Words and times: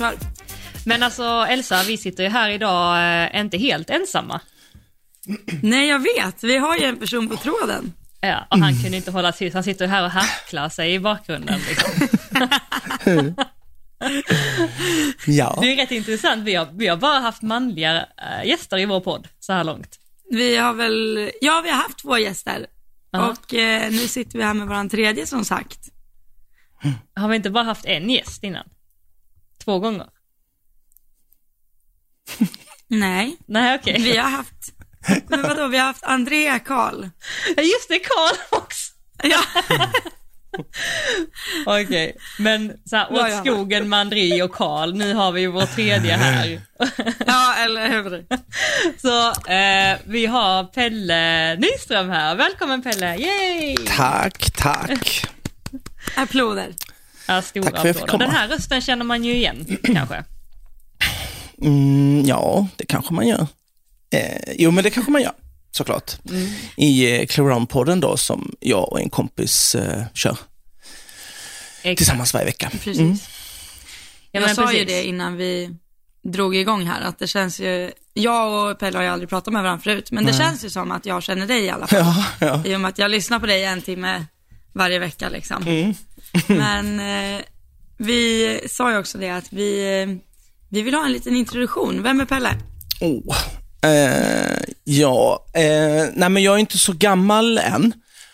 kör. 0.00 0.14
Men 0.86 1.02
alltså 1.02 1.46
Elsa, 1.48 1.82
vi 1.86 1.96
sitter 1.96 2.22
ju 2.22 2.28
här 2.28 2.50
idag 2.50 2.96
eh, 3.24 3.40
inte 3.40 3.58
helt 3.58 3.90
ensamma. 3.90 4.40
Nej, 5.62 5.88
jag 5.88 5.98
vet. 5.98 6.44
Vi 6.44 6.56
har 6.56 6.76
ju 6.76 6.84
en 6.84 6.96
person 6.96 7.28
på 7.28 7.36
tråden. 7.36 7.92
Ja, 8.20 8.46
och 8.50 8.58
han 8.58 8.82
kunde 8.82 8.96
inte 8.96 9.10
hålla 9.10 9.32
tyst. 9.32 9.54
Han 9.54 9.64
sitter 9.64 9.84
ju 9.84 9.90
här 9.90 10.04
och 10.04 10.10
hacklar 10.10 10.68
sig 10.68 10.94
i 10.94 11.00
bakgrunden. 11.00 11.60
Liksom. 11.68 12.08
Ja. 15.26 15.58
Det 15.60 15.72
är 15.72 15.76
rätt 15.76 15.90
intressant. 15.90 16.44
Vi 16.44 16.54
har, 16.54 16.68
vi 16.72 16.86
har 16.86 16.96
bara 16.96 17.18
haft 17.18 17.42
manliga 17.42 17.96
äh, 17.96 18.48
gäster 18.48 18.78
i 18.78 18.86
vår 18.86 19.00
podd 19.00 19.28
så 19.40 19.52
här 19.52 19.64
långt. 19.64 19.98
Vi 20.30 20.56
har 20.56 20.72
väl, 20.72 21.30
ja 21.40 21.60
vi 21.64 21.70
har 21.70 21.76
haft 21.76 21.98
två 21.98 22.18
gäster. 22.18 22.66
Ja. 23.10 23.28
Och 23.30 23.54
eh, 23.54 23.90
nu 23.90 23.98
sitter 23.98 24.38
vi 24.38 24.44
här 24.44 24.54
med 24.54 24.68
våran 24.68 24.88
tredje 24.88 25.26
som 25.26 25.44
sagt. 25.44 25.88
Har 27.14 27.28
vi 27.28 27.36
inte 27.36 27.50
bara 27.50 27.64
haft 27.64 27.84
en 27.84 28.10
gäst 28.10 28.44
innan? 28.44 28.64
Två 29.70 29.78
gånger? 29.78 30.06
Nej, 32.88 33.36
Nej, 33.46 33.78
okej. 33.80 33.96
vi 33.98 34.16
har 34.16 34.30
haft, 34.30 34.72
men 35.28 35.42
vadå, 35.42 35.66
vi 35.66 35.78
har 35.78 35.86
haft 35.86 36.04
Andrea 36.04 36.58
Karl. 36.58 37.08
Ja, 37.56 37.62
Just 37.62 37.88
det, 37.88 37.98
Karl 37.98 38.36
också. 38.50 38.92
Ja, 39.22 39.42
Okej, 41.80 42.16
men 42.38 42.78
så 42.84 42.96
här, 42.96 43.12
åt 43.12 43.30
ja. 43.30 43.40
skogen 43.40 43.88
med 43.88 43.98
André 43.98 44.42
och 44.42 44.52
Karl, 44.52 44.94
nu 44.94 45.14
har 45.14 45.32
vi 45.32 45.46
vår 45.46 45.66
tredje 45.66 46.16
här. 46.16 46.60
ja 47.26 47.54
eller 47.54 47.88
hur. 47.88 48.26
Så 49.00 49.28
eh, 49.52 49.98
vi 50.04 50.26
har 50.26 50.64
Pelle 50.64 51.56
Nyström 51.56 52.10
här. 52.10 52.34
Välkommen 52.34 52.82
Pelle, 52.82 53.16
yay! 53.16 53.76
Tack, 53.76 54.50
tack. 54.56 55.26
Applåder. 56.16 56.74
Ja, 57.30 57.42
stora 57.42 57.64
Tack 57.64 57.72
för 57.72 57.78
att 57.78 57.84
jag 57.86 57.96
fick 57.96 58.04
applåder. 58.04 58.18
Den 58.18 58.28
komma. 58.28 58.40
här 58.40 58.48
rösten 58.48 58.80
känner 58.80 59.04
man 59.04 59.24
ju 59.24 59.34
igen 59.34 59.76
kanske. 59.94 60.24
Mm, 61.62 62.22
ja, 62.26 62.66
det 62.76 62.86
kanske 62.86 63.14
man 63.14 63.28
gör. 63.28 63.46
Eh, 64.12 64.52
jo, 64.58 64.70
men 64.70 64.84
det 64.84 64.90
kanske 64.90 65.12
man 65.12 65.22
gör, 65.22 65.32
såklart. 65.70 66.12
I 66.76 67.16
eh, 67.20 67.26
Clown-podden 67.26 68.00
då, 68.00 68.16
som 68.16 68.54
jag 68.60 68.92
och 68.92 69.00
en 69.00 69.10
kompis 69.10 69.74
eh, 69.74 70.02
kör 70.14 70.36
Exakt. 71.82 71.98
tillsammans 71.98 72.34
varje 72.34 72.46
vecka. 72.46 72.70
Precis. 72.84 73.28
Ja, 74.32 74.40
jag 74.40 74.42
men 74.42 74.54
sa 74.54 74.62
ju 74.72 74.78
precis. 74.78 74.86
det 74.86 75.04
innan 75.04 75.36
vi 75.36 75.70
drog 76.22 76.56
igång 76.56 76.86
här, 76.86 77.00
att 77.00 77.18
det 77.18 77.26
känns 77.26 77.60
ju, 77.60 77.92
jag 78.14 78.70
och 78.70 78.78
Pelle 78.78 78.98
har 78.98 79.02
ju 79.02 79.08
aldrig 79.10 79.28
pratat 79.28 79.52
med 79.52 79.62
varandra 79.62 79.82
förut, 79.82 80.10
men 80.12 80.24
det 80.24 80.32
känns 80.32 80.64
ju 80.64 80.70
som 80.70 80.90
att 80.90 81.06
jag 81.06 81.22
känner 81.22 81.46
dig 81.46 81.64
i 81.64 81.70
alla 81.70 81.86
fall. 81.86 81.98
Ja, 82.00 82.24
ja. 82.38 82.62
I 82.66 82.76
och 82.76 82.80
med 82.80 82.88
att 82.88 82.98
jag 82.98 83.10
lyssnar 83.10 83.38
på 83.38 83.46
dig 83.46 83.64
en 83.64 83.82
timme 83.82 84.24
varje 84.72 84.98
vecka 84.98 85.28
liksom. 85.28 85.62
Mm. 85.62 85.94
Men 86.46 87.00
eh, 87.00 87.40
vi 87.98 88.60
sa 88.70 88.92
ju 88.92 88.98
också 88.98 89.18
det 89.18 89.30
att 89.30 89.52
vi, 89.52 90.00
eh, 90.02 90.16
vi 90.68 90.82
vill 90.82 90.94
ha 90.94 91.04
en 91.06 91.12
liten 91.12 91.36
introduktion. 91.36 92.02
Vem 92.02 92.20
är 92.20 92.24
Pelle? 92.24 92.50
Oh. 93.00 93.36
Eh, 93.82 94.62
ja, 94.84 95.46
eh, 95.54 96.06
nej 96.14 96.28
men 96.28 96.42
jag 96.42 96.54
är 96.54 96.58
inte 96.58 96.78
så 96.78 96.92
gammal 96.92 97.58
än. 97.58 97.92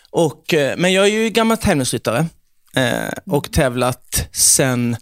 Och, 0.09 0.53
eh, 0.53 0.77
men 0.77 0.93
jag 0.93 1.05
är 1.05 1.11
ju 1.11 1.29
gammal 1.29 1.57
tävlingsryttare 1.57 2.25
eh, 2.75 3.13
och 3.25 3.51
tävlat 3.51 4.29
sen 4.31 4.97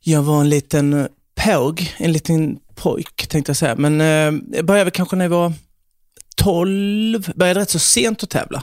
jag 0.00 0.22
var 0.22 0.40
en 0.40 0.48
liten 0.48 1.08
påg, 1.34 1.94
en 1.96 2.12
liten 2.12 2.58
pojk 2.74 3.26
tänkte 3.28 3.50
jag 3.50 3.56
säga. 3.56 3.74
Men 3.76 4.00
jag 4.52 4.64
började 4.64 4.84
väl 4.84 4.90
kanske 4.90 5.16
när 5.16 5.24
jag 5.24 5.30
var 5.30 5.52
12, 6.36 7.32
började 7.34 7.60
rätt 7.60 7.70
så 7.70 7.78
sent 7.78 8.22
att 8.22 8.30
tävla. 8.30 8.62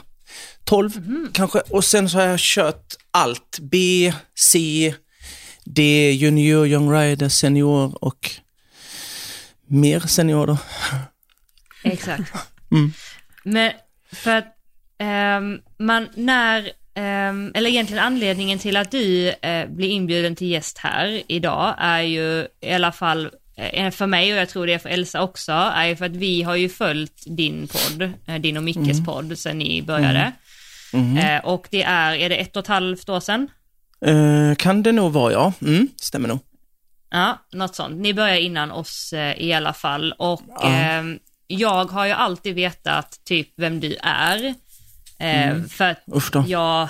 12 0.64 1.32
kanske 1.32 1.58
och 1.58 1.84
sen 1.84 2.08
så 2.08 2.18
har 2.18 2.26
jag 2.26 2.40
kört 2.40 2.94
allt. 3.10 3.58
B, 3.60 4.12
C, 4.34 4.94
D, 5.64 6.10
junior, 6.12 6.66
young 6.66 6.92
rider, 6.92 7.28
senior 7.28 8.04
och 8.04 8.30
mer 9.66 10.00
senior 10.00 10.46
då. 10.46 10.58
Exakt. 11.84 12.32
Mm. 12.70 12.92
Men 13.44 13.72
för 14.12 14.36
att 14.36 14.56
ehm, 14.98 15.60
man 15.78 16.08
när, 16.14 16.70
ehm, 16.94 17.52
eller 17.54 17.70
egentligen 17.70 18.04
anledningen 18.04 18.58
till 18.58 18.76
att 18.76 18.90
du 18.90 19.28
eh, 19.28 19.68
blir 19.68 19.88
inbjuden 19.88 20.36
till 20.36 20.50
gäst 20.50 20.78
här 20.78 21.22
idag 21.28 21.74
är 21.78 22.00
ju 22.00 22.46
i 22.60 22.72
alla 22.72 22.92
fall 22.92 23.30
för 23.92 24.06
mig 24.06 24.32
och 24.32 24.38
jag 24.38 24.48
tror 24.48 24.66
det 24.66 24.72
är 24.74 24.78
för 24.78 24.88
Elsa 24.88 25.22
också, 25.22 25.52
är 25.52 25.94
för 25.96 26.04
att 26.06 26.16
vi 26.16 26.42
har 26.42 26.54
ju 26.56 26.68
följt 26.68 27.22
din 27.26 27.68
podd, 27.68 28.12
eh, 28.26 28.34
din 28.34 28.56
och 28.56 28.62
Mickes 28.62 29.04
podd 29.04 29.38
sedan 29.38 29.58
ni 29.58 29.82
började. 29.82 30.32
Eh, 31.18 31.44
och 31.44 31.66
det 31.70 31.82
är, 31.82 32.14
är 32.14 32.28
det 32.28 32.36
ett 32.36 32.56
och 32.56 32.62
ett 32.62 32.66
halvt 32.68 33.08
år 33.08 33.20
sedan? 33.20 33.48
Eh, 34.06 34.54
kan 34.56 34.82
det 34.82 34.92
nog 34.92 35.12
vara 35.12 35.32
ja, 35.32 35.52
mm, 35.62 35.88
stämmer 35.96 36.28
nog. 36.28 36.38
Ja, 37.10 37.38
något 37.52 37.74
sånt. 37.76 37.96
Ni 38.00 38.14
börjar 38.14 38.36
innan 38.36 38.70
oss 38.72 39.12
eh, 39.12 39.38
i 39.38 39.52
alla 39.52 39.72
fall 39.72 40.12
och 40.18 40.42
Ja. 40.48 40.68
ehm, 40.68 41.18
jag 41.46 41.84
har 41.84 42.06
ju 42.06 42.12
alltid 42.12 42.54
vetat 42.54 43.20
typ 43.24 43.48
vem 43.56 43.80
du 43.80 43.96
är. 44.02 44.54
Eh, 45.18 45.62
För 45.62 45.84
att 45.90 46.02
Usch 46.16 46.30
då. 46.32 46.44
jag, 46.48 46.88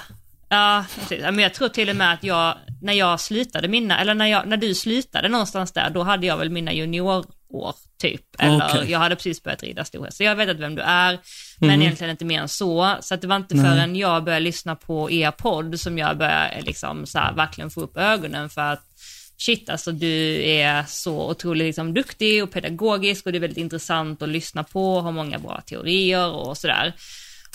ja, 0.49 0.85
precis. 0.95 1.21
Ja, 1.23 1.31
men 1.31 1.43
jag 1.43 1.55
tror 1.55 1.69
till 1.69 1.89
och 1.91 1.97
med 1.97 2.13
att 2.13 2.25
jag, 2.25 2.55
när 2.83 2.93
jag 2.93 3.21
slutade 3.21 3.69
mina, 3.69 4.01
eller 4.01 4.15
när, 4.15 4.27
jag, 4.27 4.47
när 4.47 4.57
du 4.57 4.75
slutade 4.75 5.29
någonstans 5.29 5.73
där, 5.73 5.91
då 5.91 6.03
hade 6.03 6.27
jag 6.27 6.37
väl 6.37 6.51
mina 6.51 6.73
juniorår 6.73 7.75
typ. 8.01 8.23
Eller 8.39 8.69
Okej. 8.69 8.91
jag 8.91 8.99
hade 8.99 9.17
precis 9.17 9.43
börjat 9.43 9.63
rida 9.63 9.85
storhäst. 9.85 10.17
Så 10.17 10.23
jag 10.23 10.37
vet 10.37 10.57
vem 10.57 10.75
du 10.75 10.83
är, 10.83 11.19
men 11.59 11.83
egentligen 11.83 12.11
inte 12.11 12.25
mer 12.25 12.41
än 12.41 12.49
så. 12.49 12.97
Så 13.01 13.15
att 13.15 13.21
det 13.21 13.27
var 13.27 13.37
inte 13.37 13.57
förrän 13.57 13.97
jag 13.97 14.25
började 14.25 14.45
lyssna 14.45 14.77
på 14.77 15.11
er 15.11 15.31
podd 15.31 15.81
som 15.81 15.99
jag 15.99 16.19
började 16.19 16.61
liksom 16.63 17.07
så 17.07 17.19
här, 17.19 17.33
verkligen 17.33 17.71
få 17.71 17.81
upp 17.81 17.97
ögonen 17.97 18.51
för 18.51 18.73
att 18.73 18.83
shit 19.39 19.71
alltså 19.71 19.93
du 19.93 20.45
är 20.45 20.85
så 20.89 21.31
otroligt 21.31 21.67
liksom, 21.67 21.95
duktig 21.95 22.43
och 22.43 22.51
pedagogisk 22.51 23.27
och 23.27 23.33
det 23.33 23.39
är 23.39 23.41
väldigt 23.41 23.59
intressant 23.59 24.23
att 24.23 24.29
lyssna 24.29 24.65
på, 24.65 25.01
har 25.01 25.13
många 25.13 25.39
bra 25.39 25.61
teorier 25.61 26.31
och 26.31 26.59
sådär. 26.59 26.95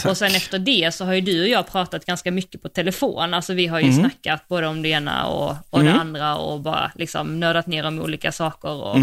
Och 0.05 0.17
sen 0.17 0.35
efter 0.35 0.59
det 0.59 0.93
så 0.93 1.05
har 1.05 1.13
ju 1.13 1.21
du 1.21 1.41
och 1.41 1.47
jag 1.47 1.67
pratat 1.67 2.05
ganska 2.05 2.31
mycket 2.31 2.61
på 2.61 2.69
telefon, 2.69 3.33
alltså 3.33 3.53
vi 3.53 3.67
har 3.67 3.79
ju 3.79 3.93
snackat 3.93 4.47
både 4.47 4.67
om 4.67 4.81
det 4.81 4.89
ena 4.89 5.27
och, 5.27 5.55
och 5.69 5.83
det 5.83 5.93
andra 5.93 6.35
och 6.35 6.61
bara 6.61 6.91
liksom 6.95 7.39
nördat 7.39 7.67
ner 7.67 7.85
om 7.85 7.99
olika 7.99 8.31
saker 8.31 8.69
och 8.69 8.97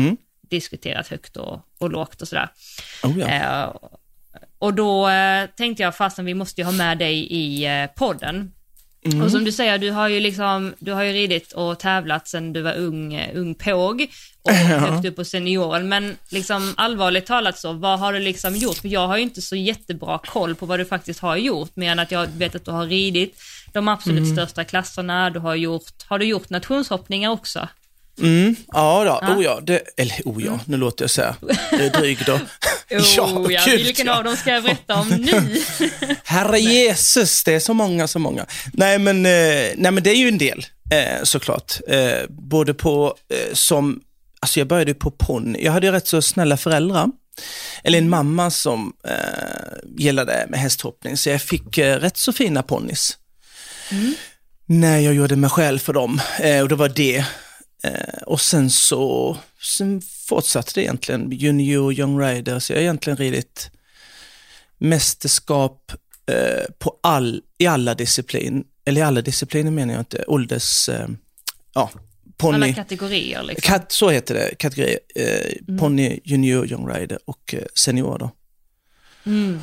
diskuterat 0.51 1.09
högt 1.09 1.37
och, 1.37 1.61
och 1.79 1.91
lågt 1.91 2.23
och 2.23 2.29
sådär. 2.29 2.49
Oh, 3.03 3.19
ja. 3.19 3.29
Eh, 3.29 3.75
och 4.59 4.75
då 4.75 5.09
eh, 5.09 5.47
tänkte 5.57 5.83
jag 5.83 5.97
fasen 5.97 6.25
vi 6.25 6.35
måste 6.35 6.61
ju 6.61 6.65
ha 6.65 6.73
med 6.73 6.99
dig 6.99 7.15
i 7.19 7.67
eh, 7.67 7.87
podden. 7.87 8.53
Mm. 9.05 9.23
Och 9.23 9.31
som 9.31 9.45
du 9.45 9.53
säger, 9.53 9.79
du 9.79 9.91
har 9.91 10.09
ju 10.09 10.21
liksom, 10.21 10.75
du 10.79 10.93
har 10.93 11.03
ju 11.03 11.13
ridit 11.13 11.53
och 11.53 11.79
tävlat 11.79 12.29
sedan 12.29 12.53
du 12.53 12.63
var 12.63 12.75
ung, 12.75 13.15
eh, 13.15 13.37
ung 13.37 13.55
påg 13.55 14.07
och 14.43 14.53
högt 14.55 15.05
upp 15.05 15.17
på 15.17 15.25
senioren. 15.25 15.89
Men 15.89 16.17
liksom 16.29 16.75
allvarligt 16.77 17.27
talat 17.27 17.59
så, 17.59 17.73
vad 17.73 17.99
har 17.99 18.13
du 18.13 18.19
liksom 18.21 18.57
gjort? 18.57 18.77
För 18.77 18.89
jag 18.89 19.07
har 19.09 19.17
ju 19.17 19.23
inte 19.23 19.43
så 19.43 19.57
jättebra 19.57 20.19
koll 20.27 20.55
på 20.55 20.67
vad 20.67 20.81
du 20.81 20.85
faktiskt 20.85 21.21
har 21.21 21.37
gjort, 21.37 21.77
mer 21.77 21.93
än 21.93 21.99
att 21.99 22.11
jag 22.11 22.27
vet 22.27 22.55
att 22.55 22.65
du 22.65 22.71
har 22.71 22.87
ridit 22.87 23.41
de 23.73 23.89
absolut 23.89 24.19
Mm. 24.19 24.37
största 24.37 24.65
klasserna, 24.65 25.31
du 25.31 25.39
har 25.39 25.55
gjort, 25.55 25.93
har 26.07 26.19
du 26.19 26.27
gjort 26.27 26.51
nationshoppningar 26.51 27.31
också? 27.31 27.69
Mm, 28.23 28.57
ja, 28.73 29.05
då. 29.05 29.19
Ja. 29.29 29.37
Oh, 29.37 29.45
ja. 29.45 29.61
Det, 29.63 29.83
eller 29.97 30.23
oh 30.25 30.45
ja, 30.45 30.61
nu 30.65 30.77
låter 30.77 31.03
jag 31.05 31.11
säga 31.11 31.37
det 31.71 31.87
är 31.87 32.01
dryg 32.01 32.19
då. 32.27 32.41
Oh, 32.91 33.53
ja, 33.53 33.63
gud, 33.67 33.81
vilken 33.81 34.07
ja. 34.07 34.19
av 34.19 34.25
dem 34.25 34.37
ska 34.37 34.51
jag 34.51 34.63
berätta 34.63 34.95
om 34.95 35.09
nu? 35.09 35.63
Herre 36.25 36.59
Jesus, 36.59 37.45
det 37.45 37.55
är 37.55 37.61
så 37.61 37.75
många, 37.75 38.09
så 38.09 38.19
många. 38.19 38.47
Nej 38.73 38.99
men, 38.99 39.27
eh, 39.27 39.73
nej, 39.77 39.93
men 39.93 40.03
det 40.03 40.11
är 40.11 40.15
ju 40.15 40.29
en 40.29 40.39
del 40.39 40.67
eh, 40.91 41.23
såklart. 41.23 41.73
Eh, 41.89 42.29
både 42.29 42.75
på, 42.75 43.15
som, 43.53 44.01
alltså 44.41 44.61
jag 44.61 44.69
började 44.69 44.95
på 44.95 45.11
ponny. 45.11 45.59
Jag 45.65 45.73
hade 45.73 45.87
ju 45.87 45.93
rätt 45.93 46.07
så 46.07 46.23
snälla 46.23 46.57
föräldrar. 46.57 47.09
Eller 47.85 47.99
en 47.99 48.09
mamma 48.09 48.51
som 48.51 48.93
gillade 49.97 50.47
med 50.49 50.61
hästhoppning, 50.61 51.17
så 51.17 51.29
jag 51.29 51.43
fick 51.43 51.79
rätt 51.79 52.17
så 52.17 52.33
fina 52.33 52.63
ponnys. 52.63 53.19
När 54.67 54.99
jag 54.99 55.15
gjorde 55.15 55.37
mig 55.37 55.51
själv 55.51 55.79
för 55.79 55.93
dem. 55.93 56.21
Och 56.63 56.69
det 56.69 56.75
var 56.75 56.89
det. 56.89 57.25
Eh, 57.83 58.23
och 58.27 58.41
sen 58.41 58.71
så 58.71 59.37
sen 59.77 60.01
fortsatte 60.01 60.73
det 60.75 60.83
egentligen, 60.83 61.31
junior, 61.31 61.93
young 61.93 62.21
rider, 62.21 62.59
så 62.59 62.73
jag 62.73 62.77
har 62.79 62.83
egentligen 62.83 63.17
ridit 63.17 63.71
mästerskap 64.79 65.93
eh, 66.27 66.65
på 66.79 66.99
all, 67.03 67.43
i 67.59 67.67
alla 67.67 67.95
disciplin, 67.95 68.65
eller 68.85 69.01
i 69.01 69.05
alla 69.05 69.23
discipliner 69.23 69.71
menar 69.71 69.95
jag 69.95 70.01
inte, 70.01 70.25
ålders, 70.27 70.89
eh, 70.89 71.09
ja, 71.75 71.91
Alla 71.93 72.03
ponny, 72.37 72.75
kategorier 72.75 73.43
liksom. 73.43 73.73
kat, 73.73 73.93
så 73.93 74.11
heter 74.11 74.35
det, 74.35 74.55
kategori, 74.59 74.99
eh, 75.15 75.77
ponny, 75.79 76.21
junior, 76.25 76.67
young 76.67 76.89
rider 76.89 77.19
och 77.25 77.55
eh, 77.55 77.65
senior 77.75 78.19
då. 78.19 78.31
Mm. 79.27 79.61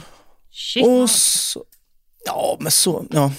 Shit. 0.51 0.85
Och 0.85 1.09
så, 1.09 1.63
ja 2.25 2.57
men 2.59 2.71
så, 2.71 3.06
ja. 3.12 3.31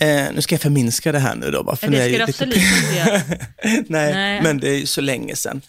Eh, 0.00 0.32
nu 0.34 0.42
ska 0.42 0.54
jag 0.54 0.62
förminska 0.62 1.12
det 1.12 1.18
här 1.18 1.34
nu 1.34 1.50
då, 1.50 1.62
bara 1.62 1.76
för 1.76 1.88
det 1.88 2.08
ska 2.08 2.16
du 2.18 2.22
absolut 2.22 2.56
inte 2.56 2.96
göra. 2.96 3.22
nej, 3.88 4.14
Nej. 4.14 4.42
men 4.42 4.58
det 4.60 4.68
är 4.68 4.76
ju 4.76 4.86
så 4.86 5.00
länge 5.00 5.36
sedan. 5.36 5.60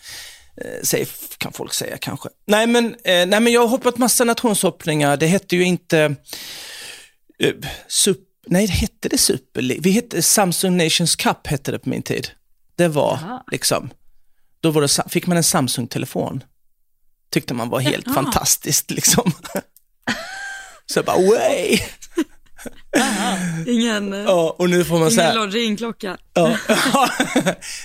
Eh, 0.61 0.79
säg, 0.83 1.07
kan 1.37 1.53
folk 1.53 1.73
säga 1.73 1.97
kanske. 1.97 2.29
Nej 2.47 2.67
men, 2.67 2.85
eh, 2.85 3.25
nej, 3.27 3.39
men 3.39 3.47
jag 3.47 3.61
har 3.61 3.67
hoppat 3.67 3.97
massa 3.97 4.23
nationshoppningar. 4.23 5.17
Det 5.17 5.27
hette 5.27 5.55
ju 5.55 5.63
inte... 5.63 6.15
Eh, 7.39 7.53
sup, 7.87 8.17
nej, 8.47 8.67
det 8.67 8.73
hette 8.73 9.09
det 9.09 9.17
Super 9.17 9.61
League. 9.61 9.81
Vi 9.83 9.91
hette 9.91 10.21
Samsung 10.21 10.77
Nations 10.77 11.15
Cup 11.15 11.47
hette 11.47 11.71
det 11.71 11.79
på 11.79 11.89
min 11.89 12.01
tid. 12.01 12.29
Det 12.75 12.87
var 12.87 13.19
Jaha. 13.21 13.43
liksom... 13.51 13.89
då 14.61 14.71
var 14.71 14.81
det, 14.81 15.09
fick 15.09 15.27
man 15.27 15.37
en 15.37 15.43
Samsung-telefon. 15.43 16.43
Tyckte 17.31 17.53
man 17.53 17.69
var 17.69 17.79
helt 17.79 18.05
Jaha. 18.05 18.15
fantastiskt 18.15 18.91
liksom. 18.91 19.31
Så 20.85 20.97
jag 20.99 21.05
bara, 21.05 21.17
way! 21.17 21.79
Ingen, 23.67 24.13
eh, 24.13 24.19
Ja, 24.19 24.55
och 24.59 24.69
nu 24.69 24.85
får 24.85 24.99
man 24.99 25.11
ingen 25.11 25.35
Longines-klocka. 25.35 26.17
ja. 26.33 26.57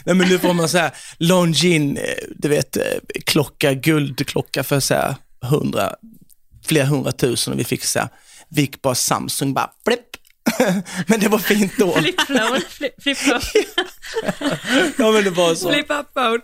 Nej 0.04 0.14
men 0.16 0.28
nu 0.28 0.38
får 0.38 0.52
man 0.54 0.68
säga, 0.68 0.90
Longines, 1.18 1.98
eh, 1.98 2.14
du 2.36 2.48
vet, 2.48 2.76
eh, 2.76 2.82
klocka, 3.26 3.72
guldklocka 3.74 4.64
för 4.64 4.80
så 4.80 4.94
här 4.94 5.14
hundra, 5.42 5.94
flera 6.66 6.84
hundratusen 6.86 7.52
och 7.54 7.60
vi 7.60 7.64
fick 7.64 7.84
så 7.84 7.98
här, 7.98 8.08
vi 8.48 8.60
gick 8.60 8.82
bara 8.82 8.94
Samsung 8.94 9.54
bara, 9.54 9.70
blipp. 9.84 10.00
Men 11.06 11.20
det 11.20 11.28
var 11.28 11.38
fint 11.38 11.72
då. 11.78 11.92
Flip-flow, 11.96 12.58
flip- 12.68 13.02
flip-flow. 13.02 13.40
Ja 14.98 15.10
men 15.12 15.24
det 15.24 15.30
var 15.30 15.54
så. 15.54 15.72
Flip 15.72 15.90
up 15.90 16.14
phone. 16.14 16.38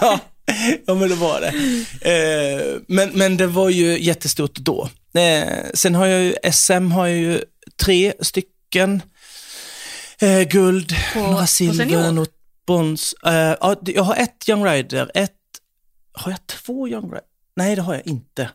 Ja, 0.00 0.20
ja 0.86 0.94
men 0.94 1.08
det 1.08 1.14
var 1.14 1.40
det. 1.40 1.48
Eh, 2.10 2.80
men, 2.88 3.10
men 3.14 3.36
det 3.36 3.46
var 3.46 3.68
ju 3.70 3.98
jättestort 4.02 4.54
då. 4.54 4.88
Eh, 5.14 5.64
sen 5.74 5.94
har 5.94 6.06
jag 6.06 6.22
ju, 6.22 6.34
SM 6.52 6.90
har 6.92 7.06
jag 7.06 7.16
ju 7.18 7.40
tre 7.84 8.12
stycken 8.20 9.02
eh, 10.20 10.42
guld, 10.42 10.92
På- 11.14 11.20
några 11.20 11.46
silver, 11.46 12.12
något 12.12 12.32
brons. 12.66 13.14
Eh, 13.26 13.32
ja, 13.60 13.76
jag 13.84 14.02
har 14.02 14.16
ett 14.16 14.48
Young 14.48 14.64
Rider, 14.66 15.10
ett, 15.14 15.32
har 16.12 16.30
jag 16.32 16.46
två 16.46 16.88
Young 16.88 17.04
Rider? 17.06 17.20
Nej 17.56 17.76
det 17.76 17.82
har 17.82 17.94
jag 17.94 18.06
inte. 18.06 18.50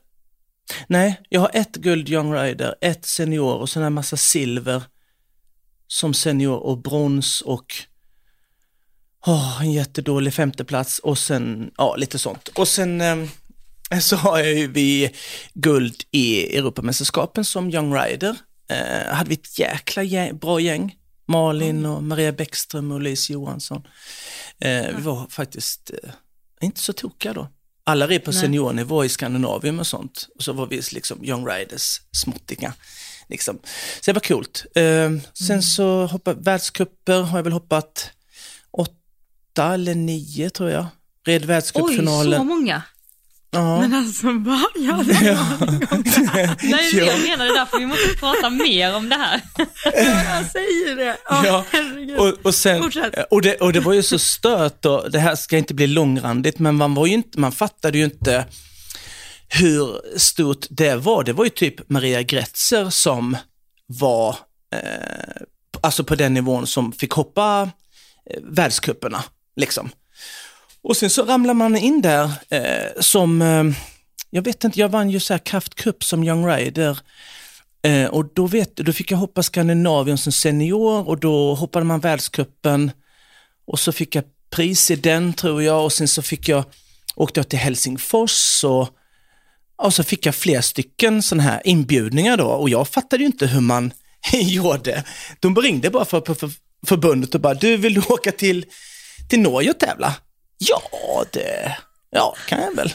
Nej, 0.88 1.22
jag 1.30 1.42
har 1.42 1.52
ett 1.54 1.76
guld 1.76 2.10
Young 2.10 2.34
Rider, 2.34 2.76
ett 2.82 3.06
senior 3.06 3.54
och 3.56 3.70
sen 3.70 3.84
en 3.84 3.94
massa 3.94 4.18
silver 4.18 4.84
som 5.88 6.14
senior 6.14 6.56
och 6.58 6.78
brons 6.78 7.42
och 7.42 7.74
Åh, 9.26 9.62
en 9.62 9.72
jättedålig 9.72 10.34
femteplats 10.34 11.00
och 11.00 11.18
sen, 11.18 11.72
ja 11.78 11.96
lite 11.96 12.20
sånt. 12.20 12.48
Och 12.48 12.68
sen 12.68 13.02
eh, 13.02 13.18
så 14.00 14.16
har 14.16 14.40
jag 14.40 14.54
ju 14.54 14.68
vi 14.68 15.16
guld 15.54 15.96
i 16.12 16.58
Europamästerskapen 16.58 17.46
som 17.46 17.70
Young 17.70 17.96
Rider. 17.96 18.36
Eh, 18.70 19.14
hade 19.14 19.30
vi 19.30 19.36
ett 19.36 19.60
jäkla 19.60 20.04
gäng, 20.04 20.38
bra 20.38 20.60
gäng. 20.60 20.96
Malin 21.28 21.86
och 21.86 22.04
Maria 22.04 22.32
Bäckström 22.32 22.92
och 22.92 23.02
Louise 23.02 23.34
Johansson. 23.34 23.84
Eh, 24.60 24.96
vi 24.96 25.02
var 25.02 25.28
faktiskt 25.30 25.92
eh, 26.04 26.10
inte 26.62 26.80
så 26.80 26.94
tokiga 26.94 27.34
då. 27.34 27.48
Alla 27.84 28.08
red 28.08 28.24
på 28.24 28.34
seniornivå 28.34 29.06
i 29.06 29.10
Skandinavien 29.10 29.80
och 29.80 29.88
sånt. 29.88 30.28
Och 30.36 30.44
så 30.44 30.54
var 30.54 30.68
vi 30.68 30.82
liksom 30.92 31.26
Young 31.26 31.48
Riders 31.48 32.02
småttingar. 32.12 32.74
Liksom. 33.30 33.60
Så 34.02 34.12
det 34.12 34.14
var 34.14 34.22
coolt. 34.22 34.66
Eh, 34.76 35.12
sen 35.34 35.64
så 35.64 36.06
hoppade 36.06 36.42
världscuper 36.42 37.22
har 37.22 37.38
jag 37.38 37.44
väl 37.44 37.54
hoppat 37.54 38.12
åtta 38.72 39.01
eller 39.60 39.96
nio 39.96 40.50
tror 40.50 40.70
jag. 40.70 40.86
Red 41.26 41.42
Oj, 41.42 41.48
världscupfinalen. 41.48 42.40
så 42.40 42.44
många. 42.44 42.82
Ja. 43.54 43.82
Men 43.82 43.94
alltså 43.94 44.28
va? 44.32 44.62
Ja, 44.76 45.04
det 45.06 45.14
Nej, 46.64 46.90
Ja. 46.94 47.06
jag 47.06 47.22
menar 47.22 47.46
det 47.46 47.54
därför 47.54 47.80
vi 47.80 47.86
måste 47.86 48.08
prata 48.20 48.50
mer 48.50 48.96
om 48.96 49.10
det 49.10 49.16
här. 49.16 49.42
jag 50.36 50.46
säger 50.52 50.96
det. 50.96 51.18
Ja, 51.30 51.46
Ja, 51.46 51.66
och, 52.22 52.34
och, 52.46 52.56
sen, 52.56 52.92
och, 53.30 53.42
det, 53.42 53.56
och 53.56 53.74
det 53.74 53.80
var 53.80 53.94
ju 53.94 54.04
så 54.04 54.20
stört 54.20 54.86
och 54.86 55.12
det 55.12 55.20
här 55.20 55.36
ska 55.36 55.58
inte 55.58 55.74
bli 55.74 55.88
långrandigt, 55.88 56.60
men 56.60 56.76
man, 56.76 56.94
var 56.96 57.06
ju 57.08 57.14
inte, 57.14 57.40
man 57.40 57.52
fattade 57.52 57.98
ju 57.98 58.04
inte 58.04 58.46
hur 59.48 60.18
stort 60.20 60.66
det 60.70 60.96
var. 60.96 61.24
Det 61.24 61.34
var 61.34 61.44
ju 61.44 61.50
typ 61.50 61.90
Maria 61.90 62.22
Gretzer 62.22 62.90
som 62.90 63.38
var, 63.88 64.36
eh, 64.76 65.42
alltså 65.82 66.04
på 66.04 66.16
den 66.16 66.34
nivån 66.34 66.68
som 66.68 66.92
fick 66.92 67.12
hoppa 67.12 67.70
eh, 68.30 68.40
världscuperna. 68.44 69.24
Liksom. 69.56 69.90
Och 70.84 70.98
sen 70.98 71.10
så 71.10 71.26
ramlar 71.26 71.54
man 71.54 71.78
in 71.78 72.02
där 72.02 72.32
eh, 72.50 73.00
som, 73.00 73.42
eh, 73.42 73.64
jag 74.30 74.42
vet 74.42 74.64
inte, 74.64 74.80
jag 74.80 74.90
vann 74.90 75.10
ju 75.10 75.20
så 75.20 75.34
här 75.34 75.40
kraftcup 75.40 76.04
som 76.04 76.24
young 76.24 76.48
rider 76.48 77.00
Eh, 77.84 78.06
och 78.06 78.26
då, 78.34 78.48
vet, 78.48 78.76
då 78.76 78.94
fick 78.94 79.12
jag 79.12 79.18
hoppa 79.18 79.44
Skandinavien 79.44 80.18
som 80.18 80.32
senior 80.32 81.10
och 81.10 81.20
då 81.20 81.56
hoppade 81.56 81.86
man 81.86 82.00
världscupen 82.00 82.92
och 83.68 83.80
så 83.80 83.92
fick 83.92 84.16
jag 84.16 84.24
pris 84.50 84.92
i 84.92 84.96
den 84.96 85.34
tror 85.34 85.64
jag 85.64 85.84
och 85.84 85.94
sen 85.94 86.08
så 86.08 86.22
fick 86.22 86.50
jag, 86.50 86.64
åkte 87.16 87.40
jag 87.40 87.50
till 87.50 87.60
Helsingfors 87.60 88.64
och, 88.64 88.90
och 89.76 89.94
så 89.94 90.04
fick 90.04 90.26
jag 90.26 90.36
fler 90.36 90.62
stycken 90.62 91.24
sådana 91.24 91.44
här 91.44 91.62
inbjudningar 91.66 92.38
då 92.38 92.46
och 92.46 92.70
jag 92.70 92.88
fattade 92.88 93.24
ju 93.24 93.28
inte 93.28 93.48
hur 93.48 93.62
man 93.62 93.94
gjorde. 94.34 95.04
De 95.40 95.56
ringde 95.56 95.90
bara 95.90 96.06
för, 96.06 96.22
för, 96.22 96.34
för 96.34 96.52
förbundet 96.88 97.36
och 97.36 97.42
bara, 97.42 97.54
du 97.54 97.78
vill 97.78 97.94
du 97.94 98.02
åka 98.02 98.32
till, 98.32 98.66
till 99.32 99.40
Norge 99.40 99.70
och 99.72 99.80
tävla? 99.80 100.14
Ja, 100.58 100.82
det 101.34 101.78
ja, 102.12 102.36
kan 102.48 102.62
jag 102.62 102.76
väl. 102.76 102.94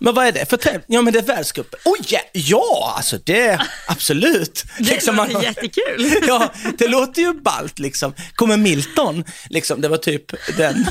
Men 0.00 0.14
vad 0.14 0.26
är 0.26 0.32
det 0.32 0.50
för 0.50 0.56
tävling? 0.56 0.82
Ja, 0.86 1.02
men 1.02 1.12
det 1.12 1.18
är 1.18 1.22
världscupen. 1.22 1.80
Oj, 1.84 1.98
ja, 2.08 2.20
ja, 2.32 2.94
alltså 2.96 3.18
det, 3.18 3.60
absolut. 3.88 4.64
Det 4.78 4.84
Liksom, 4.84 5.16
låter 5.16 5.32
man- 5.32 5.42
jättekul. 5.42 6.12
Ja, 6.26 6.52
det 6.78 6.88
låter 6.88 7.22
ju 7.22 7.32
ballt 7.34 7.78
liksom. 7.78 8.14
Kommer 8.34 8.56
Milton, 8.56 9.24
liksom, 9.50 9.80
det 9.80 9.88
var 9.88 9.96
typ 9.96 10.56
den. 10.56 10.86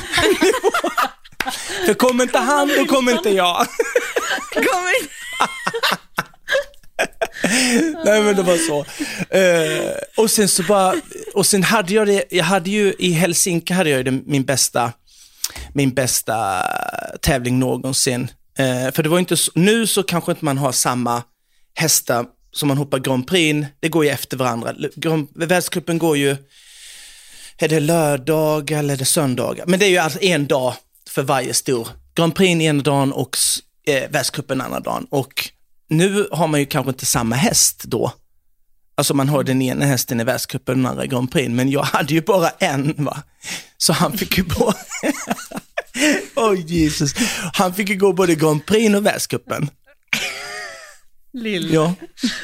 För 1.86 1.94
kommer 1.94 2.24
inte 2.24 2.38
han, 2.38 2.68
då 2.78 2.84
kommer 2.84 3.12
inte 3.12 3.30
jag. 3.30 3.66
Kom 4.54 4.88
in. 5.00 5.08
Nej 8.04 8.22
men 8.22 8.36
det 8.36 8.42
var 8.42 8.56
så. 8.56 8.78
Eh, 9.36 9.92
och 10.16 10.30
sen 10.30 10.48
så 10.48 10.62
bara, 10.62 10.94
och 11.34 11.46
sen 11.46 11.62
hade 11.62 11.94
jag 11.94 12.06
det, 12.06 12.24
jag 12.30 12.44
hade 12.44 12.70
ju 12.70 12.94
i 12.98 13.10
Helsinki 13.12 13.72
hade 13.74 13.90
jag 13.90 14.04
det, 14.04 14.10
min 14.10 14.44
bästa, 14.44 14.92
min 15.74 15.94
bästa 15.94 16.62
tävling 17.22 17.58
någonsin. 17.58 18.30
Eh, 18.58 18.92
för 18.92 19.02
det 19.02 19.08
var 19.08 19.18
inte 19.18 19.36
så, 19.36 19.50
nu 19.54 19.86
så 19.86 20.02
kanske 20.02 20.32
inte 20.32 20.44
man 20.44 20.58
har 20.58 20.72
samma 20.72 21.22
hästar 21.74 22.26
som 22.52 22.68
man 22.68 22.78
hoppar 22.78 22.98
Grand 22.98 23.26
Prix, 23.26 23.66
det 23.80 23.88
går 23.88 24.04
ju 24.04 24.10
efter 24.10 24.36
varandra. 24.36 24.74
Grand- 24.96 25.28
Världscupen 25.34 25.98
går 25.98 26.16
ju, 26.16 26.36
är 27.58 27.68
det 27.68 27.80
lördag 27.80 28.70
eller 28.70 28.94
är 28.94 28.98
det 28.98 29.04
söndag? 29.04 29.54
Men 29.66 29.78
det 29.80 29.86
är 29.86 29.90
ju 29.90 29.98
alltså 29.98 30.22
en 30.22 30.46
dag 30.46 30.74
för 31.10 31.22
varje 31.22 31.54
stor. 31.54 31.88
Grand 32.14 32.34
Prix 32.34 32.60
ena 32.62 32.82
dagen 32.82 33.12
och 33.12 33.36
eh, 33.86 34.10
världscupen 34.10 34.60
andra 34.60 34.80
dagen. 34.80 35.06
Och 35.10 35.50
nu 35.88 36.28
har 36.32 36.46
man 36.46 36.60
ju 36.60 36.66
kanske 36.66 36.90
inte 36.90 37.06
samma 37.06 37.36
häst 37.36 37.82
då. 37.84 38.12
Alltså 38.94 39.14
man 39.14 39.28
har 39.28 39.42
den 39.42 39.62
ena 39.62 39.84
hästen 39.84 40.20
i 40.20 40.24
världscupen 40.24 40.72
och 40.74 40.76
den 40.78 40.86
andra 40.86 41.04
i 41.04 41.08
Grand 41.08 41.32
Prix, 41.32 41.48
men 41.50 41.70
jag 41.70 41.82
hade 41.82 42.14
ju 42.14 42.20
bara 42.22 42.48
en 42.50 42.94
va. 43.04 43.22
Så 43.78 43.92
han 43.92 44.18
fick 44.18 44.38
ju 44.38 44.44
på... 44.44 44.72
Oj 46.36 46.64
Jesus. 46.66 47.14
Han 47.52 47.74
fick 47.74 47.88
ju 47.88 47.96
gå 47.96 48.12
både 48.12 48.34
Grand 48.34 48.66
Prix 48.66 48.94
och 48.96 49.06
världscupen. 49.06 49.70
Lill. 51.32 51.72
Ja. 51.72 51.94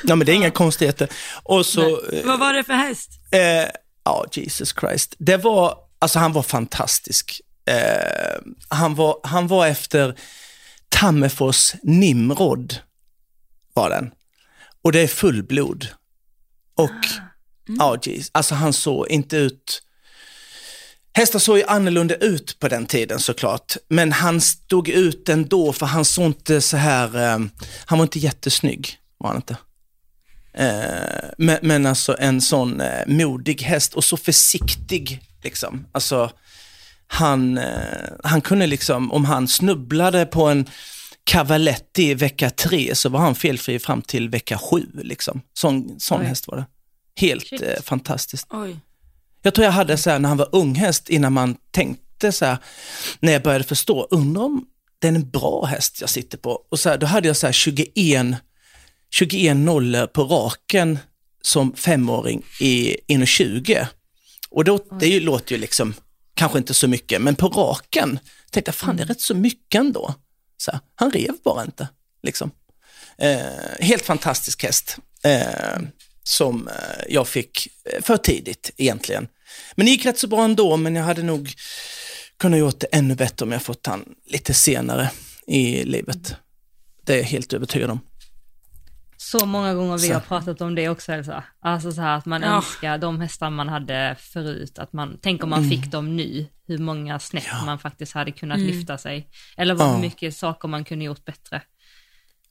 ja, 0.04 0.16
men 0.16 0.26
det 0.26 0.32
är 0.32 0.36
inga 0.36 0.50
konstigheter. 0.50 1.08
Och 1.42 1.66
så... 1.66 2.06
eh, 2.12 2.24
Vad 2.24 2.38
var 2.40 2.52
det 2.54 2.64
för 2.64 2.72
häst? 2.74 3.10
Eh, 3.32 3.70
Ja, 4.04 4.26
Jesus 4.32 4.74
Christ. 4.80 5.14
Det 5.18 5.36
var, 5.36 5.74
alltså 5.98 6.18
han 6.18 6.32
var 6.32 6.42
fantastisk. 6.42 7.40
Eh, 7.70 8.40
han, 8.68 8.94
var, 8.94 9.16
han 9.22 9.46
var 9.46 9.66
efter 9.66 10.18
Tammerfors 10.88 11.72
Nimrod, 11.82 12.76
var 13.74 13.90
den. 13.90 14.10
Och 14.82 14.92
det 14.92 15.00
är 15.00 15.06
fullblod. 15.06 15.88
Och, 16.74 16.90
ja, 17.78 17.96
jeez, 18.02 18.30
alltså 18.32 18.54
han 18.54 18.72
såg 18.72 19.08
inte 19.08 19.36
ut, 19.36 19.82
hästar 21.12 21.38
såg 21.38 21.58
ju 21.58 21.64
annorlunda 21.64 22.14
ut 22.14 22.58
på 22.58 22.68
den 22.68 22.86
tiden 22.86 23.20
såklart, 23.20 23.76
men 23.88 24.12
han 24.12 24.40
stod 24.40 24.88
ut 24.88 25.28
ändå 25.28 25.72
för 25.72 25.86
han 25.86 26.04
såg 26.04 26.26
inte 26.26 26.60
så 26.60 26.76
här, 26.76 27.16
eh, 27.16 27.38
han 27.86 27.98
var 27.98 28.02
inte 28.02 28.18
jättesnygg, 28.18 28.98
var 29.18 29.28
han 29.28 29.36
inte. 29.36 29.56
Eh, 30.54 31.30
men, 31.38 31.58
men 31.62 31.86
alltså 31.86 32.16
en 32.18 32.40
sån 32.40 32.80
eh, 32.80 33.06
modig 33.06 33.62
häst 33.62 33.94
och 33.94 34.04
så 34.04 34.16
försiktig 34.16 35.20
liksom. 35.42 35.86
Alltså 35.92 36.30
han, 37.06 37.58
eh, 37.58 38.10
han 38.24 38.40
kunde 38.40 38.66
liksom, 38.66 39.12
om 39.12 39.24
han 39.24 39.48
snubblade 39.48 40.26
på 40.26 40.44
en 40.44 40.66
Cavaletti 41.24 42.10
i 42.10 42.14
vecka 42.14 42.50
tre 42.50 42.94
så 42.94 43.08
var 43.08 43.20
han 43.20 43.34
felfri 43.34 43.78
fram 43.78 44.02
till 44.02 44.28
vecka 44.28 44.58
sju 44.58 44.86
liksom. 44.94 45.42
Sån, 45.54 46.00
sån 46.00 46.20
Oj. 46.20 46.26
häst 46.26 46.48
var 46.48 46.56
det. 46.56 46.66
Helt 47.16 47.52
eh, 47.52 47.82
fantastiskt. 47.82 48.46
Oj. 48.50 48.76
Jag 49.42 49.54
tror 49.54 49.64
jag 49.64 49.72
hade 49.72 49.96
så 49.96 50.10
här 50.10 50.18
när 50.18 50.28
han 50.28 50.38
var 50.38 50.48
ung 50.52 50.74
häst 50.74 51.08
innan 51.08 51.32
man 51.32 51.56
tänkte 51.70 52.32
så 52.32 52.44
här, 52.44 52.56
när 53.20 53.32
jag 53.32 53.42
började 53.42 53.64
förstå, 53.64 54.08
undrar 54.10 54.42
om 54.42 54.66
det 54.98 55.08
är 55.08 55.12
en 55.12 55.30
bra 55.30 55.64
häst 55.64 56.00
jag 56.00 56.10
sitter 56.10 56.38
på. 56.38 56.64
Och 56.70 56.80
så 56.80 56.88
här, 56.88 56.98
då 56.98 57.06
hade 57.06 57.26
jag 57.26 57.36
så 57.36 57.46
här 57.46 57.52
21, 57.52 58.36
21 59.10 59.56
nollor 59.56 60.06
på 60.06 60.24
raken 60.24 60.98
som 61.42 61.74
femåring 61.76 62.42
i 62.60 62.96
1,20. 63.08 63.86
Och 64.50 64.64
då, 64.64 64.78
det 65.00 65.06
ju, 65.06 65.20
låter 65.20 65.52
ju 65.54 65.60
liksom, 65.60 65.94
kanske 66.34 66.58
inte 66.58 66.74
så 66.74 66.88
mycket, 66.88 67.22
men 67.22 67.34
på 67.34 67.48
raken 67.48 68.18
tänkte 68.50 68.68
jag, 68.68 68.74
fan 68.74 68.96
det 68.96 69.02
är 69.02 69.06
rätt 69.06 69.20
så 69.20 69.34
mycket 69.34 69.80
ändå. 69.80 70.14
Så 70.62 70.70
här, 70.70 70.80
han 70.94 71.10
rev 71.10 71.34
bara 71.44 71.64
inte. 71.64 71.88
Liksom. 72.22 72.50
Eh, 73.18 73.80
helt 73.80 74.02
fantastisk 74.02 74.62
häst. 74.62 74.96
Eh, 75.24 75.82
som 76.22 76.68
eh, 76.68 77.04
jag 77.08 77.28
fick 77.28 77.68
eh, 77.84 78.02
för 78.02 78.16
tidigt 78.16 78.70
egentligen. 78.76 79.28
Men 79.74 79.86
det 79.86 79.92
gick 79.92 80.06
rätt 80.06 80.18
så 80.18 80.26
bra 80.26 80.44
ändå, 80.44 80.76
men 80.76 80.96
jag 80.96 81.04
hade 81.04 81.22
nog 81.22 81.52
kunnat 82.38 82.60
gjort 82.60 82.80
det 82.80 82.86
ännu 82.86 83.14
bättre 83.14 83.44
om 83.44 83.52
jag 83.52 83.62
fått 83.62 83.86
han 83.86 84.04
lite 84.26 84.54
senare 84.54 85.10
i 85.46 85.84
livet. 85.84 86.34
Det 87.04 87.12
är 87.12 87.16
jag 87.16 87.24
helt 87.24 87.52
övertygad 87.52 87.90
om. 87.90 88.00
Så 89.30 89.46
många 89.46 89.74
gånger 89.74 89.98
vi 89.98 90.08
Så. 90.08 90.12
har 90.14 90.20
pratat 90.20 90.60
om 90.60 90.74
det 90.74 90.88
också 90.88 91.12
Elsa. 91.12 91.44
Alltså 91.60 91.92
så 91.92 92.00
här 92.00 92.16
att 92.18 92.26
man 92.26 92.42
Ja. 92.42 92.48
önskar 92.56 92.98
de 92.98 93.20
hästar 93.20 93.50
man 93.50 93.68
hade 93.68 94.16
förut, 94.20 94.78
att 94.78 94.92
man, 94.92 95.18
tänk 95.22 95.44
om 95.44 95.50
man 95.50 95.58
Mm. 95.58 95.70
fick 95.70 95.90
dem 95.90 96.16
nu, 96.16 96.46
hur 96.66 96.78
många 96.78 97.18
snäpp 97.18 97.44
man 97.66 97.78
faktiskt 97.78 98.12
hade 98.12 98.30
kunnat 98.32 98.58
lyfta 98.58 98.98
sig. 98.98 99.28
Eller 99.56 99.74
vad 99.74 99.88
Ja. 99.88 99.98
mycket 99.98 100.36
saker 100.36 100.68
man 100.68 100.84
kunde 100.84 101.04
gjort 101.04 101.24
bättre. 101.24 101.62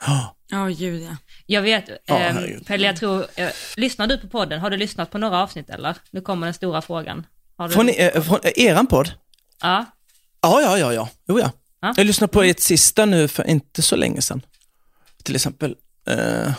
Ja, 0.06 0.36
Ja, 0.48 0.66
gud 0.66 1.01
ja. 1.01 1.16
Jag 1.46 1.62
vet, 1.62 1.90
Ja, 2.06 2.16
herregud. 2.18 2.66
Pelle, 2.68 2.86
jag 2.86 2.96
tror, 2.98 3.25
eh, 3.36 3.50
lyssnar 3.78 4.08
du 4.08 4.18
på 4.18 4.28
podden? 4.28 4.60
Har 4.60 4.70
du 4.70 4.78
lyssnat 4.78 5.12
på 5.12 5.18
några 5.18 5.44
avsnitt 5.44 5.70
eller? 5.70 5.96
Nu 6.12 6.22
kommer 6.22 6.48
den 6.48 6.54
stora 6.54 6.82
frågan. 6.82 7.25
Har 7.58 7.68
du? 7.68 7.74
Från, 7.74 7.90
eh, 7.90 8.22
från 8.22 8.40
eh, 8.44 8.51
eran 8.66 8.88
podd? 8.88 9.12
Ja, 9.62 9.86
Ja, 10.42 10.62
ja, 10.62 10.78
ja, 10.78 10.94
ja. 10.94 11.10
Jo, 11.28 11.40
ja. 11.40 11.51
Ja. 11.82 11.94
Jag 11.98 12.06
lyssnade 12.06 12.34
på 12.34 12.44
ert 12.44 12.60
sista 12.60 13.06
nu 13.06 13.28
för 13.28 13.48
inte 13.48 13.82
så 13.82 13.96
länge 13.96 14.22
sedan. 14.22 14.42
Till 15.24 15.36
exempel. 15.36 15.75
Eh, 16.08 16.53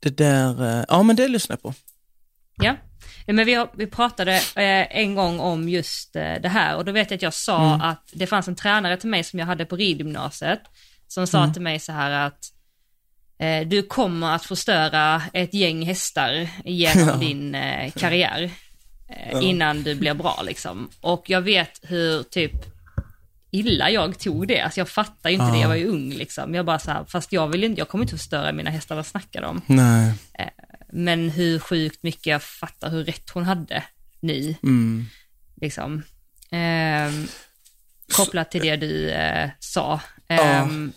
det 0.00 0.16
där, 0.16 0.78
eh, 0.78 0.84
ja 0.88 1.02
men 1.02 1.16
det 1.16 1.28
lyssnade 1.28 1.60
jag 1.62 1.74
på. 1.74 1.78
Ja, 2.64 2.76
men 3.26 3.46
vi, 3.46 3.54
har, 3.54 3.70
vi 3.74 3.86
pratade 3.86 4.32
eh, 4.36 4.96
en 4.96 5.14
gång 5.14 5.40
om 5.40 5.68
just 5.68 6.12
det 6.12 6.48
här 6.48 6.76
och 6.76 6.84
då 6.84 6.92
vet 6.92 7.10
jag 7.10 7.16
att 7.16 7.22
jag 7.22 7.34
sa 7.34 7.74
att 7.74 8.10
det 8.12 8.26
fanns 8.26 8.48
en 8.48 8.56
tränare 8.56 8.96
till 8.96 9.10
mig 9.10 9.24
som 9.24 9.38
jag 9.38 9.46
hade 9.46 9.64
på 9.64 9.76
ridgymnasiet 9.76 10.60
som 11.08 11.26
sa 11.26 11.52
till 11.52 11.62
mig 11.62 11.78
så 11.78 11.92
här 11.92 12.10
att 12.10 12.52
du 13.66 13.82
kommer 13.82 14.34
att 14.34 14.44
förstöra 14.44 15.22
ett 15.32 15.54
gäng 15.54 15.86
hästar 15.86 16.48
genom 16.64 17.08
Ja. 17.08 17.16
din 17.16 17.56
karriär 17.96 18.50
innan 19.40 19.82
du 19.82 19.94
blir 19.94 20.14
bra 20.14 20.42
liksom. 20.42 20.90
Och 21.00 21.30
jag 21.30 21.40
vet 21.40 21.80
hur 21.82 22.22
typ 22.22 22.52
illa 23.52 23.90
jag 23.90 24.18
tog 24.18 24.48
det, 24.48 24.60
alltså 24.60 24.80
jag 24.80 24.88
fattar 24.88 25.30
ju 25.30 25.36
inte 25.36 25.52
det, 25.52 25.58
jag 25.58 25.68
var 25.68 25.74
ju 25.74 25.86
ung 25.86 26.12
liksom. 26.12 26.54
Jag 26.54 26.66
bara 26.66 26.78
så 26.78 26.90
här, 26.90 27.04
fast 27.04 27.32
jag 27.32 27.48
vill 27.48 27.64
inte, 27.64 27.80
jag 27.80 27.88
kommer 27.88 28.04
inte 28.04 28.16
förstöra 28.16 28.52
mina 28.52 28.70
hästar, 28.70 28.94
vad 28.96 29.06
snackar 29.06 29.42
de 29.42 29.46
om? 29.46 29.62
Nej. 29.66 30.14
Men 30.92 31.30
hur 31.30 31.58
sjukt 31.58 32.02
mycket 32.02 32.26
jag 32.26 32.42
fattar 32.42 32.90
hur 32.90 33.04
rätt 33.04 33.30
hon 33.30 33.44
hade 33.44 33.82
nu. 34.20 34.54
Mm. 34.62 35.06
Liksom. 35.60 36.02
Ehm, 36.50 37.26
kopplat 38.16 38.50
till 38.50 38.60
det 38.62 38.76
du 38.76 39.10
eh, 39.10 39.50
sa. 39.58 40.00
Ehm, 40.28 40.92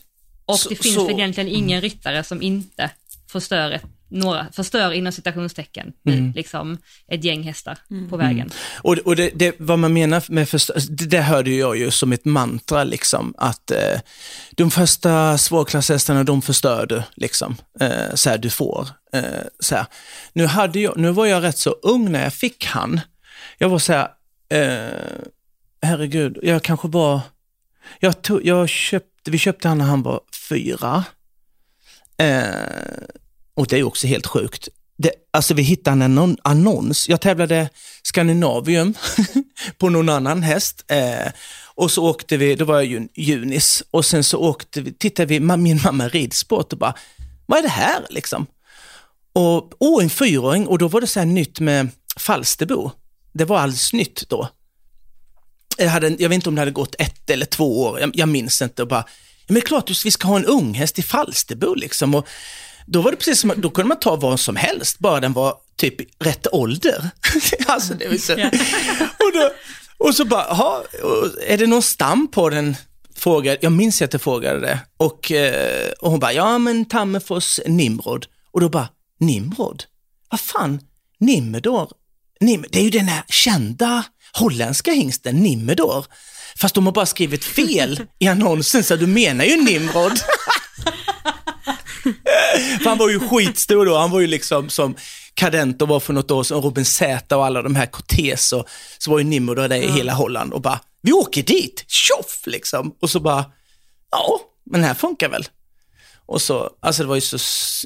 Och 0.45 0.59
Så- 0.59 0.69
det 0.69 0.75
finns 0.75 0.95
så- 0.95 1.07
väl 1.07 1.15
egentligen 1.19 1.49
ingen 1.49 1.81
ryttare 1.81 2.23
som 2.23 2.41
inte 2.41 2.89
förstör, 3.31 3.71
ett, 3.71 3.85
några, 4.15 4.47
förstör 4.51 4.91
inom 4.93 5.11
citationstecken 5.11 5.93
nu, 6.03 6.33
liksom 6.35 6.77
ett 7.07 7.23
gäng 7.23 7.43
hästar 7.43 7.77
på 8.09 8.17
vägen. 8.17 8.49
Och, 8.75 8.97
och 8.97 9.15
det, 9.15 9.29
det, 9.35 9.55
vad 9.59 9.79
man 9.79 9.93
menar 9.93 10.23
med 10.29 10.47
förstö- 10.47 10.79
det, 10.89 11.05
det 11.05 11.21
hörde 11.21 11.51
jag 11.51 11.77
ju 11.77 11.91
som 11.91 12.13
ett 12.13 12.25
mantra, 12.25 12.83
liksom, 12.83 13.33
att 13.37 13.71
eh, 13.71 13.99
de 14.51 14.71
första 14.71 15.37
svårklasshästarna, 15.37 16.23
de 16.23 16.41
förstör 16.41 16.85
du, 16.85 17.03
liksom. 17.15 17.55
Eh, 17.79 18.13
så 18.13 18.29
här, 18.29 18.37
du 18.37 18.49
får. 18.49 18.87
Eh, 19.13 19.23
så 19.59 19.75
här. 19.75 19.85
Nu, 20.33 20.45
hade 20.45 20.79
jag, 20.79 20.97
nu 20.97 21.11
var 21.11 21.25
jag 21.25 21.43
rätt 21.43 21.57
så 21.57 21.69
ung 21.69 22.11
när 22.11 22.23
jag 22.23 22.33
fick 22.33 22.65
han. 22.65 23.01
Jag 23.57 23.69
var 23.69 23.79
så 23.79 23.93
här, 23.93 24.07
eh, 24.49 24.99
herregud, 25.81 26.37
jag 26.43 26.63
kanske 26.63 26.87
var, 26.87 27.21
jag, 27.99 28.21
tog, 28.21 28.45
jag 28.45 28.69
köpte, 28.69 29.31
vi 29.31 29.37
köpte 29.37 29.67
han 29.67 29.77
när 29.77 29.85
han 29.85 30.03
var 30.03 30.19
fyra. 30.49 31.03
Och 33.55 33.67
det 33.67 33.77
är 33.77 33.83
också 33.83 34.07
helt 34.07 34.27
sjukt. 34.27 34.69
Det, 34.97 35.11
alltså 35.33 35.53
vi 35.53 35.61
hittade 35.61 36.05
en 36.05 36.37
annons. 36.43 37.09
Jag 37.09 37.21
tävlade 37.21 37.69
Scandinavium 38.03 38.93
på 39.77 39.89
någon 39.89 40.09
annan 40.09 40.43
häst. 40.43 40.85
Eh, 40.87 41.31
och 41.75 41.91
så 41.91 42.03
åkte 42.03 42.37
vi, 42.37 42.55
då 42.55 42.65
var 42.65 42.75
jag 42.75 42.85
ju 42.85 43.07
junis, 43.15 43.83
och 43.91 44.05
sen 44.05 44.23
så 44.23 44.39
åkte 44.39 44.81
vi, 44.81 44.93
tittade 44.93 45.25
vi, 45.25 45.39
min 45.39 45.81
mamma 45.83 46.07
ridsport 46.07 46.73
och 46.73 46.79
bara, 46.79 46.93
vad 47.45 47.59
är 47.59 47.63
det 47.63 47.69
här 47.69 48.05
liksom? 48.09 48.45
Och, 49.33 49.73
åh, 49.79 50.03
en 50.03 50.09
fyraåring, 50.09 50.67
och 50.67 50.77
då 50.77 50.87
var 50.87 51.01
det 51.01 51.07
så 51.07 51.19
här 51.19 51.25
nytt 51.25 51.59
med 51.59 51.89
Falsterbo. 52.17 52.91
Det 53.33 53.45
var 53.45 53.59
alldeles 53.59 53.93
nytt 53.93 54.29
då. 54.29 54.49
Jag, 55.77 55.89
hade, 55.89 56.07
jag 56.07 56.29
vet 56.29 56.35
inte 56.35 56.49
om 56.49 56.55
det 56.55 56.61
hade 56.61 56.71
gått 56.71 56.95
ett 56.99 57.29
eller 57.29 57.45
två 57.45 57.81
år, 57.81 57.99
jag, 57.99 58.11
jag 58.13 58.29
minns 58.29 58.61
inte. 58.61 58.81
Och 58.81 58.87
bara, 58.87 59.05
men 59.47 59.53
det 59.55 59.59
är 59.59 59.65
klart 59.65 60.05
vi 60.05 60.11
ska 60.11 60.27
ha 60.27 60.35
en 60.35 60.45
unghäst 60.45 60.99
i 60.99 61.03
Falsterbo 61.03 61.73
liksom. 61.73 62.15
Och 62.15 62.27
då 62.85 63.01
var 63.01 63.11
det 63.11 63.17
precis 63.17 63.39
som, 63.39 63.53
då 63.57 63.69
kunde 63.69 63.87
man 63.87 63.99
ta 63.99 64.15
vad 64.15 64.39
som 64.39 64.55
helst, 64.55 64.99
bara 64.99 65.19
den 65.19 65.33
var 65.33 65.53
typ 65.77 66.23
rätt 66.23 66.47
ålder. 66.51 67.09
alltså, 67.65 67.93
det 67.93 68.07
vill 68.07 68.21
säga. 68.21 68.47
och, 69.19 69.31
då, 69.33 69.51
och 69.97 70.15
så 70.15 70.25
bara, 70.25 70.45
"Jaha, 70.49 70.79
och 71.03 71.29
är 71.47 71.57
det 71.57 71.67
någon 71.67 71.81
stam 71.81 72.27
på 72.31 72.49
den? 72.49 72.75
Frågade, 73.17 73.57
jag 73.61 73.71
minns 73.71 74.01
att 74.01 74.13
jag 74.13 74.21
frågade 74.21 74.59
det. 74.59 74.79
Och, 74.97 75.31
eh, 75.31 75.91
och 75.99 76.11
hon 76.11 76.19
bara, 76.19 76.33
ja 76.33 76.57
men 76.57 76.85
Tammerfors 76.85 77.59
Nimrod. 77.65 78.25
Och 78.51 78.61
då 78.61 78.69
bara, 78.69 78.89
Nimrod? 79.19 79.83
Vad 80.31 80.39
fan, 80.39 80.79
Nimedor? 81.19 81.89
Nim, 82.39 82.65
det 82.71 82.79
är 82.79 82.83
ju 82.83 82.89
den 82.89 83.07
här 83.07 83.23
kända 83.27 84.03
holländska 84.33 84.91
hingsten 84.91 85.35
Nimedor. 85.35 86.05
Fast 86.61 86.75
de 86.75 86.85
har 86.85 86.93
bara 86.93 87.05
skrivit 87.05 87.43
fel 87.45 88.01
i 88.19 88.27
annonsen, 88.27 88.83
så 88.83 88.95
du 88.95 89.07
menar 89.07 89.45
ju 89.45 89.61
Nimrod. 89.63 90.11
För 92.83 92.89
han 92.89 92.97
var 92.97 93.09
ju 93.09 93.19
skitstor 93.19 93.85
då, 93.85 93.97
han 93.97 94.11
var 94.11 94.19
ju 94.19 94.27
liksom 94.27 94.69
som 94.69 94.95
kadent 95.33 95.81
och 95.81 95.87
var 95.87 95.99
för 95.99 96.13
något 96.13 96.31
år 96.31 96.43
sedan, 96.43 96.61
Robin 96.61 96.85
Z 96.85 97.37
och 97.37 97.45
alla 97.45 97.61
de 97.61 97.75
här 97.75 97.85
Cortez 97.85 98.53
och 98.53 98.65
så 98.97 99.11
var 99.11 99.17
ju 99.17 99.23
Nimrod 99.23 99.69
där 99.69 99.75
i 99.75 99.91
hela 99.91 100.13
Holland 100.13 100.53
och 100.53 100.61
bara, 100.61 100.79
vi 101.01 101.11
åker 101.11 101.43
dit, 101.43 101.85
tjoff 101.87 102.41
liksom. 102.45 102.95
Och 103.01 103.09
så 103.09 103.19
bara, 103.19 103.45
ja, 104.11 104.39
men 104.71 104.81
det 104.81 104.87
här 104.87 104.93
funkar 104.93 105.29
väl. 105.29 105.45
Och 106.25 106.41
så, 106.41 106.69
alltså 106.79 107.03
det 107.03 107.09
var 107.09 107.15
ju 107.15 107.21
så 107.21 107.37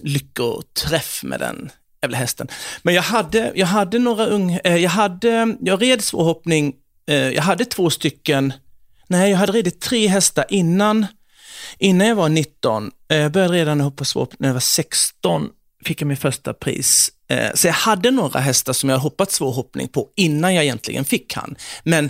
lyckoträff 0.04 1.24
med 1.24 1.40
den 1.40 1.72
jävla 2.02 2.18
hästen. 2.18 2.48
Men 2.82 2.94
jag 2.94 3.02
hade, 3.02 3.52
jag 3.56 3.68
hade 3.68 4.00
några 4.00 4.26
ung, 4.26 4.60
eh, 4.64 4.78
jag 4.78 4.90
hade, 4.90 5.56
jag 5.62 5.82
red 5.82 6.04
svårhoppning, 6.04 6.74
eh, 7.08 7.16
jag 7.16 7.44
hade 7.44 7.66
två 7.66 7.90
stycken, 7.90 8.54
nej 9.08 9.32
jag 9.32 9.38
hade 9.38 9.52
ridit 9.52 9.82
tre 9.82 10.08
hästar 10.08 10.46
innan, 10.50 11.08
innan 11.78 12.08
jag 12.08 12.16
var 12.16 12.30
19. 12.30 12.92
Eh, 13.12 13.18
jag 13.18 13.32
började 13.32 13.54
redan 13.54 13.82
hoppa 13.82 14.06
svårt 14.06 14.40
när 14.40 14.50
jag 14.50 14.54
var 14.54 14.60
16, 14.60 15.50
fick 15.86 16.02
jag 16.02 16.08
min 16.08 16.18
första 16.18 16.54
pris. 16.54 17.12
Eh, 17.30 17.54
så 17.54 17.68
jag 17.68 17.74
hade 17.74 18.12
några 18.12 18.40
hästar 18.40 18.74
som 18.74 18.90
jag 18.90 19.00
hoppat 19.00 19.32
svårhoppning 19.32 19.88
på 19.88 20.08
innan 20.16 20.56
jag 20.56 20.64
egentligen 20.64 21.06
fick 21.06 21.34
han. 21.34 21.56
Men 21.84 22.10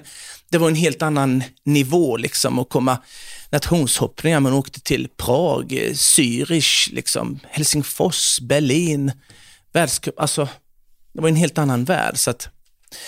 det 0.50 0.58
var 0.58 0.68
en 0.68 0.76
helt 0.76 1.02
annan 1.02 1.44
nivå 1.64 2.18
liksom 2.18 2.60
att 2.60 2.70
komma 2.70 2.98
nationshoppningar. 3.50 4.40
Man 4.40 4.54
åkte 4.54 4.80
till 4.80 5.08
Prag, 5.18 5.74
eh, 5.74 5.92
Zürich, 5.92 6.94
liksom, 6.94 7.40
Helsingfors, 7.50 8.40
Berlin, 8.40 9.12
världscup. 9.74 10.20
Alltså, 10.20 10.48
det 11.14 11.22
var 11.22 11.30
en 11.30 11.36
helt 11.36 11.58
annan 11.58 11.84
värld. 11.84 12.18
Så 12.18 12.30
att, 12.30 12.50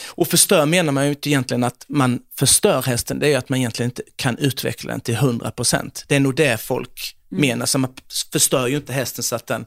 och 0.07 0.27
förstör 0.27 0.65
menar 0.65 0.91
man 0.91 1.05
ju 1.05 1.09
inte 1.09 1.29
egentligen 1.29 1.63
att 1.63 1.85
man 1.87 2.19
förstör 2.39 2.81
hästen, 2.81 3.19
det 3.19 3.25
är 3.25 3.29
ju 3.29 3.35
att 3.35 3.49
man 3.49 3.59
egentligen 3.59 3.89
inte 3.89 4.03
kan 4.15 4.37
utveckla 4.37 4.91
den 4.91 5.01
till 5.01 5.15
100%. 5.15 6.03
Det 6.07 6.15
är 6.15 6.19
nog 6.19 6.35
det 6.35 6.61
folk 6.61 7.15
menar, 7.29 7.65
så 7.65 7.77
man 7.77 7.93
förstör 8.31 8.67
ju 8.67 8.75
inte 8.75 8.93
hästen 8.93 9.23
så 9.23 9.35
att 9.35 9.47
den 9.47 9.65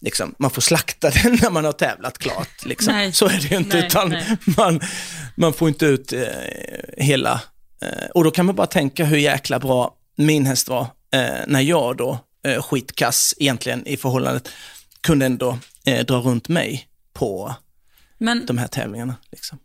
Liksom, 0.00 0.34
man 0.38 0.50
får 0.50 0.62
slakta 0.62 1.10
den 1.22 1.38
när 1.42 1.50
man 1.50 1.64
har 1.64 1.72
tävlat 1.72 2.18
klart. 2.18 2.64
Liksom. 2.64 2.94
Nej. 2.94 3.12
Så 3.12 3.26
är 3.26 3.38
det 3.40 3.50
ju 3.50 3.56
inte, 3.56 3.76
Nej, 3.76 3.86
utan 3.86 4.08
nej. 4.08 4.36
Man, 4.56 4.80
man 5.36 5.52
får 5.52 5.68
inte 5.68 5.86
ut 5.86 6.12
eh, 6.12 6.20
hela... 6.96 7.40
Eh, 7.82 8.06
och 8.14 8.24
då 8.24 8.30
kan 8.30 8.46
man 8.46 8.54
bara 8.54 8.66
tänka 8.66 9.04
hur 9.04 9.16
jäkla 9.16 9.58
bra 9.58 9.94
min 10.16 10.46
häst 10.46 10.68
var 10.68 10.86
eh, 11.14 11.46
när 11.46 11.60
jag 11.60 11.96
då, 11.96 12.18
eh, 12.46 12.62
skitkass 12.62 13.34
egentligen 13.38 13.86
i 13.86 13.96
förhållandet, 13.96 14.48
kunde 15.00 15.26
ändå 15.26 15.58
eh, 15.84 16.06
dra 16.06 16.16
runt 16.16 16.48
mig 16.48 16.88
på 17.12 17.54
Men 18.18 18.46
de 18.46 18.58
här 18.58 18.68
tävlingarna. 18.68 19.16
Liksom. 19.32 19.58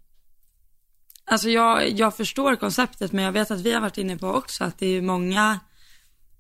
Alltså 1.25 1.49
jag, 1.49 1.89
jag 1.89 2.17
förstår 2.17 2.55
konceptet, 2.55 3.11
men 3.11 3.25
jag 3.25 3.31
vet 3.31 3.51
att 3.51 3.59
vi 3.59 3.73
har 3.73 3.81
varit 3.81 3.97
inne 3.97 4.17
på 4.17 4.27
också 4.27 4.63
att 4.63 4.77
det 4.77 4.87
är 4.87 5.01
många, 5.01 5.59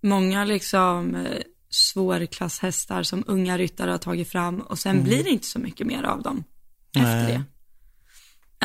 många 0.01 0.45
liksom 0.45 1.15
eh, 1.15 1.41
svårklasshästar 1.69 3.03
som 3.03 3.23
unga 3.27 3.57
ryttare 3.57 3.91
har 3.91 3.97
tagit 3.97 4.29
fram 4.29 4.61
och 4.61 4.79
sen 4.79 5.03
blir 5.03 5.23
det 5.23 5.29
inte 5.29 5.47
så 5.47 5.59
mycket 5.59 5.87
mer 5.87 6.03
av 6.03 6.21
dem 6.21 6.43
efter 6.95 7.23
Nej. 7.23 7.33
det. 7.33 7.43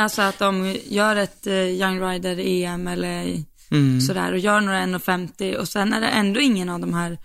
Alltså 0.00 0.22
att 0.22 0.38
de 0.38 0.76
gör 0.84 1.16
ett 1.16 1.46
eh, 1.46 1.54
Young 1.54 2.00
Rider 2.00 2.38
EM 2.38 2.88
eller 2.88 3.42
sådär 4.06 4.32
och 4.32 4.38
gör 4.38 4.60
några 4.60 4.86
1,50 4.86 5.56
och 5.56 5.68
sen 5.68 5.92
är 5.92 6.00
det 6.00 6.06
ändå 6.06 6.40
ingen 6.40 6.68
av 6.68 6.80
de 6.80 6.94
här 6.94 7.18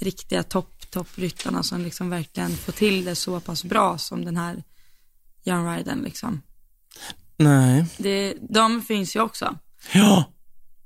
riktiga 0.00 0.42
topp, 0.42 0.90
toppryttarna 0.90 1.62
som 1.62 1.80
liksom 1.80 2.10
verkligen 2.10 2.50
får 2.50 2.72
till 2.72 3.04
det 3.04 3.14
så 3.14 3.40
pass 3.40 3.64
bra 3.64 3.98
som 3.98 4.24
den 4.24 4.36
här 4.36 4.62
Young 5.44 5.76
Ridern 5.76 6.02
liksom. 6.02 6.42
Nej. 7.36 7.84
Det, 7.96 8.34
de 8.40 8.82
finns 8.82 9.16
ju 9.16 9.20
också, 9.20 9.58
Ja, 9.92 10.24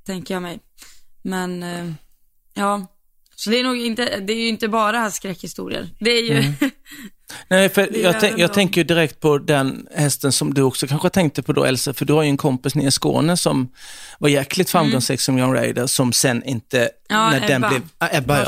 tänker 0.06 0.34
jag 0.34 0.42
mig. 0.42 0.58
Men, 1.22 1.62
eh, 1.62 1.92
ja. 2.54 2.94
Så 3.34 3.50
det 3.50 3.60
är 3.60 3.64
nog 3.64 3.76
inte, 3.76 4.20
det 4.20 4.32
är 4.32 4.36
ju 4.36 4.48
inte 4.48 4.68
bara 4.68 5.10
skräckhistorier. 5.10 5.88
Det 5.98 6.10
är 6.10 6.22
ju, 6.22 6.52
Nej, 7.48 7.68
för 7.68 7.96
jag, 7.96 8.20
tänk, 8.20 8.38
jag 8.38 8.52
tänker 8.52 8.84
direkt 8.84 9.20
på 9.20 9.38
den 9.38 9.86
hästen 9.94 10.32
som 10.32 10.54
du 10.54 10.62
också 10.62 10.86
kanske 10.86 11.10
tänkte 11.10 11.42
på 11.42 11.52
då 11.52 11.64
Elsa, 11.64 11.94
för 11.94 12.04
du 12.04 12.12
har 12.12 12.22
ju 12.22 12.28
en 12.28 12.36
kompis 12.36 12.74
nere 12.74 12.86
i 12.86 12.90
Skåne 12.90 13.36
som 13.36 13.68
var 14.18 14.28
jäkligt 14.28 14.70
framgångsrik 14.70 15.16
mm. 15.16 15.22
som 15.22 15.38
Young 15.38 15.54
Raider, 15.54 15.86
som 15.86 16.12
sen 16.12 16.44
inte, 16.44 16.90
ja, 17.08 17.30
när 17.30 17.36
Ebba. 17.36 17.46
den 17.46 17.60
blev, 17.60 17.82
äh, 18.10 18.18
Ebba 18.18 18.38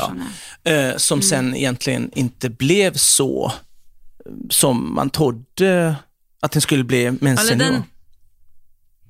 ja, 0.63 0.71
äh, 0.71 0.97
som 0.97 1.19
mm. 1.19 1.29
sen 1.29 1.55
egentligen 1.55 2.11
inte 2.13 2.49
blev 2.49 2.93
så 2.93 3.53
som 4.49 4.95
man 4.95 5.09
trodde 5.09 5.95
att 6.41 6.51
den 6.51 6.61
skulle 6.61 6.83
bli 6.83 7.11
med 7.11 7.31
en 7.31 7.37
senior. 7.37 7.83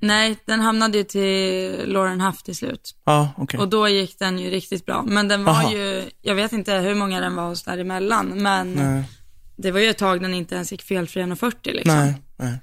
Nej, 0.03 0.37
den 0.45 0.59
hamnade 0.59 0.97
ju 0.97 1.03
till 1.03 1.81
Lauren 1.85 2.21
Huff 2.21 2.43
till 2.43 2.55
slut. 2.55 2.95
Ja, 3.05 3.33
okay. 3.37 3.59
Och 3.59 3.69
då 3.69 3.87
gick 3.87 4.19
den 4.19 4.39
ju 4.39 4.49
riktigt 4.49 4.85
bra. 4.85 5.03
Men 5.07 5.27
den 5.27 5.43
var 5.43 5.53
Aha. 5.53 5.71
ju, 5.73 6.09
jag 6.21 6.35
vet 6.35 6.53
inte 6.53 6.73
hur 6.73 6.95
många 6.95 7.19
den 7.19 7.35
var 7.35 7.47
hos 7.47 7.63
däremellan, 7.63 8.27
men 8.27 8.73
nej. 8.73 9.03
det 9.57 9.71
var 9.71 9.79
ju 9.79 9.89
ett 9.89 9.97
tag 9.97 10.21
den 10.21 10.33
inte 10.33 10.55
ens 10.55 10.71
gick 10.71 10.81
felfri 10.81 11.21
1,40 11.21 11.55
liksom. 11.63 11.95
Nej, 11.95 12.13
nej. 12.37 12.59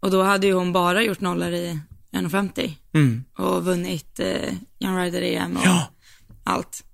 Och 0.00 0.10
då 0.10 0.22
hade 0.22 0.46
ju 0.46 0.52
hon 0.52 0.72
bara 0.72 1.02
gjort 1.02 1.20
nollor 1.20 1.52
i 1.52 1.78
1,50 2.12 2.72
mm. 2.94 3.24
och 3.38 3.64
vunnit 3.64 4.20
eh, 4.20 4.54
Young 4.80 4.98
Rider 4.98 5.22
EM 5.22 5.56
och 5.56 5.66
ja. 5.66 5.86
allt. 6.44 6.84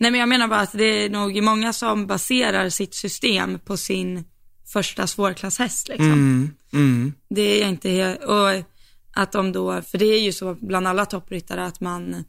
Nej 0.00 0.10
men 0.10 0.20
jag 0.20 0.28
menar 0.28 0.48
bara 0.48 0.60
att 0.60 0.72
det 0.72 1.04
är 1.04 1.10
nog 1.10 1.42
många 1.42 1.72
som 1.72 2.06
baserar 2.06 2.68
sitt 2.68 2.94
system 2.94 3.58
på 3.58 3.76
sin 3.76 4.24
första 4.72 5.06
svårklasshäst 5.06 5.88
liksom. 5.88 6.12
Mm. 6.12 6.54
Mm. 6.72 7.12
Det 7.28 7.42
är 7.42 7.60
jag 7.60 7.68
inte 7.68 8.16
och 8.16 8.64
att 9.12 9.32
de 9.32 9.52
då, 9.52 9.82
för 9.82 9.98
det 9.98 10.04
är 10.04 10.20
ju 10.20 10.32
så 10.32 10.54
bland 10.54 10.88
alla 10.88 11.06
toppryttare 11.06 11.66
att 11.66 11.80
man, 11.80 12.24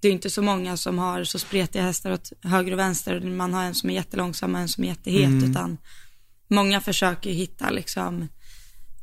det 0.00 0.08
är 0.08 0.12
inte 0.12 0.30
så 0.30 0.42
många 0.42 0.76
som 0.76 0.98
har 0.98 1.24
så 1.24 1.38
spretiga 1.38 1.82
hästar 1.82 2.10
åt 2.10 2.32
höger 2.42 2.72
och 2.72 2.78
vänster. 2.78 3.20
Man 3.20 3.54
har 3.54 3.64
en 3.64 3.74
som 3.74 3.90
är 3.90 3.94
jättelångsam 3.94 4.54
och 4.54 4.60
en 4.60 4.68
som 4.68 4.84
är 4.84 4.88
jättehet, 4.88 5.28
mm. 5.28 5.50
utan 5.50 5.78
många 6.48 6.80
försöker 6.80 7.30
hitta 7.30 7.70
liksom 7.70 8.28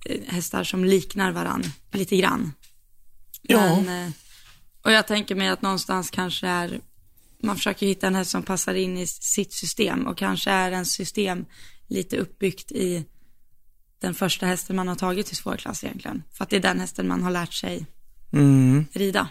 eh, 0.05 0.22
hästar 0.27 0.63
som 0.63 0.86
liknar 0.86 1.32
varann 1.32 1.63
lite 1.91 2.17
grann. 2.17 2.53
Ja. 3.41 3.82
Men, 3.82 4.05
eh, 4.05 4.12
och 4.82 4.91
jag 4.91 5.08
tänker 5.08 5.36
mig 5.36 5.48
att 5.48 5.62
någonstans 5.62 6.10
kanske 6.10 6.48
är, 6.48 6.79
man 7.44 7.55
försöker 7.55 7.86
hitta 7.86 8.08
en 8.08 8.15
häst 8.15 8.32
som 8.32 8.44
passar 8.44 8.74
in 8.74 8.98
i 8.98 9.08
sitt 9.08 9.53
system 9.53 10.08
och 10.08 10.17
kanske 10.17 10.51
är 10.51 10.72
en 10.72 10.86
system 10.86 11.46
lite 11.88 12.18
uppbyggt 12.18 12.72
i 12.72 13.06
den 14.00 14.13
första 14.13 14.46
hästen 14.46 14.75
man 14.75 14.88
har 14.88 14.96
tagit 14.96 15.32
i 15.32 15.36
svårklass 15.36 15.84
egentligen. 15.84 16.24
För 16.32 16.44
att 16.44 16.50
det 16.50 16.56
är 16.56 16.62
den 16.62 16.80
hästen 16.80 17.08
man 17.08 17.24
har 17.24 17.32
lärt 17.32 17.54
sig 17.54 17.86
mm. 18.34 18.86
rida. 18.92 19.30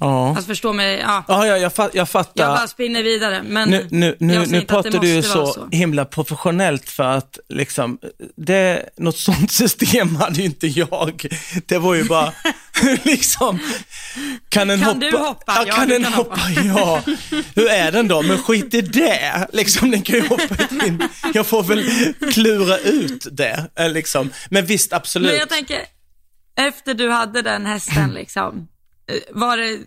Ja. 0.00 0.28
Alltså 0.28 0.42
förstå 0.46 0.72
mig, 0.72 0.98
ja. 0.98 1.24
Ja, 1.28 1.46
ja 1.46 1.56
jag, 1.56 1.74
fatt, 1.74 1.90
jag 1.94 2.08
fattar. 2.08 2.44
Jag 2.44 2.56
bara 2.56 2.68
spinner 2.68 3.02
vidare. 3.02 3.42
Men 3.42 3.70
nu 3.70 3.86
nu, 3.90 4.16
nu, 4.18 4.46
nu 4.46 4.60
pratar 4.60 4.98
du 4.98 5.08
ju 5.08 5.22
så, 5.22 5.46
så, 5.46 5.68
himla 5.70 6.04
professionellt 6.04 6.90
för 6.90 7.04
att 7.04 7.38
liksom, 7.48 7.98
det, 8.36 8.88
något 8.96 9.18
sånt 9.18 9.52
system 9.52 10.16
hade 10.16 10.38
ju 10.38 10.44
inte 10.44 10.66
jag. 10.66 11.26
Det 11.66 11.78
var 11.78 11.94
ju 11.94 12.04
bara, 12.04 12.32
liksom, 13.02 13.58
kan 14.48 14.68
den 14.68 14.80
kan 14.80 14.88
hoppa? 14.88 15.00
du 15.00 15.16
hoppa? 15.16 15.52
Ja, 15.56 15.64
ja 15.66 15.74
kan 15.74 16.02
kan 16.02 16.12
hoppa? 16.12 16.40
hoppa? 16.40 16.62
Ja. 16.64 17.02
Hur 17.54 17.68
är 17.68 17.92
den 17.92 18.08
då? 18.08 18.22
Men 18.22 18.38
skit 18.38 18.74
i 18.74 18.80
det. 18.80 19.46
Liksom, 19.52 19.90
den 19.90 20.02
kan 20.02 20.16
ju 20.16 20.28
hoppa 20.28 20.56
in. 20.86 21.08
Jag 21.34 21.46
får 21.46 21.62
väl 21.62 21.84
klura 22.32 22.78
ut 22.78 23.26
det. 23.32 23.66
Eh, 23.78 23.90
liksom. 23.90 24.30
Men 24.50 24.66
visst, 24.66 24.92
absolut. 24.92 25.30
Men 25.30 25.38
jag 25.38 25.48
tänker, 25.48 25.80
efter 26.56 26.94
du 26.94 27.10
hade 27.10 27.42
den 27.42 27.66
hästen 27.66 28.10
liksom, 28.10 28.68
var 29.30 29.56
det, 29.56 29.78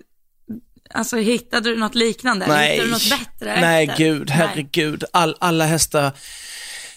alltså 0.93 1.17
hittade 1.17 1.69
du 1.69 1.77
något 1.77 1.95
liknande? 1.95 2.47
Nej, 2.47 2.71
hittade 2.71 2.87
du 2.87 2.91
något 2.91 3.09
bättre 3.09 3.61
nej 3.61 3.87
efter? 3.87 4.03
gud, 4.03 4.29
herregud. 4.29 5.03
All, 5.11 5.35
alla 5.39 5.65
hästar 5.65 6.11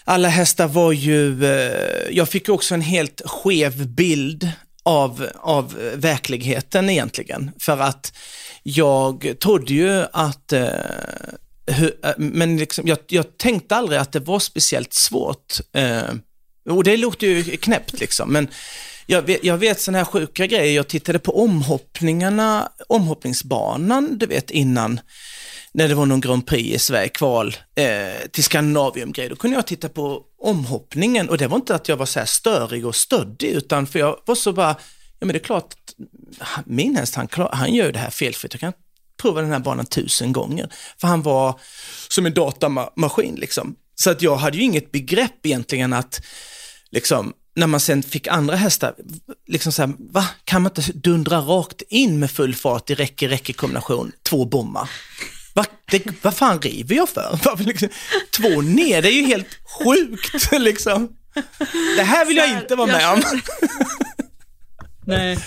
alla 0.04 0.28
hästar 0.28 0.68
var 0.68 0.92
ju, 0.92 1.44
eh, 1.44 2.08
jag 2.10 2.28
fick 2.28 2.48
också 2.48 2.74
en 2.74 2.80
helt 2.80 3.22
skev 3.24 3.88
bild 3.88 4.50
av, 4.82 5.28
av 5.34 5.74
verkligheten 5.94 6.90
egentligen. 6.90 7.50
För 7.60 7.78
att 7.78 8.16
jag 8.62 9.34
trodde 9.40 9.74
ju 9.74 10.04
att, 10.12 10.52
eh, 10.52 10.68
hur, 11.66 11.94
men 12.18 12.56
liksom, 12.56 12.88
jag, 12.88 12.98
jag, 13.06 13.38
tänkte 13.38 13.76
aldrig 13.76 14.00
att 14.00 14.12
det 14.12 14.20
var 14.20 14.38
speciellt 14.38 14.94
svårt. 14.94 15.60
och 16.70 16.84
det 16.84 16.96
låter 16.96 17.26
ju 17.26 17.42
knäppt 17.42 18.00
liksom, 18.00 18.32
men 18.32 18.48
jag 19.06 19.22
vet, 19.22 19.44
jag 19.44 19.58
vet 19.58 19.80
sådana 19.80 19.98
här 19.98 20.04
sjuka 20.04 20.46
grejer, 20.46 20.76
jag 20.76 20.88
tittade 20.88 21.18
på 21.18 21.42
omhoppningarna, 21.42 22.68
omhoppningsbanan, 22.88 24.18
du 24.18 24.26
vet 24.26 24.50
innan, 24.50 25.00
när 25.72 25.88
det 25.88 25.94
var 25.94 26.06
någon 26.06 26.20
Grand 26.20 26.46
Prix 26.46 26.74
i 26.74 26.78
Sverige, 26.78 27.08
kval 27.08 27.56
eh, 27.74 28.28
till 28.30 28.44
Skandinavium-grej, 28.44 29.28
då 29.28 29.36
kunde 29.36 29.56
jag 29.56 29.66
titta 29.66 29.88
på 29.88 30.22
omhoppningen 30.38 31.28
och 31.28 31.38
det 31.38 31.46
var 31.46 31.56
inte 31.56 31.74
att 31.74 31.88
jag 31.88 31.96
var 31.96 32.06
så 32.06 32.18
här 32.18 32.26
störig 32.26 32.86
och 32.86 32.96
stöddig, 32.96 33.48
utan 33.48 33.86
för 33.86 33.98
jag 33.98 34.20
var 34.24 34.34
så 34.34 34.52
bara, 34.52 34.76
ja 35.18 35.26
men 35.26 35.28
det 35.28 35.38
är 35.38 35.44
klart, 35.44 35.74
min 36.64 36.96
häst 36.96 37.14
han, 37.14 37.28
han 37.52 37.74
gör 37.74 37.92
det 37.92 37.98
här 37.98 38.10
felfritt, 38.10 38.54
jag 38.54 38.60
kan 38.60 38.72
prova 39.22 39.40
den 39.40 39.52
här 39.52 39.58
banan 39.58 39.86
tusen 39.86 40.32
gånger. 40.32 40.72
För 41.00 41.08
han 41.08 41.22
var 41.22 41.60
som 42.08 42.26
en 42.26 42.34
datamaskin 42.34 43.34
liksom. 43.34 43.76
Så 43.94 44.10
att 44.10 44.22
jag 44.22 44.36
hade 44.36 44.56
ju 44.56 44.62
inget 44.62 44.92
begrepp 44.92 45.46
egentligen 45.46 45.92
att, 45.92 46.20
liksom, 46.90 47.32
när 47.54 47.66
man 47.66 47.80
sen 47.80 48.02
fick 48.02 48.26
andra 48.26 48.56
hästar, 48.56 48.94
liksom 49.46 49.72
så 49.72 49.82
här, 49.82 49.94
va, 49.98 50.26
kan 50.44 50.62
man 50.62 50.72
inte 50.76 50.92
dundra 50.92 51.38
rakt 51.38 51.82
in 51.88 52.18
med 52.18 52.30
full 52.30 52.54
fart 52.54 52.90
i 52.90 52.94
räcke-räcke-kombination, 52.94 54.12
två 54.22 54.44
bommar? 54.44 54.90
Va, 55.54 55.64
det, 55.90 56.22
vad 56.22 56.36
fan 56.36 56.60
river 56.60 56.96
jag 56.96 57.08
för? 57.08 57.56
Liksom, 57.64 57.88
två 58.36 58.60
ner, 58.60 59.02
det 59.02 59.08
är 59.08 59.20
ju 59.20 59.26
helt 59.26 59.58
sjukt 59.64 60.52
liksom. 60.60 61.16
Det 61.96 62.02
här 62.02 62.26
vill 62.26 62.36
jag 62.36 62.50
inte 62.50 62.76
vara 62.76 62.86
med 62.86 63.12
om. 63.12 63.22
Nej. 65.06 65.38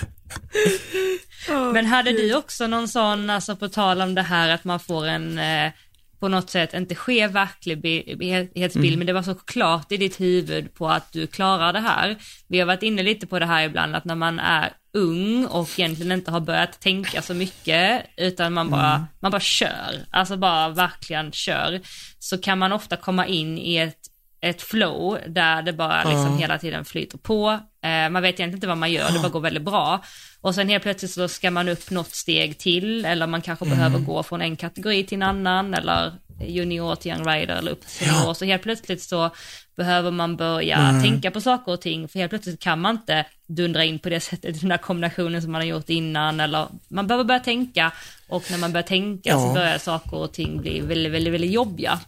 Men 1.74 1.86
hade 1.86 2.12
du 2.12 2.36
också 2.36 2.68
någon 2.68 2.88
sån, 2.88 3.30
alltså 3.30 3.56
på 3.56 3.70
tal 3.70 4.02
om 4.02 4.16
det 4.16 4.22
här 4.22 4.50
att 4.50 4.64
man 4.64 4.80
får 4.80 5.06
en 5.06 5.40
eh, 5.40 5.72
på 6.20 6.28
något 6.28 6.50
sätt 6.50 6.74
inte 6.74 6.96
ske 6.96 7.28
verklighetsbild, 7.28 8.76
mm. 8.76 8.98
men 8.98 9.08
det 9.08 9.14
var 9.14 9.22
så 9.22 9.36
klart 9.36 9.92
i 9.92 9.98
ditt 9.98 10.22
huvud 10.22 10.74
på 10.74 10.90
att 10.90 11.12
du 11.12 11.28
klarar 11.28 11.74
det 11.74 11.80
här. 11.80 12.18
Vi 12.48 12.60
har 12.60 12.66
varit 12.66 12.84
inne 12.84 13.04
lite 13.04 13.28
på 13.28 13.40
det 13.40 13.46
här 13.46 13.66
ibland, 13.66 13.96
att 13.96 14.06
när 14.06 14.16
man 14.16 14.40
är 14.40 14.74
ung 14.94 15.46
och 15.46 15.80
egentligen 15.80 16.12
inte 16.12 16.32
har 16.32 16.40
börjat 16.40 16.80
tänka 16.80 17.22
så 17.22 17.34
mycket, 17.34 18.06
utan 18.18 18.54
man 18.54 18.70
bara, 18.70 18.94
mm. 18.94 19.08
man 19.20 19.32
bara 19.32 19.42
kör, 19.42 20.06
alltså 20.10 20.38
bara 20.38 20.70
verkligen 20.70 21.32
kör, 21.32 21.82
så 22.20 22.38
kan 22.38 22.58
man 22.58 22.74
ofta 22.74 22.96
komma 22.96 23.28
in 23.28 23.58
i 23.58 23.78
ett 23.78 24.02
ett 24.42 24.62
flow 24.62 25.20
där 25.28 25.62
det 25.62 25.74
bara 25.74 26.04
liksom 26.04 26.26
mm. 26.26 26.38
hela 26.38 26.58
tiden 26.58 26.86
flyter 26.86 27.18
på. 27.18 27.60
Eh, 27.84 28.10
man 28.10 28.22
vet 28.22 28.24
egentligen 28.24 28.54
inte 28.54 28.68
vad 28.68 28.78
man 28.78 28.92
gör, 28.92 29.12
det 29.12 29.20
bara 29.20 29.30
går 29.30 29.40
väldigt 29.40 29.64
bra. 29.64 30.04
Och 30.42 30.56
sen 30.56 30.70
helt 30.70 30.84
plötsligt 30.84 31.12
så 31.12 31.28
ska 31.28 31.52
man 31.52 31.70
upp 31.70 31.92
något 31.92 32.16
steg 32.16 32.58
till 32.58 33.06
eller 33.06 33.28
man 33.28 33.42
kanske 33.42 33.66
mm. 33.66 33.78
behöver 33.78 34.00
gå 34.00 34.24
från 34.24 34.42
en 34.42 34.56
kategori 34.56 35.04
till 35.04 35.16
en 35.16 35.24
annan 35.24 35.74
eller 35.74 36.14
junior 36.42 36.96
till 36.96 37.12
young 37.12 37.28
rider 37.28 37.56
eller 37.56 37.72
upp 37.72 37.82
till 37.82 37.90
senior. 37.90 38.24
Ja. 38.26 38.34
Så 38.34 38.46
helt 38.46 38.64
plötsligt 38.64 39.02
så 39.02 39.30
behöver 39.78 40.12
man 40.12 40.36
börja 40.36 40.78
mm. 40.78 41.04
tänka 41.04 41.32
på 41.32 41.42
saker 41.42 41.72
och 41.72 41.82
ting 41.82 42.08
för 42.08 42.20
helt 42.20 42.30
plötsligt 42.30 42.60
kan 42.60 42.82
man 42.82 42.96
inte 42.96 43.26
dundra 43.48 43.84
in 43.84 44.00
på 44.00 44.10
det 44.10 44.20
sättet 44.30 44.60
den 44.60 44.70
där 44.70 44.78
kombinationen 44.78 45.42
som 45.42 45.52
man 45.52 45.62
har 45.62 45.68
gjort 45.68 45.90
innan 45.90 46.40
eller 46.40 46.68
man 46.88 47.08
behöver 47.08 47.24
börja 47.24 47.40
tänka 47.40 47.92
och 48.28 48.52
när 48.52 48.58
man 48.58 48.72
börjar 48.72 48.88
tänka 48.88 49.30
ja. 49.30 49.40
så 49.40 49.54
börjar 49.54 49.78
saker 49.78 50.18
och 50.18 50.34
ting 50.34 50.62
bli 50.62 50.80
väldigt, 50.80 51.14
väldigt, 51.14 51.34
väldigt 51.34 51.52
jobbiga. 51.52 52.00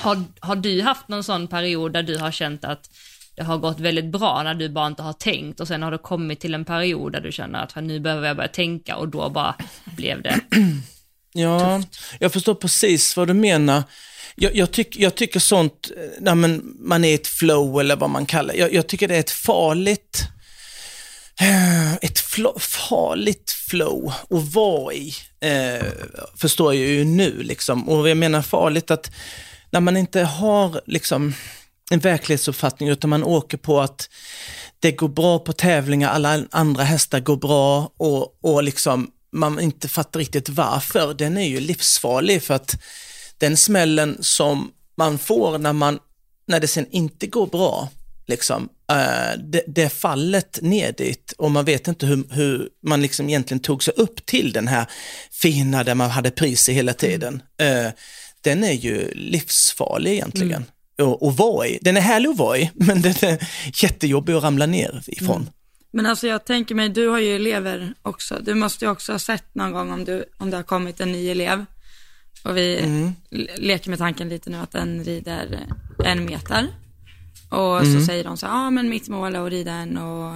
Har, 0.00 0.24
har 0.40 0.56
du 0.56 0.82
haft 0.82 1.08
någon 1.08 1.24
sån 1.24 1.48
period 1.48 1.92
där 1.92 2.02
du 2.02 2.18
har 2.18 2.30
känt 2.30 2.64
att 2.64 2.90
det 3.36 3.42
har 3.42 3.58
gått 3.58 3.80
väldigt 3.80 4.04
bra 4.04 4.42
när 4.42 4.54
du 4.54 4.68
bara 4.68 4.86
inte 4.86 5.02
har 5.02 5.12
tänkt 5.12 5.60
och 5.60 5.68
sen 5.68 5.82
har 5.82 5.90
det 5.90 5.98
kommit 5.98 6.40
till 6.40 6.54
en 6.54 6.64
period 6.64 7.12
där 7.12 7.20
du 7.20 7.32
känner 7.32 7.62
att 7.62 7.76
nu 7.76 8.00
behöver 8.00 8.26
jag 8.26 8.36
börja 8.36 8.48
tänka 8.48 8.96
och 8.96 9.08
då 9.08 9.30
bara 9.30 9.54
blev 9.84 10.22
det 10.22 10.40
Ja, 11.32 11.78
tufft. 11.82 12.00
jag 12.18 12.32
förstår 12.32 12.54
precis 12.54 13.16
vad 13.16 13.28
du 13.28 13.34
menar. 13.34 13.82
Jag, 14.36 14.56
jag, 14.56 14.70
tyck, 14.70 14.96
jag 14.96 15.14
tycker 15.14 15.40
sånt, 15.40 15.90
när 16.18 16.34
man, 16.34 16.76
man 16.78 17.04
är 17.04 17.08
i 17.08 17.14
ett 17.14 17.26
flow 17.26 17.80
eller 17.80 17.96
vad 17.96 18.10
man 18.10 18.26
kallar 18.26 18.54
jag, 18.54 18.74
jag 18.74 18.86
tycker 18.86 19.08
det 19.08 19.16
är 19.16 19.20
ett 19.20 19.30
farligt 19.30 20.28
eh, 21.40 21.94
ett 21.94 22.18
flow, 22.18 22.58
farligt 22.58 23.50
flow 23.50 24.12
att 24.30 24.54
vara 24.54 24.94
i, 24.94 25.12
eh, 25.40 25.86
förstår 26.36 26.74
jag 26.74 26.88
ju 26.88 27.04
nu. 27.04 27.42
Liksom. 27.42 27.88
Och 27.88 28.08
jag 28.08 28.16
menar 28.16 28.42
farligt 28.42 28.90
att 28.90 29.10
när 29.74 29.80
man 29.80 29.96
inte 29.96 30.20
har 30.20 30.80
liksom, 30.86 31.34
en 31.90 31.98
verklighetsuppfattning 31.98 32.88
utan 32.88 33.10
man 33.10 33.24
åker 33.24 33.56
på 33.56 33.80
att 33.80 34.08
det 34.80 34.92
går 34.92 35.08
bra 35.08 35.38
på 35.38 35.52
tävlingar, 35.52 36.10
alla 36.10 36.44
andra 36.50 36.84
hästar 36.84 37.20
går 37.20 37.36
bra 37.36 37.92
och, 37.96 38.44
och 38.44 38.62
liksom 38.62 39.10
man 39.32 39.60
inte 39.60 39.88
fattar 39.88 40.20
riktigt 40.20 40.48
varför, 40.48 41.14
den 41.14 41.38
är 41.38 41.48
ju 41.48 41.60
livsfarlig 41.60 42.42
för 42.42 42.54
att 42.54 42.76
den 43.38 43.56
smällen 43.56 44.16
som 44.20 44.70
man 44.96 45.18
får 45.18 45.58
när, 45.58 45.72
man, 45.72 45.98
när 46.46 46.60
det 46.60 46.68
sen 46.68 46.86
inte 46.90 47.26
går 47.26 47.46
bra, 47.46 47.88
liksom, 48.26 48.68
eh, 48.90 49.38
det, 49.38 49.62
det 49.66 49.88
fallet 49.88 50.58
ner 50.62 50.92
dit 50.92 51.34
och 51.38 51.50
man 51.50 51.64
vet 51.64 51.88
inte 51.88 52.06
hur, 52.06 52.24
hur, 52.30 52.68
man 52.86 53.02
liksom 53.02 53.28
egentligen 53.28 53.60
tog 53.60 53.82
sig 53.82 53.94
upp 53.96 54.26
till 54.26 54.52
den 54.52 54.68
här 54.68 54.86
fina 55.30 55.84
där 55.84 55.94
man 55.94 56.10
hade 56.10 56.30
priser 56.30 56.72
hela 56.72 56.92
tiden. 56.92 57.42
Mm 57.58 57.92
den 58.44 58.64
är 58.64 58.72
ju 58.72 59.10
livsfarlig 59.14 60.12
egentligen. 60.12 60.64
att, 60.98 61.22
att 61.22 61.38
vara 61.38 61.66
i. 61.66 61.78
Den 61.82 61.96
är 61.96 62.00
härlig 62.00 62.28
att 62.28 62.36
vara 62.36 62.58
i, 62.58 62.70
men 62.74 63.02
den 63.02 63.14
är 63.22 63.48
jättejobbig 63.82 64.32
att 64.32 64.42
ramla 64.42 64.66
ner 64.66 65.02
ifrån. 65.06 65.36
Mm. 65.36 65.52
Men 65.92 66.06
alltså 66.06 66.26
jag 66.26 66.44
tänker 66.44 66.74
mig, 66.74 66.88
du 66.88 67.08
har 67.08 67.18
ju 67.18 67.36
elever 67.36 67.94
också. 68.02 68.38
Du 68.40 68.54
måste 68.54 68.84
ju 68.84 68.90
också 68.90 69.12
ha 69.12 69.18
sett 69.18 69.54
någon 69.54 69.72
gång 69.72 69.92
om, 69.92 70.04
du, 70.04 70.24
om 70.38 70.50
det 70.50 70.56
har 70.56 70.64
kommit 70.64 71.00
en 71.00 71.12
ny 71.12 71.28
elev. 71.28 71.64
Och 72.44 72.56
vi 72.56 72.78
mm. 72.78 73.14
leker 73.56 73.90
med 73.90 73.98
tanken 73.98 74.28
lite 74.28 74.50
nu 74.50 74.56
att 74.56 74.72
den 74.72 75.04
rider 75.04 75.66
en 76.04 76.24
meter. 76.24 76.68
Och 77.50 77.80
mm. 77.80 78.00
så 78.00 78.06
säger 78.06 78.24
de 78.24 78.36
så 78.36 78.46
ja 78.46 78.52
ah, 78.52 78.70
men 78.70 78.88
mitt 78.88 79.08
mål 79.08 79.34
är 79.34 79.46
att 79.46 79.52
rida 79.52 79.72
en 79.72 79.98
och 79.98 80.34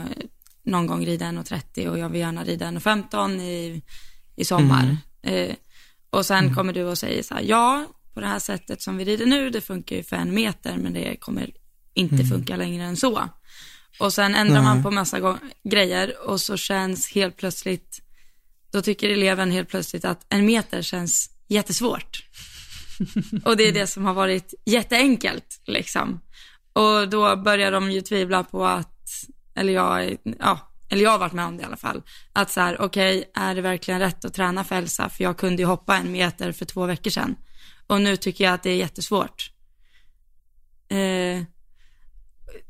någon 0.62 0.86
gång 0.86 1.06
rida 1.06 1.26
en 1.26 1.38
och 1.38 1.46
30 1.46 1.88
och 1.88 1.98
jag 1.98 2.08
vill 2.08 2.20
gärna 2.20 2.44
rida 2.44 2.66
en 2.66 2.76
och 2.76 2.82
15 2.82 3.40
i, 3.40 3.82
i 4.36 4.44
sommar. 4.44 4.96
Mm. 5.22 5.50
Eh, 5.50 5.54
och 6.10 6.26
sen 6.26 6.44
mm. 6.44 6.54
kommer 6.54 6.72
du 6.72 6.84
och 6.84 6.98
säger 6.98 7.22
så 7.22 7.34
här, 7.34 7.42
ja, 7.42 7.86
på 8.14 8.20
det 8.20 8.26
här 8.26 8.38
sättet 8.38 8.82
som 8.82 8.96
vi 8.96 9.04
rider 9.04 9.26
nu, 9.26 9.50
det 9.50 9.60
funkar 9.60 9.96
ju 9.96 10.02
för 10.02 10.16
en 10.16 10.34
meter, 10.34 10.76
men 10.76 10.92
det 10.92 11.16
kommer 11.16 11.50
inte 11.94 12.14
mm. 12.14 12.26
funka 12.26 12.56
längre 12.56 12.84
än 12.84 12.96
så. 12.96 13.28
Och 13.98 14.12
sen 14.12 14.34
ändrar 14.34 14.62
man 14.62 14.82
på 14.82 14.90
massa 14.90 15.38
grejer 15.64 16.28
och 16.28 16.40
så 16.40 16.56
känns 16.56 17.12
helt 17.12 17.36
plötsligt, 17.36 18.02
då 18.72 18.82
tycker 18.82 19.08
eleven 19.08 19.50
helt 19.50 19.68
plötsligt 19.68 20.04
att 20.04 20.26
en 20.28 20.46
meter 20.46 20.82
känns 20.82 21.30
jättesvårt. 21.48 22.24
och 23.44 23.56
det 23.56 23.68
är 23.68 23.72
det 23.72 23.86
som 23.86 24.04
har 24.04 24.14
varit 24.14 24.54
jätteenkelt 24.64 25.60
liksom. 25.66 26.20
Och 26.72 27.08
då 27.08 27.36
börjar 27.36 27.72
de 27.72 27.90
ju 27.90 28.00
tvivla 28.00 28.44
på 28.44 28.66
att, 28.66 29.10
eller 29.54 29.72
jag, 29.72 30.16
ja, 30.38 30.68
eller 30.88 31.02
jag 31.02 31.10
har 31.10 31.18
varit 31.18 31.32
med 31.32 31.44
om 31.44 31.56
det 31.56 31.62
i 31.62 31.66
alla 31.66 31.76
fall, 31.76 32.02
att 32.32 32.50
så 32.50 32.60
här, 32.60 32.80
okej, 32.80 33.18
okay, 33.18 33.44
är 33.44 33.54
det 33.54 33.60
verkligen 33.60 34.00
rätt 34.00 34.24
att 34.24 34.34
träna 34.34 34.64
för 34.64 34.76
Elsa? 34.76 35.08
För 35.08 35.24
jag 35.24 35.36
kunde 35.36 35.62
ju 35.62 35.66
hoppa 35.66 35.96
en 35.96 36.12
meter 36.12 36.52
för 36.52 36.64
två 36.64 36.86
veckor 36.86 37.10
sedan. 37.10 37.36
Och 37.86 38.00
nu 38.00 38.16
tycker 38.16 38.44
jag 38.44 38.54
att 38.54 38.62
det 38.62 38.70
är 38.70 38.76
jättesvårt. 38.76 39.50
Eh, 40.88 41.42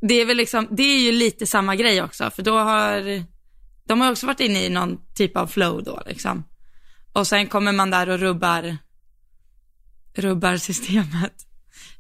det 0.01 0.15
är 0.15 0.25
väl 0.25 0.37
liksom, 0.37 0.69
det 0.71 0.83
är 0.83 1.01
ju 1.01 1.13
lite 1.13 1.47
samma 1.47 1.77
grej 1.77 2.03
också, 2.03 2.31
för 2.31 2.43
då 2.43 2.59
har, 2.59 3.25
de 3.85 4.01
har 4.01 4.11
också 4.11 4.27
varit 4.27 4.41
inne 4.41 4.65
i 4.65 4.69
någon 4.69 4.99
typ 5.15 5.37
av 5.37 5.47
flow 5.47 5.85
då 5.85 6.03
liksom. 6.07 6.45
Och 7.13 7.27
sen 7.27 7.47
kommer 7.47 7.73
man 7.73 7.91
där 7.91 8.09
och 8.09 8.19
rubbar, 8.19 8.77
rubbar 10.15 10.57
systemet. 10.57 11.33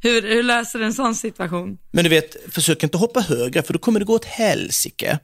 Hur, 0.00 0.22
hur 0.22 0.42
löser 0.42 0.78
du 0.78 0.84
en 0.84 0.94
sån 0.94 1.14
situation? 1.14 1.78
Men 1.90 2.04
du 2.04 2.10
vet, 2.10 2.54
försök 2.54 2.82
inte 2.82 2.96
hoppa 2.96 3.20
högre 3.20 3.62
för 3.62 3.72
då 3.72 3.78
kommer 3.78 4.00
det 4.00 4.06
gå 4.06 4.14
åt 4.14 4.24
helsike. 4.24 5.18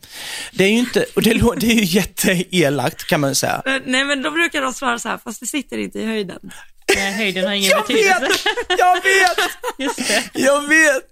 Det 0.53 0.65
är 0.65 0.69
ju 0.69 0.79
inte, 0.79 1.07
och 1.17 1.23
det, 1.23 1.31
det 1.57 1.67
är 1.67 1.75
ju 1.75 1.85
jätteelakt 1.85 3.05
kan 3.05 3.21
man 3.21 3.35
säga. 3.35 3.63
Nej 3.85 4.05
men 4.05 4.23
då 4.23 4.31
brukar 4.31 4.63
de 4.63 4.73
svara 4.73 4.99
så 4.99 5.09
här, 5.09 5.19
fast 5.19 5.41
det 5.41 5.47
sitter 5.47 5.79
inte 5.79 5.99
i 5.99 6.07
höjden. 6.07 6.51
Nej, 6.97 7.13
höjden 7.13 7.45
har 7.45 7.53
ingen 7.53 7.71
jag 7.71 7.83
betydelse. 7.87 8.21
Vet, 8.21 8.79
jag 8.79 8.95
vet! 8.95 9.51
Just 9.79 10.09
det. 10.09 10.41
Jag 10.41 10.69
vet! 10.69 11.05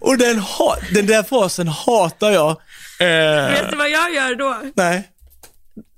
Och 0.00 0.18
den, 0.18 0.42
den 0.94 1.06
där 1.06 1.22
frasen 1.22 1.68
hatar 1.68 2.30
jag. 2.30 2.50
Eh... 3.00 3.50
Vet 3.50 3.70
du 3.70 3.76
vad 3.76 3.90
jag 3.90 4.14
gör 4.14 4.34
då? 4.34 4.60
Nej. 4.74 5.10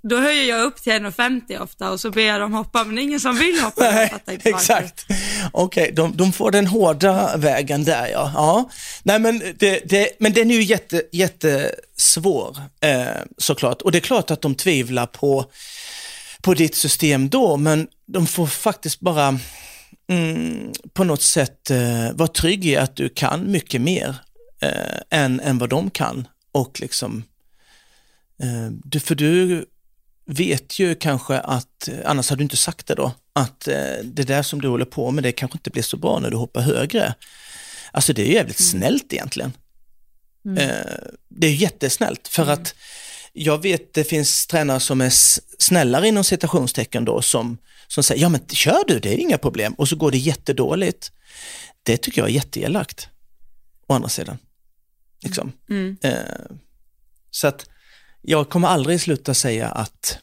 Då 0.09 0.21
höjer 0.21 0.45
jag 0.45 0.63
upp 0.63 0.83
till 0.83 0.93
1,50 0.93 1.59
ofta 1.59 1.91
och 1.91 2.01
så 2.01 2.11
ber 2.11 2.23
jag 2.23 2.41
dem 2.41 2.53
hoppa, 2.53 2.85
men 2.85 2.95
det 2.95 3.01
är 3.01 3.03
ingen 3.03 3.21
som 3.21 3.37
vill 3.37 3.61
hoppa. 3.61 3.91
Nej, 3.91 4.13
exakt. 4.45 5.07
Okej, 5.53 5.83
okay, 5.83 5.95
de, 5.95 6.17
de, 6.17 6.33
får 6.33 6.51
den 6.51 6.67
hårda 6.67 7.37
vägen 7.37 7.85
där 7.85 8.07
ja. 8.07 8.33
ja. 8.35 8.71
Nej, 9.03 9.19
men, 9.19 9.43
det, 9.59 9.81
det, 9.85 10.09
men 10.19 10.33
den 10.33 10.51
är 10.51 10.55
ju 10.55 10.63
jätte, 10.63 11.03
jättesvår 11.13 12.57
eh, 12.81 13.07
såklart. 13.39 13.83
Och 13.83 13.93
det 13.93 13.99
är 13.99 14.01
klart 14.01 14.31
att 14.31 14.43
de 14.43 14.55
tvivlar 14.55 15.07
på, 15.07 15.45
på 16.47 16.55
ditt 16.55 16.75
system 16.75 17.29
då, 17.29 17.57
men 17.57 17.89
de 18.07 18.27
får 18.27 18.47
faktiskt 18.47 19.01
bara 19.01 19.39
mm, 20.09 20.73
på 20.93 21.05
något 21.05 21.23
sätt 21.23 21.71
eh, 21.71 22.13
vara 22.13 22.29
trygg 22.29 22.67
i 22.67 22.77
att 22.77 22.97
du 22.97 23.09
kan 23.09 23.51
mycket 23.51 23.81
mer 23.81 24.17
eh, 24.61 25.21
än, 25.21 25.41
än 25.41 25.59
vad 25.59 25.71
de 25.71 25.91
kan. 25.91 26.29
Och 26.53 26.81
liksom, 26.81 27.25
eh, 28.43 28.71
du, 28.85 29.01
för 29.01 29.15
du 29.15 29.65
vet 30.27 30.79
ju 30.79 30.95
kanske 30.95 31.39
att, 31.39 31.89
annars 32.05 32.31
hade 32.31 32.41
du 32.41 32.43
inte 32.43 32.57
sagt 32.57 32.87
det 32.87 32.95
då, 32.95 33.13
att 33.33 33.69
eh, 33.69 33.97
det 34.05 34.23
där 34.23 34.43
som 34.43 34.61
du 34.61 34.69
håller 34.69 34.85
på 34.85 35.11
med 35.11 35.25
det 35.25 35.33
kanske 35.33 35.59
inte 35.59 35.71
blir 35.71 35.83
så 35.83 35.97
bra 35.97 36.19
när 36.19 36.31
du 36.31 36.37
hoppar 36.37 36.61
högre. 36.61 37.15
Alltså 37.93 38.13
det 38.13 38.23
är 38.23 38.33
jävligt 38.33 38.61
mm. 38.61 38.71
snällt 38.71 39.13
egentligen. 39.13 39.53
Mm. 40.45 40.59
Eh, 40.59 40.97
det 41.29 41.47
är 41.47 41.55
jättesnällt 41.55 42.29
för 42.29 42.43
mm. 42.43 42.55
att 42.55 42.75
jag 43.38 43.62
vet 43.62 43.94
det 43.94 44.05
finns 44.05 44.46
tränare 44.46 44.81
som 44.81 45.01
är 45.01 45.12
snällare 45.59 46.09
inom 46.09 46.25
citationstecken 46.25 47.05
då 47.05 47.22
som, 47.22 47.59
som 47.87 48.03
säger, 48.03 48.22
ja 48.22 48.29
men 48.29 48.49
kör 48.49 48.85
du, 48.87 48.99
det 48.99 49.14
är 49.14 49.18
inga 49.18 49.38
problem 49.38 49.75
och 49.75 49.88
så 49.88 49.96
går 49.96 50.11
det 50.11 50.18
jättedåligt. 50.18 51.12
Det 51.83 51.96
tycker 51.96 52.20
jag 52.20 52.29
är 52.29 52.35
jätteelakt. 52.35 53.09
Å 53.87 53.94
andra 53.94 54.09
sidan. 54.09 54.38
Liksom. 55.22 55.53
Mm. 55.70 55.96
Eh, 56.03 56.57
så 57.31 57.46
att 57.46 57.68
jag 58.22 58.49
kommer 58.49 58.68
aldrig 58.68 59.01
sluta 59.01 59.35
säga 59.35 59.68
att, 59.68 60.18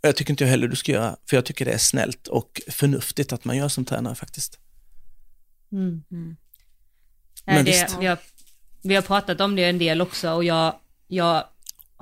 jag 0.00 0.16
tycker 0.16 0.32
inte 0.32 0.44
jag 0.44 0.50
heller 0.50 0.68
du 0.68 0.76
ska 0.76 0.92
göra, 0.92 1.16
för 1.28 1.36
jag 1.36 1.44
tycker 1.44 1.64
det 1.64 1.72
är 1.72 1.78
snällt 1.78 2.28
och 2.28 2.60
förnuftigt 2.68 3.32
att 3.32 3.44
man 3.44 3.56
gör 3.56 3.68
som 3.68 3.84
tränare 3.84 4.14
faktiskt. 4.14 4.58
Mm. 5.72 6.02
Mm. 6.10 6.36
Men 7.44 7.64
det, 7.64 7.70
visst. 7.70 7.96
Vi 8.00 8.06
har, 8.06 8.18
vi 8.82 8.94
har 8.94 9.02
pratat 9.02 9.40
om 9.40 9.56
det 9.56 9.64
en 9.64 9.78
del 9.78 10.00
också 10.00 10.30
och 10.30 10.44
jag, 10.44 10.74
jag 11.08 11.44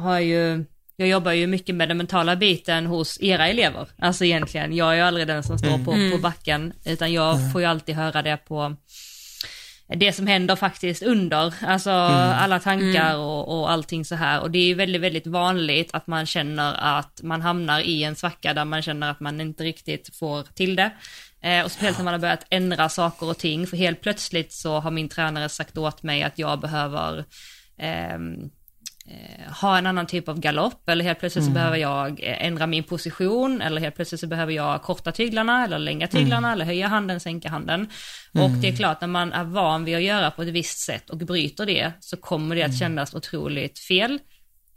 har 0.01 0.19
ju, 0.21 0.65
jag 0.97 1.09
jobbar 1.09 1.33
ju 1.33 1.47
mycket 1.47 1.75
med 1.75 1.89
den 1.89 1.97
mentala 1.97 2.37
biten 2.37 2.87
hos 2.87 3.19
era 3.21 3.49
elever. 3.49 3.89
Alltså 3.99 4.25
egentligen, 4.25 4.77
jag 4.77 4.93
är 4.93 4.97
ju 4.97 5.01
aldrig 5.01 5.27
den 5.27 5.43
som 5.43 5.59
står 5.59 5.69
mm. 5.69 5.85
på, 5.85 5.91
på 5.91 5.97
mm. 5.97 6.21
backen, 6.21 6.73
utan 6.85 7.13
jag 7.13 7.37
mm. 7.37 7.51
får 7.51 7.61
ju 7.61 7.67
alltid 7.67 7.95
höra 7.95 8.23
det 8.23 8.37
på 8.37 8.77
det 9.97 10.13
som 10.13 10.27
händer 10.27 10.57
faktiskt 10.57 11.03
under, 11.03 11.55
alltså 11.67 11.91
mm. 11.91 12.33
alla 12.39 12.61
tankar 12.61 13.11
mm. 13.11 13.21
och, 13.21 13.61
och 13.61 13.71
allting 13.71 14.05
så 14.05 14.15
här. 14.15 14.41
Och 14.41 14.51
det 14.51 14.59
är 14.59 14.67
ju 14.67 14.75
väldigt, 14.75 15.03
väldigt 15.03 15.27
vanligt 15.27 15.91
att 15.93 16.07
man 16.07 16.27
känner 16.27 16.99
att 16.99 17.23
man 17.23 17.43
hamnar 17.43 17.81
i 17.81 18.05
en 18.05 18.17
svacka 18.17 18.55
där 18.55 18.65
man 18.65 18.83
känner 18.83 19.11
att 19.11 19.21
man 19.21 19.41
inte 19.41 19.65
riktigt 19.65 20.17
får 20.17 20.43
till 20.43 20.77
det. 20.77 20.91
Eh, 21.43 21.65
och 21.65 21.71
speciellt 21.71 21.99
när 21.99 22.05
man 22.05 22.15
har 22.15 22.21
börjat 22.21 22.47
ändra 22.51 22.89
saker 22.89 23.29
och 23.29 23.39
ting, 23.39 23.67
för 23.67 23.77
helt 23.77 24.01
plötsligt 24.01 24.53
så 24.53 24.81
har 24.81 24.91
min 24.91 25.09
tränare 25.09 25.49
sagt 25.49 25.79
åt 25.79 26.03
mig 26.03 26.23
att 26.23 26.39
jag 26.39 26.61
behöver 26.61 27.19
eh, 27.79 28.01
Eh, 28.11 28.19
ha 29.61 29.79
en 29.79 29.87
annan 29.87 30.07
typ 30.07 30.29
av 30.29 30.41
galopp 30.41 30.89
eller 30.89 31.05
helt 31.05 31.21
plötsligt 31.21 31.43
mm. 31.43 31.55
så 31.55 31.55
behöver 31.55 31.77
jag 31.77 32.11
eh, 32.23 32.47
ändra 32.47 32.67
min 32.67 32.85
position 32.85 33.63
eller 33.63 33.81
helt 33.81 33.97
plötsligt 33.97 34.21
så 34.21 34.27
behöver 34.27 34.53
jag 34.53 34.83
korta 34.83 35.13
tyglarna 35.13 35.65
eller 35.65 35.79
länga 35.79 36.07
tyglarna 36.07 36.49
mm. 36.49 36.51
eller 36.51 36.65
höja 36.65 36.89
handen, 36.89 37.21
sänka 37.21 37.49
handen. 37.49 37.89
Mm. 38.35 38.45
Och 38.45 38.59
det 38.59 38.69
är 38.69 38.77
klart 38.77 39.01
när 39.01 39.09
man 39.09 39.33
är 39.33 39.45
van 39.45 39.85
vid 39.85 39.97
att 39.97 40.03
göra 40.03 40.31
på 40.31 40.43
ett 40.43 40.49
visst 40.49 40.79
sätt 40.79 41.11
och 41.11 41.19
bryter 41.19 41.67
det 41.67 41.93
så 42.01 42.17
kommer 42.17 42.57
det 42.57 42.63
att 42.63 42.69
mm. 42.69 42.79
kännas 42.79 43.15
otroligt 43.15 43.79
fel, 43.79 44.19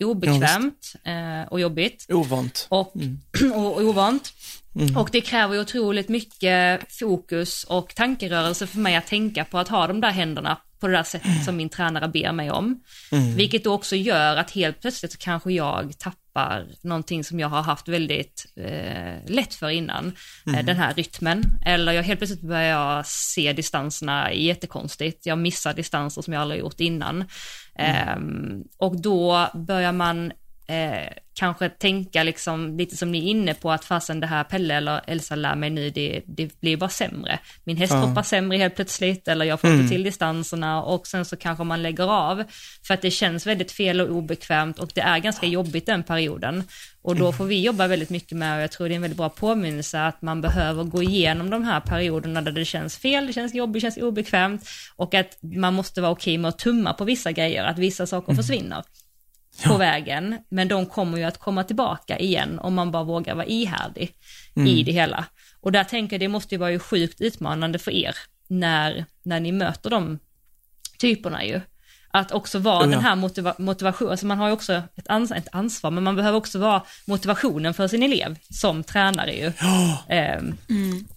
obekvämt 0.04 0.94
eh, 1.04 1.52
och 1.52 1.60
jobbigt. 1.60 2.06
Ovant. 2.10 2.68
Och, 2.70 2.96
mm. 2.96 3.20
och, 3.54 3.76
och 3.76 3.82
ovant. 3.82 4.34
Mm. 4.76 4.98
Och 4.98 5.10
det 5.12 5.22
kräver 5.22 5.60
otroligt 5.60 6.10
mycket 6.10 6.94
fokus 6.94 7.64
och 7.64 7.96
tankerörelse 7.96 8.68
för 8.68 8.80
mig 8.80 8.96
att 8.96 9.08
tänka 9.08 9.46
på 9.46 9.58
att 9.58 9.68
ha 9.68 9.88
de 9.88 10.02
där 10.02 10.12
händerna 10.12 10.58
på 10.84 10.88
det 10.88 10.94
där 10.94 11.04
sättet 11.04 11.44
som 11.46 11.58
min 11.58 11.70
tränare 11.70 12.08
ber 12.08 12.32
mig 12.32 12.52
om. 12.52 12.80
Mm. 13.12 13.36
Vilket 13.36 13.64
då 13.64 13.74
också 13.74 13.96
gör 13.96 14.38
att 14.38 14.52
helt 14.52 14.82
plötsligt 14.82 15.12
så 15.12 15.18
kanske 15.18 15.52
jag 15.52 16.00
tappar 16.00 16.68
någonting 16.82 17.24
som 17.24 17.40
jag 17.40 17.50
har 17.50 17.62
haft 17.62 17.88
väldigt 17.88 18.46
eh, 18.56 19.34
lätt 19.34 19.54
för 19.54 19.70
innan, 19.70 20.14
eh, 20.48 20.54
mm. 20.54 20.66
den 20.66 20.78
här 20.78 20.94
rytmen. 20.94 21.44
Eller 21.66 21.92
jag 21.92 22.04
helt 22.04 22.20
plötsligt 22.20 22.42
börjar 22.42 23.04
se 23.06 23.54
distanserna 23.54 24.34
jättekonstigt, 24.34 25.26
jag 25.26 25.38
missar 25.38 25.74
distanser 25.74 26.22
som 26.22 26.34
jag 26.34 26.42
aldrig 26.42 26.60
gjort 26.60 26.80
innan. 26.80 27.26
Mm. 27.76 27.96
Eh, 27.96 28.66
och 28.78 29.02
då 29.02 29.48
börjar 29.54 29.92
man 29.92 30.32
eh, 30.68 31.14
kanske 31.34 31.70
tänka 31.70 32.24
liksom 32.24 32.78
lite 32.78 32.98
som 32.98 33.12
ni 33.12 33.18
är 33.18 33.30
inne 33.32 33.54
på 33.54 33.72
att 33.72 33.86
fasen 33.86 34.20
det 34.20 34.28
här 34.28 34.44
Pelle 34.44 34.74
eller 34.74 35.02
Elsa 35.08 35.36
lär 35.36 35.56
mig 35.56 35.70
nu, 35.70 35.90
det, 35.90 36.22
det 36.26 36.60
blir 36.62 36.78
bara 36.78 36.90
sämre. 36.90 37.40
Min 37.64 37.78
häst 37.78 37.94
ja. 37.94 38.00
hoppar 38.00 38.24
sämre 38.24 38.58
helt 38.58 38.76
plötsligt 38.76 39.28
eller 39.28 39.46
jag 39.46 39.62
får 39.62 39.68
mm. 39.68 39.80
inte 39.80 39.92
till 39.92 40.04
distanserna 40.04 40.84
och 40.84 41.08
sen 41.08 41.26
så 41.26 41.36
kanske 41.36 41.64
man 41.64 41.84
lägger 41.84 42.12
av 42.12 42.44
för 42.84 42.94
att 42.94 43.02
det 43.02 43.12
känns 43.12 43.48
väldigt 43.48 43.72
fel 43.72 44.02
och 44.02 44.10
obekvämt 44.10 44.80
och 44.80 44.92
det 44.96 45.02
är 45.02 45.20
ganska 45.20 45.48
jobbigt 45.48 45.86
den 45.86 46.04
perioden. 46.04 46.64
Och 47.02 47.16
då 47.16 47.26
mm. 47.26 47.34
får 47.34 47.46
vi 47.46 47.62
jobba 47.62 47.88
väldigt 47.88 48.10
mycket 48.10 48.38
med, 48.38 48.58
och 48.58 48.64
jag 48.64 48.72
tror 48.72 48.88
det 48.88 48.94
är 48.94 48.96
en 48.96 49.02
väldigt 49.02 49.18
bra 49.18 49.30
påminnelse, 49.30 50.02
att 50.02 50.22
man 50.22 50.42
behöver 50.42 50.84
gå 50.84 51.04
igenom 51.04 51.50
de 51.50 51.64
här 51.64 51.80
perioderna 51.80 52.42
där 52.42 52.52
det 52.52 52.66
känns 52.66 52.98
fel, 52.98 53.28
det 53.28 53.34
känns 53.34 53.54
jobbigt, 53.54 53.74
det 53.74 53.80
känns 53.80 53.98
obekvämt 53.98 54.70
och 54.96 55.14
att 55.14 55.38
man 55.42 55.74
måste 55.74 56.02
vara 56.02 56.12
okej 56.12 56.38
med 56.38 56.50
att 56.50 56.58
tumma 56.58 56.94
på 56.94 57.04
vissa 57.04 57.32
grejer, 57.32 57.64
att 57.64 57.78
vissa 57.78 58.08
saker 58.08 58.32
mm. 58.32 58.38
Ja. 59.62 59.70
på 59.70 59.78
vägen, 59.78 60.38
men 60.50 60.68
de 60.68 60.86
kommer 60.86 61.18
ju 61.18 61.24
att 61.24 61.38
komma 61.38 61.64
tillbaka 61.64 62.20
igen 62.20 62.60
om 62.60 62.74
man 62.74 62.92
bara 62.92 63.04
vågar 63.04 63.36
vara 63.36 63.46
ihärdig 63.46 64.12
mm. 64.56 64.68
i 64.68 64.84
det 64.84 64.92
hela. 64.92 65.26
Och 65.62 65.72
där 65.72 65.84
tänker 65.84 66.14
jag, 66.14 66.20
det 66.20 66.28
måste 66.28 66.56
ju 66.56 66.60
vara 66.60 66.72
ju 66.72 66.80
sjukt 66.80 67.22
utmanande 67.22 67.80
för 67.80 67.92
er 67.92 68.16
när, 68.48 69.06
när 69.24 69.40
ni 69.40 69.52
möter 69.52 69.90
de 69.90 70.20
typerna 70.98 71.46
ju. 71.46 71.62
Att 72.16 72.32
också 72.32 72.60
vara 72.60 72.86
ja. 72.86 72.90
den 72.90 73.00
här 73.00 73.16
motiva 73.16 73.56
motivationen, 73.58 74.12
alltså 74.12 74.26
man 74.26 74.38
har 74.38 74.48
ju 74.48 74.54
också 74.54 74.74
ett, 74.96 75.10
ans 75.10 75.32
ett 75.32 75.48
ansvar, 75.52 75.92
men 75.92 76.04
man 76.04 76.16
behöver 76.16 76.38
också 76.38 76.60
vara 76.60 76.82
motivationen 77.06 77.74
för 77.74 77.88
sin 77.88 78.04
elev 78.04 78.38
som 78.50 78.84
tränare 78.84 79.34
ju. 79.34 79.52
Ja. 79.60 80.04
Eh, 80.08 80.42
mm. 80.70 81.08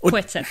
På 0.00 0.18
ett 0.18 0.30
sätt. 0.30 0.46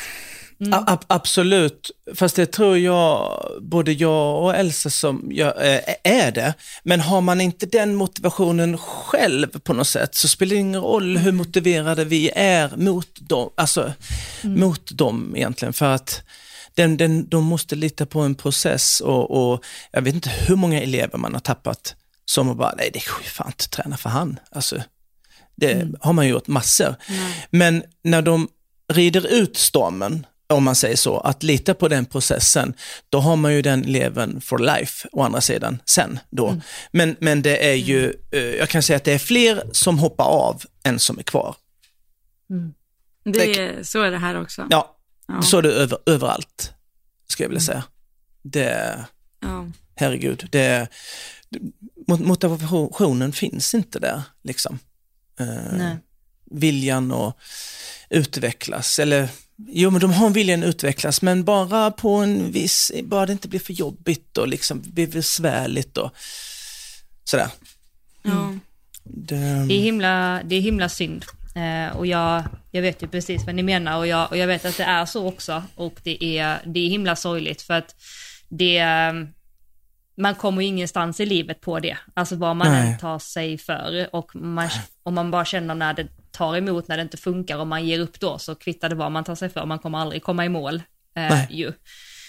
Mm. 0.60 0.74
A 0.74 1.00
absolut, 1.08 1.92
fast 2.16 2.36
det 2.36 2.46
tror 2.46 2.78
jag, 2.78 3.42
både 3.62 3.92
jag 3.92 4.44
och 4.44 4.56
Elsa 4.56 4.90
som 4.90 5.28
jag, 5.32 5.48
äh, 5.48 5.80
är 6.04 6.32
det. 6.32 6.54
Men 6.84 7.00
har 7.00 7.22
man 7.22 7.42
inte 7.42 7.66
den 7.66 7.96
motivationen 7.96 8.78
själv 8.78 9.60
på 9.60 9.74
något 9.74 9.88
sätt 9.88 10.16
så 10.16 10.28
spelar 10.28 10.50
det 10.50 10.60
ingen 10.60 10.82
roll 10.82 11.18
hur 11.18 11.32
motiverade 11.32 12.06
vi 12.06 12.30
är 12.36 12.78
mot 12.78 13.10
dem, 13.20 13.50
alltså, 13.56 13.94
mm. 14.44 14.60
mot 14.60 14.98
dem 14.98 15.34
egentligen. 15.36 15.74
För 15.74 15.86
att 15.86 16.24
den, 16.74 16.98
den, 16.98 17.30
de 17.30 17.44
måste 17.44 17.76
lita 17.76 18.06
på 18.06 18.20
en 18.20 18.36
process 18.36 19.00
och, 19.02 19.52
och 19.52 19.64
jag 19.92 20.02
vet 20.02 20.16
inte 20.16 20.30
hur 20.30 20.56
många 20.56 20.82
elever 20.82 21.18
man 21.18 21.34
har 21.34 21.40
tappat 21.42 21.96
som 22.26 22.58
bara, 22.58 22.74
nej 22.78 22.90
det 22.94 23.00
ju 23.00 23.30
fan 23.30 23.48
inte 23.48 23.70
träna 23.70 23.98
för 23.98 24.10
han. 24.10 24.40
Alltså, 24.52 24.82
det 25.56 25.74
mm. 25.74 25.96
har 26.00 26.14
man 26.14 26.28
gjort 26.28 26.48
massor. 26.48 26.96
Mm. 27.08 27.32
Men 27.50 27.84
när 28.04 28.22
de 28.22 28.48
rider 28.94 29.28
ut 29.28 29.58
stormen, 29.58 30.26
om 30.48 30.64
man 30.64 30.76
säger 30.76 30.96
så, 30.96 31.18
att 31.18 31.44
lita 31.44 31.74
på 31.74 31.88
den 31.88 32.06
processen, 32.06 32.74
då 33.10 33.20
har 33.20 33.36
man 33.36 33.54
ju 33.54 33.62
den 33.62 33.84
eleven 33.84 34.42
for 34.42 34.60
life 34.60 35.08
å 35.12 35.24
andra 35.24 35.42
sidan 35.42 35.82
sen 35.86 36.20
då. 36.30 36.48
Mm. 36.48 36.62
Men, 36.92 37.16
men 37.20 37.42
det 37.42 37.70
är 37.70 37.76
ju, 37.76 38.04
mm. 38.04 38.18
eh, 38.32 38.42
jag 38.42 38.70
kan 38.70 38.84
säga 38.84 38.98
att 38.98 39.04
det 39.04 39.14
är 39.14 39.20
fler 39.20 39.64
som 39.72 40.00
hoppar 40.00 40.26
av 40.26 40.64
än 40.84 41.00
som 41.00 41.20
är 41.20 41.24
kvar. 41.24 41.56
Mm. 42.50 42.74
Det 43.24 43.60
är, 43.60 43.84
så 43.84 44.02
är 44.02 44.12
det 44.12 44.18
här 44.18 44.42
också. 44.42 44.68
Ja, 44.70 44.98
ja. 45.28 45.42
så 45.42 45.58
är 45.58 45.62
det 45.62 45.72
över, 45.72 45.98
överallt, 46.06 46.74
skulle 47.28 47.46
jag 47.46 47.50
vilja 47.50 47.62
säga. 47.62 47.84
Det, 48.42 49.06
ja. 49.40 49.66
herregud, 49.96 50.48
det, 50.52 50.88
motivationen 52.08 53.34
finns 53.34 53.74
inte 53.74 54.00
där 54.00 54.22
liksom. 54.44 54.80
Eh, 55.40 55.94
viljan 56.52 57.12
att 57.12 57.38
utvecklas, 58.10 59.00
eller 59.00 59.30
jo 59.58 59.90
men 59.90 60.02
de 60.02 60.14
har 60.14 60.28
en 60.28 60.34
viljan 60.34 60.64
att 60.64 60.70
utvecklas 60.70 61.22
men 61.22 61.44
bara 61.44 61.92
på 61.92 62.16
en 62.16 62.52
viss, 62.52 62.92
bara 63.04 63.26
det 63.26 63.32
inte 63.32 63.48
blir 63.48 63.60
för 63.60 63.74
jobbigt 63.74 64.38
och 64.38 64.48
liksom 64.48 64.82
blir 64.82 65.08
besvärligt 65.08 65.98
och 65.98 66.12
sådär. 67.24 67.50
Mm. 68.26 68.60
Det... 69.04 69.66
det, 69.68 69.74
är 69.74 69.82
himla, 69.82 70.42
det 70.46 70.56
är 70.56 70.62
himla 70.62 70.90
synd. 70.90 71.26
Eh, 71.56 71.98
och 71.98 72.08
jag, 72.08 72.44
jag 72.72 72.82
vet 72.82 73.04
ju 73.04 73.08
precis 73.08 73.46
vad 73.46 73.56
ni 73.56 73.64
menar 73.64 73.98
och 73.98 74.08
jag, 74.08 74.32
och 74.32 74.38
jag 74.38 74.48
vet 74.48 74.66
att 74.66 74.78
det 74.78 74.84
är 74.84 75.06
så 75.06 75.28
också. 75.28 75.64
Och 75.76 76.00
det 76.04 76.24
är, 76.38 76.62
det 76.66 76.80
är 76.80 76.90
himla 76.90 77.16
sorgligt 77.16 77.62
för 77.62 77.74
att 77.74 77.96
det, 78.50 78.86
man 80.18 80.36
kommer 80.36 80.62
ju 80.62 80.68
ingenstans 80.68 81.20
i 81.20 81.26
livet 81.26 81.62
på 81.62 81.80
det. 81.80 81.98
Alltså 82.14 82.36
vad 82.36 82.56
man 82.56 82.72
Nej. 82.72 82.92
än 82.92 82.98
tar 82.98 83.20
sig 83.20 83.58
för 83.58 84.16
och 84.16 84.36
man, 84.36 84.70
om 85.04 85.14
man 85.14 85.32
bara 85.32 85.46
känner 85.46 85.76
när 85.76 85.94
det 85.94 86.08
tar 86.32 86.58
emot, 86.58 86.88
när 86.88 86.98
det 86.98 87.04
inte 87.04 87.18
funkar 87.18 87.58
och 87.58 87.68
man 87.68 87.86
ger 87.86 88.00
upp 88.00 88.20
då 88.20 88.40
så 88.40 88.56
kvittar 88.56 88.90
det 88.90 88.96
vad 88.96 89.12
man 89.12 89.24
tar 89.24 89.36
sig 89.36 89.50
för, 89.50 89.66
man 89.66 89.80
kommer 89.80 89.98
aldrig 89.98 90.24
komma 90.24 90.46
i 90.46 90.50
mål 90.50 90.84
eh, 91.16 91.52
ju. 91.52 91.74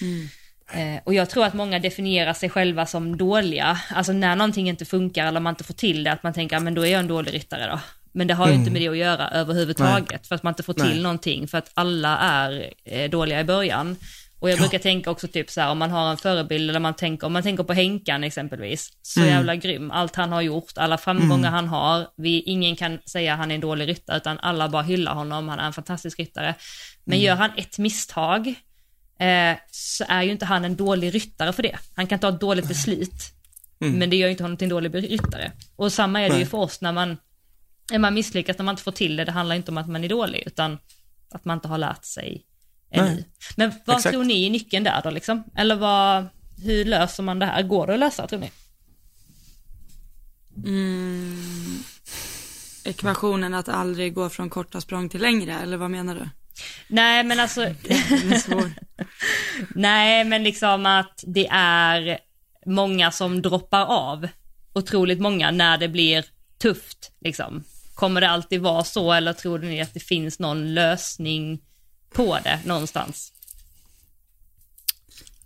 Mm. 0.00 0.28
Eh, 0.72 1.02
och 1.04 1.14
jag 1.14 1.30
tror 1.30 1.44
att 1.44 1.54
många 1.54 1.78
definierar 1.78 2.32
sig 2.32 2.50
själva 2.50 2.86
som 2.86 3.16
dåliga, 3.16 3.80
alltså 3.90 4.12
när 4.12 4.36
någonting 4.36 4.68
inte 4.68 4.84
funkar 4.84 5.26
eller 5.26 5.40
man 5.40 5.52
inte 5.52 5.64
får 5.64 5.74
till 5.74 6.04
det, 6.04 6.12
att 6.12 6.22
man 6.22 6.32
tänker, 6.32 6.60
men 6.60 6.74
då 6.74 6.86
är 6.86 6.90
jag 6.90 7.00
en 7.00 7.08
dålig 7.08 7.34
ryttare 7.34 7.70
då. 7.70 7.80
Men 8.12 8.26
det 8.26 8.34
har 8.34 8.46
ju 8.46 8.52
mm. 8.52 8.60
inte 8.60 8.72
med 8.72 8.82
det 8.82 8.88
att 8.88 8.96
göra 8.96 9.30
överhuvudtaget, 9.30 10.10
Nej. 10.10 10.20
för 10.28 10.34
att 10.34 10.42
man 10.42 10.50
inte 10.50 10.62
får 10.62 10.72
till 10.72 10.84
Nej. 10.84 11.02
någonting, 11.02 11.48
för 11.48 11.58
att 11.58 11.70
alla 11.74 12.18
är 12.18 12.72
eh, 12.84 13.10
dåliga 13.10 13.40
i 13.40 13.44
början. 13.44 13.96
Och 14.40 14.50
jag 14.50 14.56
ja. 14.56 14.60
brukar 14.60 14.78
tänka 14.78 15.10
också 15.10 15.28
typ 15.28 15.50
så 15.50 15.60
här 15.60 15.70
om 15.70 15.78
man 15.78 15.90
har 15.90 16.10
en 16.10 16.16
förebild 16.16 16.70
eller 16.70 16.80
man 16.80 16.94
tänker, 16.94 17.26
om 17.26 17.32
man 17.32 17.42
tänker 17.42 17.64
på 17.64 17.72
Henkan 17.72 18.24
exempelvis, 18.24 18.92
så 19.02 19.20
mm. 19.20 19.32
jävla 19.32 19.56
grym, 19.56 19.90
allt 19.90 20.16
han 20.16 20.32
har 20.32 20.42
gjort, 20.42 20.72
alla 20.76 20.98
framgångar 20.98 21.48
mm. 21.48 21.52
han 21.52 21.68
har, 21.68 22.06
vi, 22.16 22.40
ingen 22.40 22.76
kan 22.76 22.98
säga 23.06 23.36
han 23.36 23.50
är 23.50 23.54
en 23.54 23.60
dålig 23.60 23.88
ryttare 23.88 24.16
utan 24.16 24.38
alla 24.38 24.68
bara 24.68 24.82
hyllar 24.82 25.14
honom, 25.14 25.48
han 25.48 25.58
är 25.58 25.66
en 25.66 25.72
fantastisk 25.72 26.18
ryttare. 26.18 26.54
Men 27.04 27.14
mm. 27.14 27.26
gör 27.26 27.36
han 27.36 27.50
ett 27.56 27.78
misstag 27.78 28.48
eh, 29.18 29.56
så 29.70 30.04
är 30.08 30.22
ju 30.22 30.30
inte 30.30 30.44
han 30.44 30.64
en 30.64 30.76
dålig 30.76 31.14
ryttare 31.14 31.52
för 31.52 31.62
det. 31.62 31.78
Han 31.94 32.06
kan 32.06 32.18
ta 32.18 32.28
ett 32.28 32.40
dåligt 32.40 32.68
beslut, 32.68 33.32
mm. 33.80 33.98
men 33.98 34.10
det 34.10 34.16
gör 34.16 34.26
ju 34.26 34.30
inte 34.30 34.44
honom 34.44 34.56
till 34.56 34.64
en 34.64 34.70
dålig 34.70 34.94
ryttare. 34.94 35.52
Och 35.76 35.92
samma 35.92 36.20
är 36.20 36.30
det 36.30 36.38
ju 36.38 36.46
för 36.46 36.58
oss 36.58 36.80
när 36.80 36.92
man, 36.92 37.16
när 37.90 37.98
man 37.98 38.14
misslyckas, 38.14 38.58
när 38.58 38.64
man 38.64 38.72
inte 38.72 38.82
får 38.82 38.92
till 38.92 39.16
det, 39.16 39.24
det 39.24 39.32
handlar 39.32 39.56
inte 39.56 39.70
om 39.70 39.78
att 39.78 39.88
man 39.88 40.04
är 40.04 40.08
dålig, 40.08 40.42
utan 40.46 40.78
att 41.30 41.44
man 41.44 41.56
inte 41.56 41.68
har 41.68 41.78
lärt 41.78 42.04
sig 42.04 42.44
ännu. 42.90 43.24
Men 43.56 43.72
vad 43.84 43.96
Exakt. 43.96 44.12
tror 44.12 44.24
ni 44.24 44.46
är 44.46 44.50
nyckeln 44.50 44.84
där 44.84 45.00
då 45.04 45.10
liksom? 45.10 45.44
Eller 45.56 45.76
vad, 45.76 46.28
hur 46.64 46.84
löser 46.84 47.22
man 47.22 47.38
det 47.38 47.46
här? 47.46 47.62
Går 47.62 47.86
det 47.86 47.94
att 47.94 48.00
lösa 48.00 48.26
tror 48.26 48.40
ni? 48.40 48.50
Mm, 50.66 51.82
ekvationen 52.84 53.54
att 53.54 53.68
aldrig 53.68 54.14
gå 54.14 54.28
från 54.28 54.50
korta 54.50 54.80
språng 54.80 55.08
till 55.08 55.20
längre, 55.20 55.54
eller 55.60 55.76
vad 55.76 55.90
menar 55.90 56.14
du? 56.14 56.28
Nej 56.88 57.24
men 57.24 57.40
alltså, 57.40 57.60
nej 59.74 60.24
men 60.24 60.42
liksom 60.42 60.86
att 60.86 61.24
det 61.26 61.48
är 61.50 62.18
många 62.66 63.10
som 63.10 63.42
droppar 63.42 63.84
av, 63.84 64.28
otroligt 64.72 65.20
många, 65.20 65.50
när 65.50 65.78
det 65.78 65.88
blir 65.88 66.24
tufft 66.58 67.12
liksom. 67.20 67.64
Kommer 67.94 68.20
det 68.20 68.28
alltid 68.28 68.60
vara 68.60 68.84
så 68.84 69.12
eller 69.12 69.32
tror 69.32 69.58
ni 69.58 69.80
att 69.80 69.94
det 69.94 70.00
finns 70.00 70.38
någon 70.38 70.74
lösning 70.74 71.60
på 72.10 72.38
det 72.44 72.60
någonstans? 72.64 73.32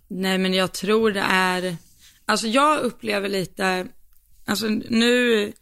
Nej 0.08 0.38
men 0.38 0.54
jag 0.54 0.72
tror 0.72 1.10
det 1.10 1.24
är, 1.28 1.76
alltså 2.26 2.46
jag 2.46 2.80
upplever 2.80 3.28
lite, 3.28 3.86
alltså 4.44 4.68
nu, 4.68 5.52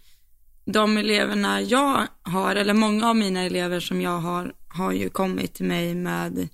de 0.65 0.97
eleverna 0.97 1.61
jag 1.61 2.07
har, 2.23 2.57
eller 2.57 2.75
många 2.75 3.09
av 3.09 3.17
mina 3.17 3.41
elever 3.41 3.81
som 3.81 4.01
jag 4.01 4.19
har, 4.19 4.55
har 4.69 4.93
ju 4.93 5.09
kommit 5.09 5.55
till 5.55 5.67
mig 5.67 5.95
med 5.95 6.49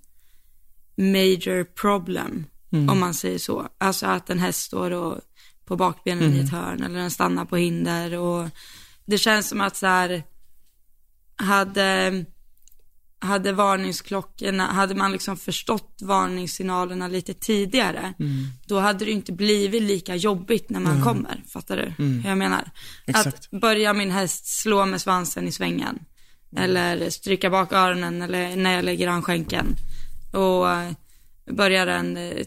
major 0.96 1.64
problem, 1.64 2.46
mm. 2.72 2.88
om 2.88 3.00
man 3.00 3.14
säger 3.14 3.38
så. 3.38 3.68
Alltså 3.78 4.06
att 4.06 4.30
en 4.30 4.38
häst 4.38 4.62
står 4.62 4.90
och, 4.90 5.20
på 5.64 5.76
bakbenen 5.76 6.24
mm. 6.24 6.36
i 6.36 6.40
ett 6.40 6.52
hörn 6.52 6.82
eller 6.82 6.98
den 6.98 7.10
stannar 7.10 7.44
på 7.44 7.56
hinder 7.56 8.18
och 8.18 8.48
det 9.04 9.18
känns 9.18 9.48
som 9.48 9.60
att 9.60 9.76
så 9.76 9.86
här, 9.86 10.22
hade 11.36 12.24
hade 13.20 13.52
varningsklockorna, 13.52 14.66
hade 14.66 14.94
man 14.94 15.12
liksom 15.12 15.36
förstått 15.36 15.98
varningssignalerna 16.02 17.08
lite 17.08 17.34
tidigare, 17.34 18.14
mm. 18.18 18.46
då 18.66 18.78
hade 18.78 19.04
det 19.04 19.10
inte 19.10 19.32
blivit 19.32 19.82
lika 19.82 20.16
jobbigt 20.16 20.70
när 20.70 20.80
man 20.80 20.92
mm. 20.92 21.04
kommer. 21.04 21.42
Fattar 21.52 21.76
du 21.76 22.04
mm. 22.04 22.20
hur 22.20 22.28
jag 22.28 22.38
menar? 22.38 22.70
Exakt. 23.06 23.48
Att 23.52 23.60
börja 23.60 23.92
min 23.92 24.10
häst 24.10 24.46
slå 24.46 24.86
med 24.86 25.00
svansen 25.00 25.48
i 25.48 25.52
svängen, 25.52 25.98
eller 26.56 27.10
stryka 27.10 27.50
bak 27.50 27.72
öronen 27.72 28.22
eller 28.22 28.56
när 28.56 28.72
jag 28.72 28.84
lägger 28.84 29.08
an 29.08 29.22
skänken. 29.22 29.66
Och 30.32 30.70
eh, 30.70 30.92
börjar 31.50 31.86
den 31.86 32.16
eh, 32.16 32.46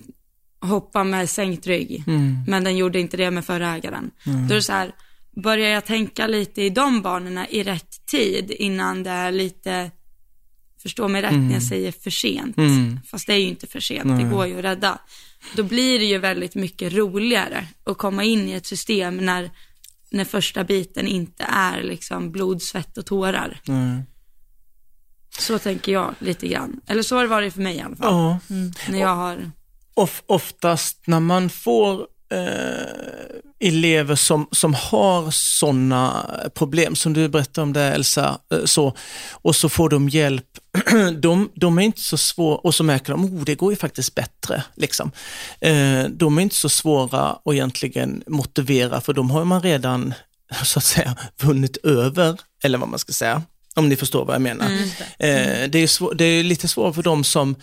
hoppa 0.62 1.04
med 1.04 1.30
sänkt 1.30 1.68
rygg, 1.68 2.04
mm. 2.08 2.44
men 2.48 2.64
den 2.64 2.78
gjorde 2.78 3.00
inte 3.00 3.18
det 3.18 3.32
med 3.32 3.46
förra 3.46 3.76
ägaren. 3.76 4.12
Mm. 4.26 4.48
Då 4.48 4.54
är 4.54 4.56
det 4.56 4.64
så 4.64 4.74
här, 4.74 4.92
börjar 5.44 5.70
jag 5.70 5.86
tänka 5.86 6.28
lite 6.28 6.62
i 6.62 6.70
de 6.70 7.02
banorna 7.02 7.48
i 7.48 7.64
rätt 7.64 8.06
tid 8.06 8.52
innan 8.52 9.04
det 9.04 9.10
är 9.10 9.32
lite 9.32 9.92
Förstå 10.82 11.08
mig 11.08 11.22
rätt 11.22 11.32
mm. 11.32 11.42
när 11.42 11.54
jag 11.54 11.62
mm. 11.62 11.70
säger 11.70 11.92
för 11.92 12.10
sent. 12.10 12.58
Mm. 12.58 13.00
Fast 13.06 13.28
det 13.28 13.34
är 13.34 13.38
ju 13.38 13.48
inte 13.48 13.68
för 13.68 13.80
sent, 13.80 14.06
Nej. 14.06 14.24
det 14.24 14.30
går 14.30 14.48
ju 14.48 14.58
att 14.58 14.64
rädda. 14.64 15.00
Då 15.56 15.64
blir 15.64 16.00
det 16.00 16.06
ju 16.06 16.18
väldigt 16.18 16.56
mycket 16.56 16.94
roligare 16.94 17.68
att 17.84 17.98
komma 17.98 18.24
in 18.24 18.48
i 18.48 18.52
ett 18.52 18.66
system 18.66 19.18
när, 19.18 19.52
när 20.10 20.26
första 20.26 20.64
biten 20.64 21.08
inte 21.08 21.44
är 21.44 21.84
liksom 21.84 22.32
blod, 22.32 22.62
svett 22.62 22.98
och 22.98 23.06
tårar. 23.06 23.62
Nej. 23.66 24.04
Så 25.40 25.60
tänker 25.60 25.92
jag 25.92 26.16
lite 26.20 26.48
grann. 26.48 26.82
Eller 26.88 27.04
så 27.04 27.16
har 27.16 27.24
det 27.24 27.30
varit 27.30 27.54
för 27.54 27.62
mig 27.62 27.76
i 27.76 27.82
alla 27.82 27.96
fall. 27.96 28.14
Ja. 28.14 28.40
Mm. 28.50 28.72
När 28.90 29.00
jag 29.00 29.16
har... 29.16 29.52
Of, 29.94 30.24
oftast 30.26 31.08
när 31.08 31.20
man 31.20 31.50
får 31.50 32.08
eh, 32.32 33.68
elever 33.68 34.16
som, 34.16 34.48
som 34.52 34.74
har 34.74 35.32
sådana 35.32 36.30
problem, 36.54 36.96
som 36.96 37.14
du 37.14 37.30
berättade 37.30 37.64
om 37.64 37.74
det 37.74 37.82
Elsa, 37.82 38.40
eh, 38.54 38.66
så, 38.66 38.96
och 39.32 39.56
så 39.56 39.70
får 39.70 39.90
de 39.90 40.10
hjälp. 40.10 40.46
De, 41.22 41.50
de 41.56 41.78
är 41.78 41.82
inte 41.82 42.02
så 42.02 42.18
svåra, 42.18 42.58
och 42.58 42.76
så 42.76 42.84
märker 42.84 43.12
de, 43.12 43.26
oh 43.26 43.44
det 43.44 43.56
går 43.56 43.72
ju 43.72 43.76
faktiskt 43.76 44.16
bättre. 44.16 44.64
Liksom. 44.76 45.12
Eh, 45.62 46.04
de 46.04 46.38
är 46.38 46.42
inte 46.42 46.56
så 46.56 46.70
svåra 46.70 47.22
att 47.22 47.54
egentligen 47.54 48.24
motivera, 48.28 49.02
för 49.02 49.14
de 49.14 49.32
har 49.32 49.46
man 49.46 49.62
redan 49.62 50.14
så 50.64 50.80
att 50.80 50.86
säga 50.86 51.16
vunnit 51.42 51.78
över, 51.78 52.38
eller 52.64 52.78
vad 52.78 52.90
man 52.90 53.00
ska 53.00 53.14
säga. 53.14 53.42
Om 53.76 53.90
ni 53.90 53.96
förstår 53.96 54.26
vad 54.26 54.36
jag 54.36 54.42
menar. 54.42 54.66
Mm. 54.66 54.90
Mm. 55.20 55.72
det, 55.72 55.80
är 55.80 55.88
svår, 55.88 56.14
det 56.14 56.26
är 56.26 56.44
lite 56.44 56.68
svårare 56.68 56.94
för 56.94 57.04
de 57.04 57.24
som 57.24 57.56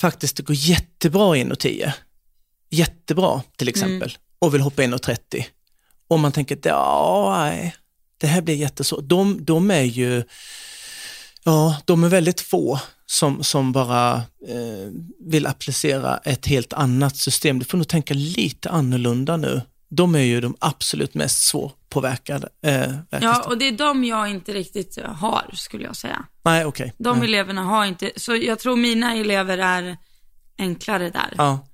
faktiskt 0.00 0.36
det 0.36 0.42
går 0.42 0.56
jättebra 0.56 1.36
in 1.36 1.52
och 1.52 1.58
tio 1.58 1.94
jättebra 2.70 3.42
till 3.56 3.68
exempel 3.68 4.10
mm. 4.10 4.20
och 4.38 4.54
vill 4.54 4.60
hoppa 4.60 4.84
in 4.84 4.94
och 4.94 5.02
30. 5.02 5.46
Och 6.08 6.20
man 6.20 6.32
tänker, 6.32 6.58
ja, 6.62 7.36
nej, 7.38 7.76
det 8.18 8.26
här 8.26 8.42
blir 8.42 8.54
jättesvårt. 8.54 9.04
De, 9.04 9.44
de 9.44 9.70
är 9.70 9.82
ju, 9.82 10.24
ja, 11.44 11.76
de 11.84 12.04
är 12.04 12.08
väldigt 12.08 12.40
få 12.40 12.80
som, 13.06 13.44
som 13.44 13.72
bara 13.72 14.14
eh, 14.48 14.90
vill 15.20 15.46
applicera 15.46 16.16
ett 16.16 16.46
helt 16.46 16.72
annat 16.72 17.16
system. 17.16 17.58
Du 17.58 17.64
får 17.64 17.78
nog 17.78 17.88
tänka 17.88 18.14
lite 18.14 18.70
annorlunda 18.70 19.36
nu. 19.36 19.62
De 19.88 20.14
är 20.14 20.20
ju 20.20 20.40
de 20.40 20.56
absolut 20.58 21.14
mest 21.14 21.46
svårpåverkade. 21.46 22.48
Eh, 22.62 22.92
ja, 23.10 23.42
och 23.42 23.58
det 23.58 23.68
är 23.68 23.72
de 23.72 24.04
jag 24.04 24.30
inte 24.30 24.52
riktigt 24.52 24.98
har, 25.04 25.50
skulle 25.52 25.84
jag 25.84 25.96
säga. 25.96 26.24
Nej, 26.44 26.64
okej. 26.64 26.84
Okay. 26.84 26.96
De 26.98 27.18
Nej. 27.18 27.28
eleverna 27.28 27.62
har 27.62 27.84
inte, 27.84 28.10
så 28.16 28.36
jag 28.36 28.58
tror 28.58 28.76
mina 28.76 29.14
elever 29.14 29.58
är 29.58 29.96
enklare 30.58 31.10
där. 31.10 31.34
Ja. 31.36 31.65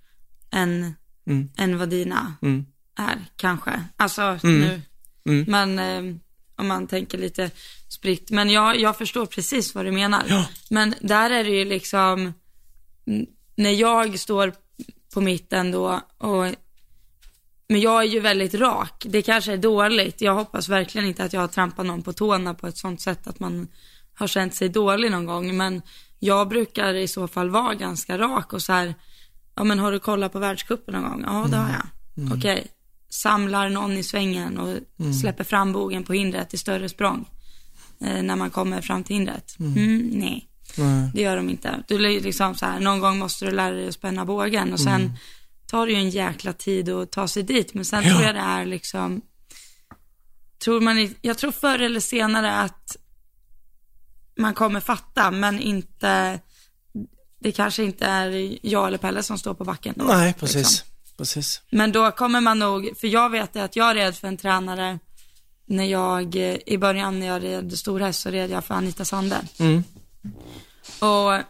Än, 0.53 0.95
mm. 1.27 1.51
än 1.57 1.79
vad 1.79 1.89
dina 1.89 2.35
mm. 2.43 2.67
är, 2.97 3.25
kanske. 3.37 3.85
Alltså 3.97 4.23
mm. 4.23 4.61
nu. 4.61 4.81
Mm. 5.25 5.45
Men 5.49 5.79
eh, 5.79 6.17
om 6.57 6.69
man 6.69 6.87
tänker 6.87 7.19
lite 7.19 7.51
spritt. 7.89 8.31
Men 8.31 8.51
jag, 8.51 8.81
jag 8.81 8.99
förstår 8.99 9.27
precis 9.27 9.75
vad 9.75 9.85
du 9.85 9.93
menar. 9.93 10.25
Ja. 10.29 10.47
Men 10.71 10.95
där 11.01 11.31
är 11.31 11.45
det 11.45 11.51
ju 11.51 11.65
liksom, 11.65 12.35
när 13.57 13.71
jag 13.71 14.19
står 14.19 14.53
på 15.15 15.21
mitten 15.21 15.71
då 15.71 16.01
och 16.19 16.47
men 17.69 17.81
jag 17.81 18.03
är 18.03 18.07
ju 18.07 18.21
väldigt 18.21 18.55
rak. 18.55 19.05
Det 19.09 19.23
kanske 19.23 19.53
är 19.53 19.57
dåligt. 19.57 20.21
Jag 20.21 20.35
hoppas 20.35 20.69
verkligen 20.69 21.07
inte 21.07 21.25
att 21.25 21.33
jag 21.33 21.41
har 21.41 21.49
trampat 21.49 21.87
någon 21.87 22.03
på 22.03 22.13
tårna 22.13 22.55
på 22.55 22.67
ett 22.67 22.77
sånt 22.77 23.01
sätt 23.01 23.27
att 23.27 23.41
man 23.41 23.69
har 24.15 24.27
känt 24.27 24.55
sig 24.55 24.69
dålig 24.69 25.11
någon 25.11 25.27
gång. 25.27 25.57
Men 25.57 25.83
jag 26.19 26.49
brukar 26.49 26.95
i 26.95 27.09
så 27.09 27.29
fall 27.29 27.51
vara 27.51 27.75
ganska 27.75 28.19
rak 28.19 28.53
och 28.53 28.63
så 28.63 28.73
här, 28.73 28.95
ja 29.55 29.65
men 29.65 29.79
har 29.79 29.93
du 29.93 29.99
kollat 29.99 30.33
på 30.33 30.39
världscupen 30.39 30.95
någon 30.95 31.11
gång? 31.11 31.23
Ja, 31.27 31.47
det 31.51 31.57
har 31.57 31.71
jag. 31.71 31.87
Mm. 32.17 32.39
Okej, 32.39 32.53
okay. 32.53 32.65
samlar 33.09 33.69
någon 33.69 33.93
i 33.93 34.03
svängen 34.03 34.59
och 34.59 34.79
mm. 35.01 35.13
släpper 35.13 35.45
fram 35.45 35.73
bogen 35.73 36.05
på 36.05 36.13
hindret 36.13 36.55
i 36.55 36.59
större 36.59 36.89
språng. 36.89 37.29
Eh, 38.01 38.23
när 38.23 38.37
man 38.37 38.51
kommer 38.51 38.81
fram 38.81 39.05
till 39.05 39.17
hindret. 39.17 39.57
Mm. 39.61 39.73
mm 39.73 40.11
nej. 40.13 40.49
nej, 40.77 41.11
det 41.15 41.21
gör 41.21 41.37
de 41.37 41.51
inte. 41.51 41.83
Du 41.89 41.99
liksom 41.99 42.55
så 42.55 42.67
här, 42.67 42.81
någon 42.81 43.01
gång 43.01 43.19
måste 43.19 43.45
du 43.45 43.51
lära 43.51 43.75
dig 43.75 43.89
att 43.89 43.95
spänna 43.95 44.25
bågen 44.25 44.73
och 44.73 44.81
sen 44.81 45.01
mm 45.01 45.13
tar 45.73 45.87
det 45.87 45.93
ju 45.93 45.99
en 45.99 46.11
jäkla 46.11 46.53
tid 46.53 46.89
att 46.89 47.13
ta 47.13 47.29
sig 47.29 47.43
dit. 47.43 47.75
Men 47.75 47.85
sen 47.85 48.05
ja. 48.05 48.11
tror 48.11 48.23
jag 48.23 48.35
det 48.35 48.41
är 48.41 48.67
liksom, 48.67 49.23
tror 50.65 50.81
man, 50.81 51.15
jag 51.23 51.39
tror 51.39 51.53
förr 51.53 51.79
eller 51.79 52.01
senare 52.01 52.55
att 52.57 52.97
man 54.39 54.55
kommer 54.55 54.81
fatta, 54.81 55.31
men 55.31 55.61
inte, 55.61 56.41
det 57.43 57.53
kanske 57.53 57.85
inte 57.85 58.07
är 58.07 58.59
jag 58.63 58.87
eller 58.87 58.99
Pelle 58.99 59.23
som 59.23 59.39
står 59.39 59.55
på 59.55 59.65
backen 59.65 59.95
då. 59.97 60.05
Nej, 60.05 60.35
precis. 60.35 60.57
Liksom. 60.57 60.87
precis. 61.17 61.63
Men 61.71 61.93
då 61.93 62.11
kommer 62.11 62.41
man 62.41 62.59
nog, 62.59 62.91
för 63.01 63.09
jag 63.09 63.31
vet 63.31 63.57
att 63.57 63.77
jag 63.77 63.97
red 63.97 64.17
för 64.17 64.29
en 64.29 64.37
tränare 64.37 64.99
när 65.67 65.85
jag, 65.85 66.37
i 66.67 66.79
början 66.79 67.21
när 67.21 67.27
jag 67.27 67.45
red 67.45 67.79
storhäst 67.79 68.21
så 68.21 68.31
red 68.31 68.51
jag 68.51 68.65
för 68.65 68.75
Anita 68.75 69.05
Sande. 69.05 69.41
Mm. 69.59 69.85
Och 70.99 71.43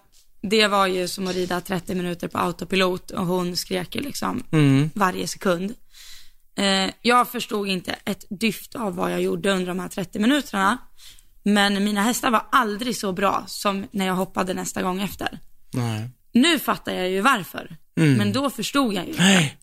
det 0.43 0.67
var 0.67 0.87
ju 0.87 1.09
som 1.09 1.27
att 1.27 1.35
rida 1.35 1.61
30 1.61 1.95
minuter 1.95 2.29
på 2.29 2.39
autopilot 2.39 3.11
och 3.11 3.27
hon 3.27 3.57
skrek 3.57 3.95
ju 3.95 4.01
liksom 4.01 4.43
mm. 4.53 4.91
varje 4.95 5.27
sekund. 5.27 5.75
Eh, 6.57 6.91
jag 7.03 7.29
förstod 7.29 7.69
inte 7.69 7.97
ett 8.05 8.25
dyft 8.31 8.75
av 8.75 8.95
vad 8.95 9.13
jag 9.13 9.23
gjorde 9.23 9.53
under 9.53 9.67
de 9.67 9.81
här 9.81 9.89
30 9.89 10.19
minuterna. 10.19 10.79
Men 11.43 11.85
mina 11.85 12.03
hästar 12.03 12.31
var 12.31 12.47
aldrig 12.53 12.97
så 12.97 13.13
bra 13.13 13.45
som 13.47 13.87
när 13.91 14.07
jag 14.07 14.15
hoppade 14.15 14.55
nästa 14.55 14.83
gång 14.83 15.03
efter. 15.03 15.39
Nej. 15.73 16.11
Nu 16.33 16.59
fattar 16.59 16.93
jag 16.93 17.11
ju 17.11 17.21
varför. 17.21 17.77
Mm. 17.97 18.15
Men 18.15 18.33
då 18.33 18.51
förstod 18.51 18.95
jag 18.95 19.05
ju 19.05 19.11
inte. 19.11 19.23
Nej. 19.23 19.59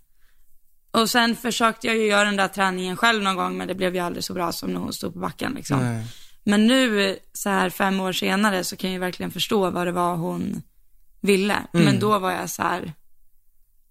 Och 0.91 1.09
sen 1.09 1.35
försökte 1.35 1.87
jag 1.87 1.97
ju 1.97 2.05
göra 2.05 2.25
den 2.25 2.35
där 2.35 2.47
träningen 2.47 2.97
själv 2.97 3.23
någon 3.23 3.35
gång, 3.35 3.57
men 3.57 3.67
det 3.67 3.75
blev 3.75 3.95
ju 3.95 4.01
aldrig 4.01 4.23
så 4.23 4.33
bra 4.33 4.51
som 4.51 4.73
när 4.73 4.79
hon 4.79 4.93
stod 4.93 5.13
på 5.13 5.19
backen 5.19 5.53
liksom. 5.53 5.79
Nej. 5.79 6.05
Men 6.43 6.67
nu, 6.67 7.17
så 7.33 7.49
här 7.49 7.69
fem 7.69 7.99
år 7.99 8.13
senare, 8.13 8.63
så 8.63 8.75
kan 8.75 8.91
jag 8.91 8.99
verkligen 8.99 9.31
förstå 9.31 9.69
vad 9.69 9.87
det 9.87 9.91
var 9.91 10.15
hon 10.15 10.61
ville. 11.21 11.57
Mm. 11.73 11.85
Men 11.85 11.99
då 11.99 12.19
var 12.19 12.31
jag 12.31 12.49
så 12.49 12.61
här, 12.61 12.93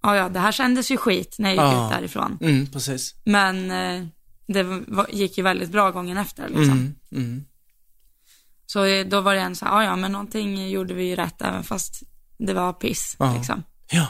ja 0.02 0.16
ja, 0.16 0.28
det 0.28 0.40
här 0.40 0.52
kändes 0.52 0.90
ju 0.90 0.96
skit 0.96 1.36
när 1.38 1.54
jag 1.54 1.66
gick 1.66 1.74
ja. 1.74 1.86
ut 1.86 1.92
därifrån. 1.92 2.38
Mm, 2.40 2.66
precis. 2.66 3.14
Men 3.24 3.70
eh, 3.70 4.06
det 4.46 4.62
var, 4.62 5.06
gick 5.12 5.38
ju 5.38 5.44
väldigt 5.44 5.70
bra 5.70 5.90
gången 5.90 6.16
efter 6.16 6.48
liksom. 6.48 6.70
Mm, 6.70 6.94
mm. 7.12 7.44
Så 8.72 8.84
eh, 8.84 9.06
då 9.06 9.20
var 9.20 9.34
det 9.34 9.40
en 9.40 9.56
så 9.56 9.64
här, 9.64 9.72
ja 9.72 9.84
ja, 9.84 9.96
men 9.96 10.12
någonting 10.12 10.70
gjorde 10.70 10.94
vi 10.94 11.04
ju 11.04 11.16
rätt 11.16 11.42
även 11.42 11.64
fast 11.64 12.02
det 12.38 12.52
var 12.52 12.72
piss 12.72 13.16
ja. 13.18 13.34
liksom. 13.36 13.62
Ja. 13.90 14.08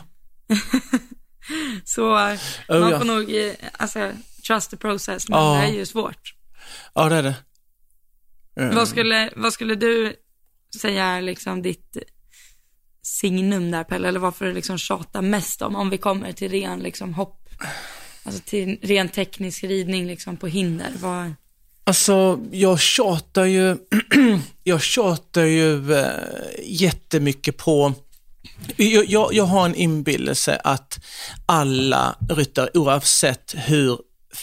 så 1.84 2.04
oh, 2.04 2.80
man 2.80 2.90
får 2.90 2.90
ja. 2.90 3.04
nog, 3.04 3.34
eh, 3.34 3.54
alltså, 3.72 4.12
trust 4.46 4.70
the 4.70 4.76
process, 4.76 5.28
men 5.28 5.60
det 5.60 5.66
är 5.66 5.72
ju 5.72 5.86
svårt. 5.86 6.34
Ja, 6.94 7.08
det 7.08 7.16
är 7.16 7.22
det. 7.22 7.34
Mm. 8.56 8.76
Vad, 8.76 8.88
skulle, 8.88 9.30
vad 9.36 9.52
skulle 9.52 9.74
du 9.74 10.16
säga 10.80 11.04
är 11.04 11.22
liksom 11.22 11.62
ditt 11.62 11.96
signum 13.02 13.70
där 13.70 13.84
Pelle, 13.84 14.08
eller 14.08 14.20
varför 14.20 14.44
du 14.44 14.52
liksom 14.52 14.78
tjatar 14.78 15.22
mest 15.22 15.62
om, 15.62 15.76
om 15.76 15.90
vi 15.90 15.98
kommer 15.98 16.32
till 16.32 16.50
ren 16.50 16.80
liksom 16.80 17.14
hopp, 17.14 17.48
alltså 18.24 18.42
till 18.44 18.78
ren 18.82 19.08
teknisk 19.08 19.64
ridning 19.64 20.06
liksom 20.06 20.36
på 20.36 20.46
hinder, 20.46 20.92
vad? 21.00 21.34
Alltså, 21.88 22.40
jag 22.50 22.80
tjatar 22.80 23.44
ju, 23.44 23.76
jag 24.64 24.82
tjatar 24.82 25.42
ju 25.42 25.94
äh, 25.94 26.10
jättemycket 26.64 27.56
på 27.56 27.94
jag, 28.76 29.06
jag, 29.08 29.34
jag 29.34 29.44
har 29.44 29.66
en 29.66 29.74
inbillelse 29.74 30.60
att 30.64 30.98
alla 31.46 32.16
ryttare, 32.30 32.70
oavsett 32.74 33.54
hur 33.56 33.98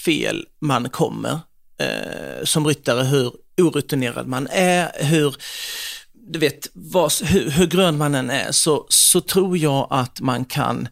fel 0.05 0.45
man 0.61 0.89
kommer 0.89 1.39
eh, 1.79 2.43
som 2.43 2.67
ryttare, 2.67 3.03
hur 3.03 3.31
orutinerad 3.57 4.27
man 4.27 4.47
är, 4.51 4.91
hur 5.05 5.35
du 6.13 6.39
vet, 6.39 6.67
vad, 6.73 7.11
hur, 7.23 7.49
hur 7.49 7.67
grön 7.67 7.97
man 7.97 8.15
än 8.15 8.29
är, 8.29 8.51
så, 8.51 8.85
så 8.89 9.21
tror 9.21 9.57
jag 9.57 9.87
att 9.89 10.21
man 10.21 10.45
kan 10.45 10.87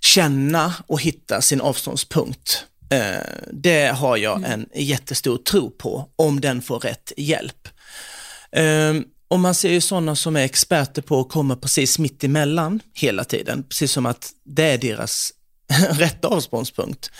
känna 0.00 0.74
och 0.86 1.00
hitta 1.00 1.40
sin 1.40 1.60
avståndspunkt. 1.60 2.64
Eh, 2.90 3.16
det 3.52 3.86
har 3.86 4.16
jag 4.16 4.44
en 4.44 4.68
jättestor 4.74 5.38
tro 5.38 5.70
på, 5.70 6.08
om 6.16 6.40
den 6.40 6.62
får 6.62 6.78
rätt 6.78 7.12
hjälp. 7.16 7.68
Eh, 8.52 8.94
och 9.28 9.40
man 9.40 9.54
ser 9.54 9.70
ju 9.70 9.80
sådana 9.80 10.16
som 10.16 10.36
är 10.36 10.44
experter 10.44 11.02
på 11.02 11.20
att 11.20 11.28
komma 11.28 11.56
precis 11.56 11.98
mitt 11.98 12.24
emellan 12.24 12.80
hela 12.94 13.24
tiden, 13.24 13.64
precis 13.68 13.92
som 13.92 14.06
att 14.06 14.30
det 14.44 14.64
är 14.64 14.78
deras 14.78 15.32
rätta 15.90 16.28
avståndspunkt. 16.28 17.10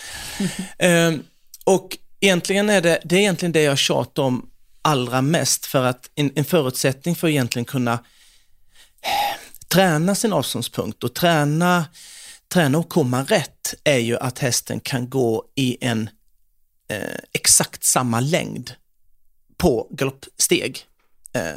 Mm. 0.77 1.23
Och 1.65 1.97
egentligen 2.19 2.69
är 2.69 2.81
det, 2.81 3.01
det 3.03 3.15
är 3.15 3.19
egentligen 3.19 3.51
det 3.51 3.61
jag 3.61 3.77
tjatar 3.77 4.23
om 4.23 4.49
allra 4.81 5.21
mest 5.21 5.65
för 5.65 5.85
att 5.85 6.09
en, 6.15 6.31
en 6.35 6.45
förutsättning 6.45 7.15
för 7.15 7.27
att 7.27 7.31
egentligen 7.31 7.65
kunna 7.65 7.93
eh, 7.93 9.39
träna 9.67 10.15
sin 10.15 10.33
avståndspunkt 10.33 11.03
och 11.03 11.13
träna, 11.13 11.85
träna 12.53 12.77
och 12.77 12.89
komma 12.89 13.23
rätt 13.23 13.73
är 13.83 13.97
ju 13.97 14.17
att 14.17 14.39
hästen 14.39 14.79
kan 14.79 15.09
gå 15.09 15.45
i 15.55 15.77
en 15.81 16.09
eh, 16.89 17.19
exakt 17.33 17.83
samma 17.83 18.19
längd 18.19 18.71
på 19.57 19.87
galoppsteg. 19.91 20.79
Eh, 21.33 21.55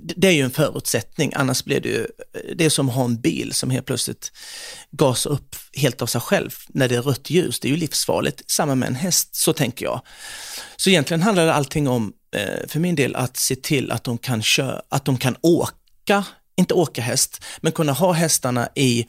det 0.00 0.28
är 0.28 0.32
ju 0.32 0.42
en 0.42 0.50
förutsättning, 0.50 1.32
annars 1.34 1.64
blir 1.64 1.80
det 1.80 1.88
ju, 1.88 2.00
eh, 2.00 2.56
det 2.56 2.64
är 2.64 2.70
som 2.70 2.88
att 2.88 2.94
ha 2.94 3.04
en 3.04 3.20
bil 3.20 3.52
som 3.52 3.70
helt 3.70 3.86
plötsligt 3.86 4.32
gasar 4.90 5.30
upp 5.30 5.56
helt 5.72 6.02
av 6.02 6.06
sig 6.06 6.20
själv 6.20 6.54
när 6.68 6.88
det 6.88 6.96
är 6.96 7.02
rött 7.02 7.30
ljus. 7.30 7.60
Det 7.60 7.68
är 7.68 7.70
ju 7.70 7.76
livsfarligt. 7.76 8.50
Samma 8.50 8.74
med 8.74 8.86
en 8.86 8.94
häst, 8.94 9.36
så 9.36 9.52
tänker 9.52 9.84
jag. 9.84 10.00
Så 10.76 10.90
egentligen 10.90 11.22
handlar 11.22 11.46
det 11.46 11.54
allting 11.54 11.88
om 11.88 12.12
Eh, 12.36 12.68
för 12.68 12.80
min 12.80 12.94
del 12.94 13.16
att 13.16 13.36
se 13.36 13.56
till 13.56 13.92
att 13.92 14.04
de 14.04 14.18
kan 14.18 14.42
köra, 14.42 14.82
att 14.88 15.04
de 15.04 15.18
kan 15.18 15.36
åka, 15.40 16.24
inte 16.56 16.74
åka 16.74 17.02
häst, 17.02 17.44
men 17.60 17.72
kunna 17.72 17.92
ha 17.92 18.12
hästarna 18.12 18.68
i 18.74 19.06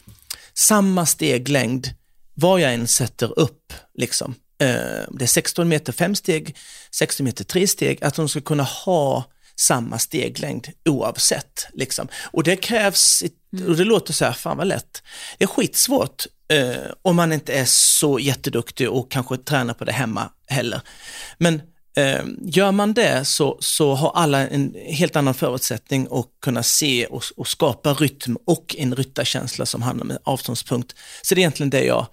samma 0.53 1.05
steglängd 1.05 1.89
var 2.33 2.59
jag 2.59 2.73
än 2.73 2.87
sätter 2.87 3.39
upp. 3.39 3.73
Liksom. 3.97 4.35
Eh, 4.61 5.03
det 5.11 5.23
är 5.23 5.25
16 5.25 5.67
meter 5.67 5.93
fem 5.93 6.15
steg, 6.15 6.57
16 6.91 7.23
meter 7.23 7.43
tre 7.43 7.67
steg, 7.67 8.03
att 8.03 8.15
de 8.15 8.29
ska 8.29 8.41
kunna 8.41 8.63
ha 8.63 9.23
samma 9.55 9.99
steglängd 9.99 10.67
oavsett. 10.89 11.67
Liksom. 11.73 12.07
Och 12.31 12.43
det 12.43 12.55
krävs, 12.55 13.23
mm. 13.53 13.67
och 13.67 13.77
det 13.77 13.83
låter 13.83 14.13
så 14.13 14.25
här, 14.25 14.33
fan 14.33 14.57
vad 14.57 14.67
lätt. 14.67 15.03
Det 15.37 15.43
är 15.43 15.47
skitsvårt 15.47 16.25
eh, 16.47 16.91
om 17.01 17.15
man 17.15 17.33
inte 17.33 17.53
är 17.53 17.65
så 17.65 18.19
jätteduktig 18.19 18.89
och 18.89 19.11
kanske 19.11 19.37
tränar 19.37 19.73
på 19.73 19.85
det 19.85 19.91
hemma 19.91 20.29
heller. 20.47 20.81
Men 21.37 21.61
Ehm, 21.95 22.37
gör 22.41 22.71
man 22.71 22.93
det 22.93 23.25
så, 23.25 23.57
så 23.59 23.93
har 23.93 24.11
alla 24.11 24.47
en 24.47 24.75
helt 24.75 25.15
annan 25.15 25.33
förutsättning 25.33 26.07
att 26.11 26.25
kunna 26.41 26.63
se 26.63 27.05
och, 27.05 27.23
och 27.37 27.47
skapa 27.47 27.93
rytm 27.93 28.37
och 28.45 28.75
en 28.79 28.95
ryttarkänsla 28.95 29.65
som 29.65 29.81
handlar 29.81 30.05
med 30.05 30.17
avståndspunkt. 30.23 30.95
Så 31.21 31.35
det 31.35 31.39
är 31.39 31.41
egentligen 31.41 31.69
det 31.69 31.83
jag 31.83 32.07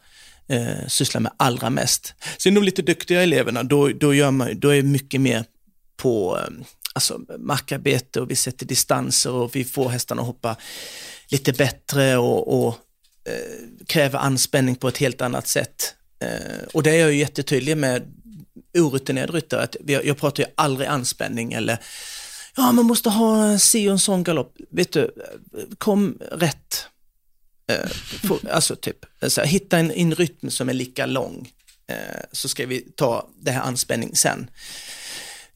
eh, 0.48 0.86
sysslar 0.88 1.20
med 1.20 1.32
allra 1.36 1.70
mest. 1.70 2.14
Sen 2.38 2.54
de 2.54 2.64
lite 2.64 2.82
duktiga 2.82 3.22
eleverna, 3.22 3.62
då, 3.62 3.88
då, 3.88 4.14
gör 4.14 4.30
man, 4.30 4.60
då 4.60 4.74
är 4.74 4.82
mycket 4.82 5.20
mer 5.20 5.44
på 5.96 6.38
ehm, 6.38 6.64
alltså, 6.94 7.20
markarbete 7.38 8.20
och 8.20 8.30
vi 8.30 8.36
sätter 8.36 8.66
distanser 8.66 9.32
och 9.32 9.56
vi 9.56 9.64
får 9.64 9.88
hästarna 9.88 10.20
att 10.22 10.26
hoppa 10.26 10.56
lite 11.28 11.52
bättre 11.52 12.16
och, 12.16 12.66
och 12.66 12.74
eh, 13.24 13.84
kräver 13.86 14.18
anspänning 14.18 14.76
på 14.76 14.88
ett 14.88 14.98
helt 14.98 15.20
annat 15.20 15.48
sätt. 15.48 15.94
Eh, 16.22 16.66
och 16.72 16.82
det 16.82 16.90
är 16.90 17.00
jag 17.00 17.12
ju 17.12 17.18
jättetydlig 17.18 17.76
med 17.76 18.19
orutinerad 18.78 19.30
ryttare, 19.30 19.62
att 19.62 19.76
jag 19.86 20.18
pratar 20.18 20.42
ju 20.42 20.48
aldrig 20.54 20.88
anspänning 20.88 21.52
eller 21.52 21.78
ja, 22.56 22.72
man 22.72 22.84
måste 22.84 23.10
ha 23.10 23.58
si 23.58 23.88
och 23.88 23.92
en 23.92 23.98
sån 23.98 24.24
galopp. 24.24 24.56
Vet 24.70 24.92
du, 24.92 25.14
kom 25.78 26.18
rätt. 26.32 26.86
Eh, 27.66 27.90
alltså 28.50 28.76
typ, 28.76 28.96
alltså, 29.22 29.42
hitta 29.42 29.78
en, 29.78 29.90
en 29.90 30.14
rytm 30.14 30.50
som 30.50 30.68
är 30.68 30.72
lika 30.74 31.06
lång 31.06 31.52
eh, 31.86 32.20
så 32.32 32.48
ska 32.48 32.66
vi 32.66 32.80
ta 32.80 33.28
det 33.40 33.50
här 33.50 33.62
anspänning 33.62 34.16
sen 34.16 34.50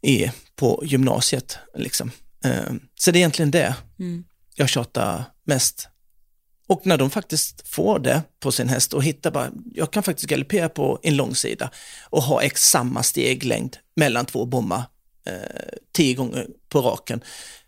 i, 0.03 0.31
på 0.57 0.83
gymnasiet. 0.87 1.59
Liksom. 1.75 2.11
Eh, 2.45 2.73
så 2.95 3.11
det 3.11 3.17
är 3.17 3.21
egentligen 3.21 3.51
det 3.51 3.75
Mm. 3.99 4.25
jag 4.55 4.69
tjatar 4.69 5.25
mest. 5.45 5.89
Och 6.67 6.87
när 6.87 6.99
de 6.99 7.11
faktiskt 7.11 7.69
får 7.69 7.99
det 7.99 8.23
på 8.41 8.53
sin 8.53 8.69
häst 8.69 8.95
och 8.95 9.05
hittar 9.05 9.31
bara, 9.31 9.51
jag 9.75 9.91
kan 9.93 10.03
faktiskt 10.03 10.29
galoppera 10.29 10.69
på 10.69 10.99
en 11.03 11.17
långsida 11.17 11.71
och 12.11 12.23
ha 12.23 12.43
ex 12.43 12.63
samma 12.63 13.03
steglängd 13.03 13.77
mellan 13.97 14.27
två 14.27 14.47
bommar 14.47 14.83
eh, 15.27 15.79
tio 15.93 16.15
gånger 16.15 16.47
på 16.69 16.81
raken. 16.81 17.21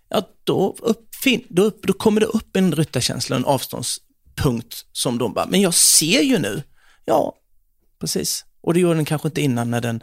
Ja, 0.09 0.29
då, 0.45 0.77
uppfin, 0.79 1.45
då, 1.49 1.63
upp, 1.63 1.83
då 1.83 1.93
kommer 1.93 2.21
det 2.21 2.27
upp 2.27 2.57
en 2.57 2.73
ryttarkänsla, 2.75 3.37
en 3.37 3.45
avståndspunkt 3.45 4.87
som 4.93 5.19
de 5.19 5.33
bara, 5.35 5.47
men 5.47 5.61
jag 5.61 5.75
ser 5.75 6.23
ju 6.23 6.39
nu. 6.39 6.63
Ja, 7.05 7.35
precis. 8.01 8.45
Och 8.61 8.75
det 8.75 8.81
gjorde 8.81 8.95
den 8.95 9.05
kanske 9.05 9.29
inte 9.29 9.41
innan 9.41 9.71
när 9.71 9.81
den 9.81 10.03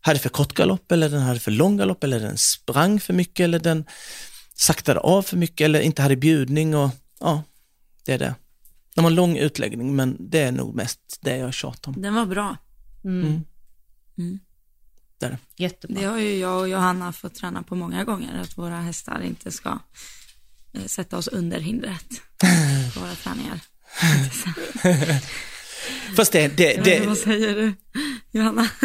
hade 0.00 0.18
för 0.18 0.28
kort 0.28 0.52
galopp 0.54 0.92
eller 0.92 1.08
den 1.08 1.20
hade 1.20 1.40
för 1.40 1.50
lång 1.50 1.76
galopp 1.76 2.04
eller 2.04 2.20
den 2.20 2.38
sprang 2.38 3.00
för 3.00 3.12
mycket 3.12 3.44
eller 3.44 3.58
den 3.58 3.84
saktade 4.54 5.00
av 5.00 5.22
för 5.22 5.36
mycket 5.36 5.64
eller 5.64 5.80
inte 5.80 6.02
hade 6.02 6.16
bjudning 6.16 6.74
och 6.74 6.90
ja, 7.20 7.42
det 8.04 8.12
är 8.12 8.18
det. 8.18 8.34
De 8.94 9.04
har 9.04 9.10
en 9.10 9.14
lång 9.14 9.36
utläggning 9.36 9.96
men 9.96 10.16
det 10.30 10.40
är 10.40 10.52
nog 10.52 10.74
mest 10.74 11.18
det 11.20 11.36
jag 11.36 11.54
tjatar 11.54 11.92
om. 11.92 12.02
Den 12.02 12.14
var 12.14 12.26
bra. 12.26 12.56
Mm. 13.04 13.44
Det 15.18 15.26
är 15.26 15.30
det. 15.30 15.38
Jättebra. 15.56 16.00
Det 16.00 16.06
har 16.06 16.18
ju 16.18 16.38
jag 16.38 16.60
och 16.60 16.68
Johanna 16.68 17.12
fått 17.12 17.34
träna 17.34 17.62
på 17.62 17.74
många 17.74 18.04
gånger, 18.04 18.40
att 18.40 18.58
våra 18.58 18.80
hästar 18.80 19.22
inte 19.22 19.50
ska 19.50 19.78
eh, 20.72 20.84
sätta 20.86 21.18
oss 21.18 21.28
under 21.28 21.60
hindret 21.60 22.08
på 22.94 23.00
våra 23.00 23.14
träningar. 23.14 23.60
Fast 26.16 26.32
det, 26.32 26.56
det, 26.56 26.74
inte, 26.74 26.90
det, 26.90 27.06
vad 27.06 27.18
säger 27.18 27.54
du, 27.54 27.74
Johanna? 28.30 28.68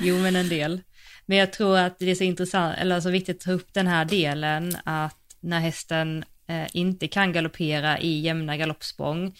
Jo, 0.00 0.18
men 0.18 0.36
en 0.36 0.48
del. 0.48 0.80
Men 1.26 1.38
jag 1.38 1.52
tror 1.52 1.78
att 1.78 1.98
det 1.98 2.10
är 2.10 2.14
så 2.14 2.24
intressant, 2.24 2.78
eller 2.78 3.00
så 3.00 3.10
viktigt 3.10 3.36
att 3.36 3.42
ta 3.42 3.52
upp 3.52 3.74
den 3.74 3.86
här 3.86 4.04
delen 4.04 4.76
att 4.84 5.36
när 5.40 5.60
hästen 5.60 6.24
eh, 6.48 6.66
inte 6.72 7.08
kan 7.08 7.32
galoppera 7.32 7.98
i 8.00 8.20
jämna 8.20 8.56
galoppsprång 8.56 9.34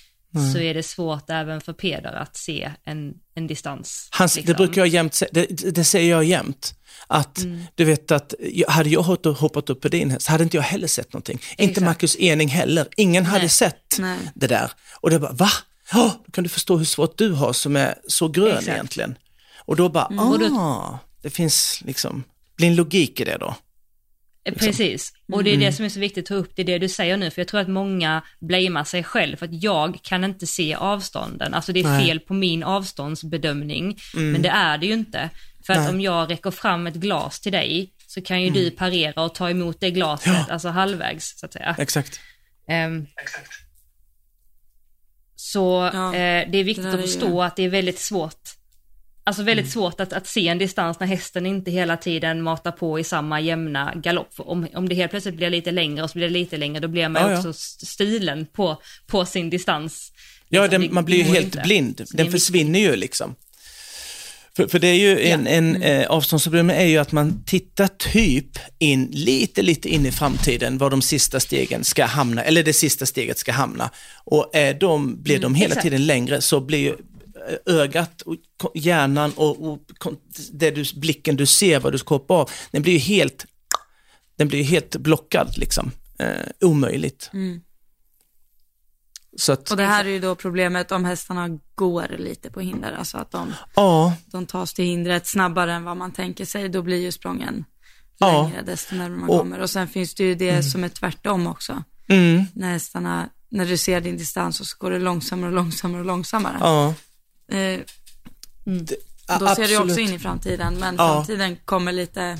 så 0.52 0.58
är 0.58 0.74
det 0.74 0.82
svårt 0.82 1.30
även 1.30 1.60
för 1.60 1.72
Peder 1.72 2.12
att 2.12 2.36
se 2.36 2.70
en, 2.84 3.14
en 3.34 3.46
distans. 3.46 4.08
hans, 4.10 4.34
det 4.34 4.40
liksom. 4.40 4.56
brukar 4.56 4.80
jag 4.80 4.88
jämt 4.88 5.22
det, 5.32 5.46
det 5.74 5.84
säger 5.84 6.10
jag 6.10 6.24
jämt. 6.24 6.74
Att 7.06 7.38
du 7.74 7.84
vet 7.84 8.10
att, 8.10 8.34
hade 8.68 8.88
jag 8.88 9.02
hoppat- 9.02 9.70
upp 9.70 9.80
på 9.80 9.88
din 9.88 10.10
häst 10.10 10.26
hade 10.28 10.44
inte 10.44 10.56
jag 10.56 10.62
heller 10.64 10.86
sett 10.86 11.12
någonting. 11.12 11.38
Inte 11.58 11.64
Exakt. 11.64 11.84
Marcus 11.84 12.16
Ening 12.18 12.48
heller. 12.48 12.88
Ingen 12.96 13.26
hade 13.26 13.38
Nej. 13.40 13.48
sett 13.48 13.96
Nej. 13.98 14.18
det 14.34 14.46
där. 14.46 14.70
Och 15.00 15.10
det 15.10 15.18
bara, 15.18 15.32
va? 15.32 15.48
Ja, 15.92 16.14
då 16.26 16.32
kan 16.32 16.44
du 16.44 16.50
förstå 16.50 16.76
hur 16.76 16.84
svårt 16.84 17.18
du 17.18 17.32
har 17.32 17.52
som 17.52 17.76
är 17.76 17.94
så 18.08 18.28
grön 18.28 18.48
Exakt. 18.58 18.68
egentligen. 18.68 19.14
Och 19.58 19.76
då 19.76 19.88
bara, 19.88 20.08
då- 20.08 20.56
ah, 20.58 20.98
det 21.22 21.30
finns 21.30 21.80
liksom, 21.84 22.24
blir 22.56 22.68
en 22.68 22.76
logik 22.76 23.20
i 23.20 23.24
det 23.24 23.36
då. 23.40 23.54
Eh, 24.44 24.54
Precis, 24.54 25.12
och 25.32 25.44
det 25.44 25.50
är 25.50 25.56
det 25.56 25.72
som 25.72 25.84
är 25.84 25.88
så 25.88 26.00
viktigt 26.00 26.24
att 26.24 26.28
ta 26.28 26.34
upp, 26.34 26.52
det 26.56 26.62
är 26.62 26.66
det 26.66 26.78
du 26.78 26.88
säger 26.88 27.16
nu, 27.16 27.30
för 27.30 27.40
jag 27.40 27.48
tror 27.48 27.60
att 27.60 27.68
många 27.68 28.22
blamear 28.40 28.84
sig 28.84 29.04
själv, 29.04 29.36
för 29.36 29.46
att 29.46 29.62
jag 29.62 29.98
kan 30.02 30.24
inte 30.24 30.46
se 30.46 30.74
avstånden, 30.74 31.54
alltså 31.54 31.72
det 31.72 31.80
är 31.80 31.84
Nej. 31.84 32.06
fel 32.06 32.20
på 32.20 32.34
min 32.34 32.62
avståndsbedömning, 32.62 33.98
men 34.14 34.42
det 34.42 34.48
är 34.48 34.78
det 34.78 34.86
ju 34.86 34.92
inte. 34.92 35.30
För 35.66 35.72
att 35.72 35.78
Nej. 35.78 35.88
om 35.88 36.00
jag 36.00 36.30
räcker 36.30 36.50
fram 36.50 36.86
ett 36.86 36.94
glas 36.94 37.40
till 37.40 37.52
dig, 37.52 37.92
så 38.06 38.22
kan 38.22 38.42
ju 38.42 38.50
du 38.50 38.70
parera 38.70 39.22
och 39.22 39.34
ta 39.34 39.50
emot 39.50 39.80
det 39.80 39.90
glaset, 39.90 40.50
alltså 40.50 40.68
halvvägs 40.68 41.38
så 41.38 41.46
att 41.46 41.52
säga. 41.52 41.76
Exakt. 41.78 42.20
Ehm, 42.68 43.06
så 45.36 45.90
Ja, 45.92 46.14
eh, 46.14 46.50
det 46.50 46.58
är 46.58 46.64
viktigt 46.64 46.84
det 46.84 46.92
att 46.92 46.98
är 46.98 47.02
förstå 47.02 47.42
att 47.42 47.56
det 47.56 47.62
är 47.62 47.68
väldigt 47.68 47.98
svårt. 47.98 48.48
Alltså 49.26 49.42
väldigt 49.42 49.64
Mm. 49.64 49.72
svårt 49.72 50.00
att, 50.00 50.12
att 50.12 50.26
se 50.26 50.48
en 50.48 50.58
distans 50.58 51.00
när 51.00 51.06
hästen 51.06 51.46
inte 51.46 51.70
hela 51.70 51.96
tiden 51.96 52.42
matar 52.42 52.70
på 52.72 52.98
i 53.00 53.04
samma 53.04 53.40
jämna 53.40 53.92
galopp. 53.96 54.32
Om, 54.36 54.66
om 54.74 54.88
det 54.88 54.94
helt 54.94 55.10
plötsligt 55.10 55.34
blir 55.34 55.50
lite 55.50 55.70
längre 55.70 56.02
och 56.02 56.10
så 56.10 56.18
blir 56.18 56.26
det 56.28 56.32
lite 56.34 56.56
längre, 56.56 56.80
då 56.80 56.88
blir 56.88 57.08
man 57.08 57.22
Ja, 57.22 57.30
ja. 57.30 57.36
också 57.38 57.50
st- 57.50 57.86
stilen 57.86 58.46
på, 58.52 58.82
på 59.06 59.24
sin 59.24 59.50
distans. 59.50 60.12
Ja, 60.48 60.62
Liksom, 60.62 60.80
den, 60.80 60.88
det 60.88 60.94
man 60.94 61.04
blir 61.04 61.16
ju 61.16 61.22
helt 61.24 61.44
inte. 61.46 61.60
blind. 61.64 62.02
Så 62.06 62.16
Den 62.16 62.26
en 62.26 62.32
försvinner 62.32 62.78
ju 62.80 62.96
liksom. 62.96 63.34
För, 64.56 64.66
för 64.66 64.78
det 64.78 64.86
är 64.88 64.94
ju 64.94 65.26
en, 65.26 65.46
en 65.46 65.82
eh, 65.82 66.06
avståndsproblem 66.10 66.70
är 66.70 66.84
ju 66.84 66.98
att 66.98 67.12
man 67.12 67.42
tittar 67.46 67.86
typ 67.98 68.58
in 68.78 69.08
lite, 69.12 69.62
lite 69.62 69.88
in 69.88 70.06
i 70.06 70.12
framtiden 70.12 70.78
var 70.78 70.90
de 70.90 71.02
sista 71.02 71.40
stegen 71.40 71.84
ska 71.84 72.04
hamna, 72.04 72.42
eller 72.44 72.62
det 72.62 72.72
sista 72.72 73.06
steget 73.06 73.38
ska 73.38 73.52
hamna. 73.52 73.90
Och 74.24 74.50
är 74.52 74.74
de, 74.74 75.22
blir 75.22 75.38
de 75.38 75.54
hela 75.54 75.66
exakt. 75.68 75.82
tiden 75.82 76.06
längre 76.06 76.40
så 76.40 76.60
blir 76.60 76.78
ju 76.78 76.94
ögat, 77.66 78.22
och 78.22 78.36
hjärnan 78.74 79.32
och, 79.36 79.68
och 79.72 79.78
det 80.52 80.70
du, 80.70 80.84
blicken 80.96 81.36
du 81.36 81.46
ser, 81.46 81.80
vad 81.80 81.92
du 81.92 81.98
ska 81.98 82.14
hoppa 82.14 82.34
av, 82.34 82.50
den 82.70 82.82
blir 82.82 82.92
ju 82.92 82.98
helt, 82.98 83.46
den 84.36 84.48
blir 84.48 84.64
helt 84.64 84.96
blockad 84.96 85.58
liksom. 85.58 85.90
Eh, 86.18 86.28
omöjligt. 86.60 87.30
Så 89.36 89.52
att, 89.52 89.70
Och 89.70 89.76
det 89.76 89.84
här 89.84 90.04
är 90.04 90.08
ju 90.08 90.20
då 90.20 90.34
problemet 90.34 90.92
om 90.92 91.04
hästarna 91.04 91.48
går 91.74 92.08
lite 92.18 92.50
på 92.50 92.60
hinder, 92.60 92.92
alltså 92.92 93.18
att 93.18 93.30
de, 93.30 93.52
ja, 93.76 94.16
de 94.26 94.46
tas 94.46 94.74
till 94.74 94.84
hindret 94.84 95.26
snabbare 95.26 95.72
än 95.72 95.84
vad 95.84 95.96
man 95.96 96.12
tänker 96.12 96.44
sig, 96.44 96.68
då 96.68 96.82
blir 96.82 97.00
ju 97.00 97.12
sprången 97.12 97.64
Ja. 98.18 98.42
längre 98.42 98.62
desto 98.62 98.94
närmare 98.94 99.18
man 99.20 99.30
Och- 99.30 99.38
kommer. 99.38 99.60
Och 99.60 99.70
sen 99.70 99.88
finns 99.88 100.14
det 100.14 100.24
ju 100.24 100.34
det 100.34 100.62
som 100.62 100.84
är 100.84 100.88
tvärtom 100.88 101.46
också. 101.46 101.82
mm, 102.08 102.44
När 102.52 102.72
hästarna, 102.72 103.28
när 103.48 103.66
du 103.66 103.76
ser 103.76 104.00
din 104.00 104.16
distans 104.16 104.60
och 104.60 104.66
så 104.66 104.76
går 104.78 104.90
det 104.90 104.98
långsammare 104.98 105.50
och 105.50 105.54
långsammare 105.56 106.00
och 106.00 106.06
långsammare. 106.06 106.56
ja. 106.60 106.94
Eh, 107.52 107.80
Det- 108.64 108.96
då 109.40 109.54
ser 109.54 109.68
du 109.68 109.76
också 109.76 110.00
in 110.00 110.12
i 110.14 110.18
framtiden, 110.18 110.74
men 110.78 110.94
Ja. 110.98 111.14
framtiden 111.14 111.56
kommer 111.64 111.92
lite, 111.92 112.38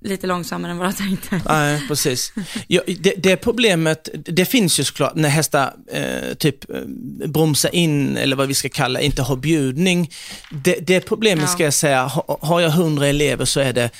lite 0.00 0.26
långsammare 0.26 0.72
än 0.72 0.78
vad 0.78 0.86
jag 0.86 0.96
tänkte. 0.96 1.40
Nej, 1.48 1.88
precis. 1.88 2.32
Ja, 2.66 2.82
det, 3.00 3.14
det 3.16 3.36
problemet, 3.36 4.08
det 4.14 4.44
finns 4.44 4.80
ju 4.80 4.84
såklart 4.84 5.14
när 5.14 5.28
hästar 5.28 5.74
eh, 5.92 6.34
typ 6.34 6.70
eh, 6.70 6.80
bromsar 7.26 7.74
in, 7.74 8.16
eller 8.16 8.36
vad 8.36 8.48
vi 8.48 8.54
ska 8.54 8.68
kalla 8.68 9.00
inte 9.00 9.22
har 9.22 9.36
bjudning. 9.36 10.10
Det, 10.52 10.74
det 10.80 11.00
problemet 11.00 11.44
Ja. 11.44 11.48
ska 11.54 11.64
jag 11.64 11.74
säga, 11.74 12.04
ha, 12.06 12.38
har 12.42 12.60
jag 12.60 12.70
hundra 12.70 13.06
elever 13.06 13.44
så 13.44 13.60
är 13.60 13.72
det, 13.72 13.90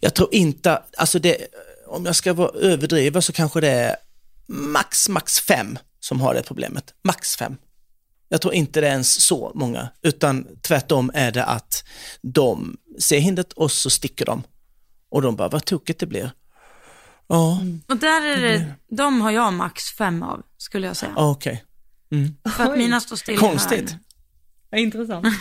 jag 0.00 0.14
tror 0.14 0.34
inte, 0.34 0.82
alltså 0.96 1.18
det, 1.18 1.36
om 1.86 2.06
jag 2.06 2.16
ska 2.16 2.32
vara 2.32 2.50
överdriva 2.60 3.22
så 3.22 3.32
kanske 3.32 3.60
det 3.60 3.70
är 3.70 3.96
max, 4.48 5.08
max 5.08 5.40
fem 5.40 5.78
som 6.00 6.20
har 6.20 6.34
det 6.34 6.42
problemet. 6.42 6.84
Max 7.04 7.36
fem. 7.36 7.56
Jag 8.28 8.40
tror 8.40 8.54
inte 8.54 8.80
det 8.80 8.86
är 8.86 8.90
ens 8.90 9.22
så 9.24 9.52
många, 9.54 9.88
utan 10.02 10.46
tvärtom 10.62 11.10
är 11.14 11.32
det 11.32 11.44
att 11.44 11.84
de 12.22 12.76
ser 12.98 13.18
hindret 13.18 13.52
och 13.52 13.72
så 13.72 13.90
sticker 13.90 14.24
de. 14.26 14.42
Och 15.10 15.22
de 15.22 15.36
bara, 15.36 15.48
vad 15.48 15.64
tokigt 15.64 16.00
det 16.00 16.06
blir. 16.06 16.30
Ja, 17.28 17.60
Och 17.88 17.96
där 17.96 18.26
är 18.26 18.40
det, 18.42 18.72
de 18.96 19.20
har 19.20 19.30
jag 19.30 19.52
max 19.52 19.82
fem 19.98 20.22
av, 20.22 20.42
skulle 20.56 20.86
jag 20.86 20.96
säga. 20.96 21.12
ah, 21.16 21.30
okej. 21.30 21.64
För 22.56 22.64
att 22.64 22.70
Oj. 22.70 22.78
mina 22.78 23.00
står 23.00 23.16
still. 23.16 23.38
Konstigt. 23.38 23.96
Ja, 24.70 24.78
intressant. 24.78 25.26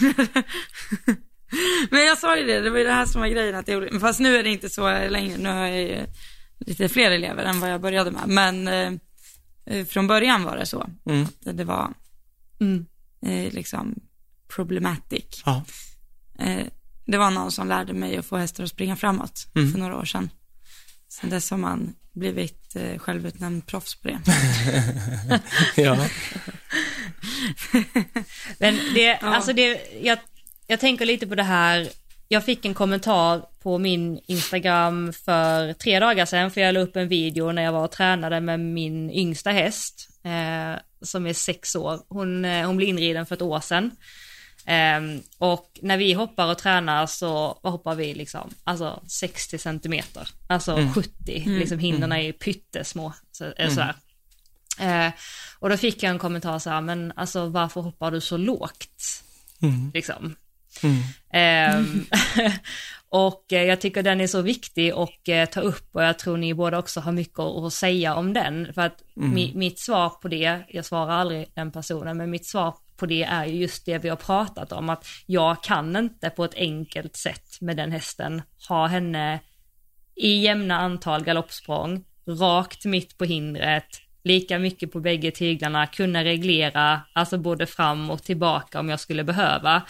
Men 1.92 2.06
jag 2.06 2.18
sa 2.18 2.38
ju 2.38 2.46
det, 2.46 2.62
det 2.62 2.70
var 2.70 2.78
ju 2.78 2.84
det 2.84 2.92
här 2.92 3.06
som 3.06 3.22
var 3.22 3.28
grejen 3.28 3.56
att 3.56 3.68
gjorde, 3.68 4.00
fast 4.00 4.20
nu 4.20 4.36
är 4.38 4.44
det 4.44 4.50
inte 4.50 4.70
så 4.70 4.88
längre, 5.08 5.38
nu 5.38 5.50
har 5.50 5.68
jag 5.68 5.82
ju 5.82 6.06
lite 6.60 6.90
fler 6.90 7.12
elever 7.12 7.44
än 7.44 7.60
vad 7.60 7.72
jag 7.72 7.82
började 7.82 8.12
med, 8.12 8.28
men 8.28 8.68
eh, 8.68 8.92
eh, 9.66 9.86
från 9.86 10.08
början 10.08 10.44
var 10.44 10.58
det 10.58 10.66
så, 10.66 10.90
Mm. 11.10 11.28
att 11.46 11.58
det 11.58 11.64
var 11.64 11.94
Mm. 12.60 12.86
eh, 13.26 13.54
liksom 13.54 13.96
problematic. 14.56 15.42
Ja. 15.46 15.64
Eh, 16.40 16.66
det 17.06 17.18
var 17.18 17.32
någon 17.32 17.52
som 17.52 17.68
lärde 17.68 17.94
mig 17.94 18.18
att 18.18 18.26
få 18.26 18.38
hästar 18.38 18.64
att 18.64 18.70
springa 18.70 18.96
framåt 18.96 19.48
Mm. 19.56 19.72
för 19.72 19.80
några 19.80 19.98
år 19.98 20.06
sedan. 20.06 20.30
Sen 21.10 21.30
dess 21.30 21.52
har 21.52 21.58
man 21.58 21.96
blivit 22.14 22.76
eh, 22.76 22.98
självutnämnd 23.00 23.66
proffs 23.68 23.96
på 24.02 24.08
det. 24.08 24.20
ja. 25.82 26.08
Men 28.60 28.80
det, 28.96 29.18
alltså 29.18 29.54
det, 29.54 29.82
jag, 30.02 30.20
jag 30.68 30.80
tänker 30.80 31.06
lite 31.06 31.28
på 31.28 31.36
det 31.36 31.44
här, 31.44 31.90
jag 32.28 32.46
fick 32.46 32.66
en 32.66 32.74
kommentar 32.74 33.46
på 33.60 33.78
min 33.78 34.20
Instagram 34.28 35.14
för 35.14 35.74
tre 35.74 36.00
dagar 36.00 36.26
sedan, 36.26 36.52
för 36.52 36.62
jag 36.62 36.74
la 36.74 36.80
upp 36.80 36.96
en 36.96 37.08
video 37.08 37.52
när 37.52 37.62
jag 37.62 37.72
var 37.72 37.84
och 37.84 37.92
tränade 37.92 38.42
med 38.42 38.60
min 38.60 39.12
yngsta 39.12 39.52
häst, 39.52 40.10
eh, 40.24 40.80
som 41.02 41.28
är 41.28 41.34
sex 41.34 41.76
år. 41.76 42.00
Hon, 42.10 42.46
eh, 42.46 42.68
hon 42.68 42.78
blev 42.78 42.90
inriden 42.90 43.26
för 43.26 43.36
ett 43.36 43.42
år 43.42 43.60
sedan. 43.60 43.92
Ehm, 44.66 45.22
och 45.38 45.80
när 45.82 45.98
vi 45.98 46.14
hoppar 46.14 46.52
och 46.52 46.58
tränar 46.58 47.06
så 47.06 47.60
hoppar 47.64 47.96
vi 47.96 48.14
liksom, 48.14 48.50
alltså 48.64 49.04
60 49.08 49.58
centimeter, 49.58 50.30
alltså 50.48 50.90
70, 50.96 51.44
liksom 51.46 51.80
hinderna 51.80 52.20
är 52.20 52.32
pyttesmå. 52.32 53.14
Så, 53.32 53.46
eh, 53.58 53.70
sådär. 53.70 53.96
Eh, 54.80 55.12
och 55.60 55.70
då 55.70 55.78
fick 55.78 56.04
jag 56.04 56.10
en 56.10 56.20
kommentar 56.20 56.60
så 56.60 56.70
här, 56.70 56.82
men 56.82 57.14
alltså 57.16 57.46
varför 57.46 57.82
hoppar 57.82 58.12
du 58.12 58.22
så 58.22 58.38
lågt? 58.38 59.24
Liksom. 59.94 60.36
Ehm, 61.34 62.06
och 63.10 63.54
eh, 63.54 63.64
jag 63.64 63.82
tycker 63.82 64.04
den 64.04 64.22
är 64.22 64.28
så 64.28 64.42
viktig 64.42 64.92
att 64.92 65.28
eh, 65.28 65.46
ta 65.46 65.62
upp 65.62 65.90
och 65.92 66.04
jag 66.04 66.20
tror 66.20 66.38
ni 66.38 66.54
båda 66.54 66.80
också 66.80 67.00
har 67.00 67.12
mycket 67.12 67.40
att 67.40 67.74
säga 67.74 68.16
om 68.16 68.34
den. 68.34 68.74
För 68.74 68.82
att 68.82 69.04
mi, 69.14 69.52
mitt 69.56 69.80
svar 69.80 70.10
på 70.10 70.28
det, 70.28 70.60
jag 70.70 70.86
svarar 70.86 71.12
aldrig 71.12 71.48
den 71.54 71.72
personen, 71.72 72.18
men 72.18 72.30
mitt 72.30 72.46
svar 72.46 72.74
på 72.98 73.06
det 73.06 73.24
är 73.24 73.46
ju 73.46 73.56
just 73.56 73.86
det 73.86 73.98
vi 73.98 74.10
har 74.10 74.16
pratat 74.16 74.72
om, 74.72 74.90
att 74.90 75.06
jag 75.26 75.64
kan 75.64 75.96
inte 75.96 76.30
på 76.30 76.46
ett 76.46 76.56
enkelt 76.56 77.16
sätt 77.16 77.62
med 77.62 77.78
den 77.78 77.92
hästen 77.92 78.42
ha 78.70 78.88
henne 78.88 79.40
i 80.16 80.42
jämna 80.42 80.80
antal 80.80 81.24
galoppsprång, 81.24 82.04
rakt 82.28 82.86
mitt 82.86 83.18
på 83.18 83.26
hindret, 83.26 84.02
lika 84.24 84.60
mycket 84.60 84.92
på 84.92 85.00
bägge 85.00 85.32
tyglarna, 85.32 85.88
kunna 85.88 86.24
reglera, 86.24 87.02
alltså 87.14 87.38
både 87.38 87.66
fram 87.66 88.10
och 88.10 88.24
tillbaka 88.24 88.80
om 88.80 88.90
jag 88.90 89.00
skulle 89.00 89.24
behöva. 89.24 89.82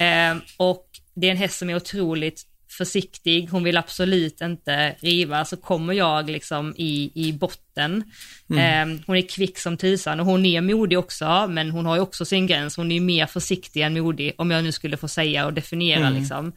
Eh, 0.00 0.36
och 0.56 0.86
det 1.20 1.26
är 1.26 1.30
en 1.30 1.36
häst 1.36 1.58
som 1.58 1.70
är 1.70 1.76
otroligt 1.76 2.44
försiktig, 2.70 3.48
hon 3.50 3.64
vill 3.64 3.76
absolut 3.76 4.40
inte 4.40 4.94
riva, 5.00 5.44
så 5.44 5.56
kommer 5.56 5.94
jag 5.94 6.30
liksom 6.30 6.74
i, 6.76 7.10
i 7.14 7.32
botten. 7.32 8.04
Mm. 8.50 8.90
Eh, 8.90 9.00
hon 9.06 9.16
är 9.16 9.28
kvick 9.28 9.58
som 9.58 9.76
tusan 9.76 10.20
och 10.20 10.26
hon 10.26 10.46
är 10.46 10.60
modig 10.60 10.98
också, 10.98 11.46
men 11.48 11.70
hon 11.70 11.86
har 11.86 11.96
ju 11.96 12.02
också 12.02 12.24
sin 12.24 12.46
gräns, 12.46 12.76
hon 12.76 12.92
är 12.92 13.00
mer 13.00 13.26
försiktig 13.26 13.82
än 13.82 14.00
modig, 14.00 14.32
om 14.38 14.50
jag 14.50 14.64
nu 14.64 14.72
skulle 14.72 14.96
få 14.96 15.08
säga 15.08 15.46
och 15.46 15.52
definiera 15.52 16.06
mm. 16.06 16.20
liksom. 16.20 16.52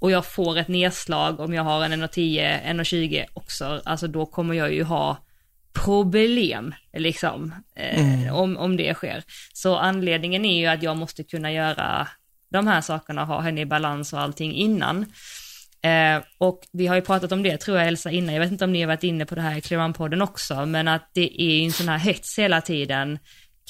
Och 0.00 0.10
jag 0.10 0.26
får 0.26 0.58
ett 0.58 0.68
nedslag 0.68 1.40
om 1.40 1.54
jag 1.54 1.62
har 1.62 1.84
en 1.84 1.92
1,10, 1.92 2.64
1,20 2.64 3.26
också, 3.34 3.82
alltså 3.84 4.06
då 4.06 4.26
kommer 4.26 4.54
jag 4.54 4.74
ju 4.74 4.82
ha 4.82 5.18
problem, 5.72 6.74
liksom, 6.92 7.54
eh, 7.76 8.00
mm. 8.00 8.34
om, 8.34 8.56
om 8.56 8.76
det 8.76 8.94
sker. 8.94 9.22
Så 9.52 9.76
anledningen 9.76 10.44
är 10.44 10.58
ju 10.58 10.66
att 10.66 10.82
jag 10.82 10.96
måste 10.96 11.24
kunna 11.24 11.52
göra 11.52 12.08
de 12.50 12.66
här 12.66 12.80
sakerna, 12.80 13.24
ha 13.24 13.40
henne 13.40 13.60
i 13.60 13.66
balans 13.66 14.12
och 14.12 14.20
allting 14.20 14.54
innan. 14.54 15.06
Eh, 15.82 16.22
och 16.38 16.60
vi 16.72 16.86
har 16.86 16.94
ju 16.94 17.02
pratat 17.02 17.32
om 17.32 17.42
det, 17.42 17.56
tror 17.56 17.78
jag 17.78 17.88
Elsa, 17.88 18.10
innan, 18.10 18.34
jag 18.34 18.40
vet 18.40 18.52
inte 18.52 18.64
om 18.64 18.72
ni 18.72 18.80
har 18.80 18.88
varit 18.88 19.04
inne 19.04 19.26
på 19.26 19.34
det 19.34 19.40
här 19.40 19.56
i 19.56 19.60
Clearan-podden 19.60 20.22
också, 20.22 20.66
men 20.66 20.88
att 20.88 21.10
det 21.12 21.42
är 21.42 21.54
ju 21.54 21.64
en 21.64 21.72
sån 21.72 21.88
här 21.88 21.98
hets 21.98 22.38
hela 22.38 22.60
tiden 22.60 23.18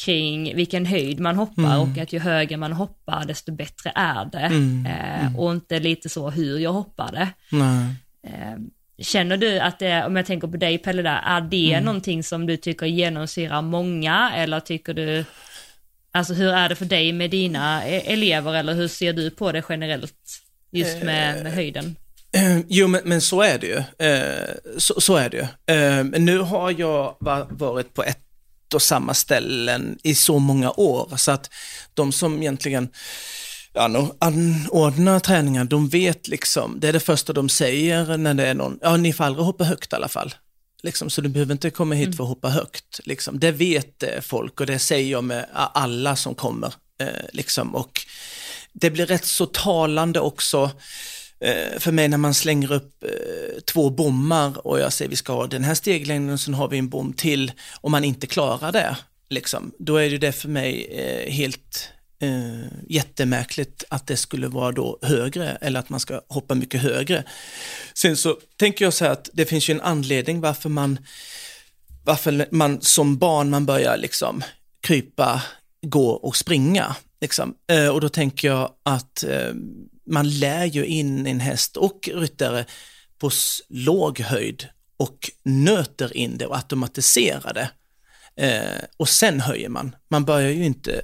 kring 0.05 0.57
vilken 0.57 0.87
höjd 0.87 1.21
man 1.21 1.37
hoppar 1.37 1.77
mm. 1.77 1.81
och 1.81 1.99
att 1.99 2.13
ju 2.13 2.19
högre 2.19 2.57
man 2.57 2.73
hoppar 2.73 3.25
desto 3.25 3.53
bättre 3.53 3.93
är 3.95 4.25
det. 4.25 4.39
Mm. 4.39 4.87
Eh, 4.87 5.21
mm. 5.21 5.37
och 5.37 5.53
inte 5.53 5.79
lite 5.79 6.09
så 6.09 6.31
hur 6.31 6.59
jag 6.59 6.73
hoppar 6.73 7.13
det. 7.13 7.29
Eh, 8.27 8.59
känner 9.03 9.37
du 9.37 9.59
att 9.59 9.79
det, 9.79 10.05
om 10.05 10.17
jag 10.17 10.27
tänker 10.27 10.49
på 10.49 10.57
dig 10.57 10.79
Pelle 10.79 11.03
där, 11.03 11.21
är 11.25 11.41
det 11.41 11.73
mm. 11.73 11.85
någonting 11.85 12.23
som 12.23 12.47
du 12.47 12.57
tycker 12.57 12.87
genomsyrar 12.87 13.63
många 13.63 14.33
eller 14.35 14.61
tycker 14.61 14.95
du, 14.95 15.25
alltså 16.13 16.35
hur 16.35 16.51
är 16.51 16.69
det 16.69 16.75
för 16.75 16.85
dig 16.85 17.13
med 17.13 17.31
dina 17.31 17.89
e-, 17.89 18.13
elever 18.13 18.55
eller 18.55 18.75
hur 18.75 18.89
ser 18.89 19.13
du 19.13 19.31
på 19.31 19.53
det 19.53 19.63
generellt? 19.69 20.15
Just 20.73 21.03
med, 21.03 21.43
med 21.43 21.53
höjden. 21.53 21.97
Eh, 22.33 22.59
jo, 22.69 22.87
men, 22.87 23.01
men, 23.05 23.21
så 23.21 23.43
är 23.43 23.59
det 23.59 23.67
ju. 23.67 24.07
Eh, 24.07 24.55
så, 24.79 25.01
så, 25.01 25.17
är 25.17 25.31
det 25.31 25.37
ju. 25.37 25.75
Eh, 25.75 26.05
nu 26.05 26.39
har 26.39 26.81
jag 26.81 27.17
varit 27.51 27.95
på 27.95 28.03
ett 28.03 28.19
och 28.75 28.83
samma 28.83 29.15
ställen 29.15 29.99
i 30.03 30.15
så 30.15 30.39
många 30.39 30.71
år, 30.71 31.17
så 31.17 31.31
att 31.31 31.51
de 31.95 32.13
som 32.13 32.43
egentligen 32.43 32.89
anordnar 34.19 35.21
träningar, 35.21 35.65
de 35.65 35.89
vet 35.89 36.29
liksom, 36.29 36.81
det 36.81 36.89
är 36.89 36.93
det 36.93 37.01
första 37.01 37.33
de 37.33 37.49
säger 37.49 38.17
när 38.17 38.35
det 38.35 38.47
är 38.47 38.55
någon, 38.55 38.79
ja 38.83 38.97
ni 38.97 39.13
får 39.13 39.25
aldrig 39.25 39.45
hoppa 39.47 39.65
högt 39.65 39.93
i 39.93 39.97
alla 39.97 40.09
fall. 40.09 40.35
Liksom, 40.83 41.11
så 41.11 41.21
du 41.21 41.29
behöver 41.29 41.53
inte 41.53 41.71
komma 41.71 41.95
hit 41.95 42.17
för 42.17 42.25
att 42.25 42.29
hoppa 42.29 42.49
högt. 42.49 43.01
Liksom. 43.05 43.39
Det 43.39 43.53
vet 43.53 44.05
folk 44.21 44.61
och 44.61 44.67
det 44.67 44.79
säger 44.79 45.11
jag 45.11 45.25
med 45.25 45.47
alla 45.53 46.17
som 46.17 46.35
kommer. 46.35 46.75
liksom. 47.33 47.75
Och 47.75 48.07
det 48.73 48.91
blir 48.91 49.07
rätt 49.07 49.25
så 49.25 49.47
talande 49.47 50.21
också 50.21 50.71
eh, 51.41 51.79
för 51.79 51.93
mig 51.93 52.09
när 52.09 52.19
man 52.19 52.35
slänger 52.35 52.73
upp 52.73 53.05
eh, 53.05 53.61
två 53.61 53.91
bommar 53.91 54.67
och 54.67 54.81
jag 54.81 54.93
säger 54.93 55.09
vi 55.09 55.17
ska 55.17 55.33
ha 55.33 55.47
den 55.47 55.65
här 55.65 55.75
steglängden 55.75 56.35
och 56.35 56.41
sen 56.41 56.55
har 56.55 56.69
vi 56.69 56.79
en 56.79 56.89
bom 56.89 57.13
till 57.13 57.53
och 57.81 57.91
man 57.91 58.05
inte 58.05 58.27
klarar 58.27 58.73
det. 58.73 58.97
Liksom, 59.29 59.73
då 59.79 59.97
är 59.97 60.11
det 60.11 60.19
det 60.19 60.33
för 60.33 60.49
mig 60.49 60.85
eh, 60.85 61.33
helt 61.33 61.89
eh, 62.21 62.67
jättemärkligt 62.89 63.85
att 63.89 64.07
det 64.07 64.17
skulle 64.17 64.49
vara 64.49 64.73
då 64.73 64.99
högre 65.03 65.51
eller 65.61 65.81
att 65.81 65.89
man 65.89 66.01
ska 66.01 66.21
hoppa 66.29 66.55
mycket 66.55 66.83
högre. 66.83 67.25
Sen 67.95 68.17
så 68.17 68.39
tänker 68.57 68.85
jag 68.85 68.95
så 68.95 69.05
här 69.05 69.13
att 69.13 69.31
det 69.33 69.47
finns 69.47 69.69
ju 69.69 69.75
en 69.75 69.81
anledning 69.81 70.41
varför 70.41 70.69
man, 70.69 70.99
varför 72.05 72.47
man 72.51 72.81
som 72.81 73.19
barn 73.19 73.51
man 73.51 73.67
börjar 73.67 73.97
liksom 73.97 74.43
krypa, 74.81 75.43
gå 75.83 76.11
och 76.11 76.37
springa. 76.37 76.97
Liksom. 77.21 77.55
Eh, 77.73 77.89
och 77.89 78.01
då 78.01 78.09
tänker 78.09 78.49
jag 78.49 78.73
att 78.83 79.25
eh, 79.25 79.53
man 80.07 80.31
lär 80.31 80.65
ju 80.65 80.87
in 80.87 81.27
en 81.27 81.41
häst 81.41 81.77
och 81.77 82.09
ryttare 82.15 82.65
på 83.19 83.31
låg 83.69 84.21
höjd 84.21 84.69
och 84.97 85.31
nöter 85.43 86.17
in 86.17 86.39
det 86.39 86.47
och 86.47 86.57
automatiserar 86.57 87.55
det. 87.55 87.71
Eh, 88.47 88.85
och 88.97 89.09
sen 89.09 89.41
höjer 89.41 89.69
man. 89.69 89.97
Man 90.09 90.25
börjar 90.25 90.51
ju 90.51 90.65
inte 90.65 91.03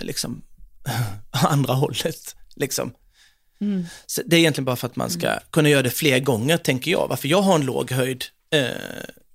liksom 0.00 0.42
andra 1.30 1.74
hållet. 1.74 2.36
Liksom. 2.54 2.92
Mm. 3.60 3.84
Det 4.24 4.36
är 4.36 4.40
egentligen 4.40 4.64
bara 4.64 4.76
för 4.76 4.86
att 4.86 4.96
man 4.96 5.10
ska 5.10 5.38
kunna 5.50 5.68
göra 5.68 5.82
det 5.82 5.90
fler 5.90 6.18
gånger, 6.18 6.56
tänker 6.56 6.90
jag. 6.90 7.08
Varför 7.08 7.28
jag 7.28 7.42
har 7.42 7.54
en 7.54 7.66
låg 7.66 7.90
höjd 7.90 8.24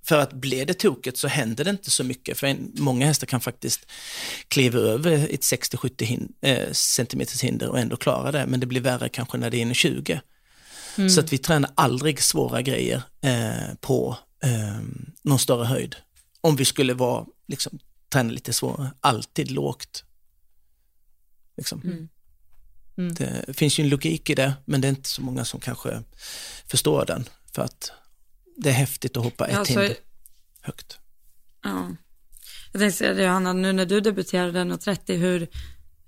för 0.04 0.18
att 0.18 0.32
blir 0.32 0.66
det 0.66 0.74
tokigt 0.74 1.18
så 1.18 1.28
händer 1.28 1.64
det 1.64 1.70
inte 1.70 1.90
så 1.90 2.04
mycket, 2.04 2.38
för 2.38 2.46
en, 2.46 2.72
många 2.74 3.06
hästar 3.06 3.26
kan 3.26 3.40
faktiskt 3.40 3.86
kliva 4.48 4.78
över 4.78 5.12
ett 5.12 5.40
60-70 5.40 6.28
eh, 6.40 6.72
centimeters 6.72 7.42
hinder 7.42 7.68
och 7.68 7.78
ändå 7.78 7.96
klara 7.96 8.32
det, 8.32 8.46
men 8.46 8.60
det 8.60 8.66
blir 8.66 8.80
värre 8.80 9.08
kanske 9.08 9.38
när 9.38 9.50
det 9.50 9.56
är 9.56 9.60
inne 9.62 9.74
20. 9.74 10.20
Mm. 10.98 11.10
Så 11.10 11.20
att 11.20 11.32
vi 11.32 11.38
tränar 11.38 11.70
aldrig 11.74 12.22
svåra 12.22 12.62
grejer 12.62 13.02
eh, 13.20 13.74
på 13.80 14.16
eh, 14.44 14.80
någon 15.22 15.38
större 15.38 15.64
höjd. 15.64 15.96
Om 16.40 16.56
vi 16.56 16.64
skulle 16.64 16.94
vara, 16.94 17.26
liksom, 17.48 17.78
träna 18.12 18.30
lite 18.30 18.52
svårare, 18.52 18.90
alltid 19.00 19.50
lågt. 19.50 20.04
Liksom. 21.56 21.80
Mm. 21.84 22.08
Mm. 22.98 23.14
Det 23.14 23.56
finns 23.56 23.78
ju 23.78 23.84
en 23.84 23.88
logik 23.90 24.30
i 24.30 24.34
det, 24.34 24.52
men 24.64 24.80
det 24.80 24.88
är 24.88 24.90
inte 24.90 25.08
så 25.08 25.22
många 25.22 25.44
som 25.44 25.60
kanske 25.60 26.02
förstår 26.66 27.06
den. 27.06 27.28
För 27.54 27.62
att 27.62 27.92
det 28.56 28.68
är 28.68 28.74
häftigt 28.74 29.16
att 29.16 29.24
hoppa 29.24 29.46
ett 29.46 29.58
alltså, 29.58 29.80
hinder 29.80 29.96
högt. 30.60 30.98
Ja. 31.62 31.90
Jag 32.72 32.80
tänkte 32.80 32.98
säga 32.98 33.14
det 33.14 33.22
Johanna, 33.22 33.52
nu 33.52 33.72
när 33.72 33.86
du 33.86 34.00
debuterade 34.00 34.60
1.30, 34.60 35.16
hur, 35.16 35.48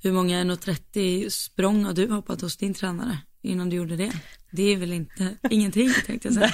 hur 0.03 0.12
många 0.12 0.45
1.30 0.45 1.28
språng 1.28 1.84
har 1.84 1.92
du 1.92 2.11
hoppat 2.11 2.40
hos 2.40 2.57
din 2.57 2.74
tränare 2.74 3.18
innan 3.42 3.70
du 3.70 3.76
gjorde 3.76 3.97
det? 3.97 4.12
Det 4.51 4.62
är 4.62 4.76
väl 4.76 4.92
inte, 4.92 5.36
ingenting 5.51 5.92
tänkte 6.07 6.28
jag 6.28 6.34
säga. 6.34 6.51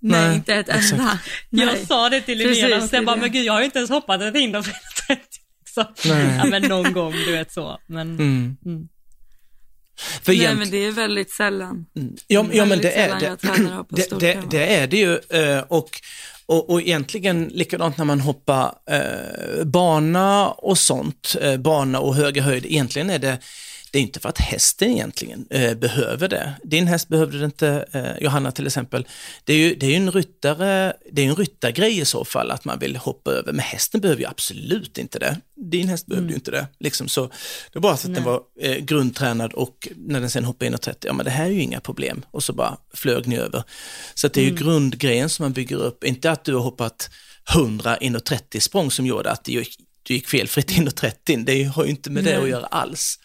Nej, 0.00 0.20
Nej, 0.20 0.36
inte 0.36 0.54
ett 0.54 0.68
exakt. 0.68 0.92
enda. 0.92 1.18
Nej. 1.50 1.66
Jag 1.66 1.78
sa 1.86 2.08
det 2.08 2.20
till 2.20 2.38
Linnea 2.38 2.82
och 2.82 2.88
sen 2.88 3.04
bara, 3.04 3.16
men 3.16 3.32
gud 3.32 3.44
jag 3.44 3.52
har 3.52 3.60
ju 3.60 3.64
inte 3.64 3.78
ens 3.78 3.90
hoppat 3.90 4.20
ett 4.20 4.36
hinder 4.36 4.66
för 5.96 6.08
1.30. 6.08 6.38
Ja 6.38 6.44
men 6.44 6.62
någon 6.62 6.92
gång, 6.92 7.12
du 7.12 7.32
vet 7.32 7.52
så. 7.52 7.78
Men, 7.86 8.08
mm. 8.08 8.56
Mm. 8.66 8.88
För 10.22 10.32
Nej 10.32 10.54
men 10.54 10.70
det 10.70 10.86
är 10.86 10.92
väldigt 10.92 11.30
sällan. 11.30 11.86
Mm. 11.96 12.16
Ja, 12.26 12.46
ja 12.52 12.64
men 12.64 12.78
det 12.78 12.92
är 12.92 13.20
det. 13.20 13.36
Det, 13.88 14.20
det, 14.20 14.38
det, 14.50 14.74
är 14.74 14.86
det 14.86 14.96
ju 14.96 15.18
eh, 15.28 15.64
och, 15.68 16.00
och, 16.46 16.70
och 16.70 16.80
egentligen 16.80 17.44
likadant 17.44 17.98
när 17.98 18.04
man 18.04 18.20
hoppar 18.20 18.74
eh, 18.90 19.64
bana 19.64 20.48
och 20.48 20.78
sånt, 20.78 21.36
eh, 21.40 21.56
bana 21.56 22.00
och 22.00 22.14
höga 22.14 22.42
höjd, 22.42 22.66
egentligen 22.66 23.10
är 23.10 23.18
det 23.18 23.38
det 23.92 23.98
är 23.98 24.02
inte 24.02 24.20
för 24.20 24.28
att 24.28 24.38
hästen 24.38 24.90
egentligen 24.90 25.46
eh, 25.50 25.74
behöver 25.74 26.28
det. 26.28 26.52
Din 26.64 26.86
häst 26.86 27.08
behövde 27.08 27.38
det 27.38 27.44
inte, 27.44 27.86
eh, 27.92 28.24
Johanna 28.24 28.52
till 28.52 28.66
exempel. 28.66 29.06
Det 29.44 29.52
är 29.52 29.56
ju, 29.56 29.74
det 29.74 29.86
är 29.86 29.96
en 29.96 30.10
ryttare, 30.10 30.92
det 31.12 31.22
är 31.22 31.26
en 31.26 31.36
ryttargrej 31.36 31.98
i 31.98 32.04
så 32.04 32.24
fall 32.24 32.50
att 32.50 32.64
man 32.64 32.78
vill 32.78 32.96
hoppa 32.96 33.30
över, 33.30 33.52
men 33.52 33.60
hästen 33.60 34.00
behöver 34.00 34.22
ju 34.22 34.28
absolut 34.28 34.98
inte 34.98 35.18
det. 35.18 35.40
Din 35.56 35.88
häst 35.88 36.06
behövde 36.06 36.24
mm. 36.24 36.30
ju 36.30 36.34
inte 36.34 36.50
det. 36.50 36.66
Liksom, 36.80 37.08
så 37.08 37.26
det 37.72 37.74
var 37.74 37.80
bara 37.80 37.96
så 37.96 38.08
att 38.08 38.12
Nej. 38.12 38.14
den 38.14 38.24
var 38.24 38.42
eh, 38.60 38.76
grundtränad 38.76 39.52
och 39.52 39.88
när 39.96 40.20
den 40.20 40.30
sen 40.30 40.44
hoppade 40.44 40.66
in 40.66 40.74
och 40.74 40.80
30, 40.80 41.06
ja 41.06 41.12
men 41.12 41.24
det 41.24 41.30
här 41.30 41.46
är 41.46 41.50
ju 41.50 41.62
inga 41.62 41.80
problem. 41.80 42.24
Och 42.30 42.44
så 42.44 42.52
bara 42.52 42.76
flög 42.94 43.26
ni 43.26 43.36
över. 43.36 43.62
Så 44.14 44.28
det 44.28 44.40
är 44.40 44.44
ju 44.44 44.50
mm. 44.50 44.62
grundgrejen 44.62 45.28
som 45.28 45.44
man 45.44 45.52
bygger 45.52 45.76
upp, 45.76 46.04
inte 46.04 46.30
att 46.30 46.44
du 46.44 46.54
har 46.54 46.62
hoppat 46.62 47.10
100 47.54 47.96
in 47.96 48.16
och 48.16 48.24
30 48.24 48.60
språng 48.60 48.90
som 48.90 49.06
gjorde 49.06 49.30
att 49.30 49.44
det 49.44 49.52
gick, 49.52 49.76
du 50.02 50.14
gick 50.14 50.28
felfritt 50.28 50.78
in 50.78 50.86
och 50.86 50.94
30, 50.94 51.36
det 51.36 51.64
har 51.64 51.84
ju 51.84 51.90
inte 51.90 52.10
med 52.10 52.24
Nej. 52.24 52.32
det 52.32 52.42
att 52.42 52.48
göra 52.48 52.66
alls. 52.66 53.18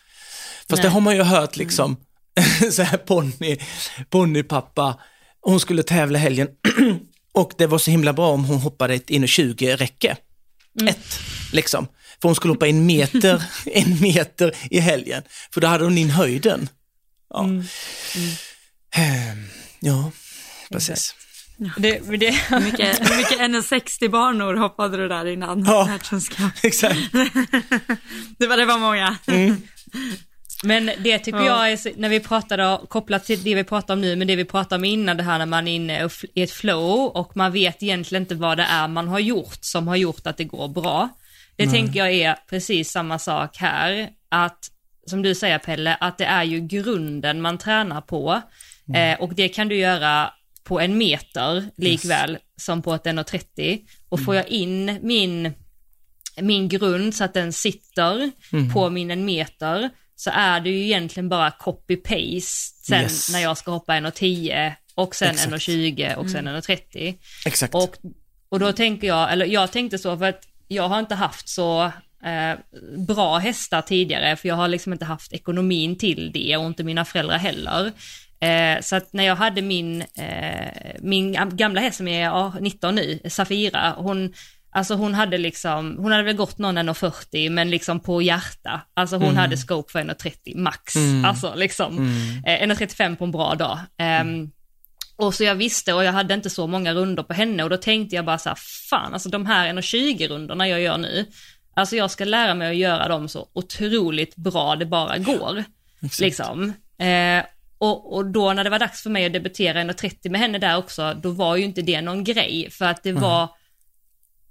Fast 0.73 0.83
Nej. 0.83 0.89
det 0.89 0.93
har 0.93 1.01
man 1.01 1.15
ju 1.15 1.21
hört 1.21 1.57
liksom, 1.57 1.97
så 2.71 2.83
här 2.83 2.97
ponny, 2.97 3.57
ponnypappa, 4.09 4.99
hon 5.41 5.59
skulle 5.59 5.83
tävla 5.83 6.19
helgen 6.19 6.47
och 7.33 7.51
det 7.57 7.67
var 7.67 7.77
så 7.77 7.91
himla 7.91 8.13
bra 8.13 8.29
om 8.29 8.45
hon 8.45 8.57
hoppade 8.57 8.93
ett 8.93 9.09
in 9.09 9.23
och 9.23 9.29
20 9.29 9.75
räcke. 9.75 10.17
Mm. 10.79 10.87
Ett, 10.87 11.19
liksom. 11.51 11.87
För 12.21 12.29
hon 12.29 12.35
skulle 12.35 12.53
hoppa 12.53 12.67
en 12.67 12.85
meter, 12.85 13.43
en 13.65 14.01
meter 14.01 14.55
i 14.69 14.79
helgen, 14.79 15.23
för 15.53 15.61
då 15.61 15.67
hade 15.67 15.83
hon 15.83 15.97
in 15.97 16.09
höjden. 16.09 16.69
Ja, 17.29 17.43
mm. 17.43 17.65
Mm. 18.95 19.47
Ja 19.79 20.11
precis. 20.73 21.15
Ja. 21.57 21.69
Det, 21.77 22.17
det... 22.17 22.31
Hur 22.31 22.59
mycket, 22.59 22.99
mycket 22.99 23.39
1,60 23.39 24.09
banor 24.09 24.53
hoppade 24.53 24.97
du 24.97 25.07
där 25.07 25.25
innan 25.25 25.65
ja, 25.65 25.89
exakt. 26.63 27.11
det, 28.37 28.47
var, 28.47 28.57
det 28.57 28.65
var 28.65 28.79
många. 28.79 29.17
Mm. 29.27 29.61
Men 30.63 30.91
det 30.99 31.19
tycker 31.19 31.39
ja. 31.39 31.67
jag 31.67 31.71
är, 31.71 31.99
när 31.99 32.09
vi 32.09 32.19
pratade, 32.19 32.79
kopplat 32.87 33.25
till 33.25 33.43
det 33.43 33.55
vi 33.55 33.63
pratar 33.63 33.93
om 33.93 34.01
nu, 34.01 34.15
men 34.15 34.27
det 34.27 34.35
vi 34.35 34.45
pratade 34.45 34.75
om 34.75 34.85
innan, 34.85 35.17
det 35.17 35.23
här 35.23 35.37
när 35.37 35.45
man 35.45 35.67
är 35.67 35.75
inne 35.75 36.09
i 36.33 36.43
ett 36.43 36.51
flow 36.51 37.07
och 37.07 37.37
man 37.37 37.51
vet 37.51 37.83
egentligen 37.83 38.23
inte 38.23 38.35
vad 38.35 38.57
det 38.57 38.63
är 38.63 38.87
man 38.87 39.07
har 39.07 39.19
gjort 39.19 39.57
som 39.61 39.87
har 39.87 39.95
gjort 39.95 40.27
att 40.27 40.37
det 40.37 40.43
går 40.43 40.67
bra. 40.67 41.09
det 41.55 41.67
tänker 41.67 41.99
jag 41.99 42.11
är 42.11 42.35
precis 42.49 42.91
samma 42.91 43.19
sak 43.19 43.57
här. 43.57 44.09
Att, 44.29 44.69
som 45.07 45.21
du 45.21 45.35
säger 45.35 45.59
Pelle, 45.59 45.95
att 45.95 46.17
det 46.17 46.25
är 46.25 46.43
ju 46.43 46.59
grunden 46.59 47.41
man 47.41 47.57
tränar 47.57 48.01
på. 48.01 48.41
Eh, 48.95 49.21
och 49.21 49.33
det 49.33 49.49
kan 49.49 49.67
du 49.67 49.75
göra 49.75 50.33
på 50.63 50.79
en 50.79 50.97
meter 50.97 51.69
likväl 51.77 52.37
som 52.57 52.81
på 52.81 52.93
ett 52.93 53.05
1,30. 53.05 53.79
Och 54.09 54.23
får 54.23 54.35
jag 54.35 54.47
in 54.47 54.99
min, 55.01 55.53
min 56.41 56.69
grund 56.69 57.15
så 57.15 57.23
att 57.23 57.33
den 57.33 57.53
sitter 57.53 58.31
på 58.73 58.89
min 58.89 59.11
en 59.11 59.25
meter 59.25 59.89
så 60.15 60.29
är 60.33 60.59
det 60.59 60.69
ju 60.69 60.83
egentligen 60.83 61.29
bara 61.29 61.49
copy-paste 61.49 62.83
sen 62.85 63.01
Yes. 63.01 63.29
när 63.31 63.39
jag 63.39 63.57
ska 63.57 63.71
hoppa 63.71 63.93
1,10 63.93 64.73
och 64.95 65.15
sen 65.15 65.29
Exakt. 65.31 65.51
1,20 65.53 66.15
och 66.15 66.29
sen 66.29 66.47
1,30. 66.47 67.15
Exakt. 67.45 67.75
Och, 67.75 67.95
och 68.49 68.59
då 68.59 68.73
tänker 68.73 69.07
jag, 69.07 69.31
eller 69.33 69.45
jag 69.45 69.71
tänkte 69.71 69.97
så 69.97 70.17
för 70.17 70.25
att 70.29 70.47
jag 70.67 70.89
har 70.89 70.99
inte 70.99 71.15
haft 71.15 71.49
så 71.49 71.83
eh, 72.25 72.57
bra 72.97 73.37
hästar 73.37 73.81
tidigare 73.81 74.35
för 74.35 74.47
jag 74.47 74.55
har 74.55 74.67
liksom 74.67 74.93
inte 74.93 75.05
haft 75.05 75.33
ekonomin 75.33 75.97
till 75.97 76.31
det 76.33 76.57
och 76.57 76.65
inte 76.65 76.83
mina 76.83 77.05
föräldrar 77.05 77.37
heller. 77.37 77.91
Eh, 78.39 78.81
så 78.81 78.95
att 78.95 79.13
när 79.13 79.23
jag 79.23 79.35
hade 79.35 79.61
min, 79.61 80.01
eh, 80.01 80.67
min 80.99 81.35
gam- 81.35 81.55
gamla 81.55 81.81
häst 81.81 81.97
som 81.97 82.07
är 82.07 82.21
ja, 82.23 82.53
19 82.61 82.95
nu, 82.95 83.19
Safira, 83.29 83.93
hon, 83.97 84.33
alltså 84.73 84.95
hon 84.95 85.13
hade 85.13 85.37
liksom, 85.37 85.97
hon 85.97 86.11
hade 86.11 86.23
väl 86.23 86.35
gått 86.35 86.57
någon 86.57 86.77
1,40 86.77 87.49
men 87.49 87.69
liksom 87.69 87.99
på 87.99 88.21
hjärta. 88.21 88.81
Alltså 88.93 89.15
hon 89.17 89.37
hade 89.37 89.57
scope 89.57 89.91
för 89.91 89.99
1,30 89.99 90.57
max, 90.57 90.93
alltså 91.25 91.53
liksom. 91.55 91.99
Eh, 92.45 92.67
1,35 92.67 93.15
på 93.15 93.23
en 93.23 93.31
bra 93.31 93.55
dag. 93.55 93.79
Ehm, 93.97 94.51
och 95.15 95.33
så 95.33 95.43
jag 95.43 95.55
visste 95.55 95.93
och 95.93 96.03
jag 96.03 96.11
hade 96.11 96.33
inte 96.33 96.49
så 96.49 96.67
många 96.67 96.93
runder 96.93 97.23
på 97.23 97.33
henne 97.33 97.63
och 97.63 97.69
då 97.69 97.77
tänkte 97.77 98.15
jag 98.15 98.25
bara 98.25 98.37
så 98.37 98.49
här, 98.49 98.57
fan 98.89 99.13
alltså 99.13 99.29
de 99.29 99.45
här 99.45 99.73
1,20 99.73 100.27
rundorna 100.27 100.67
jag 100.67 100.81
gör 100.81 100.97
nu, 100.97 101.25
alltså 101.75 101.95
jag 101.95 102.11
ska 102.11 102.25
lära 102.25 102.53
mig 102.53 102.69
att 102.69 102.75
göra 102.75 103.07
dem 103.07 103.27
så 103.27 103.47
otroligt 103.53 104.35
bra 104.35 104.75
det 104.75 104.85
bara 104.85 105.17
går. 105.17 105.63
Liksom. 106.19 106.73
Eh, 106.97 107.45
och, 107.77 108.15
och 108.15 108.25
då 108.25 108.53
när 108.53 108.63
det 108.63 108.69
var 108.69 108.79
dags 108.79 109.03
för 109.03 109.09
mig 109.09 109.25
att 109.25 109.33
debutera 109.33 109.83
1,30 109.83 110.29
med 110.29 110.41
henne 110.41 110.57
där 110.57 110.77
också, 110.77 111.13
då 111.13 111.29
var 111.29 111.55
ju 111.55 111.63
inte 111.63 111.81
det 111.81 112.01
någon 112.01 112.23
grej 112.23 112.69
för 112.71 112.85
att 112.85 113.03
det 113.03 113.11
var, 113.11 113.49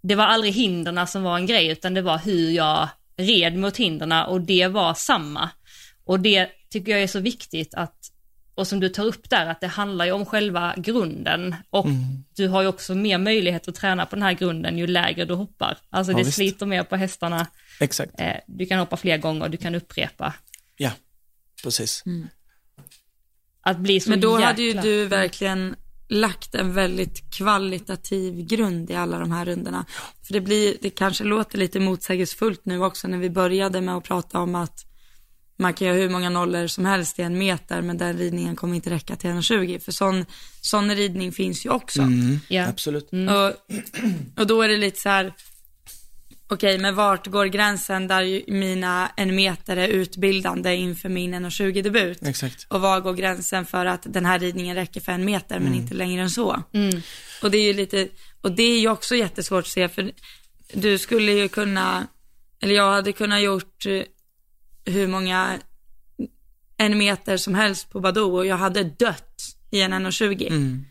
det 0.03 0.15
var 0.15 0.25
aldrig 0.25 0.53
hinderna 0.53 1.07
som 1.07 1.23
var 1.23 1.37
en 1.37 1.47
grej 1.47 1.67
utan 1.69 1.95
det 1.95 2.03
var 2.03 2.19
hur 2.19 2.51
jag 2.51 2.89
red 3.17 3.57
mot 3.57 3.77
hinderna 3.77 4.27
och 4.27 4.41
det 4.41 4.69
var 4.69 4.95
samma. 4.95 5.51
Och 6.05 6.21
det 6.21 6.51
tycker 6.71 6.93
jag 6.93 7.03
är 7.03 7.07
så 7.07 7.21
viktigt 7.21 7.75
att 7.75 7.97
och 8.55 8.67
som 8.69 8.81
du 8.81 8.89
tar 8.89 9.05
upp 9.05 9.31
där, 9.31 9.47
att 9.47 9.61
det 9.61 9.67
handlar 9.67 10.05
ju 10.05 10.13
om 10.13 10.27
själva 10.27 10.75
grunden 10.77 11.55
och 11.71 11.87
du 12.37 12.49
har 12.49 12.63
ju 12.63 12.69
också 12.69 12.95
mer 12.95 13.19
möjlighet 13.19 13.69
att 13.69 13.75
träna 13.75 14.07
på 14.07 14.17
den 14.17 14.23
här 14.23 14.33
grunden 14.33 14.79
ju 14.79 14.87
lägre 14.87 15.25
du 15.25 15.35
hoppar. 15.35 15.79
Alltså 15.91 16.13
Ja, 16.13 16.19
det 16.19 16.25
visst. 16.25 16.37
sliter 16.37 16.67
mer 16.67 16.85
på 16.85 16.97
hästarna, 16.97 17.47
Exakt. 17.81 18.21
eh, 18.21 18.37
du 18.47 18.67
kan 18.67 18.79
hoppa 18.79 18.97
fler 18.97 19.17
gånger, 19.19 19.49
du 19.49 19.57
kan 19.57 19.75
upprepa. 19.75 20.35
Ja, 20.77 20.91
precis. 21.63 22.05
Att 23.61 23.79
bli 23.79 24.01
så 24.01 24.11
Men 24.11 24.21
då 24.21 24.31
jäkla... 24.33 24.47
hade 24.47 24.63
ju 24.63 24.73
du 24.73 25.07
verkligen 25.07 25.77
lagt 26.13 26.55
en 26.55 26.73
väldigt 26.73 27.31
kvalitativ 27.31 28.47
grund 28.47 28.91
i 28.91 28.95
alla 28.95 29.19
de 29.19 29.33
här 29.33 29.45
rundorna. 29.45 29.87
För 30.27 30.33
det 30.33 30.41
blir, 30.41 30.77
det 30.81 30.91
kanske 30.91 31.25
låter 31.25 31.59
lite 31.59 31.81
motsägelsefullt 31.81 32.61
nu 32.65 32.85
också 32.85 33.09
när 33.09 33.19
vi 33.19 33.31
började 33.31 33.81
med 33.81 33.97
att 33.97 34.05
prata 34.05 34.39
om 34.39 34.55
att 34.55 34.87
man 35.57 35.75
kan 35.75 35.89
göra 35.89 35.97
hur 35.97 36.11
många 36.11 36.31
nollor 36.31 36.67
som 36.67 36.85
helst 36.85 37.19
i 37.19 37.23
en 37.23 37.39
meter 37.39 37.83
men 37.83 37.99
den 37.99 38.19
ridningen 38.19 38.57
kommer 38.57 38.75
inte 38.75 38.91
räcka 38.91 39.17
till 39.17 39.31
1,20 39.31 39.79
för 39.79 39.93
sån, 39.93 40.27
sån 40.61 40.95
ridning 40.95 41.33
finns 41.33 41.67
ju 41.67 41.71
också. 41.71 42.03
Ja. 42.49 42.69
Absolut. 42.69 43.11
Och, 43.13 43.73
och 44.41 44.47
då 44.47 44.63
är 44.63 44.69
det 44.69 44.77
lite 44.77 45.01
så 45.01 45.09
här, 45.09 45.33
okej 46.53 46.79
men 46.79 46.95
vart 46.95 47.27
går 47.27 47.47
gränsen 47.47 48.09
där 48.09 48.51
mina 48.53 49.11
en 49.17 49.35
meter 49.35 49.77
är 49.77 49.89
utbildande 49.89 50.75
inför 50.75 51.09
min 51.09 51.35
1,20 51.35 51.83
debut? 51.83 52.23
Exakt. 52.23 52.67
Och 52.69 52.81
var 52.81 53.01
går 53.01 53.15
gränsen 53.15 53.67
för 53.67 53.87
att 53.87 54.03
den 54.05 54.27
här 54.27 54.39
ridningen 54.39 54.77
räcker 54.77 55.01
för 55.01 55.13
en 55.13 55.25
meter 55.25 55.59
men 55.59 55.75
inte 55.75 55.95
längre 55.95 56.23
än 56.23 56.31
så? 56.31 56.63
Och 57.43 57.51
det 57.51 57.59
är 57.59 57.67
ju 57.67 57.73
lite, 57.73 58.09
och 58.41 58.53
det 58.53 58.63
är 58.63 58.81
ju 58.81 58.89
också 58.89 59.15
jättesvårt 59.15 59.65
att 59.65 59.71
se 59.71 59.89
för 59.89 60.13
du 60.73 60.99
skulle 60.99 61.33
ju 61.33 61.49
kunna, 61.49 62.07
eller 62.61 62.75
jag 62.75 62.93
hade 62.93 63.13
kunnat 63.13 63.43
gjort 63.43 63.87
eh, 63.87 64.03
hur 64.85 65.07
många 65.07 65.59
en 66.77 66.99
meter 66.99 67.37
som 67.37 67.55
helst 67.55 67.91
på 67.91 68.01
Badoo 68.01 68.37
och 68.37 68.47
jag 68.47 68.57
hade 68.57 68.85
dött 68.85 69.43
i 69.71 69.81
en 69.81 69.93
1,20. 69.93 70.85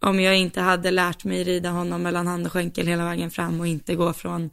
Om 0.00 0.20
jag 0.20 0.36
inte 0.36 0.60
hade 0.60 0.90
lärt 0.90 1.24
mig 1.24 1.44
rida 1.44 1.70
honom 1.70 2.02
mellan 2.02 2.26
hand 2.26 2.46
och 2.46 2.52
skänkel 2.52 2.86
hela 2.86 3.04
vägen 3.04 3.30
fram 3.30 3.60
och 3.60 3.66
inte 3.66 3.94
gå 3.94 4.12
från 4.12 4.50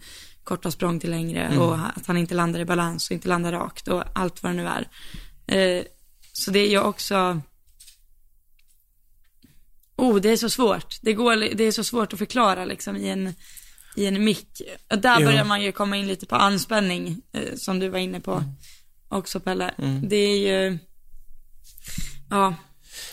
korta 0.48 0.72
språng 0.72 1.00
till 1.00 1.12
längre 1.12 1.58
och 1.58 1.76
att 1.76 2.08
han 2.08 2.18
inte 2.18 2.36
landar 2.36 2.60
i 2.60 2.66
balans 2.66 3.10
och 3.10 3.14
inte 3.14 3.28
landar 3.28 3.52
rakt 3.52 3.88
och 3.88 4.04
allt 4.16 4.44
vad 4.44 4.52
det 4.52 4.56
nu 4.56 4.68
är. 4.68 4.88
Eh, 5.48 5.84
så 6.34 6.52
det 6.52 6.60
är 6.60 6.70
ju 6.70 6.80
också, 6.80 7.42
oh 9.96 10.16
det 10.22 10.30
är 10.30 10.38
så 10.38 10.50
svårt. 10.50 11.00
Det, 11.02 11.14
går, 11.14 11.36
det 11.56 11.64
är 11.64 11.72
så 11.72 11.84
svårt 11.84 12.14
att 12.14 12.20
förklara 12.20 12.66
liksom 12.66 12.96
i 12.96 13.10
en, 13.10 13.34
i 13.96 14.06
en 14.06 14.24
mick. 14.24 14.62
Och 14.92 15.00
Där 15.00 15.20
Jo. 15.20 15.26
börjar 15.26 15.46
man 15.46 15.62
ju 15.62 15.72
komma 15.72 15.98
in 15.98 16.08
lite 16.08 16.26
på 16.26 16.36
anspänning 16.36 17.22
eh, 17.34 17.56
som 17.56 17.80
du 17.80 17.90
var 17.90 18.00
inne 18.00 18.20
på 18.20 18.44
också 19.10 19.40
Pelle. 19.40 19.74
Det 20.04 20.16
är 20.16 20.38
ju, 20.38 20.78
ja, 22.30 22.56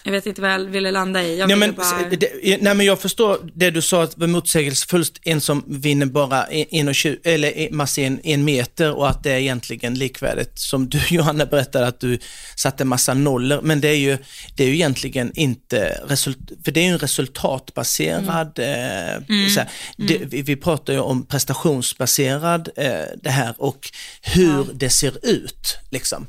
jag 0.07 0.13
vet 0.13 0.27
inte 0.27 0.41
vad 0.41 0.53
jag 0.53 0.59
ville 0.59 0.91
landa 0.91 1.23
i. 1.23 1.39
Jag 1.39 1.49
Nej 1.49 1.57
men, 1.57 1.75
bara... 1.75 2.09
det, 2.11 2.63
nej 2.63 2.75
men 2.75 2.87
jag 2.87 3.01
förstår 3.01 3.39
det 3.55 3.71
du 3.71 3.83
sa, 3.83 4.03
att 4.03 4.11
det 4.11 4.21
var 4.21 4.27
motsägelsefullt, 4.27 5.21
en 5.23 5.41
som 5.41 5.65
vinner 5.67 6.07
bara 6.07 6.45
en, 6.47 6.89
och 6.89 6.95
tjugo, 6.95 7.21
eller 7.25 7.59
en, 7.59 7.77
massa 7.77 8.01
en, 8.01 8.21
en 8.25 8.45
meter 8.45 8.93
och 8.93 9.11
att 9.11 9.23
det 9.23 9.33
är 9.33 9.39
egentligen 9.39 9.95
likvärdigt. 9.95 10.59
Som 10.59 10.89
du 10.89 11.01
Johanna 11.11 11.47
berättade 11.47 11.87
att 11.87 12.01
du 12.01 12.19
satte 12.57 12.85
massa 12.85 13.15
nollor, 13.15 13.61
men 13.63 13.81
det 13.81 13.89
är 13.89 13.97
ju, 13.97 14.19
det 14.57 14.65
är 14.65 14.69
ju 14.69 14.75
egentligen 14.75 15.33
inte, 15.35 16.01
result, 16.09 16.39
för 16.65 16.73
det 16.73 16.81
är 16.81 16.85
ju 16.85 16.91
en 16.91 16.99
resultatbaserad, 16.99 18.59
eh, 18.59 19.49
så 19.55 19.61
här, 19.61 19.69
det, 19.97 20.19
vi, 20.25 20.43
vi 20.43 20.57
pratar 20.57 20.93
ju 20.93 20.99
om 20.99 21.27
prestationsbaserad 21.27 22.69
eh, 22.77 22.93
det 23.23 23.31
här 23.31 23.55
och 23.59 23.91
hur 24.23 24.67
det 24.75 24.91
ser 24.91 25.27
ut. 25.27 25.79
Liksom. 25.91 26.27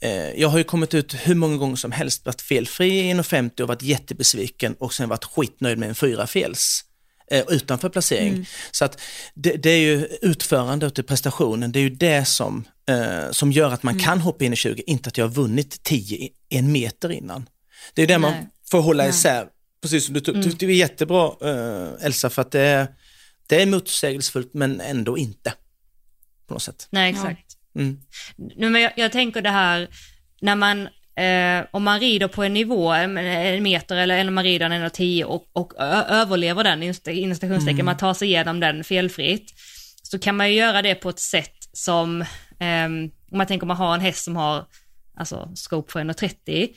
Eh, 0.00 0.40
jag 0.40 0.48
har 0.48 0.58
ju 0.58 0.64
kommit 0.64 0.94
ut 0.94 1.14
hur 1.14 1.34
många 1.34 1.56
gånger 1.56 1.76
som 1.76 1.92
helst, 1.92 2.26
varit 2.26 2.40
felfri 2.40 2.88
i 2.88 3.14
1,50 3.14 3.60
och 3.60 3.68
varit 3.68 3.82
jättebesviken 3.82 4.74
och 4.78 4.94
sen 4.94 5.08
varit 5.08 5.24
skitnöjd 5.24 5.78
med 5.78 5.88
en 5.88 5.94
fyra 5.94 6.26
fels 6.26 6.84
eh, 7.30 7.44
utanför 7.48 7.88
placering. 7.88 8.48
Så 8.70 8.84
att 8.84 9.00
det, 9.34 9.56
det 9.56 9.70
är 9.70 9.78
ju 9.78 10.06
utförandet 10.22 10.98
och 10.98 11.06
prestationen, 11.06 11.72
det 11.72 11.78
är 11.78 11.82
ju 11.82 11.90
det 11.90 12.24
som, 12.24 12.64
eh, 12.88 13.30
som 13.30 13.52
gör 13.52 13.70
att 13.70 13.82
man 13.82 13.98
kan 13.98 14.20
hoppa 14.20 14.44
in 14.44 14.52
i 14.52 14.56
20, 14.56 14.82
inte 14.86 15.08
att 15.08 15.18
jag 15.18 15.24
har 15.24 15.32
vunnit 15.32 15.82
10 15.82 16.16
i 16.16 16.32
en 16.48 16.72
meter 16.72 17.12
innan. 17.12 17.48
Det 17.94 18.02
är 18.02 18.06
det 18.06 18.18
man 18.18 18.32
Nej. 18.32 18.48
får 18.70 18.80
hålla 18.80 19.08
isär, 19.08 19.46
precis 19.82 20.04
som 20.04 20.14
du 20.14 20.20
tog. 20.20 20.58
Det 20.58 20.66
är 20.66 20.70
jättebra 20.70 21.32
eh, 21.42 22.06
Elsa, 22.06 22.30
för 22.30 22.42
att 22.42 22.50
det 22.50 22.60
är, 22.60 22.88
det 23.46 23.62
är 23.62 23.66
motsägelsefullt 23.66 24.54
men 24.54 24.80
ändå 24.80 25.18
inte. 25.18 25.54
På 26.46 26.54
något 26.54 26.62
sätt. 26.62 26.88
Nej, 26.90 27.10
exakt. 27.10 27.49
Mm. 27.76 27.98
Nu, 28.56 28.70
men 28.70 28.82
jag, 28.82 28.92
jag 28.96 29.12
tänker 29.12 29.42
det 29.42 29.50
här, 29.50 29.88
när 30.40 30.54
man, 30.54 30.82
eh, 31.16 31.66
om 31.70 31.82
man 31.84 32.00
rider 32.00 32.28
på 32.28 32.42
en 32.44 32.52
nivå, 32.54 32.92
en, 32.92 33.14
meter 33.62 33.96
eller, 33.96 34.18
eller 34.18 34.30
man 34.30 34.44
rider 34.44 34.66
en 34.70 34.72
1,10 34.72 35.22
och, 35.24 35.44
och 35.52 35.72
ö, 35.78 36.02
överlever 36.08 36.64
den, 36.64 36.82
inom- 36.82 36.94
inom 37.06 37.34
citationstecken, 37.34 37.84
man 37.84 37.96
tar 37.96 38.14
sig 38.14 38.28
igenom 38.28 38.60
den 38.60 38.84
felfritt, 38.84 39.54
så 40.02 40.18
kan 40.18 40.36
man 40.36 40.48
ju 40.50 40.56
göra 40.56 40.82
det 40.82 40.94
på 40.94 41.08
ett 41.08 41.18
sätt 41.20 41.54
som, 41.72 42.24
ehm, 42.60 43.10
om 43.30 43.38
man 43.38 43.46
tänker 43.46 43.64
om 43.64 43.68
man 43.68 43.76
har 43.76 43.94
en 43.94 44.00
häst 44.00 44.24
som 44.24 44.36
har, 44.36 44.64
alltså 45.16 45.50
scope 45.54 45.92
för 45.92 46.00
1,30, 46.00 46.68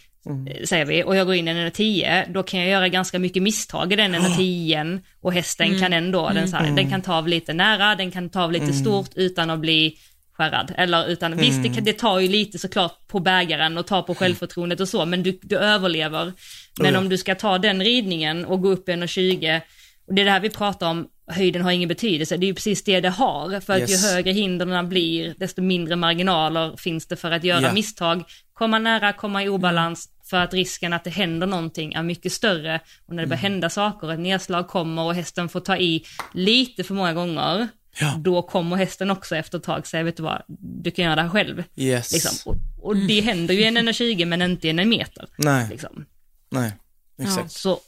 eh, 0.47 0.63
säger 0.65 0.85
vi, 0.85 1.03
och 1.03 1.15
jag 1.15 1.25
går 1.25 1.35
in 1.35 1.47
i 1.47 1.51
en 1.51 1.57
1,10, 1.71 2.25
då 2.33 2.43
kan 2.43 2.59
jag 2.59 2.69
göra 2.69 2.89
ganska 2.89 3.19
mycket 3.19 3.43
misstag 3.43 3.93
i 3.93 3.95
den 3.95 4.15
1,10 4.15 5.01
och 5.21 5.33
hästen 5.33 5.79
kan 5.79 5.93
ändå, 5.93 6.29
den, 6.29 6.47
så 6.47 6.55
här, 6.57 6.63
den 6.75 6.89
kan 6.89 7.01
ta 7.01 7.15
av 7.15 7.27
lite 7.27 7.53
nära, 7.53 7.95
den 7.95 8.11
kan 8.11 8.29
ta 8.29 8.43
av 8.43 8.51
lite 8.51 8.65
stort 8.73 9.09
utan 9.15 9.49
att 9.49 9.59
bli 9.59 9.97
skärrad. 10.33 10.73
Eller 10.77 11.07
utan, 11.07 11.37
visst 11.37 11.63
det, 11.63 11.69
kan- 11.69 11.83
det 11.83 11.93
tar 11.93 12.19
ju 12.19 12.27
lite 12.27 12.59
såklart 12.59 13.07
på 13.07 13.19
bägaren 13.19 13.77
och 13.77 13.87
tar 13.87 14.01
på 14.01 14.15
självförtroendet 14.15 14.79
och 14.79 14.87
så, 14.89 15.05
men 15.05 15.23
du, 15.23 15.39
du 15.41 15.57
överlever. 15.57 16.33
Men 16.79 16.93
ja. 16.93 16.99
om 16.99 17.09
du 17.09 17.17
ska 17.17 17.35
ta 17.35 17.57
den 17.57 17.83
ridningen 17.83 18.45
och 18.45 18.61
gå 18.61 18.69
upp 18.69 18.87
1,20, 18.89 19.61
och 20.07 20.13
det 20.13 20.21
är 20.21 20.25
det 20.25 20.31
här 20.31 20.39
vi 20.39 20.49
pratar 20.49 20.89
om, 20.89 21.07
höjden 21.27 21.61
har 21.61 21.71
ingen 21.71 21.89
betydelse, 21.89 22.37
det 22.37 22.45
är 22.45 22.47
ju 22.47 22.53
precis 22.53 22.83
det 22.83 22.99
det 22.99 23.09
har. 23.09 23.59
För 23.59 23.73
att 23.73 23.79
Yes. 23.79 24.03
ju 24.03 24.07
högre 24.15 24.31
hindren 24.31 24.89
blir, 24.89 25.33
desto 25.37 25.61
mindre 25.61 25.95
marginaler 25.95 26.75
finns 26.77 27.07
det 27.07 27.15
för 27.15 27.31
att 27.31 27.43
göra 27.43 27.61
Ja. 27.61 27.73
misstag, 27.73 28.23
komma 28.53 28.79
nära, 28.79 29.13
komma 29.13 29.43
i 29.43 29.49
obalans, 29.49 30.09
för 30.29 30.37
att 30.37 30.53
risken 30.53 30.93
att 30.93 31.03
det 31.03 31.09
händer 31.09 31.47
någonting 31.47 31.93
är 31.93 32.03
mycket 32.03 32.31
större. 32.31 32.79
Och 33.07 33.15
när 33.15 33.23
det 33.23 33.27
börjar 33.27 33.41
hända 33.41 33.69
saker, 33.69 34.11
ett 34.13 34.19
nedslag 34.19 34.67
kommer 34.67 35.01
och 35.03 35.15
hästen 35.15 35.49
får 35.49 35.59
ta 35.59 35.77
i 35.77 36.03
lite 36.33 36.83
för 36.83 36.93
många 36.93 37.13
gånger, 37.13 37.67
Ja. 37.99 38.15
då 38.19 38.41
kommer 38.41 38.75
hästen 38.75 39.11
också 39.11 39.35
efter 39.35 39.57
ett 39.57 39.63
tag 39.63 39.87
säga, 39.87 40.03
vet 40.03 40.17
du 40.17 40.23
vad, 40.23 40.41
du 40.83 40.91
kan 40.91 41.05
göra 41.05 41.15
det 41.15 41.21
här 41.21 41.29
själv. 41.29 41.63
Yes. 41.75 42.13
Liksom. 42.13 42.51
Och, 42.51 42.57
och 42.89 42.97
det 42.97 43.21
händer 43.21 43.53
ju 43.53 43.61
i 43.61 43.65
en 43.67 43.77
1,20 43.77 44.25
men 44.25 44.41
inte 44.41 44.67
i 44.67 44.69
en 44.69 44.89
meter. 44.89 45.27
Nej, 45.37 45.67
Liksom. 45.69 46.05
nej, 46.51 46.71
exakt. 47.21 47.51
Så 47.51 47.79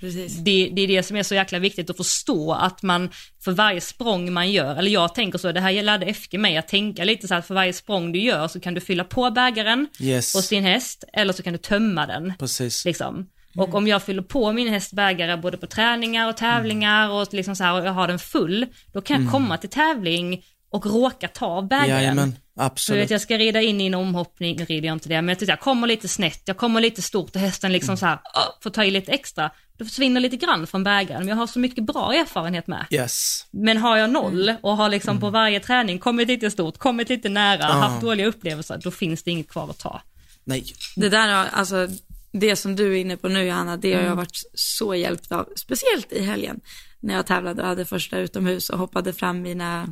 Precis. 0.00 0.36
Det, 0.36 0.70
det 0.72 0.82
är 0.82 0.88
det 0.88 1.02
som 1.02 1.16
är 1.16 1.22
så 1.22 1.34
jäkla 1.34 1.58
viktigt 1.58 1.90
att 1.90 1.96
förstå 1.96 2.52
att 2.52 2.82
man 2.82 3.10
för 3.44 3.52
varje 3.52 3.80
språng 3.80 4.32
man 4.32 4.50
gör, 4.52 4.76
eller 4.76 4.90
jag 4.90 5.14
tänker 5.14 5.38
så, 5.38 5.52
det 5.52 5.60
här 5.60 5.82
lärde 5.82 6.14
FG 6.14 6.38
mig 6.38 6.56
att 6.56 6.68
tänka 6.68 7.04
lite 7.04 7.28
så 7.28 7.34
att 7.34 7.46
för 7.46 7.54
varje 7.54 7.72
språng 7.72 8.12
du 8.12 8.18
gör 8.18 8.48
så 8.48 8.60
kan 8.60 8.74
du 8.74 8.80
fylla 8.80 9.04
på 9.04 9.30
bägaren 9.30 9.86
Yes. 10.00 10.34
hos 10.34 10.48
din 10.48 10.64
häst 10.64 11.04
eller 11.12 11.32
så 11.32 11.42
kan 11.42 11.52
du 11.52 11.58
tömma 11.58 12.06
den. 12.06 12.32
Precis. 12.38 12.84
Liksom. 12.84 13.26
Och 13.56 13.74
om 13.74 13.86
jag 13.86 14.02
fyller 14.02 14.22
på 14.22 14.52
min 14.52 14.68
häst 14.68 14.92
bägare 14.92 15.36
både 15.36 15.56
på 15.56 15.66
träningar 15.66 16.28
och 16.28 16.36
tävlingar 16.36 17.10
och 17.10 17.34
liksom 17.34 17.56
så 17.56 17.64
här, 17.64 17.80
och 17.80 17.86
jag 17.86 17.92
har 17.92 18.08
den 18.08 18.18
full, 18.18 18.66
då 18.92 19.00
kan 19.00 19.22
jag 19.22 19.32
komma 19.32 19.58
till 19.58 19.70
tävling 19.70 20.44
och 20.72 20.86
råka 20.86 21.28
ta 21.28 21.62
bägaren. 21.62 21.88
Jajamän, 21.88 22.32
Så 22.32 22.32
vet, 22.32 22.66
absolut. 22.72 23.10
jag 23.10 23.20
ska 23.20 23.38
rida 23.38 23.62
in 23.62 23.80
i 23.80 23.86
en 23.86 23.94
omhoppning, 23.94 24.56
nu 24.56 24.64
rider 24.64 24.86
jag 24.86 24.94
inte 24.94 25.08
det, 25.08 25.22
men 25.22 25.28
jag, 25.28 25.38
tycker 25.38 25.52
jag 25.52 25.60
kommer 25.60 25.86
lite 25.86 26.08
snett, 26.08 26.42
jag 26.44 26.56
kommer 26.56 26.80
lite 26.80 27.02
stort 27.02 27.34
och 27.34 27.40
hästen 27.40 27.72
liksom 27.72 27.96
så 27.96 28.06
här, 28.06 28.18
får 28.62 28.70
ta 28.70 28.84
i 28.84 28.90
lite 28.90 29.12
extra. 29.12 29.50
Då 29.78 29.84
försvinner 29.84 30.20
lite 30.20 30.36
grann 30.36 30.66
från 30.66 30.84
bägaren, 30.84 31.20
men 31.20 31.28
jag 31.28 31.36
har 31.36 31.46
så 31.46 31.58
mycket 31.58 31.84
bra 31.84 32.14
erfarenhet 32.14 32.66
med. 32.66 32.86
Yes. 32.90 33.46
Men 33.50 33.76
har 33.76 33.96
jag 33.96 34.10
noll 34.10 34.54
och 34.60 34.76
har 34.76 34.88
liksom 34.88 35.20
på 35.20 35.30
varje 35.30 35.60
träning 35.60 35.98
kommit 35.98 36.28
lite 36.28 36.50
stort, 36.50 36.78
kommit 36.78 37.08
lite 37.08 37.28
nära, 37.28 37.64
haft 37.64 38.00
dåliga 38.00 38.26
upplevelser, 38.26 38.80
då 38.84 38.90
finns 38.90 39.22
det 39.22 39.30
inget 39.30 39.48
kvar 39.48 39.70
att 39.70 39.78
ta. 39.78 40.02
Nej. 40.44 40.64
Det 40.96 41.08
där 41.08 41.28
alltså, 41.52 41.88
det 42.32 42.56
som 42.56 42.76
du 42.76 42.92
är 42.92 43.00
inne 43.00 43.16
på 43.16 43.28
nu 43.28 43.44
Johanna, 43.44 43.76
det 43.76 43.94
har 43.94 44.02
jag 44.02 44.16
varit 44.16 44.42
så 44.54 44.94
hjälpt 44.94 45.32
av. 45.32 45.48
Speciellt 45.56 46.12
i 46.12 46.22
helgen 46.22 46.60
när 47.00 47.14
jag 47.14 47.26
tävlade 47.26 47.62
och 47.62 47.68
hade 47.68 47.84
första 47.84 48.18
utomhus 48.18 48.70
och 48.70 48.78
hoppade 48.78 49.12
fram 49.12 49.42
mina 49.42 49.88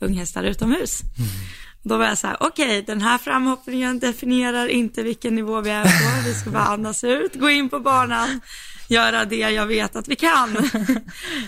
unghästar 0.00 0.44
utomhus. 0.44 1.00
Då 1.82 1.96
var 1.96 2.06
jag 2.06 2.18
så 2.18 2.26
här, 2.26 2.36
okej, 2.40 2.82
den 2.82 3.00
här 3.00 3.18
framhoppningen 3.18 3.98
definierar 3.98 4.68
inte 4.68 5.02
vilken 5.02 5.34
nivå 5.34 5.60
vi 5.60 5.70
är 5.70 5.84
på. 5.84 6.28
Vi 6.28 6.34
ska 6.34 6.50
bara 6.50 6.64
andas 6.64 7.04
ut, 7.04 7.34
gå 7.34 7.50
in 7.50 7.68
på 7.68 7.80
banan, 7.80 8.40
göra 8.88 9.24
det 9.24 9.36
jag 9.36 9.66
vet 9.66 9.96
att 9.96 10.08
vi 10.08 10.16
kan. 10.16 10.56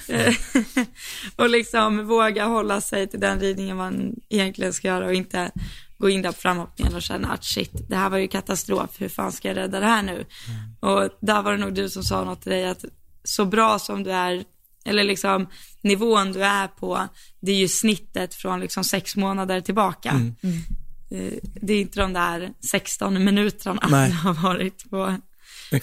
och 1.36 1.50
liksom 1.50 2.06
våga 2.06 2.44
hålla 2.44 2.80
sig 2.80 3.08
till 3.08 3.20
den 3.20 3.40
ridningen 3.40 3.76
man 3.76 4.14
egentligen 4.28 4.72
ska 4.72 4.88
göra 4.88 5.06
och 5.06 5.14
inte 5.14 5.50
gå 6.02 6.10
in 6.10 6.22
där 6.22 6.32
på 6.32 6.38
framhoppningen 6.38 6.94
och 6.94 7.02
känna 7.02 7.32
att 7.32 7.44
shit, 7.44 7.72
det 7.88 7.96
här 7.96 8.10
var 8.10 8.18
ju 8.18 8.28
katastrof, 8.28 8.90
hur 8.98 9.08
fan 9.08 9.32
ska 9.32 9.48
jag 9.48 9.56
rädda 9.56 9.80
det 9.80 9.86
här 9.86 10.02
nu? 10.02 10.24
Och 10.80 11.10
där 11.20 11.42
var 11.42 11.52
det 11.52 11.58
nog 11.58 11.74
du 11.74 11.88
som 11.88 12.02
sa 12.04 12.24
något 12.24 12.42
till 12.42 12.52
dig 12.52 12.68
att 12.68 12.84
så 13.24 13.44
bra 13.44 13.78
som 13.78 14.02
du 14.02 14.12
är, 14.12 14.44
eller 14.84 15.04
liksom 15.04 15.48
nivån 15.80 16.32
du 16.32 16.44
är 16.44 16.68
på, 16.68 17.08
det 17.40 17.52
är 17.52 17.56
ju 17.56 17.68
snittet 17.68 18.34
från 18.34 18.60
liksom 18.60 18.84
sex 18.84 19.16
månader 19.16 19.60
tillbaka. 19.60 20.10
Eh, 21.10 21.38
Det 21.54 21.72
är 21.72 21.80
inte 21.80 22.00
de 22.00 22.12
där 22.12 22.52
16 22.70 23.24
minuterna 23.24 23.88
Nej. 23.90 24.10
du 24.10 24.16
har 24.16 24.34
varit 24.34 24.90
på, 24.90 25.16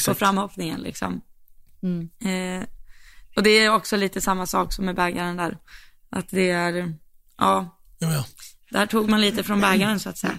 på 0.06 0.14
framhoppningen 0.14 0.82
liksom. 0.82 1.22
Eh, 2.30 2.64
och 3.36 3.44
det 3.44 3.50
är 3.50 3.70
också 3.74 3.98
lite 3.98 4.22
samma 4.22 4.46
sak 4.46 4.74
som 4.74 4.86
med 4.86 4.96
bägaren 4.96 5.38
där. 5.38 5.58
Att 6.10 6.30
det 6.30 6.50
är, 6.50 6.94
ja, 7.38 7.80
Ja, 8.00 8.14
ja. 8.14 8.24
Där 8.70 8.86
tog 8.86 9.10
man 9.10 9.22
lite 9.22 9.44
från 9.44 9.62
bägaren 9.62 10.00
så 10.00 10.10
att 10.10 10.18
säga. 10.18 10.34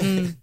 Mm. 0.00 0.34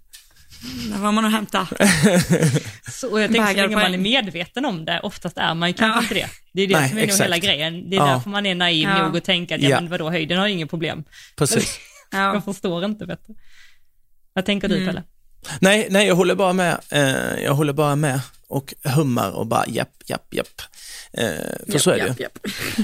Där 0.91 0.97
var 0.97 1.11
man 1.11 1.25
att 1.25 1.31
hämta. 1.31 1.67
Så, 2.91 3.11
och 3.11 3.21
jag 3.21 3.31
tänker 3.31 3.47
så 3.47 3.61
länge 3.61 3.75
man 3.75 3.93
är 3.93 3.97
medveten 3.97 4.65
om 4.65 4.85
det, 4.85 4.99
oftast 5.03 5.37
är 5.37 5.53
man 5.53 5.69
ju 5.69 5.73
kanske 5.73 5.97
Ja. 5.97 6.01
inte 6.01 6.13
det. 6.13 6.29
Det 6.53 6.61
är 6.61 6.67
det 6.67 6.73
Nej, 6.79 6.89
som 6.89 6.97
är 6.97 7.01
nog 7.01 7.09
exakt. 7.09 7.23
hela 7.23 7.37
grejen. 7.37 7.89
Det 7.89 7.95
är 7.95 7.99
Ja. 7.99 8.05
därför 8.05 8.29
man 8.29 8.45
är 8.45 8.55
naiv 8.55 8.89
Ja. 8.89 9.05
nog 9.05 9.15
och 9.15 9.23
tänker 9.23 9.55
att 9.55 9.61
ja, 9.61 9.81
men 9.81 9.89
vadå, 9.89 10.09
höjden 10.09 10.39
har 10.39 10.47
inget 10.47 10.69
problem. 10.69 11.03
Precis. 11.37 11.79
Ja. 12.11 12.33
Jag 12.33 12.45
förstår 12.45 12.85
inte 12.85 13.05
bättre. 13.05 13.33
Vad 14.33 14.45
tänker 14.45 14.67
du 14.69 14.85
Pelle? 14.85 15.03
Nej, 15.59 15.87
nej, 15.89 16.07
jag 16.07 16.15
håller 16.15 16.35
bara 16.35 16.53
med. 16.53 16.77
Eh, 16.89 17.43
jag 17.43 17.53
håller 17.53 17.73
bara 17.73 17.95
med 17.95 18.19
och 18.47 18.73
hummar 18.83 19.31
och 19.31 19.47
bara 19.47 19.65
japp, 19.67 20.03
japp, 20.05 20.33
japp. 20.33 20.61
Eh, 21.13 21.25
för 21.71 21.79
så 21.79 21.91
är 21.91 21.97
det 21.97 22.07
Japp, 22.07 22.19
ju. 22.19 22.23
japp. 22.23 22.39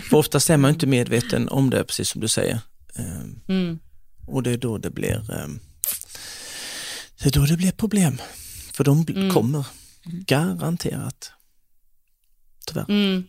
För 0.09 0.17
oftast 0.17 0.49
är 0.49 0.57
man 0.57 0.69
inte 0.71 0.88
medveten 0.88 1.49
om 1.49 1.69
det, 1.69 1.84
precis 1.84 2.09
som 2.09 2.21
du 2.21 2.27
säger. 2.27 2.59
Eh, 2.95 3.03
Mm. 3.49 3.80
Och 4.30 4.43
det 4.43 4.51
är 4.51 4.57
då 4.57 4.77
det 4.77 4.89
blir 4.89 5.32
eh, 5.32 5.47
det 7.19 7.25
är 7.25 7.32
då 7.32 7.45
det 7.45 7.57
blir 7.57 7.71
problem. 7.71 8.17
För 8.73 8.84
de 8.84 9.05
bl- 9.05 9.32
kommer, 9.32 9.65
garanterat. 10.03 11.32
Tyvärr. 12.67 12.86
Mm. 12.89 13.23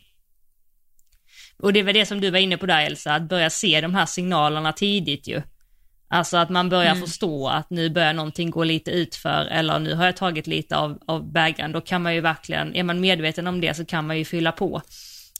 Och 1.58 1.72
det 1.72 1.82
var 1.82 1.92
det 1.92 2.06
som 2.06 2.20
du 2.20 2.30
var 2.30 2.38
inne 2.38 2.56
på 2.56 2.66
där 2.66 2.86
Elsa, 2.86 3.14
att 3.14 3.28
börja 3.28 3.50
se 3.50 3.80
de 3.80 3.94
här 3.94 4.06
signalerna 4.06 4.72
tidigt 4.72 5.28
ju. 5.28 5.42
Alltså 6.08 6.36
att 6.36 6.50
man 6.50 6.68
börjar 6.68 6.94
förstå 6.94 7.48
att 7.48 7.70
nu 7.70 7.90
börjar 7.90 8.12
någonting 8.12 8.50
gå 8.50 8.64
lite 8.64 8.90
utför 8.90 9.46
eller 9.46 9.78
nu 9.78 9.94
har 9.94 10.04
jag 10.04 10.16
tagit 10.16 10.46
lite 10.46 10.76
av, 10.76 10.98
av 11.06 11.32
bägaren. 11.32 11.72
Då 11.72 11.80
kan 11.80 12.02
man 12.02 12.14
ju 12.14 12.20
verkligen, 12.20 12.74
är 12.74 12.82
man 12.82 13.00
medveten 13.00 13.46
om 13.46 13.60
det 13.60 13.74
så 13.74 13.84
kan 13.84 14.06
man 14.06 14.18
ju 14.18 14.24
fylla 14.24 14.52
på. 14.52 14.82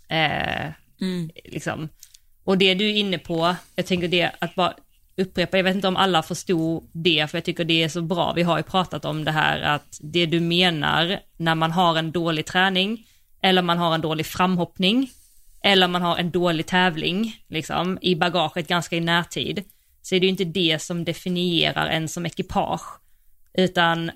Eh, 0.08 0.70
liksom. 1.44 1.88
Och 2.44 2.58
det 2.58 2.74
du 2.74 2.84
är 2.84 2.94
inne 2.94 3.18
på, 3.18 3.56
jag 3.76 3.86
tänker 3.86 4.08
det 4.08 4.30
att 4.38 4.54
bara 4.54 4.74
upprepa, 5.20 5.56
jag 5.56 5.64
vet 5.64 5.74
inte 5.74 5.88
om 5.88 5.96
alla 5.96 6.22
förstod 6.22 6.90
det, 6.92 7.30
för 7.30 7.38
jag 7.38 7.44
tycker 7.44 7.64
det 7.64 7.82
är 7.82 7.88
så 7.88 8.02
bra. 8.02 8.32
Vi 8.32 8.42
har 8.42 8.56
ju 8.56 8.62
pratat 8.62 9.04
om 9.04 9.24
det 9.24 9.30
här 9.30 9.60
att 9.60 9.98
det 10.00 10.26
du 10.26 10.40
menar 10.40 11.20
när 11.36 11.54
man 11.54 11.72
har 11.72 11.96
en 11.96 12.12
dålig 12.12 12.46
träning, 12.46 13.06
eller 13.42 13.62
man 13.62 13.78
har 13.78 13.94
en 13.94 14.00
dålig 14.00 14.26
framhoppning, 14.26 15.10
eller 15.64 15.88
man 15.88 16.02
har 16.02 16.16
en 16.16 16.30
dålig 16.30 16.66
tävling, 16.66 17.36
liksom, 17.48 17.98
i 18.02 18.16
bagaget 18.16 18.68
ganska 18.68 18.96
i 18.96 19.00
närtid, 19.00 19.64
så 20.02 20.14
är 20.14 20.20
det 20.20 20.26
ju 20.26 20.30
inte 20.30 20.44
det 20.44 20.82
som 20.82 21.04
definierar 21.04 21.86
en 21.86 22.08
som 22.08 22.26
ekipage, 22.26 23.00
utan 23.54 24.10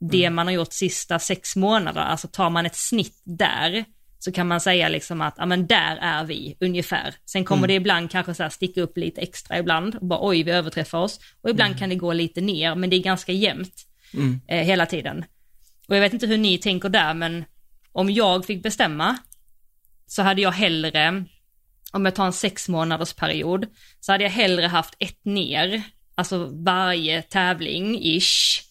det 0.00 0.30
man 0.30 0.46
har 0.46 0.54
gjort 0.54 0.72
sista 0.72 1.18
sex 1.18 1.56
månader, 1.56 2.00
alltså 2.00 2.28
tar 2.28 2.50
man 2.50 2.66
ett 2.66 2.76
snitt 2.76 3.22
där, 3.24 3.84
så 4.26 4.32
kan 4.32 4.46
man 4.46 4.60
säga 4.60 4.88
liksom 4.88 5.20
att, 5.20 5.34
ja 5.38 5.46
men 5.46 5.66
där 5.66 5.96
är 5.96 6.24
vi 6.24 6.56
ungefär. 6.60 7.14
Sen 7.24 7.44
kommer 7.44 7.68
det 7.68 7.74
ibland 7.74 8.10
kanske 8.10 8.34
så 8.34 8.42
här 8.42 8.50
sticka 8.50 8.82
upp 8.82 8.96
lite 8.96 9.20
extra 9.20 9.58
ibland, 9.58 9.94
och 9.94 10.06
bara 10.06 10.18
oj 10.22 10.42
vi 10.42 10.50
överträffar 10.50 10.98
oss. 10.98 11.20
Och 11.42 11.50
ibland 11.50 11.78
kan 11.78 11.88
det 11.88 11.94
gå 11.94 12.12
lite 12.12 12.40
ner, 12.40 12.74
men 12.74 12.90
det 12.90 12.96
är 12.96 13.02
ganska 13.02 13.32
jämnt 13.32 13.86
eh, 14.48 14.64
hela 14.64 14.86
tiden. 14.86 15.24
Och 15.88 15.96
jag 15.96 16.00
vet 16.00 16.12
inte 16.12 16.26
hur 16.26 16.38
ni 16.38 16.58
tänker 16.58 16.88
där, 16.88 17.14
men 17.14 17.44
om 17.92 18.10
jag 18.10 18.46
fick 18.46 18.62
bestämma 18.62 19.16
så 20.06 20.22
hade 20.22 20.42
jag 20.42 20.52
hellre, 20.52 21.24
om 21.92 22.04
jag 22.04 22.14
tar 22.14 22.26
en 22.26 22.32
sex 22.32 22.68
månaders 22.68 23.12
period, 23.12 23.66
så 24.00 24.12
hade 24.12 24.24
jag 24.24 24.30
hellre 24.30 24.66
haft 24.66 24.94
ett 24.98 25.24
ner, 25.24 25.82
alltså 26.14 26.50
varje 26.52 27.22
tävling 27.22 27.98
ish, 28.02 28.62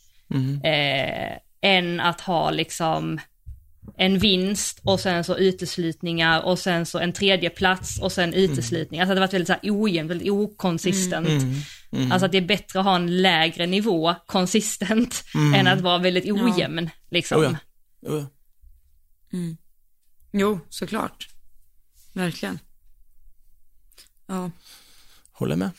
eh, 0.63 1.37
än 1.61 1.99
att 1.99 2.21
ha 2.21 2.51
liksom 2.51 3.19
en 3.97 4.19
vinst 4.19 4.79
och 4.83 4.99
sen 4.99 5.23
så 5.23 5.37
uteslutningar 5.37 6.41
och 6.41 6.59
sen 6.59 6.85
så 6.85 6.99
en 6.99 7.13
tredje 7.13 7.49
plats 7.49 7.99
och 7.99 8.11
sen 8.11 8.33
uteslutningar. 8.33 9.03
Alltså 9.03 9.15
det 9.15 9.19
har 9.19 9.27
varit 9.27 9.33
väldigt 9.33 9.47
så 9.47 9.53
här 9.53 9.61
ojämnt, 9.63 10.11
väldigt 10.11 10.31
okonsistent. 10.31 11.43
Alltså 12.11 12.25
att 12.25 12.31
det 12.31 12.37
är 12.37 12.41
bättre 12.41 12.79
att 12.79 12.85
ha 12.85 12.95
en 12.95 13.21
lägre 13.21 13.65
nivå 13.65 14.15
konsistent 14.25 15.23
än 15.55 15.67
att 15.67 15.81
vara 15.81 15.97
väldigt 15.97 16.31
ojämn. 16.31 16.89
Liksom. 17.09 17.39
Oh 17.39 17.43
ja. 17.43 17.57
Oh 18.11 18.17
ja. 18.19 18.27
Jo, 20.31 20.59
såklart. 20.69 21.27
Verkligen. 22.13 22.59
Ja. 24.27 24.51
Håller 25.31 25.55
med. 25.55 25.69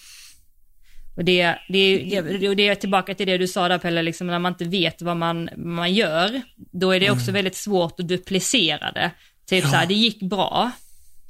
Och 1.17 1.25
det, 1.25 1.55
det, 1.69 1.97
det, 2.23 2.49
och 2.49 2.57
det 2.57 2.69
är 2.69 2.75
tillbaka 2.75 3.15
till 3.15 3.27
det 3.27 3.39
du 3.39 3.49
sa 3.49 3.69
där 3.69 3.79
Pelle, 3.79 4.03
liksom, 4.03 4.27
när 4.27 4.39
man 4.39 4.53
inte 4.53 4.65
vet 4.65 5.03
vad 5.03 5.17
man, 5.17 5.49
man 5.57 5.95
gör, 5.95 6.41
då 6.57 6.91
är 6.91 7.01
det 7.01 7.11
också 7.11 7.33
väldigt 7.33 7.57
svårt 7.57 8.01
att 8.01 8.09
duplicera 8.09 8.93
det. 8.93 9.11
Typ 9.49 9.65
Ja. 9.65 9.71
så 9.71 9.77
här, 9.77 9.87
det 9.87 9.95
gick 9.95 10.21
bra, 10.23 10.71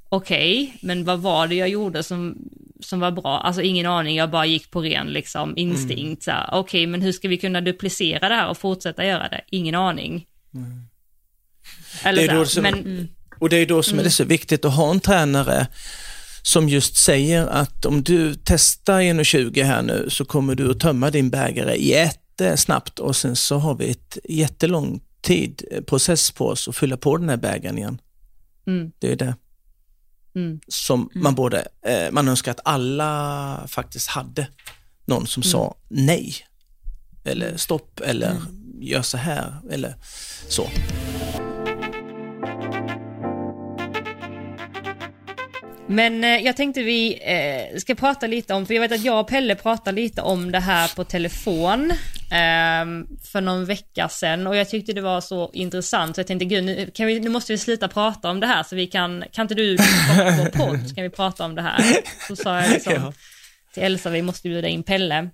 okej, 0.09 0.77
men 0.83 1.05
vad 1.05 1.21
var 1.21 1.47
det 1.47 1.55
jag 1.55 1.69
gjorde 1.69 2.03
som, 2.03 2.37
som 2.81 3.01
var 3.01 3.11
bra? 3.11 3.39
Alltså 3.41 3.63
ingen 3.63 3.87
aning, 3.87 4.17
jag 4.17 4.31
bara 4.31 4.47
gick 4.47 4.71
på 4.71 4.81
ren 4.83 5.07
liksom, 5.07 5.57
instinkt. 5.57 6.23
så 6.23 6.31
här, 6.31 6.49
Okej, 6.53 6.87
men 6.87 7.03
hur 7.03 7.13
ska 7.13 7.29
vi 7.29 7.37
kunna 7.37 7.61
duplicera 7.61 8.29
det 8.29 8.35
här 8.35 8.49
och 8.49 8.59
fortsätta 8.59 9.05
göra 9.05 9.29
det? 9.29 9.41
Ingen 9.51 9.75
aning. 9.75 10.27
Eller 12.05 12.23
Det 12.29 12.29
är 12.29 12.29
så 12.29 12.37
här, 12.37 12.45
som- 12.45 12.63
men, 12.63 13.09
Och 13.41 13.49
det 13.49 13.57
är 13.57 13.67
då 13.67 13.83
som 13.83 13.99
är 13.99 14.03
det 14.05 14.11
så 14.11 14.25
viktigt 14.25 14.65
att 14.65 14.75
ha 14.75 14.91
en 14.91 15.01
tränare 15.01 15.67
som 16.47 16.69
just 16.69 16.97
säger 16.97 17.47
att 17.47 17.85
om 17.85 18.03
du 18.03 18.35
testar 18.45 19.01
1,20 19.01 19.65
här 19.65 19.83
nu 19.83 20.11
så 20.11 20.25
kommer 20.25 20.55
du 20.55 20.71
att 20.71 20.81
tömma 20.81 21.11
din 21.11 21.31
bägare 21.31 21.77
jättesnabbt 21.77 22.99
och 22.99 23.17
sen 23.17 23.37
så 23.37 23.57
har 23.59 23.75
vi 23.75 23.91
ett 23.91 24.19
jättelång 24.29 25.01
tid, 25.23 25.63
eh, 25.71 25.83
process 25.83 26.31
på 26.31 26.47
oss 26.49 26.69
att 26.69 26.77
fylla 26.77 26.97
på 26.97 27.17
den 27.17 27.29
här 27.29 27.37
bägaren 27.37 27.79
igen. 27.79 28.01
Mm. 28.67 28.93
Det 28.99 29.13
är 29.13 29.17
det 29.17 29.35
Mm. 30.35 30.61
som 30.69 31.11
man 31.15 31.35
borde, 31.35 31.69
eh, 31.87 32.11
man 32.13 32.29
önskar 32.29 32.51
att 32.51 32.61
alla 32.65 33.65
faktiskt 33.69 34.09
hade 34.09 34.49
någon 35.05 35.27
som 35.27 35.43
sa 35.43 35.75
nej 35.89 36.35
eller 37.25 37.57
stopp 37.57 38.01
eller 38.01 38.37
gör 38.81 39.03
så 39.03 39.17
här 39.17 39.55
eller 39.71 39.95
så. 40.49 40.69
Men 45.89 46.25
eh, 46.25 46.31
jag 46.31 46.57
tänkte 46.57 46.83
vi 46.83 47.21
eh, 47.23 47.79
ska 47.79 47.95
prata 47.95 48.27
lite 48.27 48.55
om, 48.55 48.67
för 48.67 48.75
jag 48.75 48.81
vet 48.81 48.93
att 48.93 49.05
jag 49.05 49.21
och 49.21 49.29
Pelle 49.29 49.55
pratar 49.55 49.93
lite 49.93 50.23
om 50.23 50.53
det 50.53 50.61
här 50.61 50.97
på 50.97 51.05
telefon. 51.05 51.91
eh, 52.31 53.17
för 53.33 53.41
någon 53.41 53.65
vecka 53.65 54.09
sedan 54.09 54.47
och 54.47 54.57
jag 54.57 54.69
tyckte 54.69 54.93
det 54.93 55.01
var 55.01 55.21
så 55.21 55.51
intressant 55.53 56.17
så 56.17 56.21
jag 56.21 56.27
tänkte 56.27 56.45
gud 56.45 56.65
nu, 56.65 56.91
vi, 56.99 57.21
nu 57.21 57.29
måste 57.29 57.53
vi 57.53 57.59
sluta 57.59 57.89
prata 57.89 58.31
om 58.31 58.41
det 58.41 58.47
här 58.47 58.63
så 58.63 58.77
vi 58.77 58.87
kan, 58.87 59.25
kan 59.33 59.43
inte 59.43 59.55
du 59.55 59.77
komma 60.09 60.31
på 60.31 60.43
vår 60.43 60.51
podd 60.51 60.89
så 60.89 60.95
kan 60.95 61.05
vi 61.05 61.11
prata 61.11 61.45
om 61.45 61.55
det 61.55 61.63
här. 61.63 61.83
Så 62.29 62.37
sa 62.37 62.61
jag 62.61 62.71
liksom 62.71 62.93
ja. 62.93 63.13
till 63.75 63.83
Elsa, 63.83 64.11
vi 64.11 64.23
måste 64.23 64.49
bjuda 64.49 64.69
in 64.69 64.83
Pelle. 64.83 65.31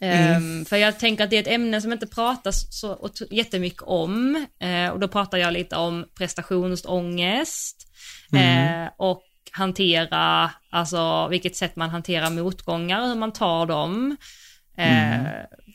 Mm. 0.00 0.36
Um, 0.36 0.64
för 0.64 0.76
jag 0.76 0.98
tänker 0.98 1.24
att 1.24 1.30
det 1.30 1.36
är 1.36 1.40
ett 1.40 1.48
ämne 1.48 1.80
som 1.80 1.92
inte 1.92 2.06
pratas 2.06 2.80
så 2.80 3.10
jättemycket 3.30 3.82
om 3.82 4.46
uh, 4.64 4.88
och 4.88 5.00
då 5.00 5.08
pratar 5.08 5.38
jag 5.38 5.52
lite 5.52 5.76
om 5.76 6.06
prestationsångest 6.14 7.86
mm. 8.32 8.88
och 8.98 9.22
hantera, 9.52 10.50
alltså 10.70 11.28
vilket 11.28 11.56
sätt 11.56 11.76
man 11.76 11.90
hanterar 11.90 12.30
motgångar, 12.30 13.08
hur 13.08 13.14
man 13.14 13.32
tar 13.32 13.66
dem. 13.66 14.16
Mm. 14.76 15.20
Uh, 15.20 15.30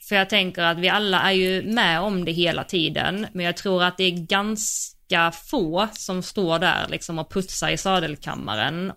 för 0.08 0.16
jag 0.16 0.30
tänker 0.30 0.62
att 0.62 0.78
vi 0.78 0.88
alla 0.88 1.20
är 1.20 1.32
ju 1.32 1.62
med 1.62 2.00
om 2.00 2.24
det 2.24 2.32
hela 2.32 2.64
tiden, 2.64 3.26
men 3.32 3.46
jag 3.46 3.56
tror 3.56 3.82
att 3.82 3.96
det 3.96 4.04
är 4.04 4.26
ganska 4.26 5.32
få 5.32 5.88
som 5.92 6.22
står 6.22 6.58
där 6.58 6.86
liksom 6.88 7.18
och 7.18 7.32
putsar 7.32 7.70
i 7.70 7.76
sadelkammaren 7.76 8.92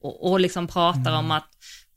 och, 0.00 0.30
och 0.30 0.40
liksom 0.40 0.66
pratar 0.66 1.18
om 1.18 1.30
att 1.30 1.48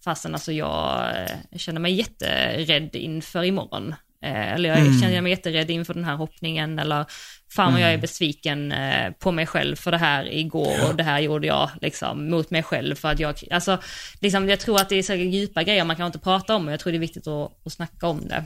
Fastän 0.08 0.34
alltså 0.34 0.52
jag 0.52 1.12
eh, 1.16 1.58
känner 1.58 1.80
mig 1.80 1.94
jätterädd 1.94 2.96
inför 2.96 3.44
imorgon. 3.44 3.96
Eh, 4.28 4.54
eller 4.54 4.70
jag 4.70 4.80
mm. 4.80 5.00
känner 5.00 5.22
mig 5.22 5.32
jätterädd 5.32 5.72
inför 5.72 5.94
den 5.94 6.06
här 6.06 6.16
hoppningen 6.16 6.80
eller 6.80 7.06
fan 7.50 7.66
vad 7.66 7.68
mm. 7.68 7.82
jag 7.82 7.90
är 7.90 7.94
mm. 7.94 8.02
besviken 8.02 8.72
eh, 8.72 9.12
på 9.12 9.32
mig 9.32 9.46
själv 9.46 9.76
för 9.76 9.92
det 9.92 9.98
här 9.98 10.34
igår 10.34 10.76
ja. 10.80 10.88
och 10.88 10.96
det 10.96 11.04
här 11.04 11.20
gjorde 11.20 11.48
jag 11.48 11.70
liksom 11.82 12.30
mot 12.30 12.52
mig 12.52 12.64
själv 12.64 12.96
för 12.96 13.12
att 13.12 13.20
jag, 13.20 13.36
alltså 13.52 13.78
liksom 14.22 14.50
jag 14.50 14.60
tror 14.60 14.76
att 14.76 14.90
det 14.90 14.96
är 14.96 15.04
så 15.04 15.14
djupa 15.14 15.64
grejer 15.64 15.84
man 15.84 15.96
kan 15.96 16.06
inte 16.06 16.20
prata 16.20 16.56
om 16.56 16.66
och 16.66 16.74
jag 16.74 16.80
tror 16.80 16.92
det 16.92 16.98
är 16.98 17.00
viktigt 17.00 17.28
att, 17.28 17.52
att 17.66 17.74
snacka 17.74 18.08
om 18.08 18.28
det. 18.28 18.44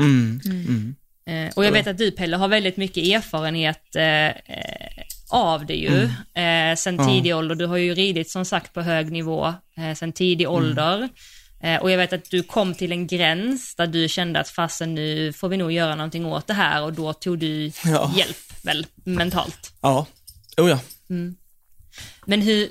Mm. 0.00 0.40
mm. 0.44 0.94
Eh, 1.26 1.52
och 1.56 1.64
jag 1.64 1.72
vet 1.72 1.86
att 1.86 1.98
du 1.98 2.10
Pelle 2.10 2.36
har 2.36 2.48
väldigt 2.48 2.76
mycket 2.76 3.04
erfarenhet 3.04 3.96
eh, 3.96 4.30
av 5.30 5.66
det 5.66 5.74
ju 5.74 6.10
mm. 6.34 6.72
eh, 6.72 6.76
sen 6.76 7.06
tidig 7.06 7.36
ålder. 7.36 7.54
Du 7.54 7.66
har 7.66 7.76
ju 7.76 7.94
ridit 7.94 8.30
som 8.30 8.44
sagt 8.44 8.72
på 8.72 8.80
hög 8.80 9.12
nivå 9.12 9.54
eh, 9.76 9.94
sen 9.94 10.12
tidig 10.12 10.44
mm. 10.44 10.56
ålder. 10.56 11.08
Eh, 11.62 11.82
och 11.82 11.90
jag 11.90 11.96
vet 11.96 12.12
att 12.12 12.30
du 12.30 12.42
kom 12.42 12.74
till 12.74 12.92
en 12.92 13.06
gräns 13.06 13.74
där 13.74 13.86
du 13.86 14.08
kände 14.08 14.40
att 14.40 14.48
fasen 14.48 14.94
nu 14.94 15.32
får 15.32 15.48
vi 15.48 15.56
nog 15.56 15.72
göra 15.72 15.94
någonting 15.94 16.26
åt 16.26 16.46
det 16.46 16.54
här 16.54 16.82
och 16.82 16.92
då 16.92 17.12
tog 17.12 17.38
du 17.38 17.72
ja. 17.84 18.12
hjälp 18.16 18.64
väl 18.64 18.86
mentalt? 19.04 19.72
Ja, 19.80 20.06
oh 20.56 20.70
ja. 20.70 20.80
Mm. 21.10 21.36
Men 22.26 22.42
hur, 22.42 22.62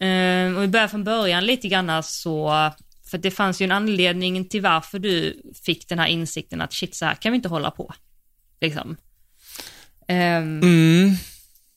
eh, 0.00 0.56
om 0.56 0.60
vi 0.60 0.68
börjar 0.68 0.88
från 0.88 1.04
början 1.04 1.46
lite 1.46 1.68
grann 1.68 2.02
så, 2.02 2.70
för 3.10 3.18
det 3.18 3.30
fanns 3.30 3.60
ju 3.60 3.64
en 3.64 3.72
anledning 3.72 4.48
till 4.48 4.62
varför 4.62 4.98
du 4.98 5.42
fick 5.64 5.88
den 5.88 5.98
här 5.98 6.06
insikten 6.06 6.60
att 6.60 6.72
shit 6.72 6.96
så 6.96 7.04
här 7.04 7.14
kan 7.14 7.32
vi 7.32 7.36
inte 7.36 7.48
hålla 7.48 7.70
på. 7.70 7.94
Liksom. 8.60 8.96
Um, 10.08 10.62
mm 10.62 11.16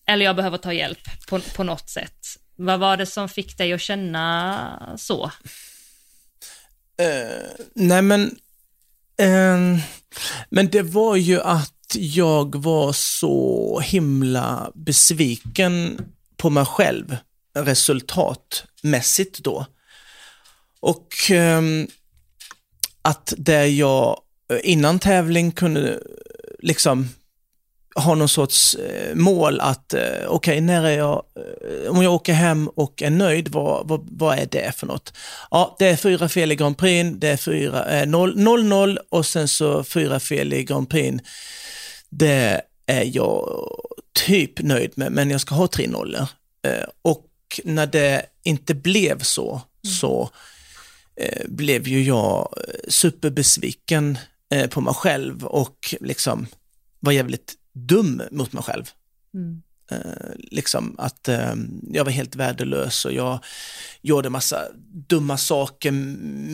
eller 0.09 0.25
jag 0.25 0.35
behöver 0.35 0.57
ta 0.57 0.73
hjälp 0.73 1.27
på, 1.29 1.39
på 1.39 1.63
något 1.63 1.89
sätt. 1.89 2.25
Vad 2.55 2.79
var 2.79 2.97
det 2.97 3.05
som 3.05 3.29
fick 3.29 3.57
dig 3.57 3.73
att 3.73 3.81
känna 3.81 4.95
så? 4.97 5.31
Uh, 7.01 7.65
nej 7.73 8.01
men, 8.01 8.21
uh, 9.21 9.79
men 10.49 10.69
det 10.71 10.81
var 10.81 11.15
ju 11.15 11.41
att 11.41 11.95
jag 11.95 12.55
var 12.55 12.93
så 12.93 13.79
himla 13.79 14.71
besviken 14.75 16.01
på 16.37 16.49
mig 16.49 16.65
själv 16.65 17.17
resultatmässigt 17.53 19.39
då. 19.39 19.65
Och 20.79 21.13
um, 21.31 21.87
att 23.01 23.33
där 23.37 23.65
jag 23.65 24.21
innan 24.63 24.99
tävling 24.99 25.51
kunde 25.51 25.99
liksom 26.59 27.09
har 27.99 28.15
någon 28.15 28.29
sorts 28.29 28.75
eh, 28.75 29.15
mål 29.15 29.59
att, 29.59 29.93
eh, 29.93 30.01
okej, 30.01 30.27
okay, 30.27 30.61
när 30.61 30.83
är 30.83 30.97
jag, 30.97 31.23
eh, 31.35 31.91
om 31.91 32.03
jag 32.03 32.13
åker 32.13 32.33
hem 32.33 32.67
och 32.67 33.01
är 33.01 33.09
nöjd, 33.09 33.47
vad, 33.47 33.87
vad, 33.87 34.07
vad 34.11 34.39
är 34.39 34.47
det 34.51 34.71
för 34.75 34.87
något? 34.87 35.13
Ja, 35.51 35.75
det 35.79 35.87
är 35.87 35.95
fyra 35.95 36.29
fel 36.29 36.51
i 36.51 36.55
Grand 36.55 36.77
Prix, 36.77 37.09
det 37.17 37.27
är 37.27 37.37
fyra, 37.37 38.05
0-0 38.05 38.97
och 39.09 39.25
sen 39.25 39.47
så 39.47 39.83
fyra 39.83 40.19
fel 40.19 40.53
i 40.53 40.63
Grand 40.63 40.89
Prix. 40.89 41.23
Det 42.09 42.61
är 42.85 43.15
jag 43.15 43.67
typ 44.25 44.61
nöjd 44.61 44.91
med, 44.95 45.11
men 45.11 45.29
jag 45.29 45.41
ska 45.41 45.55
ha 45.55 45.67
tre 45.67 45.87
nollor. 45.87 46.27
och 47.01 47.25
när 47.63 47.87
det 47.87 48.25
inte 48.43 48.73
blev 48.73 49.19
så, 49.19 49.49
mm. 49.51 49.95
så 49.95 50.29
blev 51.45 51.87
ju 51.87 52.03
jag 52.03 52.53
superbesviken 52.87 54.17
på 54.69 54.81
mig 54.81 54.93
själv 54.93 55.45
och 55.45 55.95
liksom 55.99 56.47
var 56.99 57.11
jävligt 57.11 57.58
dum 57.87 58.21
mot 58.31 58.53
mig 58.53 58.63
själv. 58.63 58.89
Mm. 59.33 59.61
Eh, 59.91 60.31
liksom 60.37 60.95
att 60.97 61.27
eh, 61.27 61.53
jag 61.91 62.05
var 62.05 62.11
helt 62.11 62.35
värdelös 62.35 63.05
och 63.05 63.13
jag 63.13 63.39
gjorde 64.01 64.29
massa 64.29 64.61
dumma 65.07 65.37
saker 65.37 65.91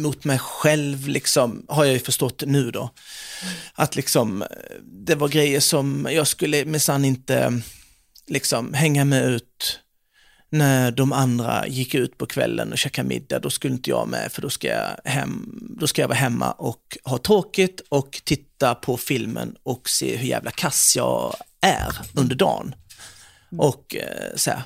mot 0.01 0.25
mig 0.25 0.39
själv, 0.39 1.07
liksom, 1.07 1.65
har 1.69 1.85
jag 1.85 1.93
ju 1.93 1.99
förstått 1.99 2.43
nu 2.45 2.71
då. 2.71 2.81
Mm. 2.81 3.53
Att 3.73 3.95
liksom, 3.95 4.43
det 4.83 5.15
var 5.15 5.27
grejer 5.27 5.59
som 5.59 6.07
jag 6.11 6.27
skulle 6.27 6.65
minsann 6.65 7.05
inte 7.05 7.61
liksom 8.27 8.73
hänga 8.73 9.05
med 9.05 9.25
ut 9.25 9.79
när 10.49 10.91
de 10.91 11.13
andra 11.13 11.67
gick 11.67 11.95
ut 11.95 12.17
på 12.17 12.25
kvällen 12.25 12.71
och 12.71 12.77
käkade 12.77 13.07
middag, 13.07 13.39
då 13.39 13.49
skulle 13.49 13.73
inte 13.73 13.89
jag 13.89 14.07
med 14.07 14.31
för 14.31 14.41
då 14.41 14.49
ska 14.49 14.67
jag, 14.67 15.11
hem, 15.11 15.59
då 15.79 15.87
ska 15.87 16.01
jag 16.01 16.07
vara 16.07 16.17
hemma 16.17 16.51
och 16.51 16.97
ha 17.03 17.17
tråkigt 17.17 17.81
och 17.89 18.21
titta 18.23 18.75
på 18.75 18.97
filmen 18.97 19.55
och 19.63 19.89
se 19.89 20.15
hur 20.15 20.27
jävla 20.27 20.51
kass 20.51 20.93
jag 20.95 21.35
är 21.61 21.97
under 22.13 22.35
dagen. 22.35 22.75
Och 23.57 23.95
eh, 23.95 24.35
så 24.35 24.51
här, 24.51 24.61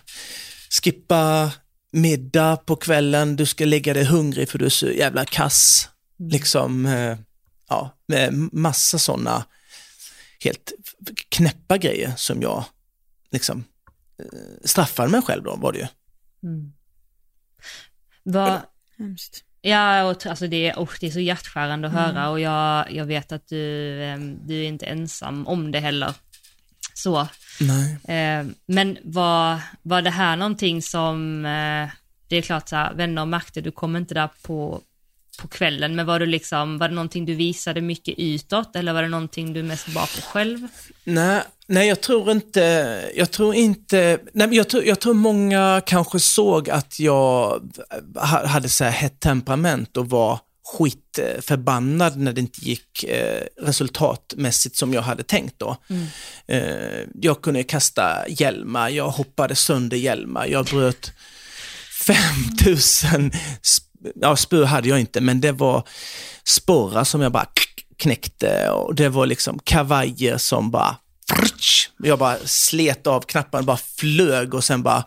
skippa 0.84 1.52
middag 1.92 2.58
på 2.58 2.76
kvällen, 2.76 3.36
du 3.36 3.46
ska 3.46 3.66
lägga 3.66 3.94
dig 3.94 4.04
hungrig 4.04 4.50
för 4.50 4.60
du 4.60 4.66
är 4.66 4.70
så 4.70 4.92
jävla 4.92 5.26
kass. 5.26 5.90
Mm. 6.20 6.30
Liksom, 6.32 6.86
eh, 6.86 7.18
ja, 7.70 7.98
med 8.08 8.34
massa 8.52 9.00
sådana 9.00 9.46
helt 10.40 10.74
knäppa 11.30 11.78
grejer 11.78 12.14
som 12.18 12.42
jag 12.42 12.66
liksom 13.32 13.64
straffade 14.63 15.09
mig 15.09 15.22
själv 15.22 15.43
då 15.43 15.55
var 15.55 15.72
det 15.72 15.80
ju. 15.80 15.88
Mm. 16.43 16.74
Vad, 18.24 18.61
hemskt. 18.97 19.43
Ja, 19.61 20.03
och, 20.03 20.26
alltså 20.26 20.47
det, 20.47 20.74
oh, 20.74 20.89
det 20.99 21.07
är 21.07 21.11
så 21.11 21.20
hjärtskärande 21.20 21.88
att 21.88 21.93
mm. 21.93 22.05
höra 22.05 22.30
och 22.30 22.39
jag, 22.39 22.91
jag 22.91 23.05
vet 23.05 23.32
att 23.32 23.47
du, 23.47 24.03
ehm, 24.03 24.47
du 24.47 24.59
är 24.59 24.67
inte 24.67 24.86
ensam 24.86 25.47
om 25.47 25.72
det 25.72 25.80
heller. 25.80 26.13
Så. 26.93 27.28
Nej. 27.59 27.97
Ehm, 28.07 28.55
men 28.65 28.97
var, 29.03 29.59
var 29.82 30.01
det 30.01 30.09
här 30.09 30.36
någonting 30.36 30.82
som, 30.82 31.45
eh, 31.45 31.89
det 32.28 32.36
är 32.36 32.41
klart 32.41 32.70
så 32.70 32.76
här, 32.76 32.93
vänner 32.93 33.26
märkte, 33.26 33.61
du 33.61 33.72
kom 33.72 33.95
inte 33.95 34.13
där 34.13 34.30
på, 34.41 34.82
på 35.41 35.47
kvällen, 35.47 35.95
men 35.95 36.05
var, 36.05 36.20
du 36.20 36.26
liksom, 36.26 36.78
var 36.78 36.88
det 36.88 36.95
någonting 36.95 37.26
du 37.26 37.36
visade 37.36 37.82
mycket 37.82 38.15
utåt 38.17 38.76
eller 38.76 38.93
var 38.93 39.01
det 39.01 39.09
någonting 39.09 39.53
du 39.53 39.63
mest 39.63 39.93
bar 39.93 40.15
på 40.15 40.22
själv? 40.22 40.67
Nej, 41.03 41.43
nej 41.70 41.88
jag 41.88 42.01
tror 42.01 42.32
inte, 42.32 43.03
jag 43.15 43.32
tror 43.32 43.55
inte, 43.55 44.20
nej, 44.34 44.55
jag, 44.55 44.70
tror, 44.70 44.84
jag 44.84 44.99
tror 44.99 45.13
många 45.13 45.82
kanske 45.86 46.20
såg 46.20 46.70
att 46.70 46.99
jag 46.99 47.61
hade 48.45 48.70
så 48.70 48.84
här 48.84 48.91
hett 48.91 49.20
temperament 49.20 49.97
och 49.97 50.09
var 50.09 50.39
skitförbannad 50.78 52.17
när 52.17 52.34
det 52.34 52.41
inte 52.41 52.65
gick 52.65 53.03
eh, 53.03 53.43
resultatmässigt 53.61 54.76
som 54.76 54.93
jag 54.93 55.01
hade 55.01 55.24
tänkt 55.24 55.59
då. 55.59 55.78
Mm. 55.89 56.05
Eh, 56.47 57.07
jag 57.22 57.41
kunde 57.41 57.63
kasta 57.63 58.28
hjälmar, 58.30 58.89
jag 58.89 59.09
hoppade 59.09 59.55
sönder 59.55 59.97
hjälmar, 59.97 60.45
jag 60.45 60.65
bröt 60.65 61.11
5000 62.07 63.32
ja, 64.15 64.36
spö 64.36 64.65
hade 64.65 64.89
jag 64.89 64.99
inte, 64.99 65.22
men 65.22 65.41
det 65.41 65.51
var 65.51 65.88
sporrar 66.43 67.03
som 67.03 67.22
jag 67.22 67.32
bara 67.32 67.47
knäckte 67.97 68.70
och 68.70 68.95
det 68.95 69.09
var 69.09 69.26
liksom 69.26 69.59
kavajer 69.63 70.38
som 70.38 70.72
bara, 70.72 70.95
jag 71.98 72.20
bara 72.20 72.38
slet 72.46 73.08
av 73.08 73.22
knapparna, 73.22 73.64
bara 73.64 73.78
flög 73.78 74.54
och 74.54 74.64
sen 74.64 74.84
bara, 74.84 75.04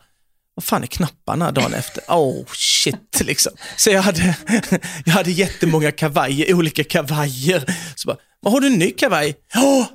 vad 0.55 0.65
fan 0.65 0.83
är 0.83 0.87
knapparna 0.87 1.51
dagen 1.51 1.75
efter? 1.75 2.05
Oh 2.09 2.45
shit, 2.53 3.21
liksom. 3.21 3.53
Så 3.77 3.91
jag 3.91 4.03
hade, 4.03 4.37
jag 5.05 5.13
hade 5.13 5.31
jättemånga 5.31 5.93
kavajer, 5.93 6.55
olika 6.55 6.85
kavajer. 6.85 7.77
Så 7.95 8.07
bara, 8.07 8.17
vad 8.41 8.53
har 8.53 8.61
du 8.61 8.67
en 8.67 8.79
ny 8.79 8.91
kavaj? 8.91 9.35
Ja, 9.55 9.87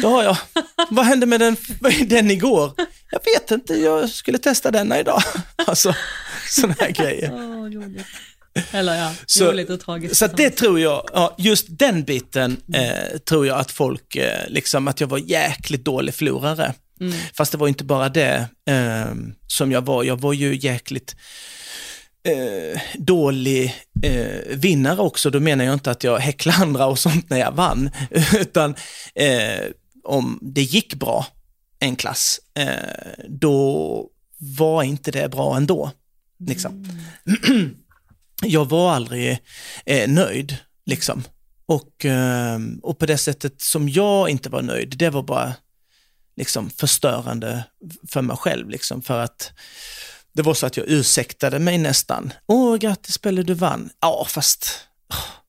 det 0.00 0.06
har 0.06 0.22
jag. 0.22 0.36
Vad 0.90 1.06
hände 1.06 1.26
med 1.26 1.40
den, 1.40 1.56
den 2.06 2.30
igår? 2.30 2.72
Jag 3.10 3.20
vet 3.24 3.50
inte, 3.50 3.74
jag 3.74 4.10
skulle 4.10 4.38
testa 4.38 4.70
denna 4.70 5.00
idag. 5.00 5.22
Alltså, 5.66 5.94
sådana 6.48 6.74
här 6.80 6.90
grejer. 6.90 7.30
Eller 8.72 8.94
ja, 8.94 9.12
så, 9.26 9.50
roligt 9.50 9.70
och 9.70 9.80
tragiskt. 9.80 10.16
Så 10.16 10.26
det 10.26 10.50
tror 10.50 10.80
jag, 10.80 11.08
ja, 11.12 11.34
just 11.38 11.66
den 11.68 12.04
biten 12.04 12.56
eh, 12.74 13.18
tror 13.18 13.46
jag 13.46 13.58
att 13.58 13.70
folk, 13.70 14.16
eh, 14.16 14.48
liksom 14.48 14.88
att 14.88 15.00
jag 15.00 15.08
var 15.08 15.18
jäkligt 15.18 15.84
dålig 15.84 16.14
förlorare. 16.14 16.74
Mm. 17.00 17.12
Fast 17.34 17.52
det 17.52 17.58
var 17.58 17.68
inte 17.68 17.84
bara 17.84 18.08
det 18.08 18.46
eh, 18.66 19.14
som 19.46 19.72
jag 19.72 19.86
var, 19.86 20.04
jag 20.04 20.20
var 20.20 20.32
ju 20.32 20.56
jäkligt 20.56 21.16
eh, 22.28 22.80
dålig 22.98 23.74
eh, 24.02 24.56
vinnare 24.56 25.00
också, 25.00 25.30
då 25.30 25.40
menar 25.40 25.64
jag 25.64 25.74
inte 25.74 25.90
att 25.90 26.04
jag 26.04 26.18
häcklar 26.18 26.54
andra 26.54 26.86
och 26.86 26.98
sånt 26.98 27.30
när 27.30 27.38
jag 27.38 27.52
vann, 27.52 27.90
utan 28.40 28.74
eh, 29.14 29.64
om 30.04 30.38
det 30.42 30.62
gick 30.62 30.94
bra 30.94 31.26
en 31.78 31.96
klass, 31.96 32.40
eh, 32.54 33.24
då 33.28 34.08
var 34.38 34.82
inte 34.82 35.10
det 35.10 35.28
bra 35.28 35.56
ändå. 35.56 35.90
Liksom. 36.46 36.84
Mm. 37.50 37.76
jag 38.42 38.68
var 38.68 38.92
aldrig 38.92 39.38
eh, 39.86 40.10
nöjd, 40.10 40.56
liksom. 40.86 41.22
Och, 41.66 42.04
eh, 42.04 42.58
och 42.82 42.98
på 42.98 43.06
det 43.06 43.18
sättet 43.18 43.60
som 43.60 43.88
jag 43.88 44.30
inte 44.30 44.48
var 44.48 44.62
nöjd, 44.62 44.98
det 44.98 45.10
var 45.10 45.22
bara 45.22 45.54
liksom 46.36 46.70
förstörande 46.70 47.64
för 48.08 48.22
mig 48.22 48.36
själv, 48.36 48.68
liksom, 48.68 49.02
för 49.02 49.20
att 49.20 49.52
det 50.32 50.42
var 50.42 50.54
så 50.54 50.66
att 50.66 50.76
jag 50.76 50.86
ursäktade 50.88 51.58
mig 51.58 51.78
nästan. 51.78 52.32
Åh, 52.46 52.76
grattis 52.76 53.18
Pelle, 53.18 53.42
du 53.42 53.54
vann. 53.54 53.90
Ja, 54.00 54.26
fast 54.28 54.80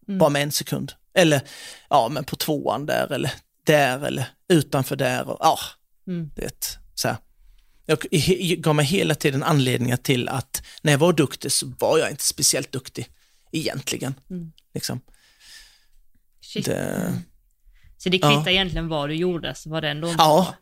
mm. 0.07 0.17
bara 0.17 0.29
med 0.29 0.43
en 0.43 0.51
sekund. 0.51 0.93
Eller, 1.13 1.41
ja, 1.89 2.09
men 2.09 2.23
på 2.23 2.35
tvåan 2.35 2.85
där, 2.85 3.11
eller 3.11 3.31
där, 3.65 4.05
eller 4.05 4.25
utanför 4.49 4.95
där. 4.95 5.29
Och, 5.29 5.37
ja, 5.39 5.59
mm. 6.07 6.31
det, 6.35 6.79
så 6.95 7.07
här. 7.07 7.17
Jag 7.85 7.99
gav 8.57 8.75
mig 8.75 8.85
hela 8.85 9.15
tiden 9.15 9.43
anledningar 9.43 9.97
till 9.97 10.29
att 10.29 10.63
när 10.81 10.91
jag 10.91 10.99
var 10.99 11.13
duktig 11.13 11.51
så 11.51 11.73
var 11.79 11.97
jag 11.97 12.09
inte 12.09 12.23
speciellt 12.23 12.71
duktig 12.71 13.07
egentligen. 13.51 14.15
Mm. 14.29 14.51
Liksom. 14.73 14.99
Det, 16.55 16.73
mm. 16.73 17.13
Så 17.97 18.09
det 18.09 18.17
kvittar 18.17 18.43
ja. 18.45 18.51
egentligen 18.51 18.87
vad 18.87 19.09
du 19.09 19.15
gjorde, 19.15 19.55
så 19.55 19.69
var 19.69 19.81
det 19.81 19.89
ändå 19.89 20.07
Ja. 20.07 20.13
Bra. 20.17 20.55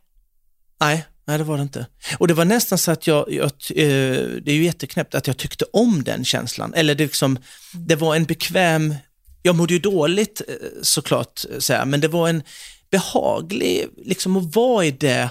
Nej, 0.79 1.05
nej 1.25 1.37
det 1.37 1.43
var 1.43 1.57
det 1.57 1.63
inte. 1.63 1.85
Och 2.17 2.27
det 2.27 2.33
var 2.33 2.45
nästan 2.45 2.77
så 2.77 2.91
att 2.91 3.07
jag, 3.07 3.31
jag 3.31 3.51
eh, 3.69 4.25
det 4.43 4.51
är 4.51 4.55
ju 4.55 4.63
jätteknäppt 4.63 5.15
att 5.15 5.27
jag 5.27 5.37
tyckte 5.37 5.65
om 5.73 6.03
den 6.03 6.25
känslan. 6.25 6.73
Eller 6.73 6.95
det, 6.95 7.03
liksom, 7.03 7.37
det 7.73 7.95
var 7.95 8.15
en 8.15 8.25
bekväm, 8.25 8.95
jag 9.41 9.55
mådde 9.55 9.73
ju 9.73 9.79
dåligt 9.79 10.41
eh, 10.47 10.55
såklart, 10.81 11.45
så 11.59 11.73
här, 11.73 11.85
men 11.85 12.01
det 12.01 12.07
var 12.07 12.29
en 12.29 12.43
behaglig, 12.91 13.87
liksom 13.97 14.37
att 14.37 14.55
vara 14.55 14.85
i 14.85 14.91
det, 14.91 15.29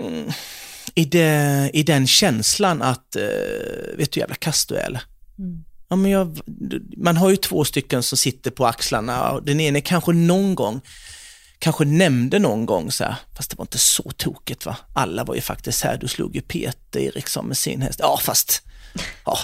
mm, 0.00 0.32
i, 0.94 1.04
det, 1.04 1.70
i 1.72 1.82
den 1.82 2.06
känslan 2.06 2.82
att, 2.82 3.16
uh, 3.16 3.96
vet 3.96 4.12
du 4.12 4.20
jävla 4.20 4.34
kass 4.34 4.66
du 4.66 4.74
är 4.74 4.86
eller? 4.86 5.02
Mm. 5.38 5.64
Ja, 5.88 5.96
men 5.96 6.10
jag, 6.10 6.40
man 6.96 7.16
har 7.16 7.30
ju 7.30 7.36
två 7.36 7.64
stycken 7.64 8.02
som 8.02 8.18
sitter 8.18 8.50
på 8.50 8.66
axlarna 8.66 9.30
och 9.30 9.42
den 9.42 9.60
ene 9.60 9.80
kanske 9.80 10.12
någon 10.12 10.54
gång 10.54 10.80
kanske 11.58 11.84
nämnde 11.84 12.38
någon 12.38 12.66
gång 12.66 12.92
så 12.92 13.04
här, 13.04 13.16
fast 13.36 13.50
det 13.50 13.56
var 13.56 13.62
inte 13.62 13.78
så 13.78 14.02
tokigt 14.16 14.66
va. 14.66 14.76
Alla 14.92 15.24
var 15.24 15.34
ju 15.34 15.40
faktiskt 15.40 15.82
här, 15.82 15.96
du 15.96 16.08
slog 16.08 16.34
ju 16.34 16.40
Peter 16.40 17.00
Eriksson 17.00 17.46
med 17.46 17.56
sin 17.56 17.82
häst. 17.82 17.98
Ja, 18.02 18.18
fast, 18.22 18.62
ja, 19.24 19.38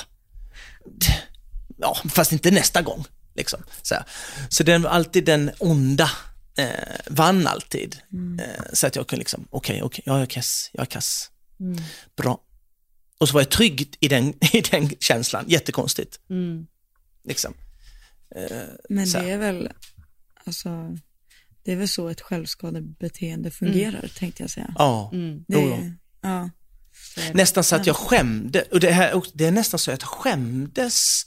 ja 1.77 1.97
fast 2.09 2.33
inte 2.33 2.51
nästa 2.51 2.83
gång. 2.83 3.05
Liksom. 3.35 3.63
Så, 3.83 3.95
här. 3.95 4.05
så 4.49 4.63
den 4.63 4.83
var 4.83 4.91
alltid 4.91 5.25
den 5.25 5.51
onda 5.59 6.11
eh, 6.57 7.01
vann 7.07 7.47
alltid. 7.47 7.97
Mm. 8.13 8.39
Eh, 8.39 8.65
så 8.73 8.87
att 8.87 8.97
jag 8.97 9.09
kunde 9.09 9.21
liksom, 9.21 9.49
okej, 9.51 9.75
okay, 9.75 9.87
okej, 9.87 10.03
okay, 10.03 10.15
jag 10.15 10.23
är 10.23 10.27
kass, 10.27 10.71
jag 10.73 10.83
är 10.83 10.87
kass. 10.87 11.31
Mm. 11.61 11.83
Bra. 12.17 12.41
Och 13.19 13.29
så 13.29 13.35
var 13.35 13.41
jag 13.41 13.51
trygg 13.51 13.97
i 14.01 14.09
den, 14.09 14.35
i 14.53 14.61
den 14.61 14.91
känslan, 15.01 15.45
jättekonstigt. 15.49 16.21
Mm. 16.31 16.67
Liksom. 17.25 17.55
Eh, 18.37 18.67
Men 18.89 19.11
det 19.11 19.31
är 19.31 19.39
väl, 19.39 19.71
alltså, 20.45 20.97
det 21.65 21.73
är 21.73 21.77
väl 21.77 21.89
så 21.89 22.09
ett 22.09 22.21
självskadebeteende 22.21 23.51
fungerar, 23.51 23.99
mm. 23.99 24.11
tänkte 24.19 24.43
jag 24.43 24.51
säga. 24.51 24.75
Ja, 24.79 25.11
mm. 25.13 25.45
det, 25.49 25.73
är, 25.73 25.97
ja. 26.21 26.51
Nästan 27.35 27.65
så 27.65 27.77
att 27.77 27.87
jag 27.87 27.97
skämde, 27.97 28.63
och 28.63 28.81
det, 28.81 28.91
här, 28.91 29.23
det 29.35 29.47
är 29.47 29.51
nästan 29.51 29.79
så 29.79 29.93
att 29.93 30.03
jag 30.03 30.09
skämdes 30.09 31.25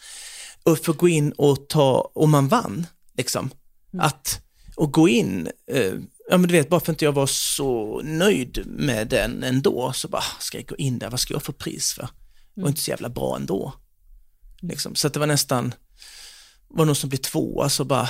för 0.64 0.92
att 0.92 0.98
gå 0.98 1.08
in 1.08 1.32
och 1.32 1.70
ta, 1.70 2.12
om 2.16 2.32
man 2.32 2.48
vann, 2.48 2.88
liksom. 3.18 3.50
Mm. 3.94 4.06
Att, 4.06 4.42
och 4.76 4.94
gå 4.94 5.10
in, 5.10 5.50
eh, 5.68 5.94
ja 6.30 6.38
men 6.38 6.42
du 6.42 6.52
vet, 6.52 6.70
bara 6.70 6.80
för 6.80 6.92
att 6.92 7.02
jag 7.02 7.12
var 7.12 7.28
så 7.28 8.02
nöjd 8.02 8.64
med 8.66 9.08
den 9.08 9.44
ändå, 9.44 9.94
så 9.94 10.08
bara, 10.08 10.24
ska 10.40 10.58
jag 10.58 10.68
gå 10.68 10.76
in 10.76 11.00
där, 11.00 11.10
vad 11.10 11.20
ska 11.20 11.34
jag 11.34 11.44
få 11.44 11.54
pris 11.54 11.94
för? 11.94 12.04
Det 12.04 12.62
var 12.62 12.64
mm. 12.64 12.70
inte 12.70 12.82
så 12.82 12.92
jävla 12.92 13.10
bra 13.10 13.36
ändå. 13.36 13.74
Mm. 14.62 14.70
Liksom. 14.70 14.96
Så 14.96 15.08
att 15.08 15.14
det 15.14 15.20
var 15.20 15.28
nästan, 15.28 15.74
var 16.68 16.86
någon 16.86 16.96
som 16.96 17.10
blev 17.10 17.18
tvåa 17.18 17.70
så 17.70 17.86
bara, 17.86 18.10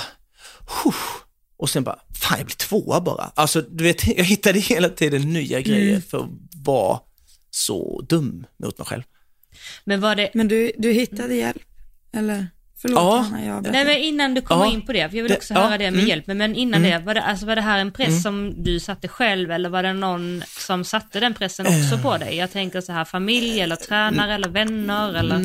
Huff, 0.84 1.24
och 1.56 1.70
sen 1.70 1.84
bara, 1.84 1.98
fan 2.14 2.38
jag 2.38 2.46
blir 2.46 2.56
tvåa 2.56 3.00
bara. 3.00 3.32
Alltså 3.34 3.60
du 3.60 3.84
vet, 3.84 4.06
jag 4.16 4.24
hittade 4.24 4.58
hela 4.58 4.88
tiden 4.88 5.32
nya 5.32 5.60
grejer 5.60 5.90
mm. 5.90 6.02
för 6.02 6.18
att 6.18 6.30
vara 6.64 7.00
så 7.50 8.00
dum 8.08 8.46
mot 8.56 8.78
mig 8.78 8.86
själv. 8.86 9.02
Men 9.84 10.00
var 10.00 10.16
det... 10.16 10.30
Men 10.34 10.48
du, 10.48 10.72
du 10.78 10.92
hittade 10.92 11.34
hjälp? 11.34 11.62
Eller? 12.12 12.48
Förlåt 12.84 12.98
ja. 12.98 13.16
Hanna, 13.16 13.44
jag 13.44 13.72
Nej 13.72 13.84
men 13.84 13.96
innan 13.96 14.34
du 14.34 14.40
kommer 14.40 14.64
ja. 14.64 14.72
in 14.72 14.86
på 14.86 14.92
det, 14.92 15.10
för 15.10 15.16
jag 15.16 15.22
vill 15.22 15.32
också 15.32 15.54
det, 15.54 15.60
höra 15.60 15.72
ja. 15.72 15.78
det 15.78 15.90
med 15.90 15.98
mm. 15.98 16.06
hjälp, 16.06 16.26
men 16.26 16.54
innan 16.54 16.84
mm. 16.84 16.90
det, 17.00 17.06
var 17.06 17.14
det, 17.14 17.22
alltså, 17.22 17.46
var 17.46 17.56
det 17.56 17.62
här 17.62 17.78
en 17.78 17.92
press 17.92 18.08
mm. 18.08 18.20
som 18.20 18.64
du 18.64 18.80
satte 18.80 19.08
själv 19.08 19.50
eller 19.50 19.68
var 19.68 19.82
det 19.82 19.92
någon 19.92 20.42
som 20.58 20.84
satte 20.84 21.20
den 21.20 21.34
pressen 21.34 21.66
också 21.66 21.98
på 22.02 22.16
dig? 22.16 22.36
Jag 22.36 22.52
tänker 22.52 22.80
så 22.80 22.92
här 22.92 23.04
familj 23.04 23.60
eller 23.60 23.76
tränare 23.76 24.34
eller 24.34 24.48
vänner 24.48 25.14
eller? 25.14 25.38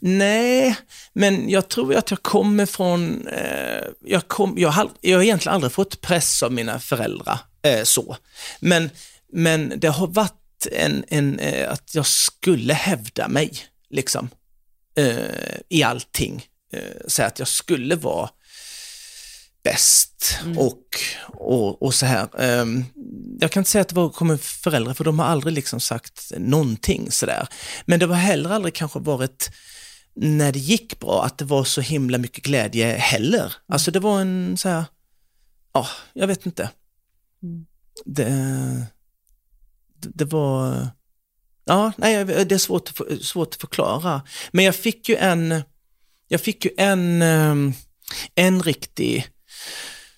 Nej, 0.00 0.76
men 1.12 1.48
jag 1.50 1.68
tror 1.68 1.94
att 1.94 2.10
jag 2.10 2.22
kommer 2.22 2.66
från, 2.66 3.26
eh, 3.26 3.84
jag, 4.04 4.28
kom, 4.28 4.54
jag, 4.56 4.68
har, 4.68 4.90
jag 5.00 5.18
har 5.18 5.22
egentligen 5.22 5.54
aldrig 5.54 5.72
fått 5.72 6.00
press 6.00 6.42
av 6.42 6.52
mina 6.52 6.78
föräldrar 6.78 7.38
eh, 7.62 7.82
så, 7.82 8.16
men, 8.60 8.90
men 9.32 9.72
det 9.76 9.88
har 9.88 10.06
varit 10.06 10.66
en, 10.72 11.04
en 11.08 11.38
eh, 11.38 11.72
att 11.72 11.94
jag 11.94 12.06
skulle 12.06 12.74
hävda 12.74 13.28
mig, 13.28 13.52
liksom 13.90 14.28
eh, 14.96 15.58
i 15.68 15.82
allting. 15.82 16.46
Eh, 16.72 17.06
så 17.08 17.22
att 17.22 17.38
jag 17.38 17.48
skulle 17.48 17.96
vara 17.96 18.30
bäst 19.62 20.38
mm. 20.42 20.58
och, 20.58 20.84
och, 21.28 21.82
och 21.82 21.94
så 21.94 22.06
här. 22.06 22.28
Eh, 22.38 22.66
jag 23.38 23.50
kan 23.50 23.60
inte 23.60 23.70
säga 23.70 23.82
att 23.82 23.88
det 23.88 23.94
var 23.94 24.08
kommer 24.08 24.36
föräldrar 24.36 24.94
för 24.94 25.04
de 25.04 25.18
har 25.18 25.26
aldrig 25.26 25.54
liksom 25.54 25.80
sagt 25.80 26.32
någonting 26.36 27.10
sådär. 27.10 27.48
Men 27.84 28.00
det 28.00 28.06
var 28.06 28.16
heller 28.16 28.50
aldrig 28.50 28.74
kanske 28.74 28.98
varit 28.98 29.50
när 30.14 30.52
det 30.52 30.58
gick 30.58 30.98
bra 30.98 31.24
att 31.24 31.38
det 31.38 31.44
var 31.44 31.64
så 31.64 31.80
himla 31.80 32.18
mycket 32.18 32.44
glädje 32.44 32.96
heller. 32.96 33.40
Mm. 33.40 33.52
Alltså 33.68 33.90
det 33.90 34.00
var 34.00 34.20
en 34.20 34.56
så 34.56 34.68
här, 34.68 34.84
ja, 35.72 35.86
jag 36.12 36.26
vet 36.26 36.46
inte. 36.46 36.70
Mm. 37.42 37.66
Det, 38.04 38.86
det 39.94 40.24
var 40.24 40.88
Ja, 41.64 41.92
nej, 41.96 42.24
det 42.24 42.52
är 42.52 42.58
svårt, 42.58 42.90
svårt 43.20 43.54
att 43.54 43.60
förklara. 43.60 44.22
Men 44.50 44.64
jag 44.64 44.74
fick 44.74 45.08
ju 45.08 45.16
en, 45.16 45.62
jag 46.28 46.40
fick 46.40 46.64
ju 46.64 46.70
en, 46.76 47.22
ehm, 47.22 47.72
en 48.34 48.62
riktig 48.62 49.26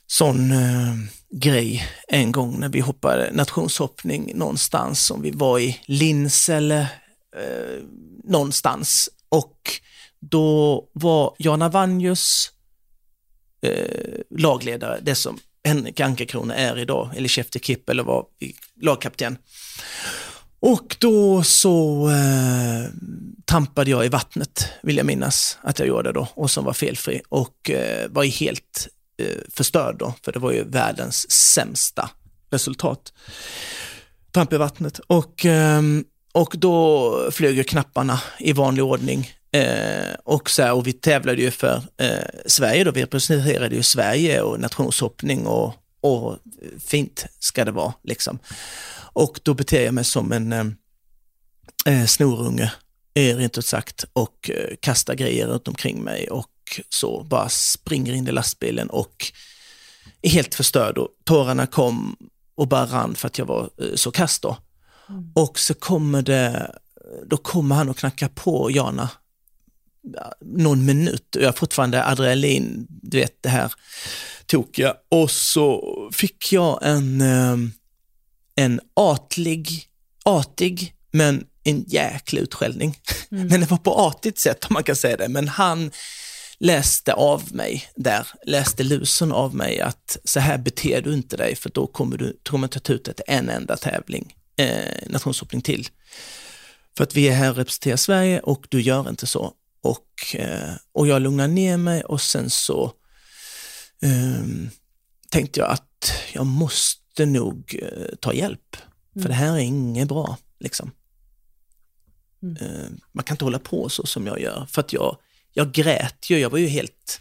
sån 0.06 0.52
uh, 0.52 0.94
grej 1.30 1.88
en 2.08 2.32
gång 2.32 2.60
när 2.60 2.68
vi 2.68 2.80
hoppade 2.80 3.30
nationshoppning 3.32 4.32
någonstans, 4.34 5.10
om 5.10 5.22
vi 5.22 5.30
var 5.30 5.58
i 5.58 5.80
Linsele 5.84 6.88
uh, 7.36 7.42
eh, 7.42 7.82
någonstans. 8.24 9.10
Och 9.28 9.70
då 10.20 10.84
var 10.92 11.34
Jan 11.38 11.62
Avanjus 11.62 12.50
uh, 13.66 14.20
lagledare, 14.38 15.00
det 15.02 15.14
som 15.14 15.38
Henrik 15.64 16.00
Ankerkrona 16.00 16.54
är 16.54 16.78
idag, 16.78 17.10
eller 17.16 17.28
Chef 17.28 17.46
Kipp 17.62 17.88
eller 17.88 18.02
var 18.02 18.26
lagkapten. 18.80 19.38
Och 20.66 20.96
då 20.98 21.42
så 21.42 22.08
eh, 22.08 22.90
tampade 23.44 23.90
jag 23.90 24.06
i 24.06 24.08
vattnet, 24.08 24.68
vill 24.82 24.96
jag 24.96 25.06
minnas 25.06 25.58
att 25.62 25.78
jag 25.78 25.88
gjorde 25.88 26.12
då, 26.12 26.28
och 26.34 26.50
som 26.50 26.64
var 26.64 26.72
felfri 26.72 27.22
och 27.28 27.70
eh, 27.70 28.08
var 28.10 28.24
helt 28.24 28.88
eh, 29.18 29.38
förstörd 29.48 29.96
då, 29.98 30.14
för 30.24 30.32
det 30.32 30.38
var 30.38 30.52
ju 30.52 30.64
världens 30.64 31.30
sämsta 31.30 32.10
resultat. 32.50 33.12
Tramp 34.32 34.52
i 34.52 34.56
vattnet 34.56 34.98
och, 34.98 35.46
eh, 35.46 35.82
och 36.32 36.54
då 36.58 37.28
flög 37.30 37.56
ju 37.56 37.64
knapparna 37.64 38.20
i 38.38 38.52
vanlig 38.52 38.84
ordning. 38.84 39.30
Eh, 39.52 40.14
och, 40.24 40.50
så 40.50 40.62
här, 40.62 40.72
och 40.72 40.86
vi 40.86 40.92
tävlade 40.92 41.42
ju 41.42 41.50
för 41.50 41.82
eh, 41.96 42.08
Sverige 42.46 42.84
då, 42.84 42.90
vi 42.90 43.02
representerade 43.02 43.74
ju 43.74 43.82
Sverige 43.82 44.40
och 44.40 44.60
nationshoppning 44.60 45.46
och, 45.46 45.74
och 46.00 46.38
fint 46.86 47.26
ska 47.38 47.64
det 47.64 47.72
vara 47.72 47.92
liksom. 48.02 48.38
Och 49.14 49.40
då 49.42 49.54
beter 49.54 49.84
jag 49.84 49.94
mig 49.94 50.04
som 50.04 50.32
en 50.32 50.52
eh, 50.52 50.66
eh 51.86 52.06
snorunge, 52.06 52.72
rent 53.14 53.58
ut 53.58 53.66
sagt, 53.66 54.04
och 54.12 54.50
eh, 54.50 54.76
kastar 54.80 55.14
grejer 55.14 55.46
runt 55.46 55.68
omkring 55.68 56.02
mig 56.02 56.30
och 56.30 56.80
så 56.88 57.24
bara 57.24 57.48
springer 57.48 58.12
in 58.12 58.28
i 58.28 58.32
lastbilen 58.32 58.90
och 58.90 59.32
är 60.22 60.30
helt 60.30 60.54
förstörd 60.54 60.98
och 60.98 61.08
tårarna 61.24 61.66
kom 61.66 62.16
och 62.54 62.68
bara 62.68 62.86
rann 62.86 63.14
för 63.14 63.26
att 63.26 63.38
jag 63.38 63.46
var 63.46 63.70
eh, 63.80 63.94
så 63.94 64.10
kass 64.10 64.40
då. 64.40 64.56
Mm. 65.08 65.32
Och 65.34 65.58
så 65.58 65.74
kommer 65.74 66.22
det, 66.22 66.74
då 67.26 67.36
kommer 67.36 67.74
han 67.74 67.88
och 67.88 67.98
knackar 67.98 68.28
på 68.28 68.70
Jana 68.70 69.10
någon 70.40 70.84
minut 70.84 71.36
och 71.36 71.42
jag 71.42 71.48
har 71.48 71.52
fortfarande 71.52 72.04
adrenalin, 72.04 72.86
du 72.88 73.18
vet 73.18 73.42
det 73.42 73.48
här 73.48 73.72
tokiga. 74.46 74.94
Och 75.08 75.30
så 75.30 75.82
fick 76.12 76.52
jag 76.52 76.78
en, 76.82 77.20
eh, 77.20 77.56
en 78.54 78.80
atlig, 78.94 79.88
artig 80.24 80.94
men 81.12 81.46
en 81.64 81.84
jäkla 81.88 82.40
utskällning. 82.40 82.98
Mm. 83.30 83.46
Men 83.50 83.60
det 83.60 83.70
var 83.70 83.78
på 83.78 83.94
artigt 83.94 84.38
sätt 84.38 84.64
om 84.64 84.74
man 84.74 84.84
kan 84.84 84.96
säga 84.96 85.16
det. 85.16 85.28
Men 85.28 85.48
han 85.48 85.90
läste 86.58 87.12
av 87.12 87.54
mig 87.54 87.88
där, 87.96 88.26
läste 88.46 88.82
lusen 88.82 89.32
av 89.32 89.54
mig 89.54 89.80
att 89.80 90.16
så 90.24 90.40
här 90.40 90.58
beter 90.58 91.02
du 91.02 91.14
inte 91.14 91.36
dig 91.36 91.56
för 91.56 91.70
då 91.70 91.86
kommer 91.86 92.16
du, 92.16 92.40
kommer 92.42 92.68
ta 92.68 92.92
ut 92.92 93.08
ett 93.08 93.20
en 93.26 93.48
enda 93.48 93.76
tävling, 93.76 94.34
eh, 94.56 95.06
nationshoppning 95.06 95.62
till. 95.62 95.88
För 96.96 97.04
att 97.04 97.14
vi 97.14 97.28
är 97.28 97.32
här 97.32 97.50
och 97.50 97.56
representerar 97.56 97.96
Sverige 97.96 98.40
och 98.40 98.66
du 98.68 98.80
gör 98.80 99.08
inte 99.08 99.26
så. 99.26 99.52
Och, 99.82 100.34
eh, 100.34 100.74
och 100.92 101.06
jag 101.06 101.22
lugnade 101.22 101.52
ner 101.52 101.76
mig 101.76 102.04
och 102.04 102.20
sen 102.20 102.50
så 102.50 102.92
eh, 104.02 104.44
tänkte 105.30 105.60
jag 105.60 105.70
att 105.70 106.12
jag 106.32 106.46
måste 106.46 107.03
nog 107.18 107.80
eh, 107.82 108.14
ta 108.20 108.32
hjälp. 108.32 108.76
För 109.12 109.20
mm. 109.20 109.28
det 109.28 109.34
här 109.34 109.54
är 109.54 109.58
inget 109.58 110.08
bra. 110.08 110.38
Liksom. 110.60 110.90
Mm. 112.42 112.56
Eh, 112.56 112.90
man 113.12 113.24
kan 113.24 113.34
inte 113.34 113.44
hålla 113.44 113.58
på 113.58 113.88
så 113.88 114.06
som 114.06 114.26
jag 114.26 114.40
gör. 114.40 114.66
För 114.70 114.80
att 114.80 114.92
jag, 114.92 115.16
jag 115.52 115.72
grät 115.72 116.30
ju, 116.30 116.38
jag 116.38 116.50
var 116.50 116.58
ju 116.58 116.66
helt, 116.66 117.20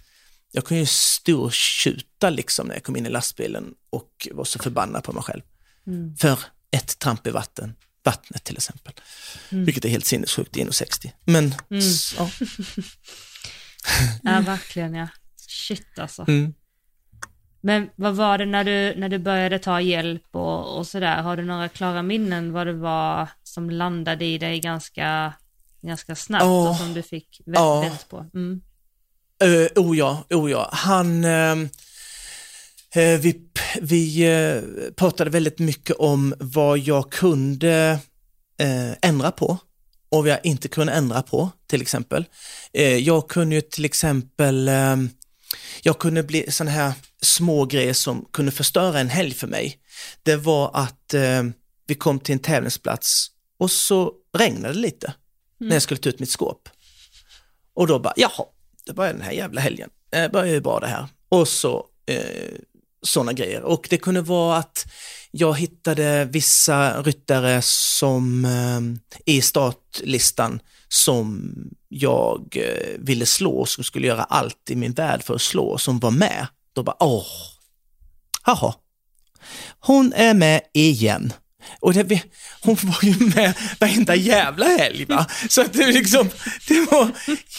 jag 0.52 0.66
kunde 0.66 0.80
ju 0.80 0.86
stortjuta 0.86 2.30
liksom 2.30 2.68
när 2.68 2.76
jag 2.76 2.84
kom 2.84 2.96
in 2.96 3.06
i 3.06 3.10
lastbilen 3.10 3.74
och 3.90 4.28
var 4.32 4.46
så 4.46 4.60
förbannad 4.60 5.04
på 5.04 5.14
mig 5.14 5.24
själv. 5.24 5.42
Mm. 5.88 6.16
För 6.16 6.40
ett 6.72 7.00
tramp 7.00 7.28
i 7.28 7.32
vatten, 7.32 7.76
vattnet 8.04 8.44
till 8.44 8.58
exempel. 8.58 8.94
Mm. 9.50 9.66
Vilket 9.66 9.86
är 9.86 9.90
helt 9.90 10.06
sinnessjukt 10.06 10.58
i 10.58 10.64
1,60. 10.64 11.12
Men, 11.24 11.56
mm. 11.70 11.84
ja. 12.18 12.30
ja, 14.24 14.42
verkligen 14.42 14.94
ja. 14.94 15.08
Shit 15.48 16.00
alltså. 16.00 16.26
Mm. 16.28 16.54
Men 17.66 17.90
vad 17.96 18.16
var 18.16 18.38
det 18.38 18.46
när 18.46 18.64
du, 18.64 19.00
när 19.00 19.10
du 19.10 19.20
började 19.20 19.60
ta 19.60 19.82
hjälp 19.82 20.24
och, 20.32 20.78
och 20.78 20.88
sådär? 20.88 21.22
Har 21.22 21.38
du 21.38 21.44
några 21.44 21.70
klara 21.70 22.04
minnen 22.04 22.54
vad 22.54 22.68
det 22.68 22.74
var 22.74 23.30
som 23.44 23.70
landade 23.70 24.26
i 24.26 24.38
dig 24.38 24.60
ganska, 24.60 25.34
ganska 25.82 26.16
snabbt 26.16 26.44
oh, 26.44 26.70
och 26.70 26.76
som 26.76 26.94
du 26.94 27.02
fick 27.02 27.42
väldigt 27.46 27.62
oh. 27.62 28.08
på? 28.10 28.26
Mm. 28.34 28.62
Uh, 29.44 29.68
oh 29.76 29.98
ja, 29.98 30.24
oh 30.30 30.52
ja. 30.52 30.70
Han, 30.72 31.26
uh, 31.26 31.68
vi, 32.96 33.42
vi 33.82 34.28
uh, 34.30 34.92
pratade 34.92 35.30
väldigt 35.30 35.60
mycket 35.60 35.96
om 35.96 36.34
vad 36.40 36.80
jag 36.80 37.12
kunde 37.12 38.00
ändra 39.02 39.32
på 39.32 39.58
och 40.10 40.24
vad 40.24 40.30
jag 40.30 40.40
inte 40.44 40.68
kunde 40.68 40.94
ändra 40.94 41.22
på 41.22 41.50
till 41.68 41.82
exempel. 41.82 42.26
jag 43.00 43.30
kunde 43.30 43.56
ju 43.56 43.62
till 43.62 43.86
exempel, 43.86 44.70
jag 45.84 46.00
kunde 46.00 46.24
bli 46.24 46.52
sån 46.52 46.68
här 46.68 46.94
små 47.24 47.66
grejer 47.66 47.94
som 47.94 48.26
kunde 48.34 48.52
förstöra 48.52 49.00
en 49.00 49.10
helg 49.10 49.34
för 49.34 49.48
mig, 49.48 49.78
det 50.24 50.36
var 50.36 50.72
att 50.74 51.14
eh, 51.14 51.44
vi 51.88 51.96
kom 51.96 52.20
till 52.20 52.34
en 52.34 52.40
tävlingsplats 52.40 53.28
och 53.60 53.72
så 53.72 54.14
regnade 54.38 54.74
det 54.74 54.80
lite 54.80 55.08
mm. 55.08 55.70
när 55.70 55.76
jag 55.76 55.84
skulle 55.84 56.00
ta 56.00 56.10
ut 56.10 56.20
mitt 56.20 56.30
skåp. 56.30 56.70
Och 57.74 57.88
då 57.88 58.00
bara, 58.00 58.14
jaha, 58.16 58.46
det 58.86 58.94
var 58.94 59.08
den 59.08 59.22
här 59.22 59.32
jävla 59.32 59.62
helgen, 59.62 59.90
det 60.10 60.30
börjar 60.32 60.54
ju 60.54 60.62
bra 60.62 60.80
det 60.80 60.88
här. 60.88 61.08
Och 61.30 61.48
så 61.48 61.86
eh, 62.06 62.60
sådana 63.02 63.34
grejer. 63.34 63.62
Och 63.62 63.88
det 63.90 63.98
kunde 63.98 64.22
vara 64.22 64.58
att 64.58 64.86
jag 65.32 65.60
hittade 65.60 66.26
vissa 66.26 67.02
ryttare 67.02 67.62
som 67.62 68.46
eh, 68.46 69.34
i 69.36 69.42
startlistan 69.42 70.60
som 70.88 71.54
jag 71.90 72.58
eh, 72.58 73.00
ville 73.00 73.26
slå, 73.26 73.66
som 73.66 73.84
skulle 73.84 74.08
göra 74.08 74.24
allt 74.24 74.70
i 74.70 74.76
min 74.76 74.94
värld 74.94 75.24
för 75.24 75.36
att 75.36 75.42
slå, 75.42 75.78
som 75.78 76.00
var 76.00 76.12
med. 76.12 76.48
Då 76.74 76.84
bara, 76.84 77.04
åh, 77.04 77.26
jaha, 78.46 78.74
hon 79.80 80.14
är 80.14 80.34
med 80.34 80.62
igen. 80.74 81.34
Och 81.80 81.94
det, 81.94 82.22
hon 82.62 82.78
var 82.84 83.00
ju 83.04 83.16
med 83.36 83.54
varenda 83.80 84.16
jävla 84.16 84.66
helg 84.66 85.06
va. 85.06 85.26
Så 85.50 85.62
att 85.62 85.74
det, 85.74 85.88
liksom, 85.88 86.30
det 86.68 86.92
var 86.92 87.12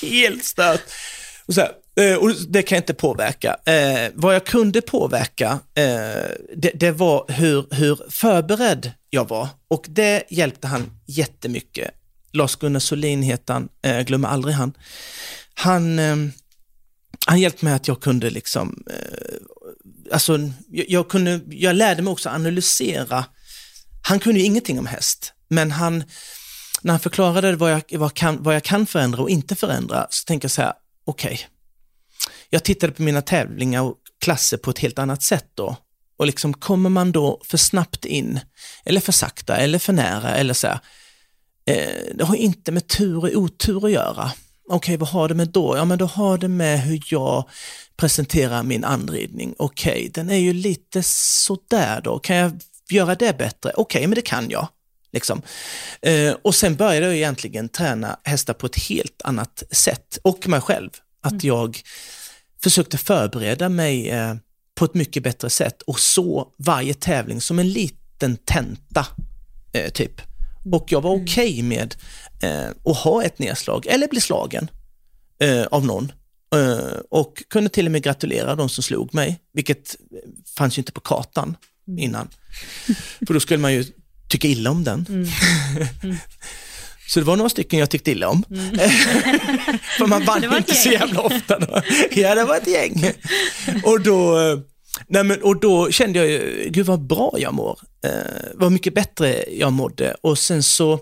helt 0.02 0.44
stört. 0.44 0.82
Och, 1.46 1.54
så 1.54 1.60
här, 1.60 1.72
eh, 2.00 2.16
och 2.16 2.30
det 2.48 2.62
kan 2.62 2.76
jag 2.76 2.82
inte 2.82 2.94
påverka. 2.94 3.56
Eh, 3.66 4.10
vad 4.14 4.34
jag 4.34 4.46
kunde 4.46 4.82
påverka, 4.82 5.58
eh, 5.74 6.30
det, 6.56 6.70
det, 6.74 6.90
var 6.90 7.24
hur, 7.28 7.66
hur 7.74 8.10
förberedd 8.10 8.92
jag 9.10 9.28
var. 9.28 9.48
Och 9.68 9.86
det 9.88 10.22
hjälpte 10.28 10.66
han 10.66 10.90
jättemycket. 11.06 11.90
Lars-Gunnar 12.32 12.80
Solin 12.80 13.22
heter 13.22 13.52
han, 13.52 13.68
eh, 13.82 14.00
glömmer 14.00 14.28
aldrig 14.28 14.54
han. 14.54 14.72
Han 15.54 15.98
eh, 15.98 16.16
han 17.26 17.40
hjälpte 17.40 17.64
mig 17.64 17.74
att 17.74 17.88
jag 17.88 18.00
kunde 18.00 18.30
liksom, 18.30 18.84
eh, 18.90 19.36
alltså 20.12 20.38
jag, 20.68 20.86
jag, 20.88 21.08
kunde, 21.08 21.40
jag 21.48 21.76
lärde 21.76 22.02
mig 22.02 22.12
också 22.12 22.28
analysera. 22.28 23.24
Han 24.02 24.20
kunde 24.20 24.40
ju 24.40 24.46
ingenting 24.46 24.78
om 24.78 24.86
häst, 24.86 25.32
men 25.48 25.70
han, 25.70 26.04
när 26.82 26.92
han 26.92 27.00
förklarade 27.00 27.56
vad 27.56 27.72
jag, 27.72 27.82
vad, 27.98 28.14
kan, 28.14 28.42
vad 28.42 28.54
jag 28.54 28.62
kan 28.62 28.86
förändra 28.86 29.22
och 29.22 29.30
inte 29.30 29.54
förändra, 29.54 30.06
så 30.10 30.24
tänkte 30.24 30.44
jag 30.44 30.50
så 30.50 30.62
här, 30.62 30.72
okej, 31.04 31.32
okay. 31.32 31.46
jag 32.50 32.64
tittade 32.64 32.92
på 32.92 33.02
mina 33.02 33.22
tävlingar 33.22 33.82
och 33.82 33.96
klasser 34.20 34.56
på 34.56 34.70
ett 34.70 34.78
helt 34.78 34.98
annat 34.98 35.22
sätt 35.22 35.50
då. 35.54 35.76
Och 36.16 36.26
liksom 36.26 36.54
kommer 36.54 36.90
man 36.90 37.12
då 37.12 37.40
för 37.44 37.58
snabbt 37.58 38.04
in, 38.04 38.40
eller 38.84 39.00
för 39.00 39.12
sakta, 39.12 39.56
eller 39.56 39.78
för 39.78 39.92
nära, 39.92 40.36
eller 40.36 40.54
så 40.54 40.66
här, 40.66 40.78
eh, 41.66 42.14
det 42.14 42.24
har 42.24 42.36
inte 42.36 42.72
med 42.72 42.88
tur 42.88 43.16
och 43.16 43.30
otur 43.34 43.84
att 43.86 43.92
göra. 43.92 44.32
Okej, 44.68 44.76
okay, 44.76 44.96
vad 44.96 45.08
har 45.08 45.28
det 45.28 45.34
med 45.34 45.48
då? 45.48 45.76
Ja, 45.76 45.84
men 45.84 45.98
då 45.98 46.06
har 46.06 46.38
det 46.38 46.48
med 46.48 46.80
hur 46.80 47.02
jag 47.06 47.48
presenterar 47.96 48.62
min 48.62 48.84
anridning. 48.84 49.54
Okej, 49.58 49.92
okay, 49.92 50.08
den 50.08 50.30
är 50.30 50.38
ju 50.38 50.52
lite 50.52 51.02
sådär 51.02 52.00
då. 52.04 52.18
Kan 52.18 52.36
jag 52.36 52.60
göra 52.90 53.14
det 53.14 53.38
bättre? 53.38 53.72
Okej, 53.74 53.98
okay, 53.98 54.06
men 54.06 54.14
det 54.14 54.22
kan 54.22 54.50
jag. 54.50 54.68
Liksom. 55.12 55.42
Eh, 56.02 56.34
och 56.42 56.54
sen 56.54 56.76
började 56.76 57.06
jag 57.06 57.16
egentligen 57.16 57.68
träna 57.68 58.18
hästar 58.24 58.54
på 58.54 58.66
ett 58.66 58.76
helt 58.76 59.22
annat 59.24 59.62
sätt 59.70 60.18
och 60.22 60.48
mig 60.48 60.60
själv. 60.60 60.90
Att 61.20 61.32
mm. 61.32 61.46
jag 61.46 61.80
försökte 62.62 62.98
förbereda 62.98 63.68
mig 63.68 64.10
eh, 64.10 64.34
på 64.74 64.84
ett 64.84 64.94
mycket 64.94 65.22
bättre 65.22 65.50
sätt 65.50 65.82
och 65.82 66.00
så 66.00 66.48
varje 66.58 66.94
tävling 66.94 67.40
som 67.40 67.58
en 67.58 67.68
liten 67.68 68.36
tenta. 68.36 69.06
Eh, 69.72 69.90
typ. 69.90 70.20
Och 70.72 70.86
jag 70.88 71.00
var 71.00 71.14
mm. 71.14 71.24
okej 71.24 71.52
okay 71.52 71.62
med 71.62 71.94
eh, 72.44 72.68
att 72.84 72.96
ha 72.96 73.24
ett 73.24 73.38
nedslag 73.38 73.86
eller 73.86 74.08
bli 74.08 74.20
slagen 74.20 74.70
eh, 75.40 75.62
av 75.62 75.86
någon. 75.86 76.12
Eh, 76.54 76.98
och 77.10 77.42
kunde 77.50 77.70
till 77.70 77.86
och 77.86 77.92
med 77.92 78.02
gratulera 78.02 78.54
de 78.54 78.68
som 78.68 78.82
slog 78.82 79.14
mig, 79.14 79.40
vilket 79.52 79.96
fanns 80.56 80.78
ju 80.78 80.80
inte 80.80 80.92
på 80.92 81.00
kartan 81.00 81.56
mm. 81.88 81.98
innan. 81.98 82.28
För 83.26 83.34
då 83.34 83.40
skulle 83.40 83.58
man 83.58 83.72
ju 83.72 83.84
tycka 84.28 84.48
illa 84.48 84.70
om 84.70 84.84
den. 84.84 85.06
Mm. 85.08 85.28
Mm. 86.02 86.16
Så 87.08 87.20
det 87.20 87.26
var 87.26 87.36
några 87.36 87.48
stycken 87.48 87.78
jag 87.78 87.90
tyckte 87.90 88.10
illa 88.10 88.28
om. 88.28 88.44
Mm. 88.50 88.70
För 89.98 90.06
man 90.06 90.24
vann 90.24 90.56
inte 90.56 90.74
så 90.74 90.88
jävla 90.88 91.20
ofta. 91.20 91.58
Då. 91.58 91.82
Ja, 92.10 92.34
det 92.34 92.44
var 92.44 92.56
ett 92.56 92.66
gäng. 92.66 93.10
Och 93.84 94.00
då, 94.00 94.40
eh, 94.40 94.58
nej 95.06 95.24
men, 95.24 95.42
och 95.42 95.60
då 95.60 95.90
kände 95.90 96.18
jag 96.18 96.28
ju, 96.28 96.68
gud 96.70 96.86
vad 96.86 97.06
bra 97.06 97.34
jag 97.38 97.54
mår. 97.54 97.80
Eh, 98.04 98.10
vad 98.54 98.72
mycket 98.72 98.94
bättre 98.94 99.44
jag 99.50 99.72
mådde. 99.72 100.16
Och 100.20 100.38
sen 100.38 100.62
så 100.62 101.00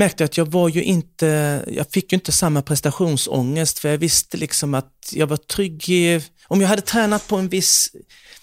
märkte 0.00 0.24
att 0.24 0.36
jag 0.36 0.50
var 0.50 0.68
ju 0.68 0.82
inte, 0.82 1.62
jag 1.66 1.90
fick 1.90 2.12
ju 2.12 2.14
inte 2.14 2.32
samma 2.32 2.62
prestationsångest 2.62 3.78
för 3.78 3.88
jag 3.88 3.98
visste 3.98 4.36
liksom 4.36 4.74
att 4.74 5.12
jag 5.12 5.26
var 5.26 5.36
trygg 5.36 5.88
i, 5.88 6.20
om 6.48 6.60
jag 6.60 6.68
hade 6.68 6.82
tränat 6.82 7.28
på 7.28 7.36
en 7.36 7.48
viss, 7.48 7.88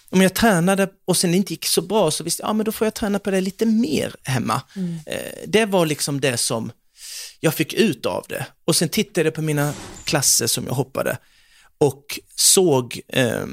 om 0.10 0.22
jag 0.22 0.34
tränade 0.34 0.90
och 1.08 1.18
sen 1.18 1.32
det 1.32 1.38
inte 1.38 1.54
gick 1.54 1.66
så 1.66 1.82
bra 1.82 2.12
så 2.12 2.24
visste 2.24 2.44
jag, 2.44 2.50
ja 2.50 2.54
men 2.54 2.66
då 2.66 2.72
får 2.72 2.86
jag 2.86 2.94
träna 2.94 3.20
på 3.20 3.32
det 3.32 3.42
lite 3.42 3.66
mer 3.66 4.16
hemma. 4.24 4.62
Mm. 4.76 5.00
Eh, 5.06 5.48
det 5.48 5.66
var 5.66 5.86
liksom 5.86 6.22
det 6.22 6.38
som 6.38 6.72
jag 7.40 7.54
fick 7.54 7.74
ut 7.74 8.06
av 8.06 8.26
det. 8.30 8.46
Och 8.66 8.76
sen 8.76 8.90
tittade 8.90 9.28
jag 9.28 9.34
på 9.34 9.42
mina 9.42 9.74
klasser 10.04 10.48
som 10.48 10.66
jag 10.66 10.74
hoppade 10.74 11.18
och 11.78 12.20
såg 12.36 13.02
eh, 13.08 13.48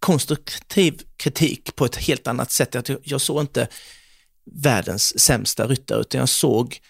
konstruktiv 0.00 1.02
kritik 1.16 1.76
på 1.76 1.84
ett 1.84 1.96
helt 1.96 2.26
annat 2.26 2.50
sätt. 2.50 2.74
Jag, 2.74 2.84
jag 3.02 3.20
såg 3.20 3.40
inte 3.40 3.68
världens 4.44 5.20
sämsta 5.20 5.66
ryttare 5.66 6.00
utan 6.00 6.18
jag 6.18 6.28
såg 6.28 6.80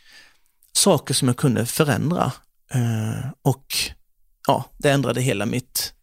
saker 0.72 1.14
som 1.14 1.28
jag 1.28 1.36
kunde 1.36 1.66
förändra. 1.66 2.32
Eh, 2.74 3.30
och 3.42 3.66
ja, 4.46 4.64
det 4.78 4.90
ändrade 4.90 5.20
hela 5.20 5.46
mitt 5.46 5.94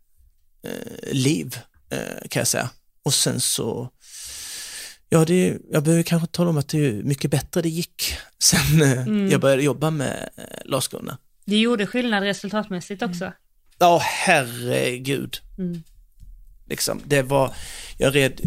eh, 0.63 1.13
liv 1.13 1.57
eh, 1.89 2.27
kan 2.29 2.39
jag 2.39 2.47
säga. 2.47 2.69
Och 3.03 3.13
sen 3.13 3.39
så, 3.39 3.89
ja, 5.09 5.25
det, 5.25 5.57
jag 5.71 5.83
behöver 5.83 6.03
kanske 6.03 6.27
tala 6.27 6.49
om 6.49 6.57
att 6.57 6.69
det 6.69 6.85
är 6.85 7.03
mycket 7.03 7.31
bättre 7.31 7.61
det 7.61 7.69
gick 7.69 8.13
sen 8.39 8.81
mm. 8.81 9.29
jag 9.29 9.41
började 9.41 9.63
jobba 9.63 9.89
med 9.89 10.29
Lars-Gunnar. 10.65 11.17
Det 11.45 11.57
gjorde 11.57 11.87
skillnad 11.87 12.23
resultatmässigt 12.23 13.01
också? 13.01 13.23
Mm. 13.23 13.35
Ja, 13.77 14.01
herregud. 14.03 15.37
Mm. 15.57 15.83
Liksom, 16.69 17.01
det 17.05 17.21
var, 17.21 17.53
jag, 17.97 18.15
red, 18.15 18.41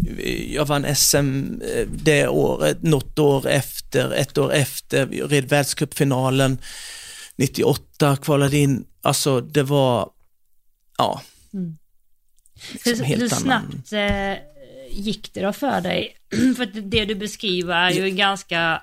jag 0.47 0.65
vann 0.65 0.95
SM 0.95 1.61
eh, 1.75 1.87
det 1.87 2.27
året, 2.27 2.83
något 2.83 3.19
år 3.19 3.47
efter, 3.47 4.11
ett 4.13 4.37
år 4.37 4.53
efter, 4.53 5.09
jag 5.11 5.31
red 5.31 5.49
världscupfinalen 5.49 6.57
98, 7.35 8.15
kvalade 8.15 8.57
in, 8.57 8.85
alltså 9.01 9.41
det 9.41 9.63
var, 9.63 10.09
ja. 10.97 11.21
Mm. 11.53 11.77
Liksom 12.71 13.05
hur, 13.05 13.17
hur 13.17 13.29
snabbt 13.29 13.93
eh, 13.93 14.33
gick 14.89 15.33
det 15.33 15.41
då 15.41 15.53
för 15.53 15.81
dig? 15.81 16.17
för 16.57 16.81
det 16.81 17.05
du 17.05 17.15
beskriver 17.15 17.75
är 17.75 17.91
ju 17.91 18.09
ganska 18.09 18.81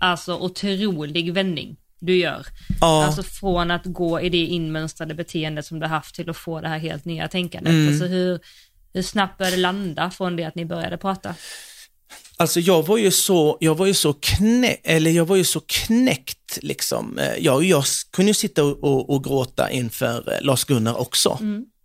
alltså 0.00 0.36
otrolig 0.36 1.32
vändning 1.32 1.76
du 2.00 2.16
gör. 2.16 2.46
Ja. 2.80 3.04
Alltså 3.04 3.22
från 3.22 3.70
att 3.70 3.84
gå 3.84 4.20
i 4.20 4.28
det 4.28 4.44
inmönstrade 4.44 5.14
beteendet 5.14 5.66
som 5.66 5.80
du 5.80 5.86
haft 5.86 6.14
till 6.14 6.30
att 6.30 6.36
få 6.36 6.60
det 6.60 6.68
här 6.68 6.78
helt 6.78 7.04
nya 7.04 7.28
tänkandet. 7.28 7.70
Mm. 7.70 7.88
Alltså 7.88 8.04
hur, 8.04 8.40
hur 8.92 9.02
snabbt 9.02 9.38
började 9.38 9.56
det 9.56 9.62
landa 9.62 10.10
från 10.10 10.36
det 10.36 10.44
att 10.44 10.54
ni 10.54 10.64
började 10.64 10.98
prata? 10.98 11.34
Alltså 12.36 12.60
jag 12.60 12.86
var 12.86 12.98
ju 12.98 13.10
så, 13.10 13.56
jag 13.60 13.74
var 13.74 13.86
ju 13.86 13.94
så 13.94 14.12
knä, 14.12 14.76
eller 14.84 15.10
jag 15.10 15.24
var 15.24 15.36
ju 15.36 15.44
så 15.44 15.60
knäckt 15.60 16.58
liksom. 16.62 17.18
Eh, 17.18 17.34
Jag, 17.38 17.64
jag 17.64 17.84
kunde 18.12 18.30
ju 18.30 18.34
sitta 18.34 18.64
och, 18.64 19.10
och, 19.10 19.24
gråta 19.24 19.70
inför 19.70 20.32
eh, 20.32 20.46
Lars-Gunnar 20.46 21.00
också. 21.00 21.38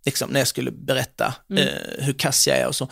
Liksom 0.06 0.30
när 0.30 0.40
jag 0.40 0.48
skulle 0.48 0.70
berätta 0.70 1.34
eh, 1.56 2.04
hur 2.04 2.12
kass 2.12 2.46
jag 2.46 2.58
är 2.58 2.66
och 2.66 2.74
så. 2.74 2.84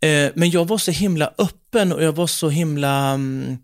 Eh, 0.00 0.30
men 0.34 0.50
jag 0.50 0.68
var 0.68 0.78
så 0.78 0.90
himla 0.90 1.34
öppen 1.38 1.92
och 1.92 2.02
jag 2.02 2.12
var 2.12 2.26
så 2.26 2.48
himla 2.48 3.10
mm, 3.10 3.58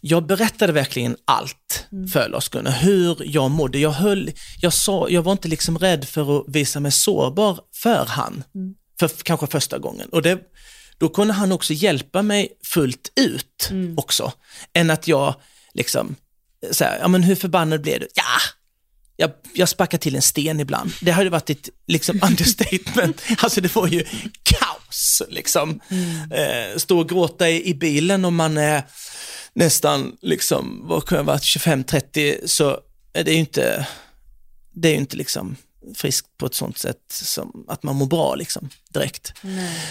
jag 0.00 0.26
berättade 0.26 0.72
verkligen 0.72 1.16
allt 1.24 1.86
för 2.12 2.28
Lars-Gunnar, 2.28 2.70
hur 2.70 3.16
jag 3.24 3.50
mådde. 3.50 3.78
Jag, 3.78 3.90
höll, 3.90 4.30
jag, 4.60 4.72
sa, 4.72 5.08
jag 5.08 5.22
var 5.22 5.32
inte 5.32 5.48
liksom 5.48 5.78
rädd 5.78 6.04
för 6.04 6.38
att 6.38 6.44
visa 6.48 6.80
mig 6.80 6.92
sårbar 6.92 7.60
för 7.74 8.06
han, 8.08 8.44
för 8.98 9.08
kanske 9.08 9.46
första 9.46 9.78
gången. 9.78 10.08
Och 10.08 10.22
det, 10.22 10.38
då 10.98 11.08
kunde 11.08 11.34
han 11.34 11.52
också 11.52 11.72
hjälpa 11.72 12.22
mig 12.22 12.48
fullt 12.64 13.12
ut 13.16 13.70
också, 13.96 14.32
än 14.72 14.90
att 14.90 15.08
jag 15.08 15.34
liksom, 15.74 16.16
så 16.70 16.84
här, 16.84 16.98
ja 16.98 17.08
men 17.08 17.22
hur 17.22 17.34
förbannad 17.34 17.80
blev 17.82 18.00
du? 18.00 18.08
Ja, 18.14 18.22
jag, 19.16 19.30
jag 19.52 19.68
sparkar 19.68 19.98
till 19.98 20.16
en 20.16 20.22
sten 20.22 20.60
ibland. 20.60 20.92
Det 21.00 21.10
hade 21.10 21.30
varit 21.30 21.50
ett 21.50 21.68
liksom, 21.86 22.20
understatement. 22.30 23.22
Alltså 23.38 23.60
det 23.60 23.74
var 23.74 23.86
ju 23.86 24.04
kaos 24.42 25.22
liksom. 25.28 25.80
Eh, 26.30 26.76
stå 26.76 26.98
och 26.98 27.08
gråta 27.08 27.50
i, 27.50 27.68
i 27.68 27.74
bilen 27.74 28.24
om 28.24 28.36
man 28.36 28.58
är 28.58 28.82
nästan, 29.52 30.16
liksom, 30.22 30.80
vad 30.84 31.06
kan 31.06 31.18
jag 31.18 31.24
varit, 31.24 31.42
25-30, 31.42 32.46
så 32.46 32.80
är 33.12 33.24
det 33.24 33.32
ju 33.32 33.38
inte, 33.38 33.86
det 34.74 34.88
är 34.88 34.92
ju 34.92 34.98
inte 34.98 35.16
liksom 35.16 35.56
friskt 35.94 36.38
på 36.38 36.46
ett 36.46 36.54
sånt 36.54 36.78
sätt 36.78 37.02
som 37.08 37.64
att 37.68 37.82
man 37.82 37.96
mår 37.96 38.06
bra 38.06 38.34
liksom 38.34 38.68
direkt. 38.88 39.32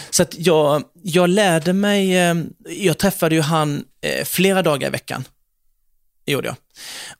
Så 0.09 0.23
att 0.23 0.35
jag, 0.37 0.83
jag 1.03 1.29
lärde 1.29 1.73
mig, 1.73 2.17
eh, 2.17 2.35
jag 2.69 2.97
träffade 2.97 3.35
ju 3.35 3.41
han 3.41 3.83
eh, 4.01 4.25
flera 4.25 4.61
dagar 4.61 4.87
i 4.87 4.91
veckan. 4.91 5.27
Det 6.25 6.31
gjorde 6.31 6.47
jag. 6.47 6.55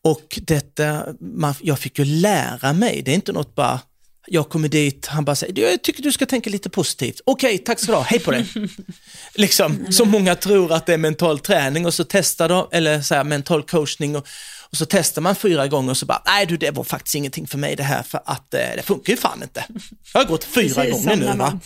Och 0.02 0.40
detta, 0.42 1.06
man, 1.20 1.54
jag 1.62 1.80
fick 1.80 2.00
ju 2.00 2.06
lära 2.06 2.74
mig, 2.74 3.02
det 3.02 3.12
är 3.12 3.16
inte 3.16 3.32
något 3.32 3.56
bara, 3.56 3.80
jag 4.28 4.50
kommer 4.50 4.68
dit, 4.68 5.06
han 5.06 5.26
bara 5.26 5.36
säger, 5.36 5.72
jag 5.72 5.82
tycker 5.82 6.04
du 6.04 6.12
ska 6.12 6.26
tänka 6.26 6.50
lite 6.50 6.70
positivt. 6.70 7.22
Okej, 7.26 7.58
tack 7.58 7.80
ska 7.80 7.92
du 7.92 7.98
ha, 7.98 8.04
hej 8.04 8.20
på 8.20 8.32
dig. 8.32 8.46
liksom, 9.36 9.86
så 9.92 10.06
många 10.06 10.36
tror 10.36 10.74
att 10.74 10.86
det 10.86 10.94
är 10.94 10.98
mental 10.98 11.40
träning 11.40 11.86
och 11.86 11.94
så 11.94 12.04
testar 12.04 12.50
de, 12.50 12.68
eller 12.72 13.02
så 13.02 13.16
här, 13.16 13.24
mental 13.24 13.64
coachning 13.64 14.16
och, 14.16 14.28
och 14.76 14.80
så 14.80 14.86
testar 14.86 15.22
man 15.22 15.36
fyra 15.36 15.68
gånger 15.68 15.90
och 15.90 15.98
så 15.98 16.06
bara, 16.06 16.22
nej 16.26 16.46
du 16.46 16.58
det 16.58 16.72
var 16.72 16.84
faktiskt 16.84 17.16
ingenting 17.16 17.48
för 17.48 17.58
mig 17.58 17.76
det 17.76 17.84
här 17.84 18.04
för 18.04 18.22
att 18.26 18.54
eh, 18.54 18.60
det 18.76 18.82
funkar 18.86 19.14
ju 19.14 19.18
fan 19.18 19.44
inte. 19.44 19.66
Jag 20.14 20.20
har 20.22 20.26
gått 20.28 20.44
fyra 20.44 20.74
Precis 20.84 20.94
gånger 21.06 21.16
nu 21.16 21.26
när 21.26 21.36
va. 21.36 21.52
man- 21.52 21.60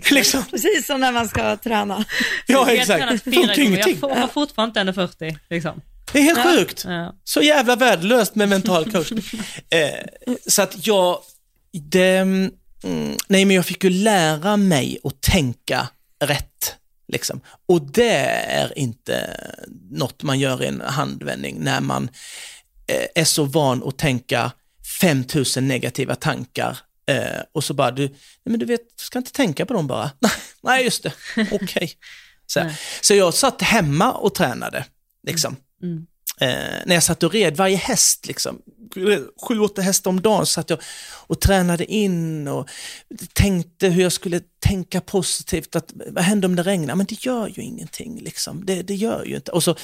liksom, 0.10 0.44
Precis 0.50 0.86
som 0.86 1.00
när 1.00 1.12
man 1.12 1.28
ska 1.28 1.56
träna. 1.56 1.98
ja 1.98 2.04
Jag 2.46 2.58
har 2.58 2.66
tränat 2.84 3.12
exakt, 3.14 3.24
funkar 3.24 3.58
ingenting. 3.58 3.92
Jag 3.92 3.98
får- 4.00 4.10
har 4.20 4.28
fortfarande 4.28 4.80
inte 4.80 4.92
40 4.92 5.38
liksom. 5.50 5.80
Det 6.12 6.18
är 6.18 6.22
helt 6.22 6.42
sjukt. 6.42 6.84
Ja. 6.88 7.14
Så 7.24 7.42
jävla 7.42 7.76
värdelöst 7.76 8.34
med 8.34 8.48
mental 8.48 8.92
coachning. 8.92 9.22
eh, 9.70 10.34
så 10.46 10.62
att 10.62 10.86
jag, 10.86 11.18
det, 11.72 12.16
mm, 12.16 12.50
nej 13.28 13.44
men 13.44 13.56
jag 13.56 13.66
fick 13.66 13.84
ju 13.84 13.90
lära 13.90 14.56
mig 14.56 14.98
att 15.04 15.20
tänka 15.20 15.88
rätt. 16.24 16.74
Liksom. 17.08 17.40
Och 17.66 17.82
det 17.92 18.18
är 18.48 18.78
inte 18.78 19.36
något 19.90 20.22
man 20.22 20.38
gör 20.38 20.62
i 20.62 20.66
en 20.66 20.80
handvändning 20.80 21.56
när 21.60 21.80
man 21.80 22.08
eh, 22.86 23.06
är 23.14 23.24
så 23.24 23.44
van 23.44 23.88
att 23.88 23.98
tänka 23.98 24.52
5000 25.00 25.68
negativa 25.68 26.14
tankar 26.14 26.78
eh, 27.06 27.40
och 27.52 27.64
så 27.64 27.74
bara, 27.74 27.90
du, 27.90 28.08
nej 28.08 28.16
men 28.44 28.58
du 28.58 28.66
vet, 28.66 28.80
du 28.80 29.04
ska 29.04 29.18
inte 29.18 29.32
tänka 29.32 29.66
på 29.66 29.74
dem 29.74 29.86
bara. 29.86 30.10
nej, 30.62 30.84
just 30.84 31.02
det, 31.02 31.12
okej. 31.52 31.92
Så, 32.46 32.60
här. 32.60 32.80
så 33.00 33.14
jag 33.14 33.34
satt 33.34 33.62
hemma 33.62 34.12
och 34.12 34.34
tränade, 34.34 34.84
liksom. 35.26 35.56
Eh, 36.40 36.48
när 36.86 36.94
jag 36.94 37.02
satt 37.02 37.22
och 37.22 37.32
red 37.32 37.56
varje 37.56 37.76
häst, 37.76 38.26
liksom, 38.26 38.58
sju, 39.48 39.60
åtta 39.60 39.82
hästar 39.82 40.10
om 40.10 40.20
dagen, 40.20 40.46
satt 40.46 40.70
jag 40.70 40.78
och 41.26 41.40
tränade 41.40 41.92
in 41.92 42.48
och 42.48 42.68
tänkte 43.32 43.88
hur 43.88 44.02
jag 44.02 44.12
skulle 44.12 44.40
tänka 44.58 45.00
positivt. 45.00 45.76
Att, 45.76 45.92
vad 46.06 46.24
händer 46.24 46.48
om 46.48 46.56
det 46.56 46.62
regnar? 46.62 46.94
Men 46.94 47.06
det 47.06 47.24
gör 47.24 47.48
ju 47.48 47.62
ingenting. 47.62 48.20
Liksom. 48.20 48.66
Det, 48.66 48.82
det 48.82 48.94
gör 48.94 49.24
ju 49.24 49.36
inte. 49.36 49.52
Och 49.52 49.62
så, 49.62 49.76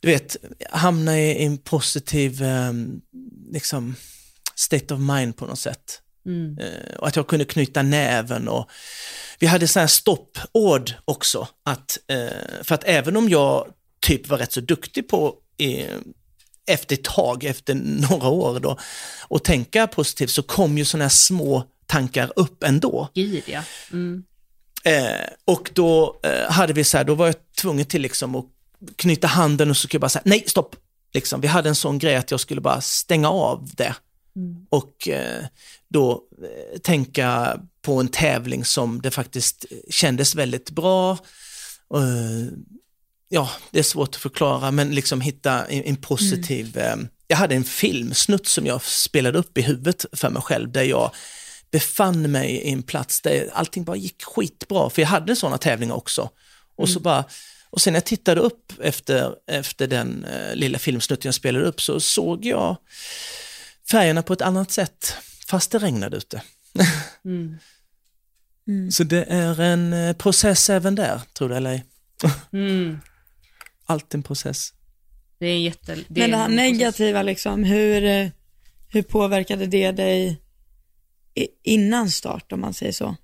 du 0.00 0.08
vet, 0.08 0.36
hamna 0.70 1.20
i, 1.20 1.44
en 1.44 1.58
positiv 1.58 2.42
eh, 2.42 2.72
liksom, 3.52 3.94
state 4.54 4.94
of 4.94 5.00
mind 5.00 5.36
på 5.36 5.46
något 5.46 5.58
sätt. 5.58 6.02
Eh, 6.60 6.96
och 6.98 7.08
att 7.08 7.16
jag 7.16 7.26
kunde 7.26 7.44
knyta 7.44 7.82
näven 7.82 8.48
och 8.48 8.70
vi 9.38 9.46
hade 9.46 9.68
så 9.68 9.80
här 9.80 9.86
stoppord 9.86 10.92
också. 11.04 11.48
Att, 11.62 11.98
eh, 12.06 12.62
för 12.62 12.74
att 12.74 12.84
även 12.84 13.16
om 13.16 13.28
jag 13.28 13.66
typ 14.00 14.28
var 14.28 14.38
rätt 14.38 14.52
så 14.52 14.60
duktig 14.60 15.08
på 15.08 15.34
eh, 15.58 15.96
efter 16.68 16.96
ett 16.96 17.04
tag, 17.04 17.44
efter 17.44 17.74
några 18.10 18.28
år 18.28 18.60
då, 18.60 18.78
och 19.22 19.44
tänka 19.44 19.86
positivt 19.86 20.30
så 20.30 20.42
kom 20.42 20.78
ju 20.78 20.84
sådana 20.84 21.04
här 21.04 21.08
små 21.08 21.64
tankar 21.86 22.32
upp 22.36 22.62
ändå. 22.62 23.08
Gud 23.14 23.42
ja. 23.46 23.62
Mm. 23.92 24.24
Eh, 24.84 25.26
och 25.44 25.70
då 25.74 26.20
eh, 26.22 26.50
hade 26.50 26.72
vi 26.72 26.84
så 26.84 26.96
här, 26.96 27.04
då 27.04 27.14
var 27.14 27.26
jag 27.26 27.34
tvungen 27.60 27.86
till 27.86 28.02
liksom 28.02 28.34
att 28.34 28.44
knyta 28.96 29.26
handen 29.26 29.70
och 29.70 29.76
så 29.76 29.80
skulle 29.80 29.96
jag 29.96 30.00
bara 30.00 30.08
säga 30.08 30.22
nej 30.24 30.44
stopp. 30.46 30.76
Liksom, 31.14 31.40
vi 31.40 31.48
hade 31.48 31.68
en 31.68 31.74
sån 31.74 31.98
grej 31.98 32.16
att 32.16 32.30
jag 32.30 32.40
skulle 32.40 32.60
bara 32.60 32.80
stänga 32.80 33.30
av 33.30 33.70
det. 33.76 33.94
Och 34.70 35.08
eh, 35.08 35.44
då 35.88 36.22
eh, 36.42 36.78
tänka 36.78 37.60
på 37.82 38.00
en 38.00 38.08
tävling 38.08 38.64
som 38.64 39.00
det 39.02 39.10
faktiskt 39.10 39.64
kändes 39.90 40.34
väldigt 40.34 40.70
bra. 40.70 41.18
Ja, 43.28 43.50
det 43.70 43.78
är 43.78 43.82
svårt 43.82 44.08
att 44.08 44.16
förklara 44.16 44.70
men 44.70 44.90
liksom 44.94 45.20
hitta 45.20 45.66
en, 45.66 45.96
positiv, 45.96 46.78
eh, 46.78 46.96
jag 47.26 47.36
hade 47.36 47.54
en 47.54 47.64
filmsnutt 47.64 48.46
som 48.46 48.66
jag 48.66 48.82
spelade 48.82 49.38
upp 49.38 49.58
i 49.58 49.62
huvudet 49.62 50.04
för 50.12 50.30
mig 50.30 50.42
själv 50.42 50.72
där 50.72 50.82
jag 50.82 51.10
befann 51.70 52.30
mig 52.32 52.50
i 52.50 52.72
en 52.72 52.82
plats 52.82 53.20
där 53.20 53.50
allting 53.52 53.84
bara 53.84 53.96
gick 53.96 54.24
skitbra, 54.24 54.90
för 54.90 55.02
jag 55.02 55.08
hade 55.08 55.36
sådana 55.36 55.58
tävlingar 55.58 55.94
också. 55.94 56.30
Och 56.76 56.88
så 56.88 57.00
bara, 57.00 57.24
och 57.70 57.80
sen 57.80 57.92
när 57.92 57.96
jag 57.96 58.04
tittade 58.04 58.40
upp 58.40 58.72
efter, 58.80 59.34
efter 59.46 59.86
den 59.86 60.24
eh, 60.24 60.54
lilla 60.54 60.78
filmsnutten 60.78 61.28
jag 61.28 61.34
spelade 61.34 61.64
upp 61.64 61.80
så 61.80 62.00
såg 62.00 62.44
jag 62.44 62.76
färgerna 63.90 64.22
på 64.22 64.32
ett 64.32 64.42
annat 64.42 64.70
sätt, 64.70 65.14
fast 65.46 65.70
det 65.70 65.78
regnade 65.78 66.16
ute. 66.16 66.42
Så 68.90 69.04
det 69.04 69.24
är 69.24 69.60
en 69.60 69.92
eh, 69.92 70.16
process 70.16 70.70
även 70.70 70.94
där, 70.94 71.20
tror 71.32 71.48
du 71.48 71.56
eller 71.56 71.70
ej. 71.70 71.84
Mm. 72.52 73.00
Allt 73.88 74.14
en 74.14 74.22
process. 74.22 74.72
Det 75.40 75.46
är 75.46 75.52
en 75.52 75.62
jätte... 75.62 75.94
Det 75.94 76.20
Men 76.20 76.30
det 76.30 76.36
här 76.36 76.48
negativa, 76.48 77.22
liksom, 77.22 77.64
hur, 77.64 78.04
eh, 78.04 78.28
hur 78.88 79.02
påverkade 79.02 79.66
det 79.66 79.90
dig 79.92 80.40
innan 81.64 82.10
start 82.10 82.52
om 82.52 82.60
man 82.60 82.74
säger 82.74 82.92
så? 82.92 83.16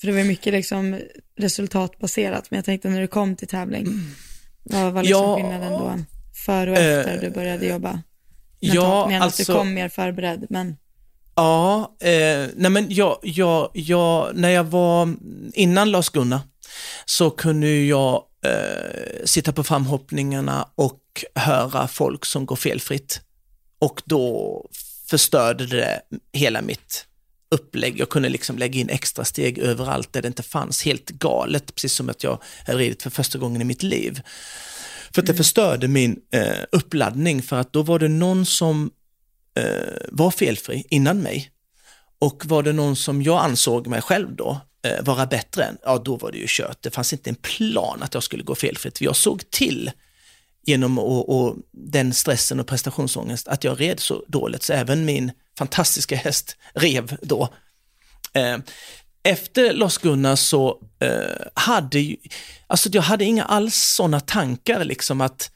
För 0.00 0.06
det 0.06 0.12
var 0.12 0.24
mycket 0.24 0.52
liksom 0.52 1.00
resultatbaserat, 1.38 2.50
men 2.50 2.58
jag 2.58 2.64
tänkte 2.64 2.88
när 2.88 3.00
du 3.00 3.06
kom 3.06 3.36
till 3.36 3.48
tävling, 3.48 3.86
vad 4.62 4.92
var 4.92 5.02
liksom 5.02 5.22
Ja. 5.22 5.36
skillnaden 5.36 5.72
då? 5.72 5.98
Före 6.46 6.70
och 6.70 6.76
efter 6.76 7.14
Eh, 7.14 7.20
du 7.20 7.30
började 7.30 7.66
jobba? 7.66 8.02
Ja, 8.60 9.16
att 9.16 9.22
alltså, 9.22 9.52
du 9.52 9.58
kom 9.58 9.74
mer 9.74 9.88
förberedd, 9.88 10.46
men 10.50 10.76
ja, 11.34 11.96
eh, 12.00 12.48
nej 12.56 12.70
men 12.70 12.86
jag, 12.88 13.18
jag, 13.22 13.70
jag, 13.74 14.36
när 14.36 14.48
jag 14.48 14.64
var 14.64 15.16
innan 15.54 15.90
Lars-Gunnar 15.90 16.40
så 17.04 17.30
kunde 17.30 17.68
jag 17.68 18.22
eh, 18.46 19.24
sitta 19.24 19.52
på 19.52 19.64
framhoppningarna 19.64 20.68
och 20.74 21.24
höra 21.34 21.88
folk 21.88 22.24
som 22.24 22.46
går 22.46 22.56
felfritt. 22.56 23.20
Och 23.78 24.02
då 24.04 24.62
förstörde 25.10 25.66
det 25.66 26.00
hela 26.32 26.62
mitt 26.62 27.06
upplägg. 27.50 28.00
Jag 28.00 28.08
kunde 28.08 28.28
liksom 28.28 28.58
lägga 28.58 28.80
in 28.80 28.90
extra 28.90 29.24
steg 29.24 29.58
överallt 29.58 30.12
där 30.12 30.22
det 30.22 30.28
inte 30.28 30.42
fanns. 30.42 30.82
Helt 30.84 31.10
galet, 31.10 31.74
precis 31.74 31.92
som 31.92 32.08
att 32.08 32.24
jag 32.24 32.42
hade 32.66 32.78
ridit 32.78 33.02
för 33.02 33.10
första 33.10 33.38
gången 33.38 33.62
i 33.62 33.64
mitt 33.64 33.82
liv. 33.82 34.20
För 35.14 35.22
att 35.22 35.26
det 35.26 35.34
förstörde 35.34 35.88
min 35.88 36.20
eh, 36.32 36.64
uppladdning 36.72 37.42
för 37.42 37.56
att 37.56 37.72
då 37.72 37.82
var 37.82 37.98
det 37.98 38.08
någon 38.08 38.46
som 38.46 38.90
eh, 39.58 39.96
var 40.08 40.30
felfri 40.30 40.84
innan 40.90 41.18
mig. 41.18 41.50
Och 42.18 42.46
var 42.46 42.62
det 42.62 42.72
någon 42.72 42.96
som 42.96 43.22
jag 43.22 43.44
ansåg 43.44 43.86
mig 43.86 44.02
själv 44.02 44.36
då 44.36 44.60
Eh, 44.86 45.04
vara 45.04 45.26
bättre 45.26 45.64
än, 45.64 45.78
ja 45.84 45.98
då 45.98 46.16
var 46.16 46.32
det 46.32 46.38
ju 46.38 46.46
kört. 46.48 46.82
Det 46.82 46.90
fanns 46.90 47.12
inte 47.12 47.30
en 47.30 47.36
plan 47.36 48.02
att 48.02 48.14
jag 48.14 48.22
skulle 48.22 48.42
gå 48.42 48.54
felfritt. 48.54 49.00
Jag 49.00 49.16
såg 49.16 49.50
till 49.50 49.90
genom 50.66 50.98
och, 50.98 51.28
och 51.28 51.56
den 51.72 52.14
stressen 52.14 52.60
och 52.60 52.66
prestationsångest 52.66 53.48
att 53.48 53.64
jag 53.64 53.80
red 53.80 54.00
så 54.00 54.24
dåligt 54.28 54.62
så 54.62 54.72
även 54.72 55.04
min 55.04 55.32
fantastiska 55.58 56.16
häst 56.16 56.56
rev 56.74 57.16
då. 57.22 57.48
Eh, 58.32 58.58
efter 59.22 59.72
Lars-Gunnar 59.72 60.36
så 60.36 60.80
eh, 61.00 61.46
hade 61.54 62.00
ju, 62.00 62.16
alltså 62.66 62.88
jag 62.92 63.02
hade 63.02 63.24
inga 63.24 63.44
alls 63.44 63.74
sådana 63.74 64.20
tankar 64.20 64.84
liksom 64.84 65.20
att 65.20 65.50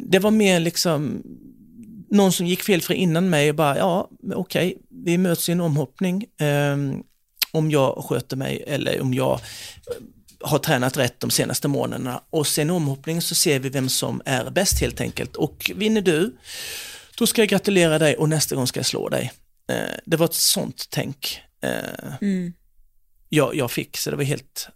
det 0.00 0.18
var 0.18 0.30
mer 0.30 0.60
liksom 0.60 1.22
någon 2.10 2.32
som 2.32 2.46
gick 2.46 2.62
felfri 2.62 2.94
innan 2.94 3.30
mig 3.30 3.50
och 3.50 3.56
bara, 3.56 3.78
ja 3.78 4.10
okej, 4.34 4.66
okay, 4.66 4.82
vi 5.04 5.18
möts 5.18 5.48
i 5.48 5.52
en 5.52 5.60
omhoppning. 5.60 6.24
Ehm, 6.40 7.02
om 7.52 7.70
jag 7.70 8.04
sköter 8.04 8.36
mig 8.36 8.64
eller 8.66 9.00
om 9.00 9.14
jag 9.14 9.40
har 10.40 10.58
tränat 10.58 10.96
rätt 10.96 11.20
de 11.20 11.30
senaste 11.30 11.68
månaderna 11.68 12.22
och 12.30 12.46
sen 12.46 12.70
omhoppning 12.70 13.22
så 13.22 13.34
ser 13.34 13.58
vi 13.58 13.68
vem 13.68 13.88
som 13.88 14.22
är 14.24 14.50
bäst 14.50 14.80
helt 14.80 15.00
enkelt. 15.00 15.36
Och 15.36 15.70
vinner 15.74 16.00
du, 16.00 16.36
då 17.18 17.26
ska 17.26 17.40
jag 17.40 17.48
gratulera 17.48 17.98
dig 17.98 18.16
och 18.16 18.28
nästa 18.28 18.54
gång 18.54 18.66
ska 18.66 18.78
jag 18.78 18.86
slå 18.86 19.08
dig. 19.08 19.32
Eh, 19.68 19.96
det 20.04 20.16
var 20.16 20.24
ett 20.24 20.34
sånt 20.34 20.86
tänk 20.90 21.40
eh, 21.62 22.14
mm. 22.20 22.52
jag, 23.28 23.54
jag 23.54 23.70
fick, 23.70 23.96
så 23.96 24.10
det 24.10 24.16
var 24.16 24.24
helt 24.24 24.68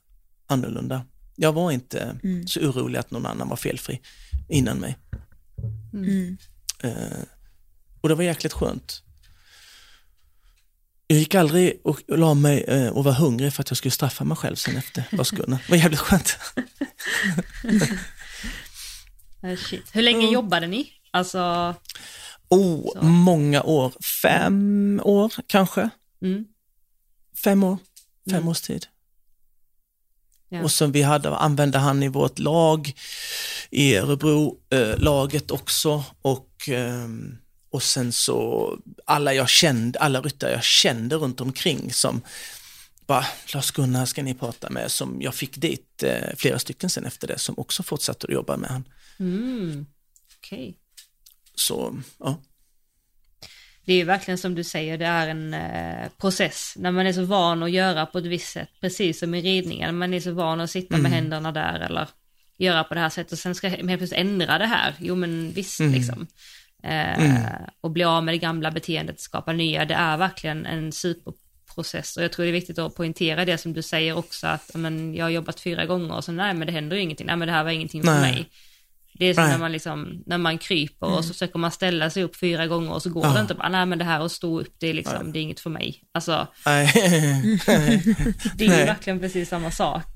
annorlunda. 0.46 1.04
Jag 1.36 1.52
var 1.52 1.72
inte 1.72 2.18
mm. 2.22 2.46
så 2.46 2.60
orolig 2.60 2.98
att 2.98 3.10
någon 3.10 3.26
annan 3.26 3.48
var 3.48 3.56
felfri 3.56 4.00
innan 4.48 4.78
mig. 4.78 4.96
Mm. 5.92 6.36
Eh, 6.82 7.22
och 8.00 8.08
det 8.08 8.14
var 8.14 8.22
jäkligt 8.22 8.52
skönt. 8.52 9.02
Jag 11.06 11.18
gick 11.18 11.34
aldrig 11.34 11.80
och 11.84 12.02
la 12.08 12.34
mig 12.34 12.64
eh, 12.68 12.88
och 12.88 13.04
var 13.04 13.12
hungrig 13.12 13.52
för 13.52 13.60
att 13.60 13.70
jag 13.70 13.76
skulle 13.76 13.92
straffa 13.92 14.24
mig 14.24 14.36
själv 14.36 14.56
sen 14.56 14.76
efter 14.76 15.04
Vaskunna. 15.12 15.58
Det 15.66 15.70
var 15.70 15.76
jävligt 15.76 16.00
skönt. 16.00 16.38
Shit. 19.58 19.84
Hur 19.92 20.02
länge 20.02 20.18
mm. 20.18 20.32
jobbade 20.32 20.66
ni? 20.66 20.92
Alltså... 21.10 21.74
Oh, 22.48 22.92
så. 22.92 23.02
många 23.02 23.62
år. 23.62 23.92
Fem 24.22 25.00
år 25.04 25.32
kanske. 25.46 25.90
Mm. 26.22 26.44
Fem 27.44 27.64
år. 27.64 27.78
Fem 28.30 28.36
mm. 28.36 28.48
års 28.48 28.60
tid. 28.60 28.86
Ja. 30.48 30.62
Och 30.62 30.70
som 30.70 30.92
vi 30.92 31.02
hade, 31.02 31.36
använde 31.36 31.78
han 31.78 32.02
i 32.02 32.08
vårt 32.08 32.38
lag, 32.38 32.92
i 33.70 33.96
Örebro-laget 33.96 35.50
eh, 35.50 35.54
också. 35.54 36.04
Och 36.22 36.68
eh, 36.68 37.08
och 37.76 37.82
sen 37.82 38.12
så 38.12 38.78
alla 39.04 39.34
jag 39.34 39.48
kände, 39.48 39.98
alla 39.98 40.20
ryttare 40.20 40.52
jag 40.52 40.64
kände 40.64 41.16
runt 41.16 41.40
omkring 41.40 41.92
som 41.92 42.20
bara, 43.06 43.26
Lars-Gunnar 43.52 44.06
ska 44.06 44.22
ni 44.22 44.34
prata 44.34 44.70
med, 44.70 44.90
som 44.90 45.22
jag 45.22 45.34
fick 45.34 45.56
dit 45.56 46.02
eh, 46.02 46.36
flera 46.36 46.58
stycken 46.58 46.90
sen 46.90 47.04
efter 47.04 47.28
det 47.28 47.38
som 47.38 47.58
också 47.58 47.82
fortsatte 47.82 48.26
att 48.26 48.32
jobba 48.32 48.56
med 48.56 48.70
han. 48.70 48.84
Mm. 49.20 49.86
Okay. 50.38 50.74
Så, 51.54 52.00
ja. 52.18 52.40
Det 53.84 53.92
är 53.92 53.96
ju 53.96 54.04
verkligen 54.04 54.38
som 54.38 54.54
du 54.54 54.64
säger, 54.64 54.98
det 54.98 55.06
är 55.06 55.28
en 55.28 55.54
eh, 55.54 56.08
process. 56.18 56.74
När 56.76 56.90
man 56.90 57.06
är 57.06 57.12
så 57.12 57.24
van 57.24 57.62
att 57.62 57.70
göra 57.70 58.06
på 58.06 58.18
ett 58.18 58.26
visst 58.26 58.52
sätt, 58.52 58.68
precis 58.80 59.18
som 59.18 59.34
i 59.34 59.42
ridningen, 59.42 59.98
man 59.98 60.14
är 60.14 60.20
så 60.20 60.32
van 60.32 60.60
att 60.60 60.70
sitta 60.70 60.94
mm. 60.94 61.02
med 61.02 61.12
händerna 61.12 61.52
där 61.52 61.80
eller 61.80 62.08
göra 62.58 62.84
på 62.84 62.94
det 62.94 63.00
här 63.00 63.08
sättet 63.08 63.32
och 63.32 63.38
sen 63.38 63.54
ska 63.54 63.68
man 63.68 63.88
helt 63.88 64.00
plötsligt 64.00 64.20
ändra 64.20 64.58
det 64.58 64.66
här. 64.66 64.94
Jo 64.98 65.14
men 65.14 65.52
visst 65.52 65.80
mm. 65.80 65.92
liksom. 65.92 66.26
Eh, 66.86 67.18
mm. 67.18 67.42
Och 67.80 67.90
bli 67.90 68.04
av 68.04 68.24
med 68.24 68.34
det 68.34 68.38
gamla 68.38 68.70
beteendet, 68.70 69.20
skapa 69.20 69.52
nya, 69.52 69.84
det 69.84 69.94
är 69.94 70.16
verkligen 70.16 70.66
en 70.66 70.92
superprocess. 70.92 72.16
Och 72.16 72.22
jag 72.22 72.32
tror 72.32 72.44
det 72.44 72.50
är 72.50 72.52
viktigt 72.52 72.78
att 72.78 72.94
poängtera 72.94 73.44
det 73.44 73.58
som 73.58 73.72
du 73.72 73.82
säger 73.82 74.18
också, 74.18 74.46
att 74.46 74.70
men, 74.74 75.14
jag 75.14 75.24
har 75.24 75.30
jobbat 75.30 75.60
fyra 75.60 75.86
gånger 75.86 76.14
och 76.14 76.24
så 76.24 76.32
nej 76.32 76.54
men 76.54 76.66
det 76.66 76.72
händer 76.72 76.96
ju 76.96 77.02
ingenting, 77.02 77.26
nej 77.26 77.36
men 77.36 77.48
det 77.48 77.54
här 77.54 77.64
var 77.64 77.70
ingenting 77.70 78.02
för 78.02 78.10
nej. 78.10 78.20
mig. 78.20 78.50
Det 79.18 79.26
är 79.26 79.34
som 79.34 79.44
när 79.44 79.58
man, 79.58 79.72
liksom, 79.72 80.22
när 80.26 80.38
man 80.38 80.58
kryper 80.58 81.06
mm. 81.06 81.18
och 81.18 81.24
så 81.24 81.32
försöker 81.32 81.58
man 81.58 81.70
ställa 81.70 82.10
sig 82.10 82.22
upp 82.22 82.36
fyra 82.36 82.66
gånger 82.66 82.92
och 82.92 83.02
så 83.02 83.10
går 83.10 83.26
ja. 83.26 83.32
det 83.32 83.40
inte 83.40 83.54
bara, 83.54 83.68
nej 83.68 83.86
men 83.86 83.98
det 83.98 84.04
här 84.04 84.20
att 84.20 84.32
stå 84.32 84.60
upp, 84.60 84.74
det 84.78 84.86
är 84.86 84.94
liksom, 84.94 85.32
det 85.32 85.38
är 85.38 85.42
inget 85.42 85.60
för 85.60 85.70
mig. 85.70 86.02
Alltså, 86.12 86.46
det 88.54 88.64
är 88.64 88.78
ju 88.78 88.84
verkligen 88.84 89.20
precis 89.20 89.48
samma 89.48 89.70
sak. 89.70 90.06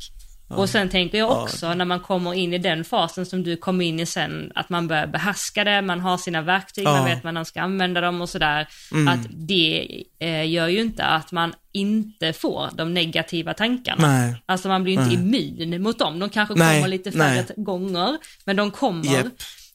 Och 0.50 0.68
sen 0.68 0.88
tänker 0.88 1.18
jag 1.18 1.30
också 1.30 1.74
när 1.74 1.84
man 1.84 2.00
kommer 2.00 2.34
in 2.34 2.54
i 2.54 2.58
den 2.58 2.84
fasen 2.84 3.26
som 3.26 3.42
du 3.42 3.56
kom 3.56 3.80
in 3.80 4.00
i 4.00 4.06
sen, 4.06 4.52
att 4.54 4.68
man 4.68 4.88
börjar 4.88 5.06
behärska 5.06 5.64
det, 5.64 5.82
man 5.82 6.00
har 6.00 6.16
sina 6.16 6.42
verktyg, 6.42 6.84
man 6.84 7.04
vet 7.04 7.24
när 7.24 7.32
man 7.32 7.44
ska 7.44 7.60
använda 7.60 8.00
dem 8.00 8.20
och 8.20 8.28
sådär. 8.28 8.68
Mm. 8.92 9.08
Att 9.08 9.26
det 9.30 10.04
eh, 10.18 10.50
gör 10.50 10.68
ju 10.68 10.80
inte 10.80 11.04
att 11.04 11.32
man 11.32 11.54
inte 11.72 12.32
får 12.32 12.68
de 12.74 12.94
negativa 12.94 13.54
tankarna. 13.54 14.08
Nej. 14.08 14.42
Alltså 14.46 14.68
man 14.68 14.82
blir 14.82 14.92
ju 14.92 15.00
inte 15.02 15.22
Nej. 15.22 15.48
immun 15.48 15.82
mot 15.82 15.98
dem, 15.98 16.18
de 16.18 16.28
kanske 16.28 16.54
Nej. 16.54 16.78
kommer 16.78 16.88
lite 16.88 17.12
färre 17.12 17.44
Nej. 17.48 17.64
gånger, 17.64 18.16
men 18.44 18.56
de 18.56 18.70
kommer. 18.70 19.14
Yep. 19.14 19.26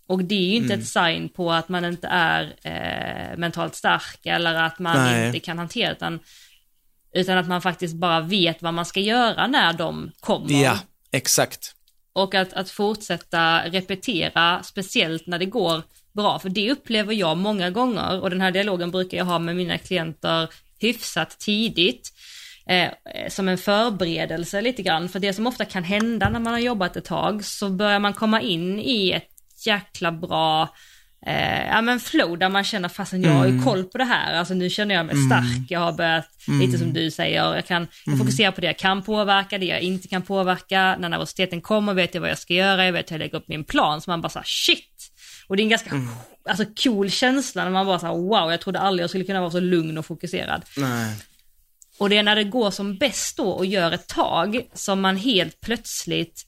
Och 0.07 0.23
det 0.23 0.35
är 0.35 0.49
ju 0.49 0.55
inte 0.55 0.73
mm. 0.73 0.79
ett 0.79 0.87
sign 0.87 1.29
på 1.29 1.51
att 1.51 1.69
man 1.69 1.85
inte 1.85 2.07
är 2.07 2.53
eh, 2.63 3.37
mentalt 3.37 3.75
stark 3.75 4.19
eller 4.25 4.53
att 4.53 4.79
man 4.79 5.25
inte 5.25 5.39
kan 5.39 5.57
hantera 5.57 5.89
det, 5.89 5.95
utan 5.95 6.19
utan 7.15 7.37
att 7.37 7.47
man 7.47 7.61
faktiskt 7.61 7.95
bara 7.95 8.21
vet 8.21 8.61
vad 8.61 8.73
man 8.73 8.85
ska 8.85 8.99
göra 8.99 9.47
när 9.47 9.73
de 9.73 10.11
kommer. 10.19 10.63
Ja, 10.63 10.79
exakt. 11.11 11.75
Och 12.13 12.35
att, 12.35 12.53
att 12.53 12.69
fortsätta 12.69 13.61
repetera, 13.65 14.63
speciellt 14.63 15.27
när 15.27 15.39
det 15.39 15.45
går 15.45 15.83
bra, 16.13 16.39
för 16.39 16.49
det 16.49 16.71
upplever 16.71 17.13
jag 17.13 17.37
många 17.37 17.69
gånger 17.69 18.21
och 18.21 18.29
den 18.29 18.41
här 18.41 18.51
dialogen 18.51 18.91
brukar 18.91 19.17
jag 19.17 19.25
ha 19.25 19.39
med 19.39 19.55
mina 19.55 19.77
klienter 19.77 20.49
hyfsat 20.79 21.39
tidigt. 21.39 22.11
Eh, 22.67 22.89
som 23.29 23.49
en 23.49 23.57
förberedelse 23.57 24.61
lite 24.61 24.81
grann, 24.81 25.09
för 25.09 25.19
det 25.19 25.33
som 25.33 25.47
ofta 25.47 25.65
kan 25.65 25.83
hända 25.83 26.29
när 26.29 26.39
man 26.39 26.53
har 26.53 26.59
jobbat 26.59 26.97
ett 26.97 27.05
tag 27.05 27.45
så 27.45 27.69
börjar 27.69 27.99
man 27.99 28.13
komma 28.13 28.41
in 28.41 28.79
i 28.79 29.11
ett 29.11 29.29
jäkla 29.65 30.11
bra 30.11 30.69
eh, 31.25 31.67
ja 31.67 31.81
men 31.81 31.99
flow 31.99 32.37
där 32.37 32.49
man 32.49 32.63
känner 32.63 32.89
fasen 32.89 33.23
jag 33.23 33.31
har 33.31 33.45
ju 33.45 33.51
mm. 33.51 33.63
koll 33.63 33.83
på 33.83 33.97
det 33.97 34.03
här, 34.03 34.33
alltså 34.33 34.53
nu 34.53 34.69
känner 34.69 34.95
jag 34.95 35.05
mig 35.05 35.15
mm. 35.15 35.25
stark, 35.25 35.71
jag 35.71 35.79
har 35.79 35.93
börjat, 35.93 36.27
mm. 36.47 36.59
lite 36.59 36.77
som 36.77 36.93
du 36.93 37.11
säger, 37.11 37.55
jag 37.55 37.65
kan 37.65 37.87
jag 38.05 38.17
fokusera 38.17 38.51
på 38.51 38.61
det 38.61 38.67
jag 38.67 38.77
kan 38.77 39.03
påverka, 39.03 39.57
det 39.57 39.65
jag 39.65 39.81
inte 39.81 40.07
kan 40.07 40.21
påverka, 40.21 40.95
när 40.99 41.09
nervositeten 41.09 41.61
kommer 41.61 41.93
vet 41.93 42.13
jag 42.13 42.21
vad 42.21 42.29
jag 42.29 42.37
ska 42.37 42.53
göra, 42.53 42.85
jag 42.85 42.93
vet 42.93 43.11
hur 43.11 43.15
jag 43.15 43.19
lägger 43.19 43.37
upp 43.37 43.47
min 43.47 43.63
plan, 43.63 44.01
så 44.01 44.09
man 44.09 44.21
bara 44.21 44.29
såhär 44.29 44.45
shit. 44.45 45.11
Och 45.47 45.57
det 45.57 45.61
är 45.61 45.63
en 45.63 45.69
ganska 45.69 45.89
mm. 45.89 46.07
alltså, 46.49 46.65
cool 46.83 47.09
känsla 47.09 47.63
när 47.63 47.71
man 47.71 47.85
bara 47.85 47.99
såhär 47.99 48.13
wow, 48.13 48.51
jag 48.51 48.61
trodde 48.61 48.79
aldrig 48.79 49.03
jag 49.03 49.09
skulle 49.09 49.25
kunna 49.25 49.39
vara 49.41 49.51
så 49.51 49.59
lugn 49.59 49.97
och 49.97 50.05
fokuserad. 50.05 50.65
Nej. 50.77 51.15
Och 51.97 52.09
det 52.09 52.17
är 52.17 52.23
när 52.23 52.35
det 52.35 52.43
går 52.43 52.71
som 52.71 52.97
bäst 52.97 53.37
då 53.37 53.49
och 53.49 53.65
gör 53.65 53.91
ett 53.91 54.07
tag 54.07 54.61
som 54.73 55.01
man 55.01 55.17
helt 55.17 55.61
plötsligt 55.61 56.45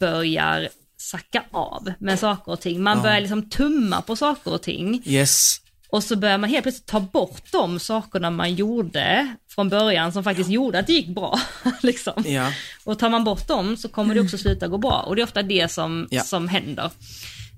börjar 0.00 0.68
sacka 1.00 1.44
av 1.50 1.92
med 1.98 2.18
saker 2.18 2.52
och 2.52 2.60
ting. 2.60 2.82
Man 2.82 2.96
ja. 2.96 3.02
börjar 3.02 3.20
liksom 3.20 3.50
tumma 3.50 4.02
på 4.02 4.16
saker 4.16 4.52
och 4.52 4.62
ting. 4.62 5.02
Yes. 5.04 5.60
Och 5.88 6.04
så 6.04 6.16
börjar 6.16 6.38
man 6.38 6.50
helt 6.50 6.62
plötsligt 6.62 6.86
ta 6.86 7.00
bort 7.00 7.52
de 7.52 7.78
sakerna 7.78 8.30
man 8.30 8.54
gjorde 8.54 9.34
från 9.54 9.68
början 9.68 10.12
som 10.12 10.24
faktiskt 10.24 10.50
gjorde 10.50 10.78
att 10.78 10.86
det 10.86 10.92
gick 10.92 11.08
bra. 11.08 11.40
liksom. 11.82 12.24
ja. 12.26 12.52
Och 12.84 12.98
tar 12.98 13.10
man 13.10 13.24
bort 13.24 13.48
dem 13.48 13.76
så 13.76 13.88
kommer 13.88 14.14
det 14.14 14.20
också 14.20 14.38
sluta 14.38 14.68
gå 14.68 14.78
bra 14.78 15.00
och 15.00 15.16
det 15.16 15.22
är 15.22 15.24
ofta 15.24 15.42
det 15.42 15.70
som, 15.70 16.08
ja. 16.10 16.22
som 16.22 16.48
händer. 16.48 16.90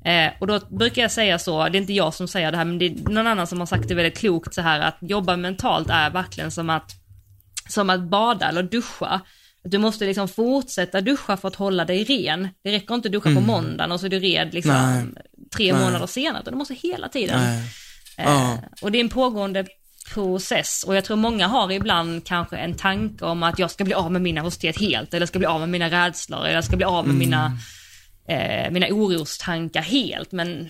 Eh, 0.05 0.32
och 0.39 0.47
då 0.47 0.60
brukar 0.70 1.02
jag 1.02 1.12
säga 1.12 1.39
så, 1.39 1.69
det 1.69 1.78
är 1.78 1.81
inte 1.81 1.93
jag 1.93 2.14
som 2.14 2.28
säger 2.28 2.51
det 2.51 2.56
här, 2.56 2.64
men 2.64 2.78
det 2.78 2.86
är 2.86 3.10
någon 3.10 3.27
annan 3.27 3.47
som 3.47 3.59
har 3.59 3.66
sagt 3.66 3.89
det 3.89 3.94
väldigt 3.94 4.19
klokt 4.19 4.55
så 4.55 4.60
här 4.60 4.81
att 4.81 4.98
jobba 5.01 5.36
mentalt 5.36 5.90
är 5.90 6.10
verkligen 6.10 6.51
som 6.51 6.70
att, 6.70 6.90
som 7.69 7.90
att 7.90 8.01
bada 8.01 8.48
eller 8.48 8.62
duscha. 8.62 9.20
Du 9.65 9.79
måste 9.79 10.05
liksom 10.05 10.29
fortsätta 10.29 11.01
duscha 11.01 11.37
för 11.37 11.49
att 11.49 11.57
hålla 11.57 11.85
dig 11.85 12.05
ren. 12.05 12.49
Det 12.65 12.73
räcker 12.73 12.95
inte 12.95 13.09
att 13.09 13.13
duscha 13.13 13.31
mm. 13.31 13.43
på 13.43 13.47
måndagen 13.47 13.93
och 13.93 14.01
så 14.01 14.07
är 14.07 14.11
du 14.11 14.19
red 14.19 14.55
liksom 14.55 14.73
Nej. 14.73 15.05
tre 15.57 15.73
Nej. 15.73 15.85
månader 15.85 16.07
senare, 16.07 16.43
du 16.45 16.57
måste 16.57 16.75
hela 16.75 17.09
tiden. 17.09 17.41
Eh, 18.17 18.55
och 18.83 18.93
det 18.93 18.99
är 18.99 19.01
en 19.01 19.09
pågående 19.09 19.67
process 20.15 20.85
och 20.87 20.97
jag 20.97 21.05
tror 21.05 21.17
många 21.17 21.47
har 21.47 21.73
ibland 21.73 22.25
kanske 22.25 22.57
en 22.57 22.75
tanke 22.75 23.25
om 23.25 23.43
att 23.43 23.59
jag 23.59 23.71
ska 23.71 23.85
bli 23.85 23.95
av 23.95 24.13
med 24.13 24.23
min 24.23 24.35
nervositet 24.35 24.81
helt 24.81 25.15
eller 25.15 25.27
ska 25.27 25.39
bli 25.39 25.47
av 25.47 25.61
med 25.61 25.69
mina 25.69 25.91
rädslor 25.91 26.41
eller 26.41 26.55
jag 26.55 26.65
ska 26.65 26.77
bli 26.77 26.85
av 26.85 27.07
med 27.07 27.15
mm. 27.15 27.19
mina, 27.19 27.59
eh, 28.29 28.71
mina 28.71 28.87
orostankar 28.91 29.83
helt. 29.83 30.33
Men 30.33 30.69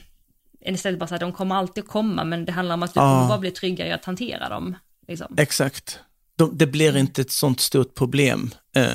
istället 0.61 1.01
bara 1.01 1.07
så 1.07 1.15
att 1.15 1.21
de 1.21 1.33
kommer 1.33 1.55
alltid 1.55 1.87
komma 1.87 2.25
men 2.25 2.45
det 2.45 2.53
handlar 2.53 2.75
om 2.75 2.83
att 2.83 2.95
du 2.95 3.01
kommer 3.01 3.29
bara 3.29 3.39
bli 3.39 3.51
tryggare 3.51 3.89
i 3.89 3.93
att 3.93 4.05
hantera 4.05 4.49
dem. 4.49 4.77
Liksom. 5.09 5.35
Exakt 5.39 6.01
de, 6.39 6.59
det 6.59 6.67
blir 6.67 6.97
inte 6.97 7.21
ett 7.21 7.31
sånt 7.31 7.61
stort 7.61 7.95
problem. 7.95 8.55
Eh, 8.77 8.93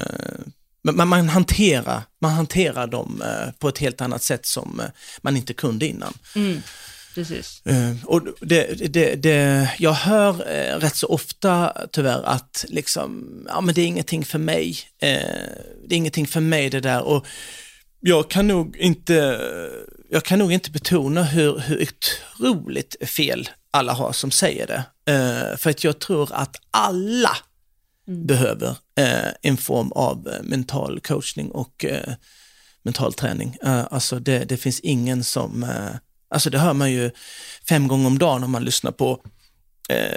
men 0.84 1.08
man 1.08 1.30
hanterar, 1.30 2.04
man 2.22 2.32
hanterar 2.32 2.88
dem 2.88 3.22
eh, 3.26 3.52
på 3.60 3.70
ett 3.70 3.78
helt 3.78 4.02
annat 4.02 4.24
sätt 4.24 4.46
som 4.46 4.80
eh, 4.80 4.86
man 5.22 5.38
inte 5.38 5.54
kunde 5.54 5.88
innan. 5.88 6.14
Mm. 6.36 6.62
Precis. 7.16 7.62
Och 8.04 8.22
det, 8.42 8.94
det, 8.94 9.16
det, 9.16 9.70
jag 9.80 9.94
hör 9.94 10.34
rätt 10.80 10.96
så 10.96 11.08
ofta 11.08 11.74
tyvärr 11.92 12.24
att 12.24 12.66
liksom, 12.68 13.28
ja 13.48 13.62
men 13.62 13.76
det 13.76 13.82
är 13.82 13.86
ingenting 13.86 14.26
för 14.26 14.40
mig. 14.40 14.78
Det 15.00 15.90
är 15.90 15.94
ingenting 15.94 16.28
för 16.28 16.40
mig 16.40 16.70
det 16.70 16.80
där. 16.80 17.02
Och 17.02 17.26
jag 18.00 18.30
kan 18.30 18.48
nog 18.48 18.78
inte, 18.78 19.40
jag 20.10 20.24
kan 20.24 20.40
nog 20.40 20.52
inte 20.52 20.72
betona 20.72 21.24
hur, 21.24 21.60
hur 21.60 21.82
otroligt 21.82 22.96
fel 23.10 23.50
alla 23.72 23.94
har 23.94 24.12
som 24.12 24.32
säger 24.32 24.68
det. 24.68 24.84
Uh, 25.10 25.58
för 25.58 25.70
att 25.70 25.84
jag 25.84 26.00
tror 26.00 26.34
att 26.34 26.56
alla 26.72 27.38
mm. 28.08 28.26
behöver 28.26 28.70
uh, 28.70 29.32
en 29.42 29.58
form 29.58 29.92
av 29.92 30.28
uh, 30.28 30.44
mental 30.44 31.00
coachning 31.00 31.52
och 31.52 31.86
mental 32.84 33.14
träning. 33.14 33.58
alltså 33.62 34.20
det, 34.20 34.40
det, 34.40 34.58
finns 34.58 34.80
ingen 34.80 35.24
som, 35.24 35.66
alltså 36.30 36.50
det 36.50 36.60
hör 36.60 36.74
man 36.74 36.92
ju 36.92 37.12
fem 37.70 37.88
gånger 37.88 38.08
om 38.08 38.18
dagen 38.18 38.44
om 38.44 38.52
man 38.52 38.64
lyssnar 38.64 38.92
på 38.92 39.22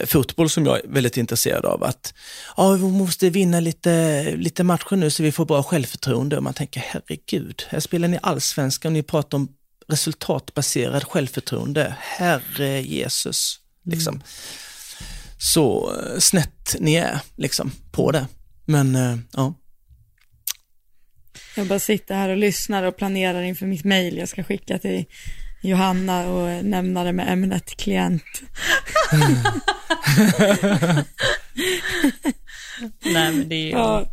fotboll 0.07 0.51
som 0.51 0.67
jag 0.67 0.79
är 0.79 0.89
väldigt 0.89 1.17
intresserad 1.17 1.65
av. 1.65 1.85
Att 1.85 2.15
ja, 2.57 2.73
vi 2.73 2.83
måste 2.83 3.31
vinna 3.31 3.61
lite, 3.61 4.23
lite 4.37 4.65
matcher 4.65 4.97
nu 4.97 5.11
så 5.11 5.23
vi 5.23 5.33
får 5.33 5.45
bra 5.45 5.63
självförtroende. 5.63 6.37
Och 6.37 6.43
man 6.43 6.55
tänker 6.55 6.81
herregud, 6.81 7.63
här 7.69 7.81
spelar 7.81 8.09
ni 8.09 8.19
allsvenskan 8.23 8.89
och 8.89 8.93
ni 8.93 9.03
pratar 9.03 9.39
om 9.39 9.49
resultatbaserad 9.89 11.05
självförtroende. 11.05 11.95
Herre 12.01 12.83
Jesus. 12.83 13.61
Liksom. 13.85 14.15
Mm. 14.15 14.27
Så 15.43 15.95
eh, 15.97 16.19
snett 16.19 16.77
ni 16.79 16.95
är 16.95 17.21
liksom, 17.37 17.73
på 17.93 18.11
det. 18.11 18.27
Men 18.65 18.97
uh, 18.97 19.19
ja. 19.33 19.55
Jag 21.57 21.67
bara 21.67 21.79
sitter 21.79 22.15
här 22.15 22.29
och 22.29 22.37
lyssnar 22.37 22.83
och 22.83 22.97
planerar 22.97 23.43
inför 23.43 23.67
mitt 23.67 23.85
mail 23.85 24.19
jag 24.19 24.29
ska 24.29 24.45
skicka 24.45 24.79
till 24.79 25.05
Johanna 25.63 26.29
och 26.29 26.65
nämna 26.65 27.05
det 27.05 27.13
med 27.13 27.33
ämnet 27.33 27.77
klient. 27.77 28.43
Nej 33.05 33.33
men 33.33 33.49
det 33.49 33.55
är 33.55 33.65
ju 33.65 33.71
ja. 33.71 34.07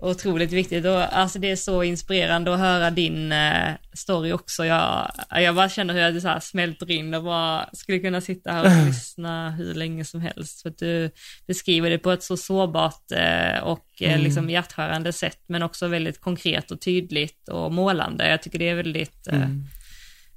Otroligt 0.00 0.52
viktigt 0.52 0.84
och 0.84 1.18
alltså 1.18 1.38
det 1.38 1.50
är 1.50 1.56
så 1.56 1.82
inspirerande 1.82 2.54
att 2.54 2.60
höra 2.60 2.90
din 2.90 3.32
eh, 3.32 3.72
story 3.92 4.32
också. 4.32 4.66
Jag, 4.66 5.12
jag 5.30 5.54
bara 5.54 5.68
känner 5.68 5.94
hur 5.94 6.00
jag 6.00 6.22
så 6.22 6.28
här 6.28 6.40
smälter 6.40 6.90
in 6.90 7.14
och 7.14 7.24
bara 7.24 7.68
skulle 7.72 7.98
kunna 7.98 8.20
sitta 8.20 8.52
här 8.52 8.64
och 8.64 8.86
lyssna 8.86 9.50
hur 9.50 9.74
länge 9.74 10.04
som 10.04 10.20
helst. 10.20 10.62
För 10.62 10.68
att 10.68 10.78
du 10.78 11.10
beskriver 11.46 11.90
det 11.90 11.98
på 11.98 12.10
ett 12.10 12.22
så 12.22 12.36
sårbart 12.36 13.12
eh, 13.12 13.62
och 13.62 13.86
eh, 14.00 14.12
mm. 14.12 14.24
liksom 14.24 14.50
hjärtskärande 14.50 15.12
sätt 15.12 15.40
men 15.46 15.62
också 15.62 15.88
väldigt 15.88 16.20
konkret 16.20 16.70
och 16.70 16.80
tydligt 16.80 17.48
och 17.48 17.72
målande. 17.72 18.28
Jag 18.28 18.42
tycker 18.42 18.58
det 18.58 18.68
är 18.68 18.74
väldigt 18.74 19.26
mm 19.26 19.64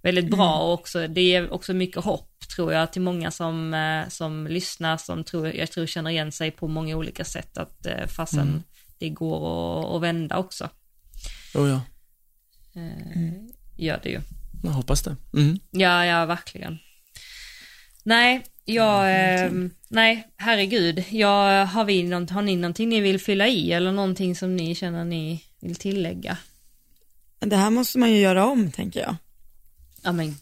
väldigt 0.06 0.30
bra 0.30 0.56
mm. 0.56 0.62
och 0.62 0.74
också, 0.74 1.08
det 1.08 1.22
ger 1.22 1.54
också 1.54 1.74
mycket 1.74 2.04
hopp 2.04 2.30
tror 2.56 2.74
jag 2.74 2.94
till 2.94 3.02
många 3.02 3.32
som, 3.32 3.76
som 4.10 4.48
lyssnar, 4.48 4.98
som 4.98 5.24
tror, 5.24 5.48
jag 5.48 5.72
tror 5.72 5.86
känner 5.86 6.10
igen 6.10 6.32
sig 6.32 6.52
på 6.52 6.68
många 6.68 6.98
olika 6.98 7.26
sätt 7.26 7.58
att 7.58 7.88
fastän 8.08 8.40
mm. 8.40 8.64
Det 9.04 9.10
går 9.10 9.38
att, 9.38 9.96
att 9.96 10.02
vända 10.02 10.38
också. 10.38 10.70
Oh 11.56 11.70
ja. 11.70 11.82
Mm. 12.76 13.50
Gör 13.78 14.00
det 14.04 14.10
ju. 14.10 14.22
Jag 14.64 14.72
hoppas 14.72 15.02
det. 15.02 15.16
Mm. 15.34 15.60
Ja, 15.72 16.06
ja, 16.06 16.26
verkligen. 16.26 16.78
Nej, 18.04 18.46
jag, 18.66 19.12
eh, 19.12 19.52
nej, 19.88 20.28
herregud. 20.38 21.04
Jag, 21.10 21.66
har, 21.66 21.86
vi 21.86 22.04
någon, 22.04 22.30
har 22.30 22.42
ni 22.42 22.56
någonting 22.56 22.90
ni 22.90 23.02
vill 23.02 23.20
fylla 23.20 23.48
i 23.48 23.72
eller 23.72 23.92
någonting 23.92 24.36
som 24.36 24.56
ni 24.56 24.76
känner 24.76 25.06
ni 25.06 25.44
vill 25.60 25.76
tillägga? 25.76 26.38
Det 27.40 27.56
här 27.56 27.70
måste 27.70 28.00
man 28.00 28.12
ju 28.12 28.18
göra 28.18 28.46
om, 28.46 28.72
tänker 28.72 29.00
jag. 29.00 29.16
Ja 30.04 30.12
men 30.12 30.36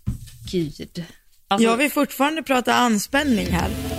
gud. 0.51 1.05
Alltså... 1.47 1.67
Jag 1.67 1.77
vill 1.77 1.91
fortfarande 1.91 2.43
prata 2.43 2.73
anspänning 2.73 3.47
här. 3.47 3.90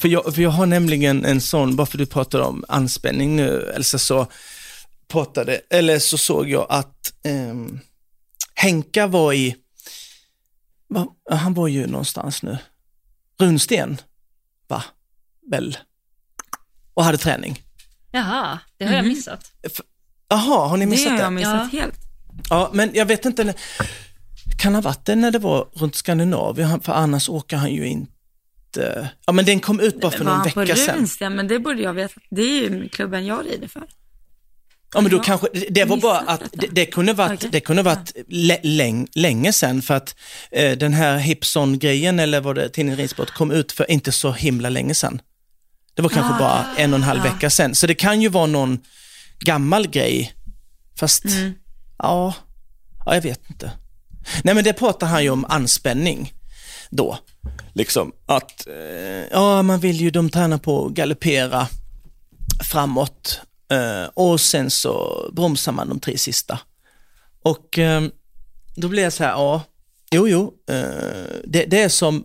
För 0.00 0.08
jag, 0.08 0.34
för 0.34 0.42
jag 0.42 0.50
har 0.50 0.66
nämligen 0.66 1.24
en 1.24 1.40
sån, 1.40 1.76
bara 1.76 1.86
för 1.86 1.98
du 1.98 2.06
pratar 2.06 2.40
om 2.40 2.64
anspänning 2.68 3.36
nu, 3.36 3.72
Elsa, 3.74 3.98
så 3.98 4.26
pratade, 5.08 5.60
eller 5.70 5.98
så 5.98 6.18
såg 6.18 6.50
jag 6.50 6.66
att 6.68 7.12
eh, 7.24 7.54
Henka 8.54 9.06
var 9.06 9.32
i, 9.32 9.56
va, 10.88 11.06
han 11.30 11.54
var 11.54 11.68
ju 11.68 11.86
någonstans 11.86 12.42
nu, 12.42 12.58
Runsten, 13.40 14.00
va? 14.68 14.84
Väl? 15.50 15.78
Och 16.94 17.04
hade 17.04 17.18
träning. 17.18 17.62
Jaha, 18.10 18.58
det 18.78 18.84
har 18.84 18.92
mm. 18.92 18.96
jag 18.96 19.04
mhm. 19.04 19.14
missat. 19.14 19.52
Jaha, 20.28 20.68
har 20.68 20.76
ni 20.76 20.86
missat 20.86 21.04
det? 21.04 21.16
Det 21.16 21.16
har 21.16 21.24
jag 21.24 21.32
missat 21.32 21.68
ja. 21.72 21.78
helt. 21.78 21.94
Ja, 22.50 22.70
men 22.72 22.90
jag 22.94 23.06
vet 23.06 23.24
inte, 23.24 23.54
kan 24.58 24.74
ha 24.74 24.82
varit 24.82 25.06
det 25.06 25.16
när 25.16 25.30
det 25.30 25.38
var 25.38 25.68
runt 25.72 25.94
Skandinavien, 25.94 26.80
för 26.80 26.92
annars 26.92 27.28
åker 27.28 27.56
han 27.56 27.72
ju 27.72 27.86
inte. 27.86 28.12
Ja 29.26 29.32
men 29.32 29.44
den 29.44 29.60
kom 29.60 29.80
ut 29.80 30.00
bara 30.00 30.12
för 30.12 30.24
någon 30.24 30.42
vecka 30.42 30.76
sedan. 30.76 30.96
Runst, 30.96 31.20
ja, 31.20 31.30
men 31.30 31.48
det 31.48 31.58
borde 31.58 31.82
jag 31.82 31.92
veta. 31.92 32.20
Det 32.30 32.42
är 32.42 32.46
ju 32.46 32.88
klubben 32.88 33.26
jag 33.26 33.46
rider 33.46 33.68
för. 33.68 33.82
Ja 34.94 35.00
men 35.00 35.10
då 35.10 35.18
kanske, 35.18 35.46
det 35.70 35.84
var 35.84 35.96
bara 35.96 36.18
att 36.18 36.42
det, 36.52 36.66
det 36.70 36.86
kunde 36.86 37.12
varit, 37.12 37.32
okay. 37.32 37.50
det 37.50 37.60
kunde 37.60 37.82
varit 37.82 38.12
läng, 38.62 39.08
länge 39.14 39.52
sedan 39.52 39.82
för 39.82 39.94
att 39.94 40.16
eh, 40.50 40.78
den 40.78 40.92
här 40.92 41.18
Hipson-grejen 41.18 42.20
eller 42.20 42.40
vad 42.40 42.54
det, 42.54 42.68
tidningen 42.68 42.98
Ridsport 42.98 43.30
kom 43.30 43.50
ut 43.50 43.72
för 43.72 43.90
inte 43.90 44.12
så 44.12 44.32
himla 44.32 44.68
länge 44.68 44.94
sedan. 44.94 45.20
Det 45.94 46.02
var 46.02 46.08
kanske 46.08 46.34
ah, 46.34 46.38
bara 46.38 46.66
en 46.76 46.92
och 46.92 46.96
en 46.96 47.02
halv 47.02 47.20
ja. 47.24 47.32
vecka 47.32 47.50
sedan. 47.50 47.74
Så 47.74 47.86
det 47.86 47.94
kan 47.94 48.22
ju 48.22 48.28
vara 48.28 48.46
någon 48.46 48.78
gammal 49.40 49.88
grej. 49.88 50.32
Fast, 50.98 51.24
mm. 51.24 51.52
ja, 51.98 52.34
ja, 53.06 53.14
jag 53.14 53.22
vet 53.22 53.50
inte. 53.50 53.72
Nej 54.44 54.54
men 54.54 54.64
det 54.64 54.72
pratar 54.72 55.06
han 55.06 55.22
ju 55.22 55.30
om 55.30 55.44
anspänning 55.44 56.32
då. 56.90 57.18
Liksom 57.72 58.12
att, 58.26 58.66
eh, 58.66 59.26
ja 59.30 59.62
man 59.62 59.80
vill 59.80 60.00
ju, 60.00 60.10
de 60.10 60.30
tränar 60.30 60.58
på 60.58 60.86
att 60.86 60.92
galoppera 60.92 61.68
framåt 62.70 63.40
eh, 63.72 64.04
och 64.14 64.40
sen 64.40 64.70
så 64.70 65.24
bromsar 65.32 65.72
man 65.72 65.88
de 65.88 66.00
tre 66.00 66.18
sista. 66.18 66.58
Och 67.42 67.78
eh, 67.78 68.02
då 68.76 68.88
blir 68.88 69.02
jag 69.02 69.12
så 69.12 69.24
här, 69.24 69.30
ja, 69.30 69.62
jo, 70.10 70.28
jo, 70.28 70.54
eh, 70.70 71.40
det, 71.44 71.64
det, 71.64 71.82
är 71.82 71.88
som, 71.88 72.24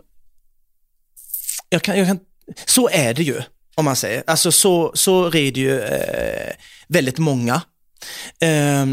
jag 1.69 1.81
kan, 1.81 1.97
jag 1.97 2.07
kan, 2.07 2.19
så 2.65 2.89
är 2.89 3.13
det 3.13 3.23
ju 3.23 3.41
om 3.75 3.85
man 3.85 3.95
säger. 3.95 4.23
Alltså 4.27 4.51
så, 4.51 4.91
så 4.95 5.29
rider 5.29 5.61
ju 5.61 5.81
eh, 5.81 6.53
väldigt 6.87 7.17
många. 7.17 7.61
Eh, 8.39 8.85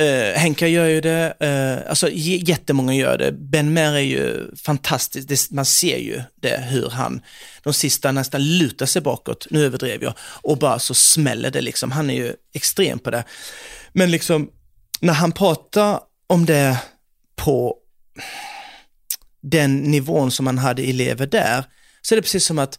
Uh, 0.00 0.38
Henka 0.38 0.68
gör 0.68 0.86
ju 0.86 1.00
det, 1.00 1.34
uh, 1.42 1.90
alltså 1.90 2.10
jättemånga 2.12 2.94
gör 2.94 3.18
det. 3.18 3.32
Ben 3.32 3.72
Mer 3.72 3.92
är 3.92 3.98
ju 3.98 4.54
fantastisk, 4.56 5.28
det, 5.28 5.50
man 5.50 5.64
ser 5.64 5.98
ju 5.98 6.22
det 6.34 6.64
hur 6.68 6.90
han, 6.90 7.20
de 7.62 7.72
sista 7.72 8.12
nästan 8.12 8.58
lutar 8.58 8.86
sig 8.86 9.02
bakåt, 9.02 9.46
nu 9.50 9.64
överdrev 9.64 10.02
jag, 10.02 10.14
och 10.20 10.58
bara 10.58 10.78
så 10.78 10.94
smäller 10.94 11.50
det 11.50 11.60
liksom. 11.60 11.92
Han 11.92 12.10
är 12.10 12.14
ju 12.14 12.34
extrem 12.54 12.98
på 12.98 13.10
det. 13.10 13.24
Men 13.92 14.10
liksom, 14.10 14.50
när 15.00 15.12
han 15.12 15.32
pratar 15.32 16.00
om 16.26 16.46
det 16.46 16.78
på 17.36 17.76
den 19.42 19.76
nivån 19.76 20.30
som 20.30 20.46
han 20.46 20.58
hade 20.58 20.82
elever 20.82 21.26
där, 21.26 21.64
så 22.02 22.14
är 22.14 22.16
det 22.16 22.22
precis 22.22 22.44
som 22.44 22.58
att 22.58 22.78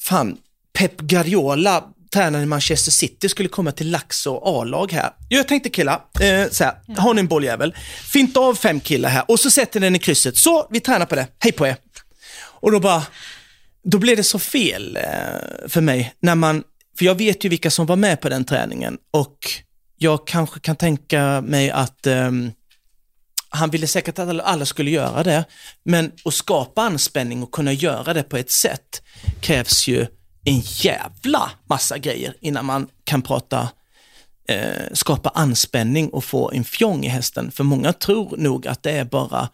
fan, 0.00 0.38
Pep 0.72 1.00
Guardiola 1.00 1.91
tränaren 2.12 2.44
i 2.44 2.46
Manchester 2.46 2.90
City 2.90 3.28
skulle 3.28 3.48
komma 3.48 3.72
till 3.72 3.90
Laxå 3.90 4.42
A-lag 4.44 4.92
här. 4.92 5.10
Jag 5.28 5.48
tänkte 5.48 5.70
killar, 5.70 6.00
eh, 6.20 6.50
så 6.50 6.64
här, 6.64 6.74
ja. 6.86 7.00
har 7.00 7.14
ni 7.14 7.20
en 7.20 7.28
bolljävel? 7.28 7.74
Finta 8.12 8.40
av 8.40 8.54
fem 8.54 8.80
killar 8.80 9.08
här 9.08 9.24
och 9.28 9.40
så 9.40 9.50
sätter 9.50 9.80
den 9.80 9.96
i 9.96 9.98
krysset. 9.98 10.36
Så, 10.36 10.66
vi 10.70 10.80
tränar 10.80 11.06
på 11.06 11.14
det. 11.14 11.26
Hej 11.38 11.52
på 11.52 11.66
er. 11.66 11.76
Och 12.34 12.72
då 12.72 12.80
bara, 12.80 13.02
då 13.84 13.98
blev 13.98 14.16
det 14.16 14.22
så 14.22 14.38
fel 14.38 14.96
eh, 14.96 15.68
för 15.68 15.80
mig 15.80 16.14
när 16.20 16.34
man, 16.34 16.62
för 16.98 17.04
jag 17.04 17.14
vet 17.14 17.44
ju 17.44 17.48
vilka 17.48 17.70
som 17.70 17.86
var 17.86 17.96
med 17.96 18.20
på 18.20 18.28
den 18.28 18.44
träningen 18.44 18.98
och 19.10 19.38
jag 19.98 20.26
kanske 20.26 20.60
kan 20.60 20.76
tänka 20.76 21.40
mig 21.40 21.70
att 21.70 22.06
eh, 22.06 22.30
han 23.48 23.70
ville 23.70 23.86
säkert 23.86 24.18
att 24.18 24.40
alla 24.40 24.66
skulle 24.66 24.90
göra 24.90 25.22
det, 25.22 25.44
men 25.84 26.12
att 26.24 26.34
skapa 26.34 26.82
anspänning 26.82 27.42
och 27.42 27.52
kunna 27.52 27.72
göra 27.72 28.14
det 28.14 28.22
på 28.22 28.36
ett 28.36 28.50
sätt 28.50 29.02
krävs 29.40 29.88
ju 29.88 30.06
en 30.44 30.60
jävla 30.60 31.50
massa 31.66 31.98
grejer 31.98 32.36
innan 32.40 32.64
man 32.64 32.88
kan 33.04 33.22
prata 33.22 33.68
eh, 34.48 34.82
skapa 34.92 35.28
anspänning 35.28 36.08
och 36.08 36.24
få 36.24 36.50
en 36.50 36.64
fjong 36.64 37.04
i 37.04 37.08
hästen. 37.08 37.50
För 37.50 37.64
många 37.64 37.92
tror 37.92 38.36
nog 38.36 38.66
att 38.66 38.82
det 38.82 38.90
är 38.90 39.04
bara 39.04 39.48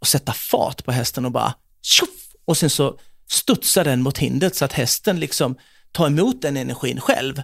att 0.00 0.08
sätta 0.08 0.32
fart 0.32 0.84
på 0.84 0.92
hästen 0.92 1.24
och 1.24 1.32
bara 1.32 1.54
tjoff! 1.82 2.08
Och 2.44 2.56
sen 2.56 2.70
så 2.70 2.98
studsar 3.30 3.84
den 3.84 4.02
mot 4.02 4.18
hindret 4.18 4.56
så 4.56 4.64
att 4.64 4.72
hästen 4.72 5.20
liksom 5.20 5.56
tar 5.92 6.06
emot 6.06 6.42
den 6.42 6.56
energin 6.56 7.00
själv. 7.00 7.42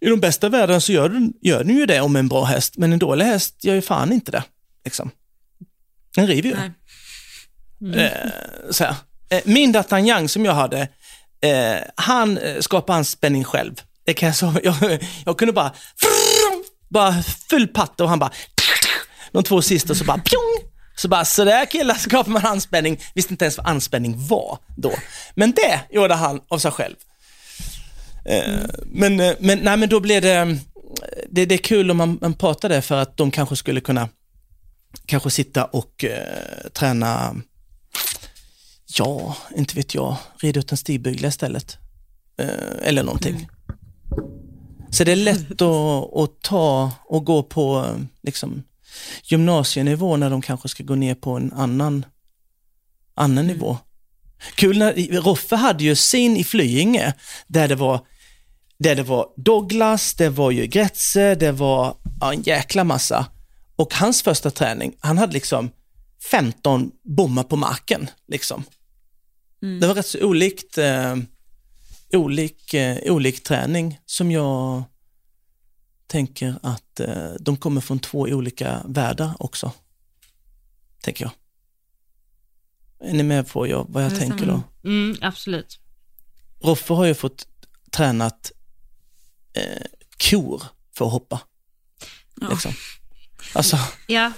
I 0.00 0.06
de 0.08 0.20
bästa 0.20 0.48
världen 0.48 0.80
så 0.80 0.92
gör 0.92 1.08
den, 1.08 1.32
gör 1.40 1.64
den 1.64 1.76
ju 1.76 1.86
det 1.86 2.00
om 2.00 2.16
en 2.16 2.28
bra 2.28 2.44
häst, 2.44 2.76
men 2.76 2.92
en 2.92 2.98
dålig 2.98 3.24
häst 3.24 3.64
gör 3.64 3.74
ju 3.74 3.82
fan 3.82 4.12
inte 4.12 4.32
det. 4.32 4.44
Liksom. 4.84 5.10
Den 6.14 6.26
river 6.26 6.48
ju. 6.48 6.56
Mm. 7.88 7.98
Eh, 7.98 8.30
så 8.70 8.84
här. 8.84 8.94
Eh, 9.28 9.40
min 9.44 9.74
D'Artagnan 9.74 10.28
som 10.28 10.44
jag 10.44 10.54
hade, 10.54 10.88
eh, 11.42 11.80
han 11.96 12.38
eh, 12.38 12.42
skapade 12.42 12.62
skapade 12.62 12.98
anspänning 12.98 13.44
själv. 13.44 13.74
Det 14.06 14.14
kan 14.14 14.26
jag, 14.26 14.36
så, 14.36 14.54
jag, 14.62 15.04
jag 15.24 15.38
kunde 15.38 15.52
bara, 15.52 15.72
bara 16.88 17.22
full 17.50 17.68
patte 17.68 18.02
och 18.02 18.08
han 18.08 18.18
bara, 18.18 18.30
de 19.32 19.42
två 19.42 19.62
sista 19.62 19.94
så 19.94 20.04
bara 20.04 20.18
pjong, 20.18 20.70
så 20.96 21.08
bara, 21.08 21.24
sådär 21.24 21.66
killar 21.66 21.94
skapar 21.94 22.30
man 22.30 22.46
anspänning. 22.46 23.00
Visste 23.14 23.32
inte 23.32 23.44
ens 23.44 23.58
vad 23.58 23.66
anspänning 23.66 24.26
var 24.28 24.58
då. 24.76 24.92
Men 25.34 25.52
det 25.52 25.80
gjorde 25.90 26.14
han 26.14 26.40
av 26.48 26.58
sig 26.58 26.70
själv. 26.70 26.94
Eh, 28.24 28.64
men, 28.86 29.20
eh, 29.20 29.34
men, 29.40 29.58
nej, 29.58 29.76
men 29.76 29.88
då 29.88 30.00
blev 30.00 30.22
det, 30.22 30.32
eh, 30.32 30.46
det, 31.30 31.46
det 31.46 31.54
är 31.54 31.58
kul 31.58 31.90
om 31.90 31.96
man, 31.96 32.18
man 32.20 32.34
pratar 32.34 32.68
det 32.68 32.82
för 32.82 32.96
att 32.96 33.16
de 33.16 33.30
kanske 33.30 33.56
skulle 33.56 33.80
kunna 33.80 34.08
kanske 35.06 35.30
sitta 35.30 35.64
och 35.64 36.04
eh, 36.04 36.70
träna, 36.72 37.36
ja, 38.98 39.36
inte 39.56 39.76
vet 39.76 39.94
jag, 39.94 40.16
rida 40.40 40.60
ut 40.60 40.72
en 40.72 40.78
stigbygel 40.78 41.24
istället. 41.24 41.78
Eh, 42.38 42.88
eller 42.88 43.02
någonting. 43.02 43.34
Mm. 43.34 43.48
Så 44.90 45.04
det 45.04 45.12
är 45.12 45.16
lätt 45.16 45.50
att, 45.62 46.16
att 46.16 46.42
ta 46.42 46.92
och 47.04 47.24
gå 47.24 47.42
på 47.42 47.96
liksom, 48.22 48.62
gymnasienivå 49.24 50.16
när 50.16 50.30
de 50.30 50.42
kanske 50.42 50.68
ska 50.68 50.84
gå 50.84 50.94
ner 50.94 51.14
på 51.14 51.30
en 51.30 51.52
annan, 51.52 52.04
annan 53.14 53.44
mm. 53.44 53.46
nivå. 53.46 53.78
Kul 54.54 54.78
när, 54.78 55.20
Roffe 55.20 55.56
hade 55.56 55.84
ju 55.84 55.96
sin 55.96 56.36
i 56.36 56.44
Flyinge 56.44 57.14
där 57.46 57.68
det 57.68 57.74
var 57.74 58.00
där 58.78 58.96
det 58.96 59.02
var 59.02 59.26
Douglas, 59.36 60.14
det 60.14 60.28
var 60.28 60.50
ju 60.50 60.66
Gretze, 60.66 61.34
det 61.34 61.52
var 61.52 61.96
ja, 62.20 62.32
en 62.32 62.42
jäkla 62.42 62.84
massa. 62.84 63.26
Och 63.76 63.94
hans 63.94 64.22
första 64.22 64.50
träning, 64.50 64.94
han 65.00 65.18
hade 65.18 65.32
liksom 65.32 65.70
15 66.30 66.90
bommar 67.16 67.42
på 67.42 67.56
marken. 67.56 68.10
Liksom. 68.28 68.64
Mm. 69.62 69.80
Det 69.80 69.86
var 69.86 69.94
rätt 69.94 70.06
så 70.06 70.24
olikt, 70.24 70.78
eh, 70.78 71.16
olik, 72.12 72.74
eh, 72.74 73.12
olik 73.12 73.42
träning 73.42 73.98
som 74.06 74.30
jag 74.30 74.84
tänker 76.06 76.54
att 76.62 77.00
eh, 77.00 77.32
de 77.40 77.56
kommer 77.56 77.80
från 77.80 77.98
två 77.98 78.18
olika 78.18 78.82
världar 78.86 79.32
också. 79.38 79.72
Tänker 81.00 81.24
jag. 81.24 81.32
Är 83.08 83.12
ni 83.12 83.22
med 83.22 83.48
på 83.48 83.66
jag, 83.66 83.86
vad 83.88 84.04
jag 84.04 84.18
tänker 84.18 84.46
då? 84.46 84.62
Mm, 84.84 85.16
absolut. 85.20 85.78
Roffe 86.60 86.94
har 86.94 87.04
ju 87.04 87.14
fått 87.14 87.46
tränat 87.90 88.52
eh, 89.52 89.86
kor 90.30 90.62
för 90.96 91.06
att 91.06 91.12
hoppa. 91.12 91.40
Ja. 92.40 92.48
Liksom. 92.50 92.72
Alltså, 93.52 93.78
ja, 94.06 94.32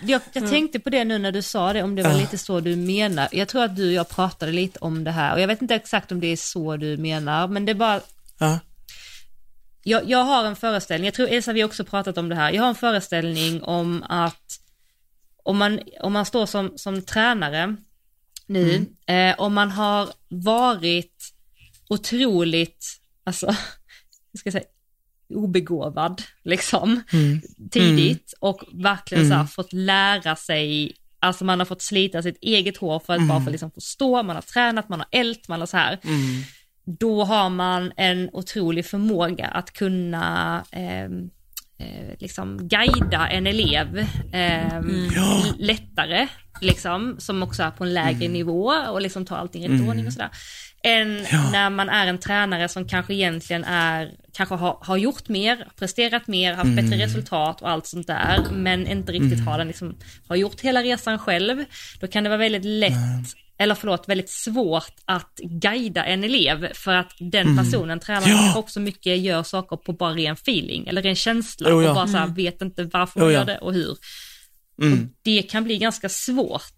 jag, 0.00 0.20
jag, 0.32 0.48
tänkte 0.48 0.80
på 0.80 0.90
det 0.90 1.04
nu 1.04 1.18
när 1.18 1.32
du 1.32 1.42
sa 1.42 1.72
det, 1.72 1.82
om 1.82 1.94
det 1.94 2.02
var 2.02 2.10
ja. 2.10 2.16
lite 2.16 2.38
så 2.38 2.60
du 2.60 2.76
menar. 2.76 3.28
Jag 3.32 3.48
tror 3.48 3.64
att 3.64 3.76
du 3.76 3.86
och 3.86 3.92
jag 3.92 4.08
pratade 4.08 4.52
lite 4.52 4.78
om 4.78 5.04
det 5.04 5.10
här 5.10 5.34
och 5.34 5.40
jag 5.40 5.48
vet 5.48 5.62
inte 5.62 5.74
exakt 5.74 6.12
om 6.12 6.20
det 6.20 6.26
är 6.26 6.36
så 6.36 6.76
du 6.76 6.96
menar, 6.96 7.48
men 7.48 7.66
det 7.66 7.72
är 7.72 7.74
bara... 7.74 8.00
Ja. 8.38 8.58
Jag, 9.82 10.10
jag 10.10 10.24
har 10.24 10.44
en 10.44 10.56
föreställning, 10.56 11.04
jag 11.04 11.14
tror 11.14 11.28
Elsa 11.28 11.52
vi 11.52 11.64
också 11.64 11.84
pratat 11.84 12.18
om 12.18 12.28
det 12.28 12.34
här, 12.34 12.52
jag 12.52 12.62
har 12.62 12.68
en 12.68 12.74
föreställning 12.74 13.62
om 13.62 14.02
att 14.08 14.60
om 15.42 15.56
man, 15.56 15.80
om 16.00 16.12
man 16.12 16.26
står 16.26 16.46
som, 16.46 16.72
som 16.76 17.02
tränare 17.02 17.76
nu, 18.46 18.86
mm. 19.06 19.30
eh, 19.30 19.40
om 19.40 19.54
man 19.54 19.70
har 19.70 20.08
varit 20.28 21.32
otroligt, 21.88 22.86
alltså, 23.24 23.46
jag 24.32 24.40
ska 24.40 24.52
säga, 24.52 24.64
obegåvad 25.34 26.22
liksom 26.44 27.00
mm. 27.12 27.40
tidigt 27.70 28.34
mm. 28.42 28.50
och 28.50 28.62
verkligen 28.72 29.24
mm. 29.24 29.30
så 29.30 29.34
här, 29.34 29.40
mm. 29.40 29.48
fått 29.48 29.72
lära 29.72 30.36
sig, 30.36 30.92
alltså 31.20 31.44
man 31.44 31.58
har 31.58 31.66
fått 31.66 31.82
slita 31.82 32.22
sitt 32.22 32.38
eget 32.40 32.76
hår 32.76 32.98
för 32.98 33.12
att 33.12 33.28
bara 33.28 33.38
få 33.38 33.42
mm. 33.42 33.52
liksom 33.52 33.70
förstå, 33.70 34.22
man 34.22 34.36
har 34.36 34.42
tränat, 34.42 34.88
man 34.88 35.00
har 35.00 35.08
ält, 35.12 35.48
man 35.48 35.60
har 35.60 35.66
så 35.66 35.76
här. 35.76 35.98
Mm. 36.04 36.42
Då 36.98 37.24
har 37.24 37.50
man 37.50 37.92
en 37.96 38.30
otrolig 38.32 38.86
förmåga 38.86 39.46
att 39.46 39.72
kunna 39.72 40.64
eh, 40.72 41.04
eh, 41.78 42.16
liksom 42.18 42.68
guida 42.68 43.28
en 43.28 43.46
elev 43.46 43.98
eh, 44.32 44.82
lättare, 45.58 46.28
liksom, 46.60 47.16
som 47.18 47.42
också 47.42 47.62
är 47.62 47.70
på 47.70 47.84
en 47.84 47.94
lägre 47.94 48.28
nivå 48.28 48.72
och 48.90 49.00
liksom 49.00 49.24
tar 49.24 49.36
allting 49.36 49.64
i 49.64 49.68
rätt 49.68 49.88
ordning 49.88 50.06
och 50.06 50.12
sådär. 50.12 50.30
Än 50.86 51.26
ja. 51.32 51.50
när 51.50 51.70
man 51.70 51.88
är 51.88 52.06
en 52.06 52.18
tränare 52.18 52.68
som 52.68 52.88
kanske 52.88 53.14
egentligen 53.14 53.64
är, 53.64 54.10
kanske 54.32 54.54
har, 54.54 54.78
har 54.80 54.96
gjort 54.96 55.28
mer, 55.28 55.68
presterat 55.78 56.26
mer, 56.26 56.54
haft 56.54 56.64
mm. 56.64 56.76
bättre 56.76 57.04
resultat 57.04 57.62
och 57.62 57.70
allt 57.70 57.86
sånt 57.86 58.06
där, 58.06 58.46
men 58.52 58.86
inte 58.86 59.12
riktigt 59.12 59.32
mm. 59.32 59.46
har, 59.46 59.58
den 59.58 59.66
liksom, 59.66 59.96
har 60.28 60.36
gjort 60.36 60.60
hela 60.60 60.82
resan 60.82 61.18
själv. 61.18 61.64
Då 62.00 62.06
kan 62.06 62.24
det 62.24 62.30
vara 62.30 62.38
väldigt 62.38 62.64
lätt 62.64 63.36
eller 63.58 63.74
förlåt, 63.74 64.08
väldigt 64.08 64.30
svårt 64.30 64.94
att 65.04 65.40
guida 65.42 66.04
en 66.04 66.24
elev 66.24 66.72
för 66.74 66.92
att 66.92 67.12
den 67.18 67.46
mm. 67.46 67.64
personen, 67.64 67.90
mm. 67.90 68.00
tränaren, 68.00 68.30
ja. 68.30 68.58
också 68.58 68.80
mycket 68.80 69.18
gör 69.18 69.42
saker 69.42 69.76
på 69.76 69.92
bara 69.92 70.14
ren 70.14 70.32
feeling 70.32 70.86
eller 70.86 71.02
ren 71.02 71.16
känsla 71.16 71.74
oh, 71.74 71.84
ja. 71.84 71.88
och 71.88 71.94
bara 71.94 72.06
så 72.06 72.16
här, 72.16 72.24
mm. 72.24 72.34
vet 72.34 72.62
inte 72.62 72.84
varför 72.84 73.20
oh, 73.20 73.24
ja. 73.24 73.32
gör 73.32 73.44
det 73.44 73.58
och 73.58 73.74
hur. 73.74 73.96
Mm. 74.82 74.92
Och 74.92 74.98
det 75.22 75.42
kan 75.42 75.64
bli 75.64 75.78
ganska 75.78 76.08
svårt 76.08 76.72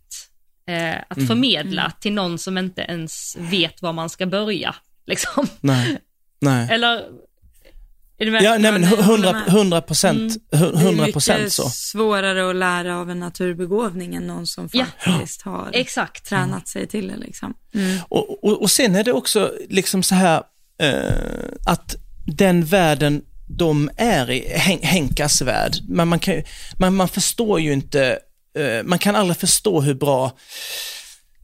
eh, 0.68 0.96
att 1.08 1.16
mm. 1.16 1.26
förmedla 1.26 1.82
mm. 1.82 1.92
till 2.00 2.12
någon 2.12 2.38
som 2.38 2.58
inte 2.58 2.80
ens 2.80 3.36
vet 3.38 3.82
var 3.82 3.92
man 3.92 4.10
ska 4.10 4.26
börja. 4.26 4.74
Liksom. 5.06 5.46
Nej. 5.60 5.98
Nej. 6.40 6.68
Eller 6.70 7.04
Ja, 8.20 8.58
nej 8.58 8.72
men 8.72 8.84
hundra 9.48 9.82
procent, 9.82 10.36
mm. 10.52 10.76
hundra 10.76 11.06
procent 11.06 11.52
så. 11.52 11.62
Det 11.62 11.68
är 11.68 11.70
svårare 11.70 12.50
att 12.50 12.56
lära 12.56 12.98
av 12.98 13.10
en 13.10 13.20
naturbegåvning 13.20 14.14
än 14.14 14.26
någon 14.26 14.46
som 14.46 14.68
faktiskt 14.68 15.42
ja. 15.44 15.50
har 15.50 15.70
Exakt. 15.72 16.28
tränat 16.28 16.68
sig 16.68 16.86
till 16.86 17.08
det 17.08 17.16
liksom. 17.16 17.54
Mm. 17.74 17.98
Och, 18.08 18.44
och, 18.44 18.62
och, 18.62 18.70
sen 18.70 18.96
är 18.96 19.04
det 19.04 19.12
också 19.12 19.52
liksom 19.68 20.02
så 20.02 20.14
här 20.14 20.42
eh, 20.78 21.12
att 21.66 21.96
den 22.26 22.64
världen 22.64 23.22
de 23.48 23.90
är 23.96 24.30
i, 24.30 24.48
Henkas 24.82 25.42
värld, 25.42 25.72
men 25.88 26.08
man, 26.08 26.18
kan, 26.18 26.42
man, 26.78 26.94
man 26.94 27.08
förstår 27.08 27.60
ju 27.60 27.72
inte, 27.72 28.18
eh, 28.59 28.82
man 28.85 28.98
kan 28.98 29.16
aldrig 29.16 29.36
förstå 29.36 29.80
hur 29.80 29.94
bra 29.94 30.32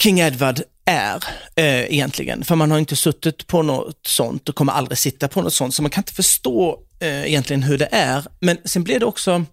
King 0.03 0.21
Edward 0.21 0.63
är 0.85 1.25
eh, 1.57 1.95
egentligen. 1.95 2.45
För 2.45 2.55
man 2.55 2.71
har 2.71 2.79
inte 2.79 2.97
suttit 2.97 3.47
på 3.47 3.63
något 3.63 4.07
sånt 4.07 4.49
och 4.49 4.55
kommer 4.55 4.73
aldrig 4.73 4.99
sitta 4.99 5.29
på 5.29 5.43
något 5.43 5.55
sånt, 5.55 5.75
så 5.75 5.83
man 5.83 5.91
kan 5.91 6.01
inte 6.01 6.13
förstå 6.13 6.79
eh, 7.01 7.27
egentligen 7.27 7.63
hur 7.63 7.79
det 7.79 7.89
är. 7.93 8.25
Men 8.41 8.59
sen 8.65 8.85
blir 8.85 9.01
det 9.01 9.07
också 9.07 9.45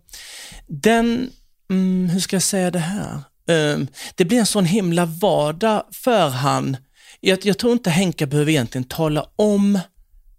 den, 0.68 1.30
mm, 1.70 2.10
hur 2.10 2.20
ska 2.20 2.36
jag 2.36 2.44
säga 2.44 2.72
det 2.72 2.80
här? 2.80 3.14
Eh, 3.48 3.80
det 4.16 4.26
blir 4.26 4.40
en 4.40 4.46
sån 4.46 4.66
himla 4.66 5.06
vardag 5.06 5.84
för 5.92 6.30
han. 6.30 6.78
Jag, 7.20 7.46
jag 7.46 7.58
tror 7.58 7.74
inte 7.74 7.90
Henka 7.90 8.26
behöver 8.26 8.52
egentligen 8.52 8.88
tala 8.88 9.26
om 9.36 9.80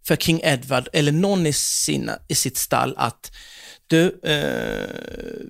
för 0.07 0.16
King 0.16 0.40
Edward 0.44 0.89
eller 0.93 1.12
någon 1.12 1.47
i, 1.47 1.53
sina, 1.53 2.19
i 2.28 2.35
sitt 2.35 2.57
stall 2.57 2.94
att 2.97 3.32
du, 3.93 4.20
eh, 4.23 4.86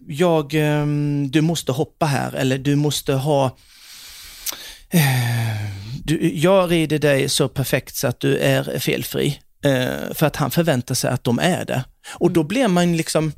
jag, 0.09 0.55
eh, 0.55 0.87
du 1.31 1.41
måste 1.41 1.73
hoppa 1.73 2.07
här 2.07 2.33
eller 2.33 2.59
du 2.59 2.77
måste 2.77 3.13
ha 3.13 3.57
Eh, 4.95 5.71
du, 6.05 6.33
jag 6.35 6.71
rider 6.71 6.99
dig 6.99 7.29
så 7.29 7.49
perfekt 7.49 7.97
så 7.97 8.07
att 8.07 8.21
du 8.21 8.39
är 8.39 8.79
felfri. 8.79 9.41
Eh, 9.65 10.15
för 10.15 10.27
att 10.27 10.37
han 10.37 10.51
förväntar 10.51 10.95
sig 10.95 11.11
att 11.11 11.25
de 11.25 11.39
är 11.39 11.65
det. 11.65 11.85
Och 12.15 12.31
då 12.31 12.43
blir 12.43 12.69
man 12.69 12.97
liksom, 12.97 13.33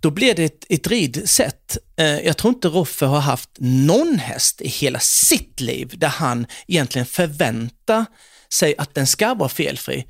då 0.00 0.10
blir 0.10 0.34
det 0.34 0.44
ett, 0.44 0.64
ett 0.68 0.86
ridsätt. 0.86 1.78
Eh, 1.96 2.18
jag 2.20 2.36
tror 2.36 2.54
inte 2.54 2.68
Roffe 2.68 3.06
har 3.06 3.20
haft 3.20 3.50
någon 3.58 4.18
häst 4.18 4.60
i 4.60 4.68
hela 4.68 4.98
sitt 5.00 5.60
liv 5.60 5.94
där 5.96 6.08
han 6.08 6.46
egentligen 6.68 7.06
förväntar 7.06 8.04
sig 8.52 8.74
att 8.78 8.94
den 8.94 9.06
ska 9.06 9.34
vara 9.34 9.48
felfri. 9.48 10.06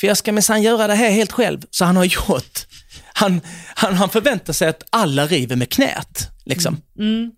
För 0.00 0.06
jag 0.06 0.16
ska 0.16 0.32
minsann 0.32 0.62
göra 0.62 0.86
det 0.86 0.94
här 0.94 1.10
helt 1.10 1.32
själv, 1.32 1.62
så 1.70 1.84
han 1.84 1.96
har 1.96 2.04
gjort. 2.04 2.66
Han, 3.14 3.40
han, 3.74 3.94
han 3.94 4.08
förväntar 4.08 4.52
sig 4.52 4.68
att 4.68 4.82
alla 4.90 5.26
river 5.26 5.56
med 5.56 5.70
knät. 5.70 6.28
Liksom. 6.44 6.80
Mm. 6.98 7.30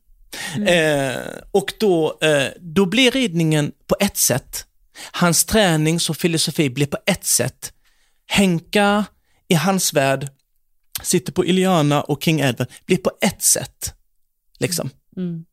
Mm. 0.54 0.68
Eh, 0.68 1.18
och 1.50 1.72
då, 1.80 2.18
eh, 2.22 2.46
då 2.60 2.86
blir 2.86 3.10
ridningen 3.10 3.72
på 3.86 3.96
ett 4.00 4.16
sätt. 4.16 4.66
Hans 5.12 5.44
tränings 5.44 6.10
och 6.10 6.16
filosofi 6.16 6.70
blir 6.70 6.86
på 6.86 6.98
ett 7.06 7.24
sätt. 7.24 7.72
Henka 8.26 9.04
i 9.48 9.54
hans 9.54 9.92
värld, 9.92 10.28
sitter 11.02 11.32
på 11.32 11.44
Iliana 11.44 12.02
och 12.02 12.22
King 12.22 12.40
Edward, 12.40 12.68
blir 12.86 12.96
på 12.96 13.10
ett 13.20 13.42
sätt. 13.42 13.94
Liksom. 14.58 14.90
Mm. 15.16 15.44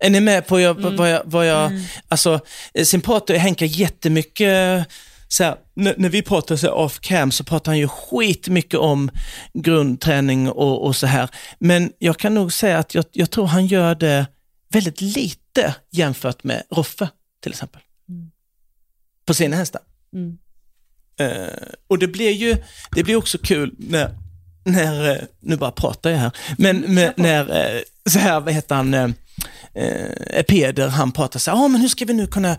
Är 0.00 0.10
ni 0.10 0.20
med 0.20 0.46
på 0.46 0.60
jag, 0.60 0.78
mm. 0.78 0.96
vad 0.96 1.10
jag, 1.10 1.22
vad 1.24 1.46
jag 1.46 1.66
mm. 1.66 1.82
alltså, 2.08 2.40
sen 2.84 3.00
pratar 3.00 3.34
Henka 3.34 3.64
jättemycket 3.64 4.86
så 5.28 5.44
här, 5.44 5.56
när, 5.74 6.08
vi 6.08 6.22
pratar 6.22 6.56
så 6.56 6.70
off 6.70 7.00
cam 7.00 7.30
så 7.30 7.44
pratar 7.44 7.72
han 7.72 7.78
ju 7.78 7.88
skitmycket 7.88 8.80
om 8.80 9.10
grundträning 9.54 10.50
och, 10.50 10.86
och 10.86 10.96
så 10.96 11.06
här. 11.06 11.30
Men 11.58 11.92
jag 11.98 12.18
kan 12.18 12.34
nog 12.34 12.52
säga 12.52 12.78
att 12.78 12.94
jag, 12.94 13.04
jag 13.12 13.30
tror 13.30 13.46
han 13.46 13.66
gör 13.66 13.94
det 13.94 14.26
väldigt 14.68 15.00
lite 15.00 15.74
jämfört 15.90 16.44
med 16.44 16.62
Roffe 16.70 17.08
till 17.42 17.52
exempel. 17.52 17.80
Mm. 18.08 18.30
På 19.26 19.34
sina 19.34 19.56
hästar. 19.56 19.82
Mm. 20.12 20.38
Uh, 21.20 21.68
och 21.88 21.98
det 21.98 22.08
blir 22.08 22.30
ju, 22.30 22.56
det 22.94 23.04
blir 23.04 23.16
också 23.16 23.38
kul 23.38 23.74
när, 23.78 24.18
när 24.64 25.10
uh, 25.10 25.22
nu 25.40 25.56
bara 25.56 25.70
pratar 25.70 26.10
jag 26.10 26.18
här, 26.18 26.30
men 26.58 26.80
med, 26.80 27.12
när, 27.16 27.74
uh, 27.74 27.80
så 28.06 28.18
här, 28.18 28.40
vad 28.40 28.54
heter 28.54 28.74
han, 28.74 29.14
uh, 29.78 30.42
Peder, 30.42 30.88
han 30.88 31.12
pratar 31.12 31.40
så 31.40 31.50
här, 31.50 31.64
ah, 31.64 31.68
men 31.68 31.80
hur 31.80 31.88
ska 31.88 32.04
vi 32.04 32.12
nu 32.12 32.26
kunna, 32.26 32.56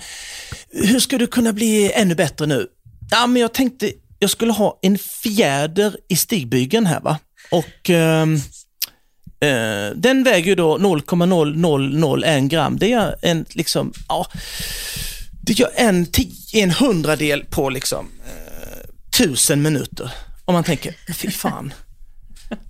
hur 0.72 1.00
ska 1.00 1.18
du 1.18 1.28
kunna 1.28 1.54
bli 1.54 1.92
ännu 1.92 2.16
bättre 2.16 2.46
nu? 2.46 2.68
Ja, 3.12 3.28
men 3.28 3.42
jag 3.42 3.54
tänkte, 3.54 3.92
jag 4.20 4.30
skulle 4.30 4.52
ha 4.52 4.80
en 4.82 4.98
fjäder 4.98 5.98
i 6.10 6.16
stigbygeln 6.16 6.86
här 6.86 7.00
va. 7.00 7.20
Och 7.52 7.90
uh, 7.90 8.26
den 9.96 10.24
väger 10.24 10.48
ju 10.48 10.56
då 10.56 10.78
0,0001 10.78 12.48
gram. 12.48 12.78
Det 12.78 12.92
är 12.92 13.16
en, 13.22 13.46
liksom, 13.50 13.94
ja, 14.08 14.28
det 15.46 15.60
gör 15.60 15.72
en, 15.76 16.08
en 16.54 16.72
hundradel 16.72 17.46
på 17.50 17.70
liksom 17.70 18.12
eh, 18.26 18.90
tusen 19.18 19.62
minuter. 19.62 20.12
Om 20.46 20.54
man 20.54 20.64
tänker, 20.64 20.96
fy 21.14 21.32
fan. 21.32 21.74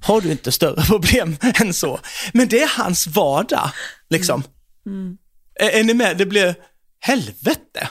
Har 0.01 0.21
du 0.21 0.31
inte 0.31 0.51
större 0.51 0.85
problem 0.85 1.37
än 1.61 1.73
så? 1.73 1.99
Men 2.33 2.47
det 2.47 2.61
är 2.61 2.67
hans 2.77 3.07
vardag. 3.07 3.71
Liksom. 4.09 4.43
Mm. 4.85 4.97
Mm. 4.97 5.17
Är, 5.59 5.69
är 5.79 5.83
ni 5.83 5.93
med? 5.93 6.17
Det 6.17 6.25
blir 6.25 6.55
helvete. 6.99 7.89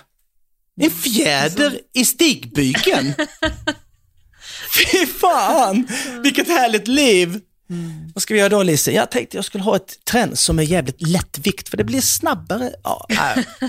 En 0.81 0.91
fjäder 0.91 1.81
i 1.95 2.05
stigbygeln. 2.05 3.15
Fy 4.77 5.07
fan, 5.07 5.87
vilket 6.23 6.49
härligt 6.49 6.89
liv. 6.89 7.41
Mm. 7.71 8.11
Vad 8.15 8.23
ska 8.23 8.35
vi 8.35 8.41
göra 8.41 8.49
då 8.49 8.63
Lise? 8.63 8.93
Jag 8.93 9.11
tänkte 9.11 9.37
jag 9.37 9.45
skulle 9.45 9.65
ha 9.65 9.77
ett 9.77 10.05
träns 10.05 10.41
som 10.41 10.59
är 10.59 10.63
jävligt 10.63 11.03
lättvikt 11.03 11.69
för 11.69 11.77
det 11.77 11.85
blir 11.85 12.01
snabbare. 12.01 12.71
Ja, 12.85 13.07
äh. 13.11 13.45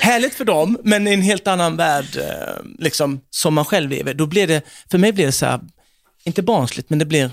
Härligt 0.00 0.34
för 0.34 0.44
dem, 0.44 0.78
men 0.84 1.08
i 1.08 1.12
en 1.12 1.22
helt 1.22 1.46
annan 1.46 1.76
värld 1.76 2.16
eh, 2.16 2.64
liksom, 2.78 3.20
som 3.30 3.54
man 3.54 3.64
själv 3.64 3.90
lever. 3.90 4.14
Då 4.14 4.26
blir 4.26 4.46
det, 4.46 4.62
för 4.90 4.98
mig 4.98 5.12
blir 5.12 5.26
det 5.26 5.32
så 5.32 5.46
här, 5.46 5.60
inte 6.24 6.42
barnsligt, 6.42 6.90
men 6.90 6.98
det 6.98 7.04
blir, 7.04 7.30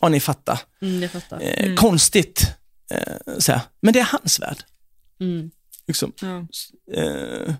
ja 0.00 0.08
ni 0.08 0.20
fattar, 0.20 0.60
Mm, 0.82 1.08
fattar. 1.08 1.40
eh, 1.42 1.74
konstigt. 1.74 2.54
Eh, 2.90 3.38
så 3.38 3.52
här. 3.52 3.60
Men 3.80 3.92
det 3.92 4.00
är 4.00 4.08
hans 4.12 4.40
värld. 4.40 4.58
Mm. 5.20 5.50
Liksom. 5.86 6.12
Ja. 6.20 6.46
Eh, 7.02 7.54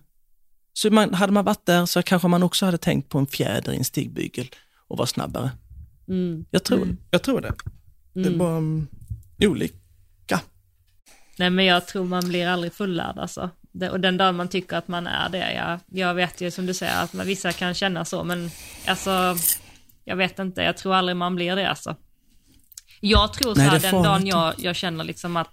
så 0.73 0.91
man, 0.91 1.15
hade 1.15 1.33
man 1.33 1.45
varit 1.45 1.67
där 1.67 1.87
så 1.87 2.03
kanske 2.03 2.29
man 2.29 2.43
också 2.43 2.65
hade 2.65 2.79
tänkt 2.79 3.09
på 3.09 3.19
en 3.19 3.27
fjäder 3.27 3.73
i 3.73 3.77
en 3.77 3.85
stigbygel 3.85 4.49
och 4.89 4.99
var 4.99 5.07
snabbare. 5.07 5.51
Mm. 6.09 6.45
Jag 6.51 6.65
tror, 6.65 6.97
jag 7.11 7.23
tror 7.23 7.41
det. 7.41 7.53
Det 8.15 8.21
är 8.21 8.27
Mm. 8.27 8.39
bara 8.39 8.57
um, 8.57 8.89
olika. 9.41 10.41
Nej 11.39 11.51
men 11.51 11.65
jag 11.65 11.87
tror 11.87 12.05
man 12.05 12.29
blir 12.29 12.47
aldrig 12.47 12.73
fullärd 12.73 13.19
alltså. 13.19 13.51
Och 13.91 14.01
den 14.01 14.17
dagen 14.17 14.37
man 14.37 14.49
tycker 14.49 14.77
att 14.77 14.89
man 14.89 15.07
är 15.07 15.29
det, 15.29 15.53
jag, 15.53 15.81
jag 16.01 16.15
vet 16.15 16.41
ju 16.41 16.51
som 16.51 16.67
du 16.67 16.75
säger 16.75 17.03
att 17.03 17.13
man, 17.13 17.27
vissa 17.27 17.53
kan 17.53 17.75
känna 17.75 18.05
så, 18.05 18.25
men 18.25 18.51
alltså, 18.87 19.37
jag 20.09 20.17
vet 20.17 20.39
inte, 20.39 20.63
jag 20.63 20.77
tror 20.77 20.95
aldrig 20.95 21.17
man 21.17 21.35
blir 21.35 21.57
det 21.57 21.69
alltså. 21.71 21.97
Jag 23.01 23.33
tror 23.33 23.55
så 23.55 23.61
Nej, 23.61 23.69
här, 23.69 23.81
den 23.81 24.03
dagen 24.03 24.27
jag, 24.27 24.55
jag 24.59 24.77
känner 24.77 25.05
liksom 25.05 25.37
att 25.37 25.51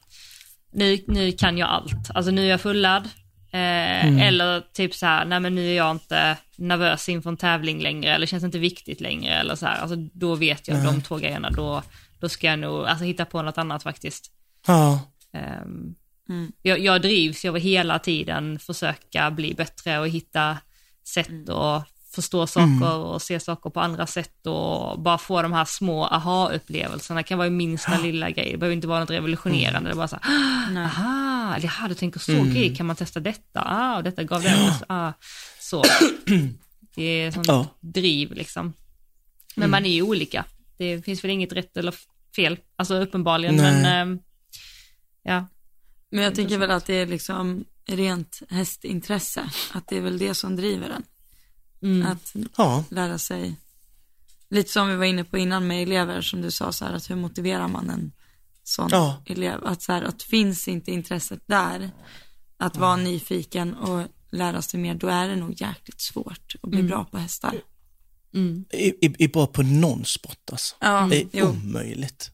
nu, 0.74 1.04
nu 1.08 1.32
kan 1.32 1.58
jag 1.58 1.70
allt, 1.70 2.10
alltså 2.14 2.32
nu 2.32 2.46
är 2.46 2.50
jag 2.50 2.62
fullärd. 2.62 3.04
Eh, 3.52 3.84
Mm. 4.06 4.20
Eller 4.20 4.62
typ 4.74 4.94
så 4.96 5.06
här, 5.06 5.26
nej 5.26 5.40
men 5.40 5.56
nu 5.56 5.70
är 5.70 5.74
jag 5.78 5.92
inte 5.92 6.38
nervös 6.56 7.10
inför 7.10 7.30
en 7.30 7.38
tävling 7.38 7.82
längre, 7.82 8.16
eller 8.16 8.26
känns 8.28 8.44
inte 8.44 8.60
viktigt 8.60 9.02
längre, 9.02 9.34
eller 9.34 9.56
så 9.56 9.66
här, 9.66 9.82
alltså 9.82 9.96
då 10.14 10.36
vet 10.36 10.68
jag 10.68 10.84
de 10.84 11.02
två 11.02 11.18
grejerna, 11.18 11.50
då, 11.50 11.84
då 12.20 12.30
ska 12.30 12.48
jag 12.48 12.60
nog, 12.60 12.86
alltså 12.86 13.06
hitta 13.06 13.26
på 13.26 13.42
något 13.42 13.58
annat 13.58 13.84
faktiskt. 13.84 14.32
Ja. 14.68 15.00
Ehm, 15.34 15.96
Mm. 16.30 16.52
jag, 16.62 16.80
jag 16.80 17.02
drivs 17.02 17.46
av 17.46 17.56
att 17.56 17.62
hela 17.62 18.00
tiden 18.00 18.60
försöka 18.60 19.32
bli 19.32 19.54
bättre 19.54 20.00
och 20.00 20.08
hitta 20.08 20.58
sätt 21.08 21.50
att 21.50 21.88
förstå 22.16 22.48
saker 22.48 22.94
och 22.96 23.22
se 23.22 23.40
saker 23.40 23.70
på 23.70 23.80
andra 23.80 24.08
sätt 24.08 24.48
och 24.48 25.00
bara 25.00 25.18
få 25.18 25.42
de 25.42 25.54
här 25.54 25.66
små 25.66 26.06
aha-upplevelserna. 26.06 27.20
Det 27.20 27.24
kan 27.24 27.38
vara 27.38 27.48
ju 27.48 27.54
minsta 27.54 27.98
lilla 27.98 28.30
grej, 28.30 28.52
det 28.52 28.58
behöver 28.58 28.76
inte 28.76 28.88
vara 28.88 29.00
något 29.00 29.10
revolutionerande. 29.10 29.90
Det 29.90 29.94
är 29.94 29.98
bara 29.98 30.08
så 30.08 30.18
här, 30.22 30.70
Nej. 30.74 30.84
aha, 30.86 31.56
eller 31.56 31.66
jaha, 31.68 31.88
du 31.88 31.94
tänker 31.96 32.20
så, 32.20 32.32
okej, 32.42 32.76
kan 32.76 32.86
man 32.86 32.96
testa 32.96 33.20
detta? 33.20 33.62
Ah, 33.66 33.98
och 33.98 34.04
detta 34.04 34.24
gav 34.24 34.42
det. 34.42 34.80
Ah, 34.88 35.12
så. 35.60 35.84
Det 36.96 37.04
är 37.04 37.32
sånt 37.32 37.48
Ja. 37.48 37.68
driv 37.80 38.34
liksom. 38.34 38.74
Men 39.56 39.70
man 39.70 39.86
är 39.86 39.90
ju 39.90 40.02
olika. 40.02 40.46
Det 40.78 41.06
finns 41.06 41.24
väl 41.24 41.32
inget 41.32 41.54
rätt 41.54 41.78
eller 41.78 41.96
fel, 42.36 42.58
alltså 42.76 42.96
uppenbarligen, 42.96 43.56
Nej. 43.56 43.72
men 43.74 43.86
ehm, 43.86 44.20
ja. 45.24 45.46
Men 46.12 46.24
jag 46.24 46.36
tänker 46.36 46.58
väl 46.58 46.72
att 46.72 46.86
det 46.86 46.94
är 46.94 47.06
liksom 47.06 47.66
rent 47.88 48.42
hästintresse. 48.50 49.50
Att 49.74 49.88
det 49.88 49.98
är 49.98 50.02
väl 50.02 50.18
det 50.18 50.34
som 50.36 50.56
driver 50.56 50.90
den. 50.90 51.04
Mm. 51.84 52.08
Att 52.08 52.36
ja. 52.58 52.84
lära 52.90 53.18
sig, 53.18 53.56
lite 54.50 54.72
som 54.72 54.90
vi 54.90 54.96
var 54.96 55.06
inne 55.06 55.24
på 55.24 55.38
innan 55.38 55.68
med 55.68 55.84
elever, 55.84 56.22
som 56.22 56.42
du 56.42 56.52
sa 56.52 56.72
så 56.72 56.86
här, 56.86 56.94
att 56.94 57.10
hur 57.10 57.16
motiverar 57.16 57.68
man 57.68 57.90
en 57.90 58.12
sån 58.64 58.90
Ja. 58.92 59.24
elev? 59.26 59.66
Att 59.66 59.82
så 59.82 59.92
här, 59.92 60.02
att 60.02 60.24
finns 60.24 60.68
inte 60.68 60.92
intresset 60.92 61.40
där, 61.46 61.92
att 62.58 62.78
vara 62.78 62.96
nyfiken 62.96 63.74
och 63.74 64.08
lära 64.32 64.62
sig 64.62 64.80
mer, 64.80 64.96
då 64.96 65.08
är 65.08 65.30
det 65.30 65.36
nog 65.36 65.62
jäkligt 65.62 66.02
svårt 66.02 66.56
att 66.62 66.70
bli 66.70 66.84
bra 66.84 67.06
på 67.06 67.18
hästar. 67.18 67.62
Mm. 68.34 68.66
I, 68.72 68.88
i, 69.06 69.16
i 69.20 69.28
bara 69.28 69.48
på 69.48 69.62
någon 69.64 70.06
sport 70.06 70.50
alltså. 70.52 70.76
Ja, 70.80 71.08
Det 71.10 71.22
är 71.22 71.28
jo. 71.32 71.46
omöjligt. 71.48 72.32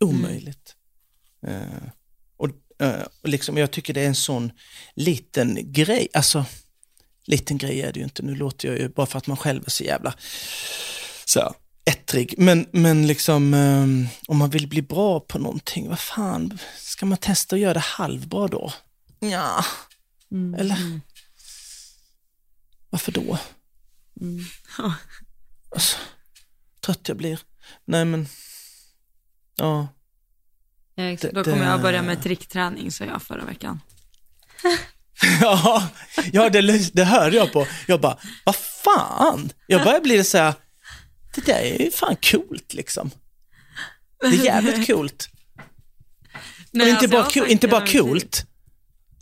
Omöjligt. 0.00 0.74
Och, 2.36 2.48
eh, 2.86 3.02
och 3.22 3.28
liksom, 3.28 3.56
jag 3.56 3.70
tycker 3.70 3.94
det 3.94 4.00
är 4.00 4.06
en 4.06 4.14
sån 4.14 4.52
liten 4.94 5.72
grej, 5.72 6.08
alltså 6.14 6.44
liten 7.28 7.58
grej 7.58 7.80
är 7.82 7.92
det 7.92 7.98
ju 7.98 8.04
inte, 8.04 8.22
nu 8.22 8.34
låter 8.34 8.68
jag 8.68 8.78
ju 8.78 8.88
bara 8.88 9.06
för 9.06 9.18
att 9.18 9.26
man 9.26 9.36
själv 9.36 9.62
är 9.66 9.70
så 9.70 9.84
jävla 9.84 10.14
så 11.24 11.40
här, 11.40 11.52
ettrig, 11.84 12.34
men, 12.38 12.66
men 12.72 13.06
liksom 13.06 13.54
eh, 13.54 14.10
om 14.28 14.36
man 14.38 14.50
vill 14.50 14.68
bli 14.68 14.82
bra 14.82 15.20
på 15.20 15.38
någonting, 15.38 15.88
vad 15.88 15.98
fan, 15.98 16.58
ska 16.78 17.06
man 17.06 17.18
testa 17.18 17.56
att 17.56 17.60
göra 17.60 17.74
det 17.74 17.80
halvbra 17.80 18.48
då? 18.48 18.72
Ja, 19.20 19.64
Mm. 20.30 20.54
eller? 20.60 21.00
Varför 22.90 23.12
då? 23.12 23.38
Mm. 24.20 24.44
Alltså, 25.70 25.96
trött 26.80 27.08
jag 27.08 27.16
blir. 27.16 27.40
Nej 27.84 28.04
men, 28.04 28.26
ja. 29.56 29.88
Ja, 30.94 31.04
exakt. 31.04 31.34
Då 31.34 31.44
kommer 31.44 31.64
jag 31.66 31.82
börja 31.82 32.02
med 32.02 32.22
trickträning, 32.22 32.92
sa 32.92 33.04
jag 33.04 33.22
förra 33.22 33.44
veckan. 33.44 33.80
Ja, 35.40 35.88
ja 36.32 36.48
det, 36.50 36.94
det 36.94 37.04
hörde 37.04 37.36
jag 37.36 37.52
på. 37.52 37.66
Jag 37.86 38.00
bara, 38.00 38.18
vad 38.44 38.56
fan? 38.56 39.50
Jag 39.66 39.84
börjar 39.84 40.00
bli 40.00 40.24
så 40.24 40.38
här, 40.38 40.54
det 41.34 41.46
där 41.46 41.60
är 41.60 41.78
ju 41.82 41.90
fan 41.90 42.16
coolt 42.22 42.74
liksom. 42.74 43.10
Det 44.20 44.26
är 44.26 44.44
jävligt 44.44 44.86
coolt. 44.90 45.28
Nej, 46.70 46.82
Och 46.84 46.88
inte, 46.88 46.98
alltså, 46.98 47.08
bara, 47.08 47.24
sagt 47.24 47.50
inte 47.50 47.68
bara 47.68 47.86
coolt. 47.86 48.46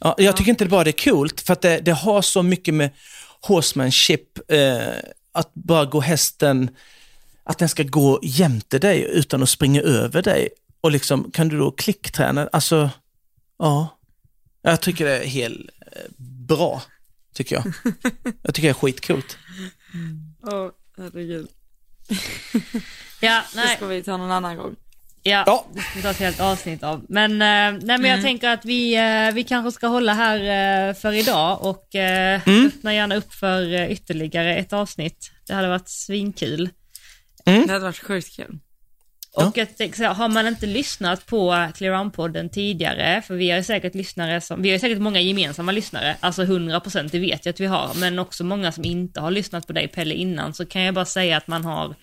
Ja, 0.01 0.15
jag 0.19 0.37
tycker 0.37 0.51
inte 0.51 0.67
bara 0.67 0.85
det 0.85 0.91
är 0.91 1.11
coolt, 1.11 1.41
för 1.41 1.53
att 1.53 1.63
det, 1.63 1.79
det 1.79 1.93
har 1.93 2.23
så 2.23 2.43
mycket 2.43 2.75
med 2.75 2.91
horsemanship, 3.41 4.51
eh, 4.53 4.95
att 5.33 5.55
bara 5.55 5.85
gå 5.85 6.01
hästen, 6.01 6.71
att 7.45 7.59
den 7.59 7.69
ska 7.69 7.83
gå 7.83 8.21
jämte 8.23 8.79
dig 8.79 9.03
utan 9.13 9.43
att 9.43 9.49
springa 9.49 9.81
över 9.81 10.23
dig. 10.23 10.49
Och 10.81 10.91
liksom, 10.91 11.31
kan 11.31 11.49
du 11.49 11.59
då 11.59 11.71
klickträna? 11.71 12.49
Alltså, 12.53 12.91
ja. 13.59 13.96
Jag 14.71 14.81
tycker 14.81 15.05
det 15.05 15.19
är 15.19 15.27
helt 15.27 15.61
eh, 15.93 16.03
bra, 16.49 16.83
tycker 17.35 17.57
jag. 17.57 17.65
Jag 18.43 18.55
tycker 18.55 18.69
det 18.69 18.73
är 18.73 18.75
skitcoolt. 18.75 19.39
Åh, 20.43 20.71
herregud. 20.99 21.49
Ja, 23.21 23.43
Det 23.55 23.61
nej, 23.61 23.77
ska 23.77 23.87
vi 23.87 24.03
ta 24.03 24.17
någon 24.17 24.31
annan 24.31 24.57
gång. 24.57 24.77
ja, 25.23 25.43
Ja. 25.47 25.67
det 25.75 25.81
ska 25.81 25.95
vi 25.97 26.03
ta 26.03 26.11
ett 26.11 26.19
helt 26.19 26.41
avsnitt 26.41 26.83
av. 26.83 27.05
Men, 27.09 27.33
eh, 27.33 27.81
nej, 27.87 27.99
men 27.99 28.05
jag 28.05 28.23
tänker 28.23 28.49
att 28.49 28.65
vi, 28.65 28.97
eh, 28.97 29.35
vi 29.35 29.45
kanske 29.45 29.73
ska 29.73 29.87
hålla 29.87 30.15
här 30.15 30.95
för 30.95 31.13
idag 31.13 31.63
och 31.63 31.95
eh, 31.95 32.41
öppna 32.67 32.95
gärna 32.95 33.17
upp 33.17 33.35
för 33.35 33.91
ytterligare 33.91 34.57
ett 34.57 34.73
avsnitt. 34.73 35.31
Det 35.47 35.55
hade 35.55 35.69
varit 35.69 35.89
svinkul. 35.89 36.71
Det 37.45 37.69
hade 37.73 37.79
varit 37.85 37.99
sjukt 38.03 38.37
kul. 38.37 38.59
Ja. 39.39 39.47
Och 39.49 39.57
jag 39.59 39.77
tänker 39.77 39.97
så 39.97 40.03
här, 40.03 40.15
har 40.15 40.29
man 40.29 40.47
inte 40.47 40.67
lyssnat 40.67 41.27
på 41.27 41.69
Clear 41.77 41.95
On-podden 42.01 42.49
tidigare, 42.49 43.23
för 43.27 43.35
vi 43.35 43.51
har 43.51 43.63
säkert 43.63 43.95
lyssnare 43.95 44.41
som, 44.41 44.63
vi 44.63 44.71
har 44.73 44.79
säkert 44.79 44.99
många 44.99 45.21
gemensamma 45.21 45.73
lyssnare, 45.73 46.17
alltså 46.21 46.43
100% 46.45 47.09
det 47.13 47.19
vet 47.19 47.47
jag 47.47 47.53
att 47.53 47.61
vi 47.61 47.67
har, 47.67 47.95
men 47.95 48.19
också 48.19 48.45
många 48.45 48.73
som 48.73 48.85
inte 48.85 49.21
har 49.21 49.31
lyssnat 49.31 49.67
på 49.67 49.73
dig 49.73 49.89
Pelle 49.89 50.15
innan, 50.15 50.55
så 50.55 50.67
kan 50.67 50.83
jag 50.83 50.95
bara 50.95 51.05
säga 51.05 51.37
att 51.37 51.47
man 51.47 51.65
har, 51.65 51.95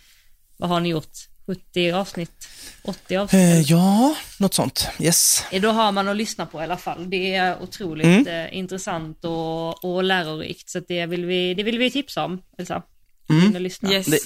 vad 0.57 0.69
har 0.69 0.79
ni 0.79 0.89
gjort? 0.89 1.11
70 1.45 1.91
avsnitt? 1.91 2.47
80 2.83 3.15
avsnitt? 3.15 3.41
Eh, 3.41 3.61
ja, 3.61 4.15
något 4.39 4.53
sånt. 4.53 4.87
Yes. 4.99 5.43
Då 5.61 5.69
har 5.71 5.91
man 5.91 6.07
att 6.07 6.15
lyssna 6.17 6.45
på 6.45 6.61
i 6.61 6.63
alla 6.63 6.77
fall. 6.77 7.09
Det 7.09 7.35
är 7.35 7.61
otroligt 7.63 8.27
eh, 8.27 8.57
intressant 8.57 9.25
och, 9.25 9.85
och 9.85 10.03
lärorikt, 10.03 10.69
så 10.69 10.79
det, 10.87 11.05
vill 11.05 11.25
vi, 11.25 11.53
det 11.53 11.63
vill 11.63 11.77
vi 11.77 11.91
tipsa 11.91 12.23
om, 12.25 12.41
Elsa. 12.57 12.81
Mm. 13.29 13.45
Yes. 13.93 14.05
Det- 14.05 14.19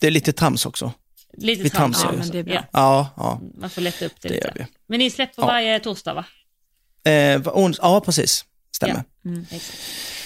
Det 0.00 0.06
är 0.06 0.10
lite 0.10 0.32
trams 0.32 0.66
också. 0.66 0.92
Lite 1.36 1.62
vi 1.62 1.70
trams. 1.70 1.96
tramsar 2.02 2.12
Ja, 2.12 2.18
men 2.18 2.30
det 2.30 2.38
är 2.38 2.42
bra. 2.42 2.54
Ja, 2.54 2.62
Ja, 2.72 3.10
ja. 3.16 3.40
man 3.60 3.70
får 3.70 3.82
lätta 3.82 4.04
upp 4.06 4.12
det, 4.20 4.28
Det 4.28 4.34
lite. 4.34 4.46
gör 4.48 4.54
vi. 4.54 4.66
Men 4.86 4.98
ni 4.98 5.10
släpper 5.10 5.42
Ja. 5.42 5.46
varje 5.46 5.80
torsdag 5.80 6.14
va? 6.14 6.24
Eh, 7.04 7.40
ons- 7.42 7.78
ja, 7.82 8.00
precis. 8.00 8.44
Stämmer. 8.76 9.02
Exakt. 9.50 9.78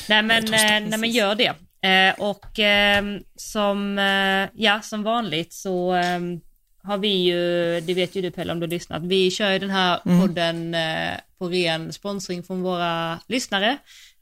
Nej 0.09 0.23
men, 0.23 0.45
eh, 0.55 0.61
nej, 0.89 0.99
men 0.99 1.11
gör 1.11 1.35
det. 1.35 1.53
Eh, 1.89 2.15
och 2.21 2.59
ehm, 2.59 3.21
som, 3.37 3.99
eh, 3.99 4.49
ja, 4.65 4.81
som 4.83 5.03
vanligt 5.03 5.53
så 5.53 5.93
ehm, 5.93 6.41
har 6.83 6.99
vi 6.99 7.09
ju, 7.09 7.81
det 7.81 7.95
vet 7.95 8.15
ju 8.17 8.23
du 8.23 8.31
Pelle 8.31 8.53
om 8.53 8.61
du 8.61 8.67
har 8.67 8.71
lyssnat, 8.71 9.03
vi 9.03 9.31
kör 9.31 9.51
ju 9.53 9.59
den 9.59 9.71
här 9.71 9.99
podden 10.21 10.75
eh, 10.75 11.11
på 11.39 11.49
ren 11.49 11.93
sponsring 11.93 12.43
från 12.43 12.63
våra 12.63 13.19
lyssnare. 13.29 13.79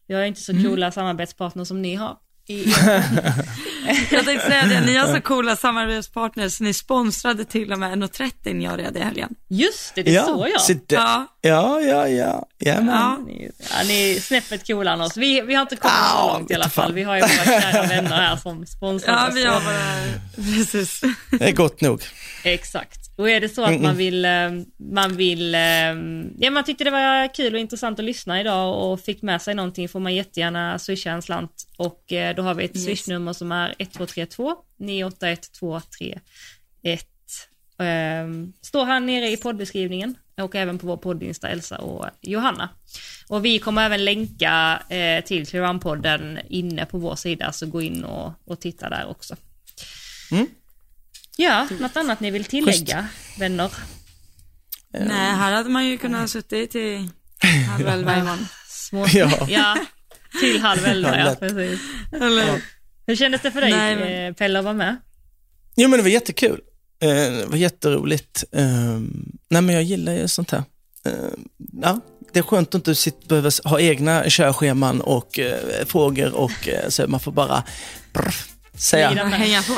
Vi 0.07 0.15
har 0.15 0.23
inte 0.25 0.41
så 0.41 0.53
coola 0.53 0.93
samarbetspartners 0.93 1.69
som 1.69 1.83
ni 1.83 1.95
har. 1.95 2.17
I, 2.47 2.65
Jag 4.11 4.25
tänkte 4.25 4.47
säga 4.49 4.67
det, 4.67 4.81
ni 4.81 4.97
har 4.97 5.15
så 5.15 5.21
coola 5.21 5.57
samarbetspartners, 5.57 6.61
ni 6.61 6.75
sponsrade 6.75 7.45
till 7.45 7.73
och 7.73 7.79
med 7.79 7.93
1.30 8.03 8.55
när 8.55 8.65
jag 8.65 8.79
red 8.79 8.97
i 8.97 9.01
helgen. 9.01 9.35
just 9.49 9.95
det, 9.95 10.03
det 10.03 10.17
är 10.17 10.23
så 10.23 10.49
jag. 10.53 10.61
så 10.61 10.73
det, 10.73 10.95
ja, 10.95 11.27
Ja, 11.43 11.81
ja, 11.81 12.09
ja. 12.09 12.47
ja, 12.59 12.75
men. 12.75 12.87
ja. 12.87 13.19
Ni, 13.27 13.51
ja, 13.59 13.77
ni 13.87 14.17
är 14.17 14.21
snäppet 14.21 14.67
coolare 14.67 14.95
än 14.95 15.01
oss. 15.01 15.17
Vi, 15.17 15.41
vi 15.41 15.55
har 15.55 15.63
inte 15.63 15.77
kommit 15.77 15.97
så 16.13 16.33
långt 16.33 16.51
i 16.51 16.55
alla 16.55 16.69
fan. 16.69 16.85
fall. 16.85 16.93
Vi 16.93 17.03
har 17.03 17.15
ju 17.17 17.21
våra 17.23 17.61
kära 17.61 17.87
vänner 17.87 18.17
här 18.17 18.37
som 18.37 18.67
sponsrar 18.77 19.15
ja 19.15 19.29
oss. 19.29 19.35
vi 19.35 19.45
har 19.45 19.61
bara, 19.61 20.21
precis. 20.57 21.01
Det 21.39 21.49
är 21.49 21.53
gott 21.53 21.81
nog. 21.81 22.03
Exakt. 22.45 23.01
Och 23.17 23.31
är 23.31 23.41
det 23.41 23.49
så 23.49 23.65
att 23.65 23.81
man 23.81 23.97
vill, 23.97 24.25
eh, 24.25 24.51
man 24.77 25.17
vill, 25.17 25.55
eh, 25.55 25.61
ja 26.39 26.51
man 26.51 26.65
tyckte 26.65 26.85
det 26.85 26.91
var 26.91 27.35
kul 27.35 27.55
och 27.55 27.61
intressant 27.61 27.99
att 27.99 28.05
lyssna 28.05 28.41
idag 28.41 28.93
och 28.93 29.01
fick 29.01 29.23
med 29.23 29.43
sig 29.43 29.55
någonting 29.55 29.89
får 29.89 30.01
man 30.01 30.15
jättegärna 30.15 30.79
swisha 30.79 31.11
en 31.11 31.23
slant 31.23 31.67
och 31.77 32.13
eh, 32.13 32.35
då 32.35 32.43
har 32.43 32.55
vi 32.55 32.65
ett 32.65 32.77
Yes. 32.77 32.85
swishnummer 32.85 33.33
som 33.33 33.53
är 33.53 33.69
1232 33.79 34.55
981 34.79 35.53
231 35.53 36.23
eh, 37.79 37.87
står 38.63 38.85
här 38.85 39.01
nere 39.01 39.29
i 39.29 39.37
poddbeskrivningen 39.37 40.15
och 40.41 40.55
även 40.55 40.79
på 40.79 40.87
vår 40.87 40.97
poddinsta 40.97 41.49
Elsa 41.49 41.79
och 41.79 42.07
Johanna. 42.21 42.69
Och 43.29 43.45
vi 43.45 43.59
kommer 43.59 43.87
även 43.87 44.05
länka 44.05 44.83
till 45.27 45.45
Clearrun-podden 45.45 46.41
inne 46.49 46.87
på 46.87 46.99
vår 46.99 47.15
sida, 47.15 47.53
så 47.53 47.67
gå 47.67 47.83
in 47.83 48.05
och, 48.05 48.33
och 48.45 48.61
titta 48.61 48.89
där 48.89 49.09
också. 49.09 49.37
Mm. 50.33 50.47
Ja, 51.41 51.69
något 51.81 51.97
annat 51.97 52.21
ni 52.21 52.31
vill 52.31 52.45
tillägga, 52.45 53.07
Just. 53.29 53.41
vänner? 53.41 53.71
Nej, 54.93 55.35
här 55.35 55.53
hade 55.53 55.69
man 55.69 55.87
ju 55.87 55.99
kunnat 55.99 56.31
suttit 56.31 56.71
till 56.71 57.09
halv 57.69 57.89
elva 57.89 58.19
imorgon. 58.19 58.47
Små, 58.69 59.07
ja. 59.13 59.47
ja, 59.49 59.77
till 60.41 60.61
halv 60.61 60.85
elva, 60.87 61.19
ja 61.19 61.37
precis. 61.41 61.81
Eller, 62.13 62.47
ja. 62.47 62.57
Hur 63.07 63.17
kändes 63.17 63.41
det 63.41 63.51
för 63.51 63.61
dig, 63.61 63.71
Nej, 63.71 63.97
men... 63.97 64.29
Eh, 64.29 64.35
Pelle, 64.35 64.59
att 64.59 64.65
vara 64.65 64.75
med? 64.75 64.97
Jo, 65.77 65.89
men 65.89 65.99
det 65.99 66.03
var 66.03 66.11
jättekul. 66.11 66.61
Eh, 67.03 67.09
det 67.09 67.47
var 67.47 67.57
jätteroligt. 67.57 68.45
Ehm, 68.53 69.33
nej, 69.49 69.63
men 69.63 69.75
jag 69.75 69.85
gillar 69.85 70.13
ju 70.13 70.29
sånt 70.29 70.51
här. 70.51 70.63
Ehm, 71.05 71.45
ja, 71.83 72.01
det 72.33 72.39
är 72.39 72.43
skönt 72.43 72.75
att 72.75 72.89
inte 72.89 73.13
behöva 73.29 73.51
ha 73.65 73.81
egna 73.81 74.25
körscheman 74.29 75.01
och 75.01 75.39
eh, 75.39 75.85
frågor 75.87 76.35
och 76.35 76.69
så 76.89 77.07
man 77.07 77.21
får 77.21 77.33
bara 77.33 77.63
brr, 78.13 78.35
säga. 78.81 79.09
Hänga 79.25 79.63
på. 79.63 79.75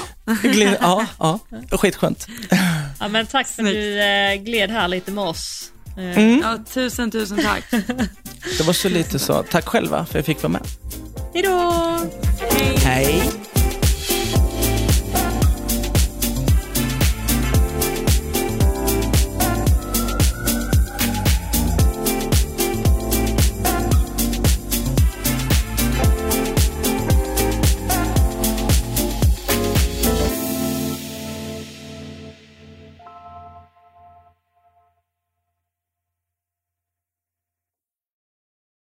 ja, 0.80 1.06
ja, 1.18 1.38
skitskönt. 1.78 2.26
Ja, 3.00 3.08
men 3.08 3.26
tack 3.26 3.46
för 3.46 3.62
att 3.62 3.68
du 3.68 4.00
gled 4.44 4.70
här 4.70 4.88
lite 4.88 5.10
med 5.10 5.24
oss. 5.24 5.72
Mm. 5.96 6.40
Ja, 6.44 6.58
tusen, 6.72 7.10
tusen 7.10 7.42
tack. 7.42 7.64
Det 8.58 8.64
var 8.64 8.72
så 8.72 8.88
lite 8.88 9.18
så. 9.18 9.42
Tack 9.42 9.68
själva 9.68 9.96
för 10.06 10.10
att 10.10 10.14
jag 10.14 10.24
fick 10.24 10.42
vara 10.42 10.52
med. 10.52 10.62
Hejdå! 11.34 11.98
Hej! 12.50 12.76
Hej. 12.76 13.32